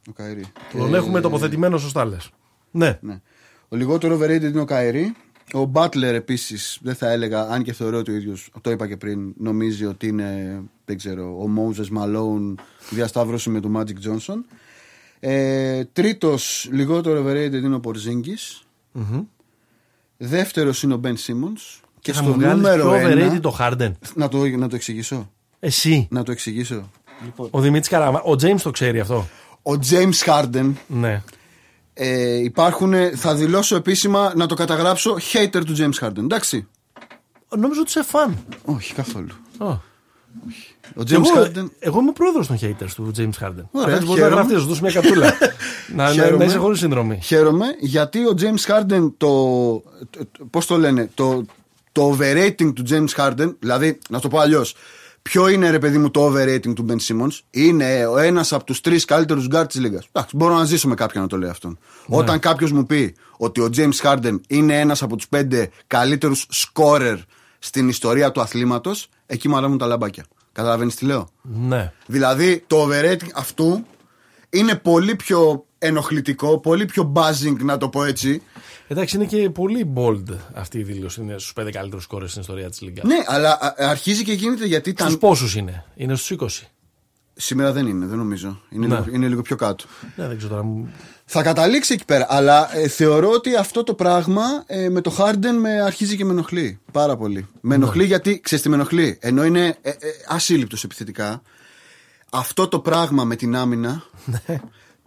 Ο 0.10 0.12
Καϊρή. 0.12 0.44
Τον 0.78 0.94
Ε, 0.94 0.98
έχουμε 0.98 1.22
τοποθετημένο 1.22 1.78
σωστά 1.78 2.06
λες. 2.06 2.30
Ναι. 2.72 3.00
Ναι. 3.02 3.22
Ο 3.70 3.76
λιγότερο 3.76 4.20
overrated 4.20 4.42
είναι 4.42 4.62
ο 4.62 4.66
Καϊρή. 4.66 5.16
Ο 5.54 5.72
Butler 5.74 6.02
επίσης 6.02 6.80
δεν 6.82 6.96
θα 6.96 7.12
έλεγα, 7.12 7.42
αν 7.42 7.64
και 7.64 7.74
θεωρώ 7.74 7.98
ότι 7.98 8.12
ο 8.12 8.16
ίδιος, 8.16 8.50
το 8.62 8.72
είπα 8.72 8.88
και 8.88 8.98
πριν, 8.98 9.34
νομίζει 9.38 9.86
ότι 9.86 10.08
είναι 10.08 10.62
δεν 10.86 10.98
ξέρω, 10.98 11.24
ο 11.24 11.50
Moses 11.58 11.98
Malone 11.98 12.54
διασταύρωση 12.90 13.50
με 13.50 13.60
τον 13.60 13.78
Magic 13.78 14.10
Johnson. 14.10 14.38
Ε, 15.20 15.84
Τρίτος 15.84 16.70
λιγότερο 16.72 17.26
overrated 17.26 17.54
είναι 17.64 17.76
ο 17.76 17.80
Porzingis. 17.84 18.64
Μμμ. 18.92 19.22
Δεύτερος 20.18 20.84
είναι 20.84 20.94
ο 20.94 21.00
Ben 21.04 21.14
Simmons. 21.14 21.82
Και 22.02 22.14
θα 22.14 22.22
στο 22.22 22.30
μου 22.30 22.36
βγάλεις 22.36 22.56
νούμερο 22.56 22.84
πιο 22.84 22.94
ένα- 22.96 23.32
overrated 23.34 23.40
το 23.42 23.58
Harden. 23.60 23.92
Να 24.16 24.28
το, 24.28 24.38
να 24.48 24.68
το 24.68 24.76
εξηγήσω. 24.76 25.30
Εσύ. 25.60 26.08
Να 26.12 26.24
το 26.24 26.32
εξηγήσω. 26.32 26.90
Λοιπόν, 27.24 27.48
Ο 27.52 27.60
Δημήτρης 27.60 27.90
Καράμα. 27.90 28.22
Ο 28.22 28.32
James 28.32 28.62
το 28.64 28.72
ξέρει 28.72 29.00
αυτό. 29.00 29.28
ο 29.64 29.72
James 29.90 30.26
Harden 30.26 30.72
Ναι. 30.88 31.22
ε, 31.94 32.36
υπάρχουν, 32.44 32.94
θα 33.16 33.36
δηλώσω 33.36 33.76
επίσημα 33.76 34.34
να 34.36 34.46
το 34.46 34.56
καταγράψω 34.56 35.18
hater 35.34 35.62
του 35.66 35.76
James 35.78 36.06
Harden. 36.06 36.18
Εντάξει. 36.18 36.68
Νόμιζα 37.58 37.80
ότι 37.80 37.90
είσαι 37.90 38.04
φαν. 38.04 38.38
Όχι 38.66 38.94
καθόλου. 38.94 39.32
Α. 39.58 39.68
Ο 40.96 41.02
James 41.02 41.12
Εγώ, 41.12 41.26
Harden. 41.36 41.70
εγώ 41.80 42.00
είμαι 42.00 42.12
πρόεδρος 42.12 42.48
των 42.48 42.58
haters 42.62 42.90
του 42.96 43.12
James 43.18 43.24
Harden. 43.46 43.64
Ωραία, 43.72 43.96
Αυτό 43.96 44.06
μπορείς 44.06 44.08
να 44.08 44.16
χαίρομαι. 44.16 44.36
γραφτείς, 44.36 44.54
να 44.56 44.60
σου 44.62 44.68
δώσει 44.68 44.82
μια 44.82 44.92
κατούλα. 44.92 45.34
να, 45.96 46.04
να, 46.04 46.12
Χαίρομαι. 46.12 46.38
να 46.38 46.44
είσαι 46.44 46.58
χωρίς 46.58 46.80
συνδρομή. 46.80 47.20
Χαίρομαι 47.24 47.66
γιατί 47.80 48.20
ο 48.26 48.34
James 48.40 48.72
Harden 48.72 49.12
το. 49.18 49.30
Πώς 50.50 50.66
το 50.66 50.78
λένε, 50.78 51.10
το, 51.14 51.44
το 52.00 52.18
overrating 52.18 52.74
του 52.74 52.84
James 52.90 53.16
Harden, 53.16 53.56
δηλαδή 53.60 54.00
να 54.10 54.20
το 54.20 54.28
πω 54.28 54.40
αλλιώς. 54.40 54.76
Ποιο 55.22 55.48
είναι 55.48 55.70
ρε 55.70 55.80
παιδί 55.80 55.98
μου 55.98 56.12
το 56.12 56.26
overrating 56.28 56.74
του 56.76 56.86
Ben 56.90 56.96
Simmons, 57.08 57.40
Είναι 57.50 58.06
ο 58.06 58.18
ένας 58.18 58.54
από 58.54 58.64
τους 58.64 58.82
τρεις 58.82 59.06
καλύτερους 59.06 59.48
guard 59.52 59.66
της 59.68 59.80
λίγας. 59.80 60.08
Εντάξει, 60.12 60.36
μπορώ 60.36 60.58
να 60.58 60.66
ζήσω 60.66 60.88
με 60.88 60.96
κάποιον 60.96 61.24
να 61.24 61.30
το 61.30 61.38
λέει 61.38 61.50
αυτόν. 61.50 61.78
Όταν 62.08 62.40
κάποιος 62.40 62.72
μου 62.72 62.86
πει 62.86 63.16
ότι 63.38 63.62
ο 63.62 63.70
James 63.76 64.02
Harden 64.04 64.40
είναι 64.48 64.80
ένας 64.80 65.02
από 65.02 65.16
τους 65.16 65.28
πέντε 65.28 65.70
καλύτερους 65.88 66.48
scorer 66.52 67.18
στην 67.60 67.90
ιστορία 67.90 68.32
του 68.32 68.42
αθλήματος, 68.42 69.10
εκεί 69.26 69.50
μου 69.50 69.58
αλλάζουν 69.58 69.78
τα 69.78 69.86
λαμπάκια. 69.86 70.26
Καταλαβαίνεις 70.52 70.96
τι 70.96 71.06
λέω; 71.06 71.30
Ναι. 71.42 71.92
Δηλαδή 72.06 72.64
το 72.68 72.88
overrating 72.88 73.30
αυτού 73.34 73.86
είναι 74.50 74.76
πολύ 74.76 75.16
πιο 75.16 75.66
ενοχλητικό, 75.78 76.60
πολύ 76.60 76.86
πιο 76.86 77.12
buzzing 77.16 77.56
να 77.60 77.78
το 77.78 77.90
πω 77.90 78.04
έτσι. 78.04 78.42
Εντάξει, 78.92 79.16
είναι 79.16 79.26
και 79.26 79.50
πολύ 79.50 79.94
bold 79.96 80.24
αυτή 80.54 80.78
η 80.80 80.84
δήλωση. 80.84 81.22
Είναι 81.22 81.34
στους 81.38 81.54
πέντε 81.54 81.72
καλύτερους 81.72 82.06
κόρε 82.06 82.28
στην 82.28 82.42
ιστορία 82.42 82.70
της 82.70 82.82
Λίγκα. 82.82 83.02
Ναι, 83.06 83.16
αλλά 83.28 83.52
α- 83.62 83.74
αρχίζει 83.78 84.24
και 84.24 84.34
γίνεται 84.34 84.66
γιατί 84.66 84.90
Στους 84.90 85.06
ήταν... 85.06 85.18
πόσους 85.18 85.56
είναι, 85.56 85.86
είναι 85.96 86.16
στους 86.16 86.38
20. 86.62 86.66
Σήμερα 87.34 87.72
δεν 87.72 87.88
είναι, 87.88 88.06
δεν 88.06 88.18
νομίζω. 88.18 88.62
Είναι, 88.70 88.88
Ναι. 88.88 88.96
λίγο, 88.96 89.16
είναι 89.16 89.28
λίγο 89.28 89.42
πιο 89.42 89.56
κάτω. 89.56 89.86
Ναι, 90.16 90.28
δεν 90.28 90.38
ξέρω 90.38 90.52
τώρα. 90.54 90.64
μου- 90.66 90.90
Θα 91.26 91.42
καταλήξει 91.44 91.94
εκεί 91.94 92.06
πέρα. 92.06 92.26
Αλλά 92.30 92.78
ε, 92.78 92.88
θεωρώ 92.88 93.30
ότι 93.32 93.56
αυτό 93.56 93.84
το 93.84 93.94
πράγμα 93.94 94.44
ε, 94.66 94.90
με 94.90 95.02
το 95.02 95.16
Harden 95.20 95.58
με 95.60 95.82
αρχίζει 95.82 96.16
και 96.18 96.26
με 96.26 96.32
ενοχλεί. 96.32 96.80
Πάρα 96.92 97.18
πολύ. 97.18 97.48
Με 97.62 97.76
ενοχλεί 97.76 98.06
γιατί, 98.06 98.40
ξέρεις 98.40 98.64
τι 98.64 98.70
με 98.70 98.76
ενοχλεί; 98.76 99.18
Ενώ 99.22 99.44
είναι 99.46 99.78
ε, 99.82 99.90
ε, 99.90 99.96
ασύλληπτος 100.28 100.84
επιθετικά. 100.84 101.42
Αυτό 102.32 102.68
το 102.68 102.80
πράγμα 102.80 103.24
με 103.24 103.36
την 103.36 103.56
άμυνα. 103.56 104.04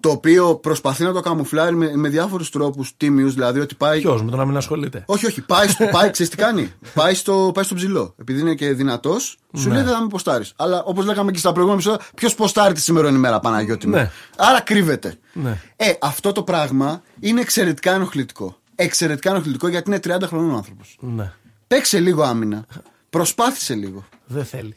Το 0.03 0.11
οποίο 0.11 0.55
προσπαθεί 0.57 1.03
να 1.05 1.13
το 1.13 1.21
καμουφλάρει 1.21 1.75
με, 1.77 1.97
με 1.97 2.09
διάφορους 2.09 2.51
τρόπους 2.51 2.97
τίμιου. 2.97 3.31
Δηλαδή 3.31 3.61
ότι 3.61 3.75
πάει. 3.75 4.01
Ποιος, 4.01 4.23
με 4.23 4.31
το 4.31 4.37
να 4.37 4.45
μην 4.45 4.57
ασχολείται; 4.57 5.03
Όχι, 5.07 5.27
όχι. 5.27 5.41
Πάει, 5.41 5.69
στο, 5.69 5.85
πάει 5.93 6.11
ξέρεις 6.11 6.31
τι 6.33 6.37
κάνει; 6.39 6.73
Πάει 6.95 7.15
στο, 7.15 7.51
πάει 7.55 7.65
στο 7.65 7.75
ψηλό. 7.75 8.15
Επειδή 8.21 8.41
είναι 8.41 8.55
και 8.55 8.73
δυνατός, 8.73 9.37
σου 9.57 9.69
Ναι. 9.69 9.75
λέει 9.75 9.83
δεν 9.83 9.93
θα 9.93 10.01
με 10.01 10.07
ποστάρεις. 10.07 10.53
Αλλά 10.57 10.83
όπως 10.83 11.05
λέγαμε 11.05 11.31
και 11.31 11.39
στα 11.39 11.53
προηγούμενα 11.53 11.83
επεισόδια, 11.83 12.07
ποιος 12.15 12.35
ποστάρει 12.35 12.75
τη 12.75 12.81
σημερινή 12.81 13.17
ημέρα, 13.17 13.41
Παναγιώτη 13.41 13.87
μου; 13.87 13.95
Ναι. 13.95 14.11
Άρα 14.37 14.61
κρύβεται. 14.61 15.15
Ναι. 15.33 15.59
Ε, 15.77 15.93
αυτό 16.01 16.33
το 16.33 16.43
πράγμα 16.43 17.03
είναι 17.21 17.41
εξαιρετικά 17.41 17.93
ενοχλητικό. 17.95 18.57
Εξαιρετικά 18.75 19.31
ενοχλητικό 19.31 19.69
γιατί 19.69 19.91
είναι 19.91 20.01
30 20.19 20.23
χρονών 20.27 20.57
άνθρωπος. 20.57 20.97
Ναι. 21.01 21.33
Παίξε 21.67 21.99
λίγο 22.01 22.23
άμυνα. 22.23 22.65
Προσπάθησε 23.11 23.75
λίγο. 23.75 24.05
Δεν 24.27 24.45
θέλει. 24.45 24.77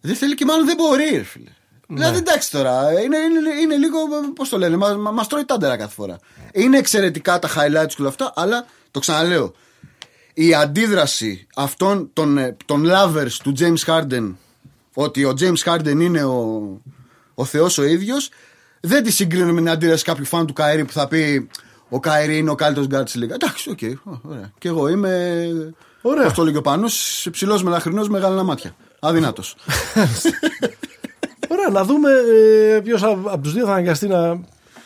Δεν 0.00 0.14
θέλει 0.16 0.34
και 0.34 0.44
μάλλον 0.44 0.66
δεν 0.66 0.76
μπορεί, 0.76 1.08
ρε 1.16 1.22
φίλε. 1.22 1.50
Ναι. 1.90 1.96
Δηλαδή 1.96 2.18
εντάξει 2.18 2.50
τώρα, 2.50 2.90
είναι, 2.90 3.16
είναι, 3.16 3.60
είναι 3.62 3.76
λίγο, 3.76 3.98
πώς 4.34 4.48
το 4.48 4.58
λένε, 4.58 4.76
μας 4.76 4.96
μας 4.96 5.26
τρώει 5.26 5.44
τάντερα 5.44 5.76
κάθε 5.76 5.94
φορά. 5.94 6.18
Είναι 6.52 6.78
εξαιρετικά 6.78 7.38
τα 7.38 7.48
highlights 7.48 7.88
και 7.88 7.96
όλα 7.98 8.08
αυτά, 8.08 8.32
αλλά 8.36 8.66
το 8.90 9.00
ξαναλέω. 9.00 9.54
Η 10.34 10.54
αντίδραση 10.54 11.46
αυτών 11.56 12.10
των, 12.12 12.38
ε, 12.38 12.56
των 12.64 12.86
lovers 12.86 13.32
του 13.42 13.52
James 13.58 13.84
Harden, 13.86 14.34
ότι 14.94 15.24
ο 15.24 15.34
James 15.40 15.62
Harden 15.64 16.00
είναι 16.00 16.24
ο, 16.24 16.62
ο 17.34 17.44
Θεός 17.44 17.78
ο 17.78 17.84
ίδιος, 17.84 18.30
δεν 18.80 19.02
τη 19.02 19.10
συγκρίνω 19.10 19.52
με 19.52 19.60
την 19.60 19.70
αντίδραση 19.70 20.04
κάποιου 20.04 20.24
φαν 20.24 20.46
του 20.46 20.54
Kyrie 20.56 20.84
που 20.86 20.92
θα 20.92 21.08
πει 21.08 21.48
ο 21.88 21.98
Kyrie 22.02 22.36
είναι 22.36 22.50
ο 22.50 22.54
καλύτερος 22.54 22.88
γκάρτ 22.88 23.04
της 23.04 23.14
λίγκας. 23.14 23.34
Εντάξει, 23.34 23.70
οκ, 23.70 23.78
ω, 24.04 24.18
ωραία. 24.22 24.52
Και 24.58 24.68
εγώ 24.68 24.88
είμαι, 24.88 25.46
Ωραία. 26.02 26.24
πώς 26.24 26.32
το 26.32 26.42
λέει 26.42 26.52
και 26.52 26.58
ο 26.58 26.62
Πάνος, 26.62 27.28
ψηλός 27.30 27.62
μελαχρινός, 27.62 28.08
μεγάλα 28.08 28.42
μάτια. 28.42 28.76
Αδύνατος. 29.00 29.56
Ωραία, 31.52 31.68
να 31.72 31.84
δούμε 31.84 32.10
ε, 32.74 32.80
ποιος 32.80 33.02
από 33.02 33.38
τους 33.38 33.52
δύο 33.52 33.64
θα 33.64 33.70
αναγκαστεί 33.72 34.06
να 34.06 34.40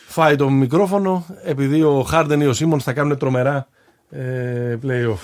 φάει 0.06 0.36
το 0.36 0.50
μικρόφωνο 0.50 1.26
επειδή 1.44 1.82
ο 1.82 2.02
Χάρντεν 2.02 2.40
ή 2.40 2.46
ο 2.46 2.52
Σίμονς 2.52 2.84
θα 2.84 2.92
κάνουν 2.92 3.18
τρομερά 3.18 3.68
ε, 4.10 4.78
playoff. 4.82 5.18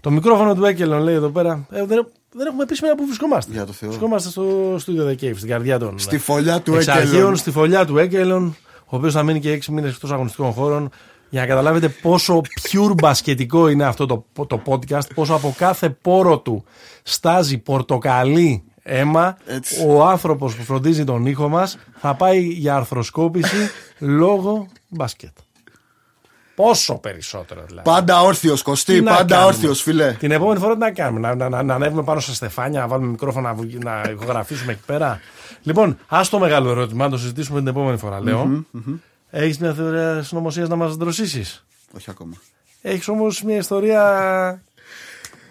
Το 0.00 0.10
μικρόφωνο 0.10 0.54
του 0.54 0.64
Έκελον 0.64 1.02
λέει 1.02 1.14
εδώ 1.14 1.28
πέρα. 1.28 1.66
Ε, 1.70 1.84
δεν, 1.84 2.06
δεν 2.32 2.46
έχουμε 2.46 2.64
πει 2.66 2.74
σήμερα 2.74 2.94
που 2.94 3.04
βρισκόμαστε. 3.06 3.52
Για 3.52 3.66
το 3.66 3.72
Θεό. 3.72 3.88
Βρισκόμαστε 3.88 4.30
στο 4.30 4.74
στούντιο 4.78 5.06
The 5.08 5.24
Cave, 5.24 5.36
στην 5.36 5.48
καρδιά 5.48 5.78
των. 5.78 5.98
Στη 5.98 6.18
φωλιά 6.18 6.60
του 6.60 6.74
εξαρχείων, 6.74 7.12
Έκελον. 7.12 7.36
στη 7.36 7.50
φωλιά 7.50 7.84
του 7.84 7.98
Έκελον, 7.98 8.56
ο 8.84 8.96
οποίος 8.96 9.12
θα 9.12 9.22
μείνει 9.22 9.40
και 9.40 9.52
6 9.52 9.72
μήνες 9.72 9.94
εκτός 9.94 10.12
αγωνιστικών 10.12 10.52
χώρων. 10.52 10.90
Για 11.30 11.40
να 11.40 11.46
καταλάβετε 11.46 11.88
πόσο 11.88 12.40
pure 12.70 12.94
μπασκετικό 12.94 13.68
είναι 13.68 13.84
αυτό 13.84 14.06
το, 14.06 14.24
το 14.46 14.62
podcast, 14.66 15.14
πόσο 15.14 15.34
από 15.34 15.54
κάθε 15.58 15.90
πόρο 15.90 16.38
του 16.38 16.64
στάζει 17.02 17.58
πορτοκαλί 17.58 18.67
αίμα, 18.90 19.36
Έτσι. 19.46 19.84
ο 19.86 20.04
άνθρωπος 20.04 20.54
που 20.56 20.62
φροντίζει 20.62 21.04
τον 21.04 21.26
ήχο 21.26 21.48
μας 21.48 21.78
θα 22.00 22.14
πάει 22.14 22.40
για 22.40 22.74
αρθροσκόπηση 22.76 23.70
λόγω 23.98 24.66
μπάσκετ. 24.88 25.30
Πόσο 26.54 26.94
περισσότερο 26.94 27.62
δηλαδή. 27.66 27.88
Πάντα 27.90 28.20
όρθιος, 28.22 28.62
Κωστή, 28.62 28.94
Τι 28.94 29.00
να 29.00 29.10
πάντα 29.10 29.24
κάνουμε; 29.34 29.46
όρθιος, 29.54 29.82
φιλέ. 29.82 30.12
Την 30.12 30.30
επόμενη 30.30 30.58
φορά 30.60 30.72
τι 30.72 30.78
να 30.78 30.90
κάνουμε, 30.90 31.20
να, 31.20 31.34
να, 31.34 31.48
να, 31.48 31.62
να 31.62 31.74
ανέβουμε 31.74 32.02
πάνω 32.02 32.20
στα 32.20 32.32
στεφάνια, 32.34 32.80
να 32.80 32.86
βάλουμε 32.86 33.10
μικρόφωνα, 33.10 33.48
να, 33.48 33.54
βγει- 33.62 33.84
να 33.84 34.02
ηχογραφήσουμε 34.10 34.72
εκεί 34.72 34.80
πέρα. 34.86 35.20
Λοιπόν, 35.62 35.98
ας 36.08 36.28
το 36.28 36.38
μεγάλο 36.38 36.70
ερώτημα, 36.70 37.04
να 37.04 37.10
το 37.10 37.18
συζητήσουμε 37.18 37.58
την 37.58 37.68
επόμενη 37.68 37.98
φορά, 37.98 38.20
λέω. 38.22 38.64
Έχεις 39.30 39.58
μια 39.58 39.72
θεωρία 39.74 40.22
συνωμοσίας 40.22 40.68
να 40.68 40.76
μας 40.76 40.96
δροσίσεις; 40.96 41.64
Όχι 41.96 42.10
ακόμα. 42.10 42.34
Έχεις 42.82 43.08
όμως 43.08 43.42
μια 43.42 43.56
ιστορία 43.56 44.62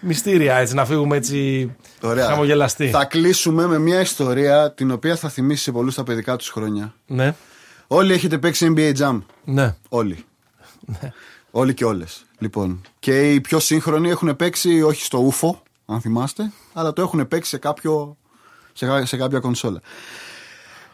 μυστήρια, 0.00 0.56
έτσι, 0.56 0.74
να 0.74 0.84
φύγουμε 0.84 1.16
έτσι 1.16 1.70
Ωραία. 2.02 2.26
χαμογελαστοί. 2.26 2.88
Θα 2.88 3.04
κλείσουμε 3.04 3.66
με 3.66 3.78
μια 3.78 4.00
ιστορία 4.00 4.72
την 4.72 4.90
οποία 4.90 5.16
θα 5.16 5.28
θυμίσει 5.28 5.62
σε 5.62 5.72
πολλούς 5.72 5.94
τα 5.94 6.02
παιδικά 6.02 6.36
τους 6.36 6.48
χρόνια. 6.48 6.94
Ναι, 7.06 7.34
Όλοι 7.86 8.12
έχετε 8.12 8.38
παίξει 8.38 8.72
NBA 8.76 8.92
Jam. 8.98 9.18
ναι. 9.44 9.76
Όλοι. 9.88 10.24
Όλοι 11.50 11.74
και 11.74 11.84
όλες. 11.84 12.24
Λοιπόν. 12.38 12.80
Και 12.98 13.32
οι 13.32 13.40
πιο 13.40 13.58
σύγχρονοι 13.58 14.10
έχουν 14.10 14.36
παίξει 14.36 14.82
όχι 14.82 15.04
στο 15.04 15.32
ούφο, 15.32 15.50
αν 15.86 16.00
θυμάστε, 16.00 16.52
αλλά 16.72 16.92
το 16.92 17.02
έχουν 17.02 17.28
παίξει 17.28 17.50
σε, 17.50 17.58
κάποιο, 17.58 18.16
σε, 18.72 18.86
κα- 18.86 19.06
σε 19.06 19.16
κάποια 19.16 19.38
κονσόλα. 19.40 19.80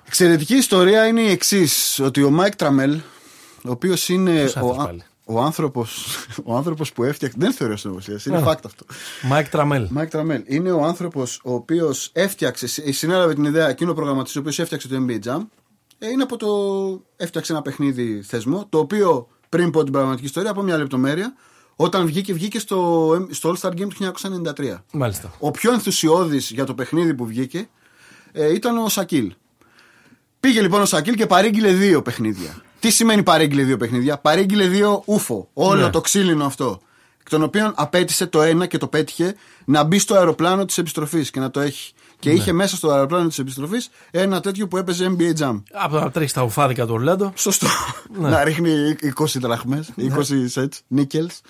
Εξαιρετική 0.07 0.55
ιστορία 0.55 1.07
είναι 1.07 1.21
η 1.21 1.31
εξής: 1.31 2.01
Ότι 2.05 2.23
ο 2.23 2.31
Μάικ 2.31 2.57
Τραμέλ, 2.57 2.95
ο 3.65 3.71
οποίος 3.71 4.09
είναι 4.09 4.33
Ποιος 4.35 4.57
ο, 4.57 4.59
αυτός 4.59 4.79
α- 4.79 4.85
πάλι; 4.85 5.03
Ο 5.25 5.41
άνθρωπος, 5.41 6.17
ο 6.45 6.57
άνθρωπος 6.57 6.93
που 6.93 7.05
έφτιαξε. 7.05 7.37
Δεν 7.41 7.53
θεωρώ 7.53 7.77
συνωμοσία, 7.77 8.21
είναι 8.27 8.37
Α. 8.37 8.43
fact 8.47 8.61
αυτό. 8.65 8.85
Μάικ 9.23 9.49
Τραμέλ. 9.49 9.87
Μάικ 9.91 10.11
Τραμέλ 10.11 10.43
είναι 10.47 10.71
ο 10.71 10.85
άνθρωπος 10.85 11.41
ο 11.45 11.55
οποίος 11.55 12.11
έφτιαξε, 12.13 12.67
συ- 12.67 12.93
συνέλαβε 12.93 13.35
την 13.35 13.45
ιδέα, 13.45 13.69
εκείνο 13.69 13.91
ο 13.91 13.95
προγραμματιστής 13.95 14.37
ο 14.37 14.41
οποίος 14.41 14.59
έφτιαξε 14.59 14.89
το 14.89 14.97
NBA 15.09 15.19
Jam. 15.29 15.47
Ε, 15.99 16.09
είναι 16.11 16.23
από 16.23 16.37
το. 16.37 16.49
Έφτιαξε 17.17 17.53
ένα 17.53 17.63
παιχνίδι 17.63 18.23
θεσμό, 18.23 18.67
το 18.69 18.79
οποίο 18.79 19.29
πριν 19.49 19.71
πω 19.71 19.83
την 19.85 19.93
πραγματική 19.93 20.25
ιστορία, 20.25 20.51
από 20.51 20.63
μια 20.63 20.77
λεπτομέρεια, 20.77 21.35
όταν 21.77 22.07
βγήκε, 22.07 22.33
βγήκε 22.33 22.59
στο, 22.59 23.11
στο 23.31 23.55
All 23.55 23.61
Star 23.69 23.73
Game 23.73 23.89
του 23.95 24.13
1993. 24.57 24.77
Μάλιστα. 24.93 25.33
Ο 25.39 25.51
πιο 25.51 25.73
ενθουσιώδης 25.73 26.51
για 26.51 26.65
το 26.65 26.75
παιχνίδι 26.75 27.15
που 27.15 27.27
βγήκε 27.27 27.69
ε, 28.33 28.53
ήταν 28.55 28.77
ο 28.79 28.89
Σακίλ. 28.89 29.35
Πήγε 30.41 30.61
λοιπόν 30.61 30.81
ο 30.81 30.85
Σακίλ 30.85 31.15
και 31.15 31.27
παρήγγειλε 31.27 31.73
δύο 31.73 32.03
παιχνίδια. 32.03 32.63
Τι 32.85 32.91
σημαίνει 32.91 33.23
παρήγγειλε 33.23 33.63
δύο 33.63 33.77
παιχνίδια, 33.77 34.19
Παρήγγειλε 34.19 34.67
δύο 34.67 35.03
ούφο. 35.07 35.49
Όλο 35.53 35.85
Ναι. 35.85 35.91
το 35.91 36.01
ξύλινο 36.01 36.45
αυτό. 36.45 36.81
Εκ 37.21 37.29
των 37.29 37.43
οποίων 37.43 37.73
απέτησε 37.77 38.27
το 38.27 38.43
ένα 38.43 38.67
και 38.67 38.79
το 38.79 38.87
πέτυχε 38.87 39.35
να 39.65 39.85
μπει 39.85 39.99
στο 39.99 40.15
αεροπλάνο 40.15 40.65
της 40.65 40.79
επιστροφής 40.79 41.31
και 41.31 41.41
να 41.41 41.51
το 41.51 41.61
έχει. 41.61 41.93
Και 42.19 42.31
είχε 42.31 42.53
μέσα 42.53 42.77
στο 42.77 42.91
αεροπλάνο 42.91 43.29
της 43.29 43.39
επιστροφής 43.39 43.91
ένα 44.11 44.41
τέτοιο 44.41 44.69
που 44.69 44.77
έπαιζε 44.77 45.17
NBA 45.19 45.39
Jam. 45.41 45.63
Από 45.73 45.99
να 45.99 46.11
τρέχει 46.11 46.33
τα 46.33 46.43
ουφάδικα 46.43 46.87
του 46.87 46.95
Ορλάντο. 46.95 47.33
Σωστό. 47.37 47.67
να 48.19 48.45
ρίχνει 48.45 48.97
20 49.21 49.25
δραχμές, 49.41 49.91
20 49.97 50.49
sets, 50.55 50.99
nickels. 50.99 51.41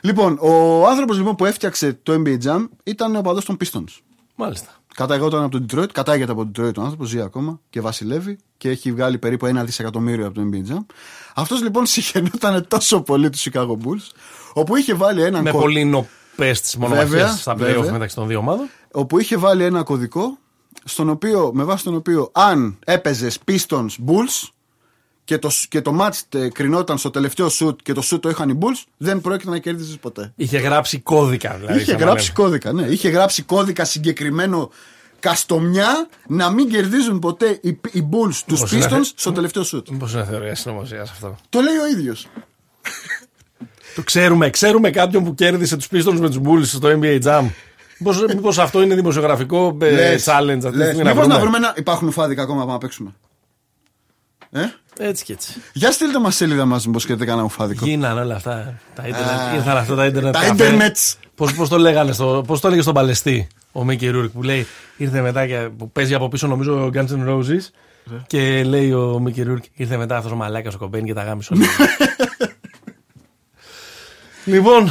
Λοιπόν, 0.00 0.38
ο 0.40 0.86
άνθρωπος 0.88 1.16
λοιπόν 1.16 1.34
που 1.34 1.44
έφτιαξε 1.44 1.98
το 2.02 2.22
NBA 2.26 2.38
Jam 2.44 2.68
ήταν 2.84 3.16
ο 3.16 3.20
παδός 3.20 3.44
των 3.44 3.56
Pistons. 3.64 3.98
Μάλιστα. 4.34 4.68
Καταγόταν 4.94 5.42
από 5.42 5.60
το 5.60 5.64
Detroit, 5.80 5.88
κατάγεται 5.92 6.32
από 6.32 6.46
το 6.46 6.62
Detroit 6.62 6.74
ο 6.78 6.82
άνθρωπος, 6.82 7.08
ζει 7.08 7.20
ακόμα 7.20 7.60
και 7.70 7.80
βασιλεύει 7.80 8.38
και 8.56 8.68
έχει 8.68 8.92
βγάλει 8.92 9.18
περίπου 9.18 9.46
ένα 9.46 9.64
δισεκατομμύριο 9.64 10.26
από 10.26 10.34
το 10.34 10.42
NBA 10.52 10.72
Jam. 10.72 10.84
Αυτός 11.34 11.62
λοιπόν 11.62 11.86
συγχαινόταν 11.94 12.66
τόσο 12.68 13.00
πολύ 13.00 13.30
τους 13.30 13.48
Chicago 13.52 13.70
Bulls, 13.72 14.10
όπου 14.52 14.76
είχε 14.76 14.94
βάλει 14.94 15.22
έναν 15.22 15.42
Με 15.42 15.50
κο- 15.50 15.58
πολύ 15.58 15.84
νοπές 15.84 16.60
τις 16.60 16.76
μονομαχίες 16.76 17.10
Βέβαια, 17.10 17.28
στα 17.32 17.54
βέβαια. 17.54 17.82
playoff 17.84 17.90
μεταξύ 17.92 18.14
των 18.16 18.26
δύο 18.28 18.38
ομάδων. 18.38 18.68
όπου 18.92 19.18
είχε 19.18 19.36
βάλει 19.36 19.64
ένα 19.64 19.82
κωδικό 19.82 20.38
στον 20.84 21.08
οποίο, 21.08 21.50
με 21.54 21.64
βάση 21.64 21.84
τον 21.84 21.94
οποίο 21.94 22.28
αν 22.32 22.78
έπαιζες 22.84 23.38
Pistons 23.48 23.88
Bulls 24.06 24.48
και 25.24 25.38
το, 25.38 25.50
και 25.68 25.80
το 25.80 25.96
match 26.00 26.38
ε, 26.38 26.48
κρινόταν 26.48 26.98
στο 26.98 27.10
τελευταίο 27.10 27.46
shoot 27.60 27.76
και 27.82 27.92
το 27.92 28.02
shoot 28.10 28.20
το 28.20 28.28
είχαν 28.28 28.48
οι 28.48 28.58
Bulls, 28.60 28.82
δεν 28.96 29.20
πρόκειται 29.20 29.50
να 29.50 29.58
κέρδιζε 29.58 29.96
ποτέ. 29.96 30.32
Είχε 30.36 30.58
γράψει 30.58 30.98
κώδικα 30.98 31.56
δηλαδή. 31.58 31.76
Είχε 31.80 31.90
σαν 31.90 31.98
να 32.00 32.04
γράψει 32.04 32.32
λέμε. 32.36 32.48
κώδικα, 32.48 32.72
ναι. 32.72 32.82
Είχε 32.86 33.08
γράψει 33.08 33.42
κώδικα 33.42 33.84
συγκεκριμένο 33.84 34.70
καστομιά 35.20 36.08
να 36.26 36.50
μην 36.50 36.68
κερδίζουν 36.70 37.18
ποτέ 37.18 37.58
οι, 37.62 37.68
οι 37.92 38.08
Bulls 38.10 38.34
τους 38.46 38.60
Πώς 38.60 38.72
είναι 38.72 38.84
Pistons 38.84 38.92
αυτό; 38.92 39.02
στο 39.14 39.32
τελευταίο 39.32 39.62
shoot. 39.72 39.88
Μήπως 39.90 40.12
είναι 40.12 40.24
θεωρία 40.24 40.54
συνωμοσίας 40.54 41.10
αυτό. 41.10 41.36
Το 41.48 41.60
λέει 41.60 41.76
ο 41.76 41.86
ίδιος. 41.98 42.26
Το 43.94 44.02
ξέρουμε, 44.02 44.50
ξέρουμε 44.50 44.90
κάποιον 44.90 45.24
που 45.24 45.34
κέρδισε 45.34 45.76
τους 45.76 45.88
Pistons 45.88 46.16
με 46.16 46.28
τους 46.30 46.38
Bulls 46.44 46.64
στο 46.64 46.98
NBA 47.02 47.22
Jam. 47.22 47.44
Μήπως 48.34 48.58
αυτό 48.58 48.82
είναι 48.82 48.94
δημοσιογραφικό 48.94 49.76
ε, 49.80 49.90
Λες, 49.90 50.24
challenge 50.28 50.50
αυτή 50.64 50.70
τη 50.70 50.76
λες. 50.76 50.86
στιγμή 50.86 51.02
να 51.02 51.10
Μήπως 51.10 51.14
βρούμε. 51.26 51.34
να 51.34 51.40
βρούμε; 51.40 51.56
ένα. 51.56 51.74
Υπάρχουν 51.76 52.10
ουφάδικα 52.10 52.42
ακόμα 52.42 52.58
να 52.58 52.64
πάμε 52.64 52.72
να 52.72 52.78
παίξουμε; 52.78 53.10
Ε; 54.50 54.60
Έτσι 54.98 55.24
και 55.24 55.32
έτσι. 55.32 55.52
Για 55.72 55.90
στείλτε 55.92 56.18
μας 56.18 56.36
σελίδα 56.36 56.64
μας, 56.64 56.86
μήπως 56.86 57.06
και 57.06 57.14
κανένα 57.14 57.48
ουφάδικο. 57.48 57.86
Γίνανε 57.86 58.20
όλα 58.20 58.34
αυτά. 58.34 58.80
Τα 58.94 59.02
Α, 59.02 59.06
ίντερνετ. 59.08 59.54
Ήρθαν 59.54 59.76
αυτά 59.76 59.94
τα 59.94 60.06
ίντερνετ. 60.06 60.32
τα 60.32 60.40
καφέ. 60.40 60.52
internets. 60.52 61.16
Πώς, 61.34 61.54
πώς 61.54 61.68
το 61.68 61.78
λέγανε, 61.78 62.12
στο, 62.12 62.44
πώς 62.46 62.60
το 62.60 62.66
έλεγε 62.66 62.82
στον 62.82 62.94
Παλαιστή 62.94 63.46
ο 63.72 63.84
Μίκι 63.84 64.08
Ρουρκ 64.08 64.30
που 64.32 64.42
λέει 64.42 64.66
ήρθε 64.96 65.20
μετά 65.20 65.46
και 65.46 65.68
που 65.78 65.90
παίζει 65.90 66.14
από 66.14 66.28
πίσω 66.28 66.46
νομίζω 66.46 66.84
ο 66.84 66.90
Guns 66.94 67.08
N' 67.08 67.28
Roses 67.28 67.60
και 68.26 68.64
λέει 68.64 68.92
ο 68.92 69.18
Μίκι 69.18 69.42
Ρουρκ 69.42 69.64
ήρθε 69.74 69.96
μετά 69.96 70.16
αυτός 70.16 70.32
ο 70.32 70.36
μαλάκας 70.36 70.74
ο 70.74 70.78
Κομπέιν 70.78 71.04
και 71.04 71.14
τα 71.14 71.22
γάμισε 71.22 71.54
όλα. 71.54 71.64
λοιπόν, 74.54 74.90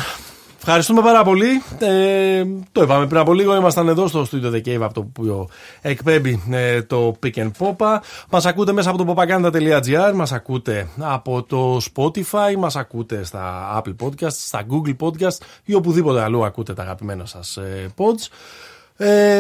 ευχαριστούμε 0.66 1.02
πάρα 1.02 1.24
πολύ. 1.24 1.62
Ε, 1.80 2.44
το 2.72 2.82
είπαμε 2.82 3.08
πριν 3.08 3.20
από 3.20 3.34
λίγο, 3.34 3.56
ήμασταν 3.56 3.88
εδώ 3.88 4.08
στο 4.08 4.28
Studio 4.32 4.54
The 4.54 4.62
Cave 4.68 4.82
από 4.82 4.94
το 4.94 5.00
οποίο 5.00 5.50
εκπέμπει 5.82 6.44
ε, 6.52 6.82
το 6.82 7.16
Pick 7.24 7.36
and 7.36 7.52
Popa. 7.58 7.98
Μας 8.30 8.46
ακούτε 8.46 8.72
μέσα 8.72 8.90
από 8.90 9.06
το 9.06 9.14
popaganda.gr, 9.14 10.14
μας 10.16 10.32
ακούτε 10.32 10.88
από 10.98 11.44
το 11.44 11.78
Spotify, 11.94 12.56
μας 12.58 12.76
ακούτε 12.76 13.24
στα 13.24 13.82
Apple 13.82 14.06
Podcasts, 14.06 14.32
στα 14.32 14.66
Google 14.70 14.96
Podcasts 15.00 15.38
ή 15.66 15.74
οπουδήποτε 15.74 16.22
αλλού 16.22 16.46
ακούτε 16.46 16.74
τα 16.74 16.82
αγαπημένα 16.82 17.26
σας 17.26 17.58
ε, 17.58 17.94
pods. 17.98 18.28
Ε, 18.98 19.38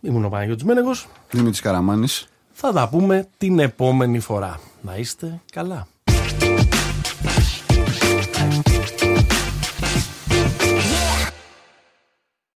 ήμουν 0.00 0.24
ο 0.24 0.28
Παναγιώτης 0.28 0.64
Μένεγος. 0.64 1.08
Δημήτρη 1.30 1.60
Καραμάνης. 1.60 2.26
Θα 2.52 2.72
τα 2.72 2.88
πούμε 2.88 3.28
την 3.38 3.58
επόμενη 3.58 4.18
φορά. 4.18 4.60
Να 4.80 4.96
είστε 4.96 5.40
καλά. 5.52 5.86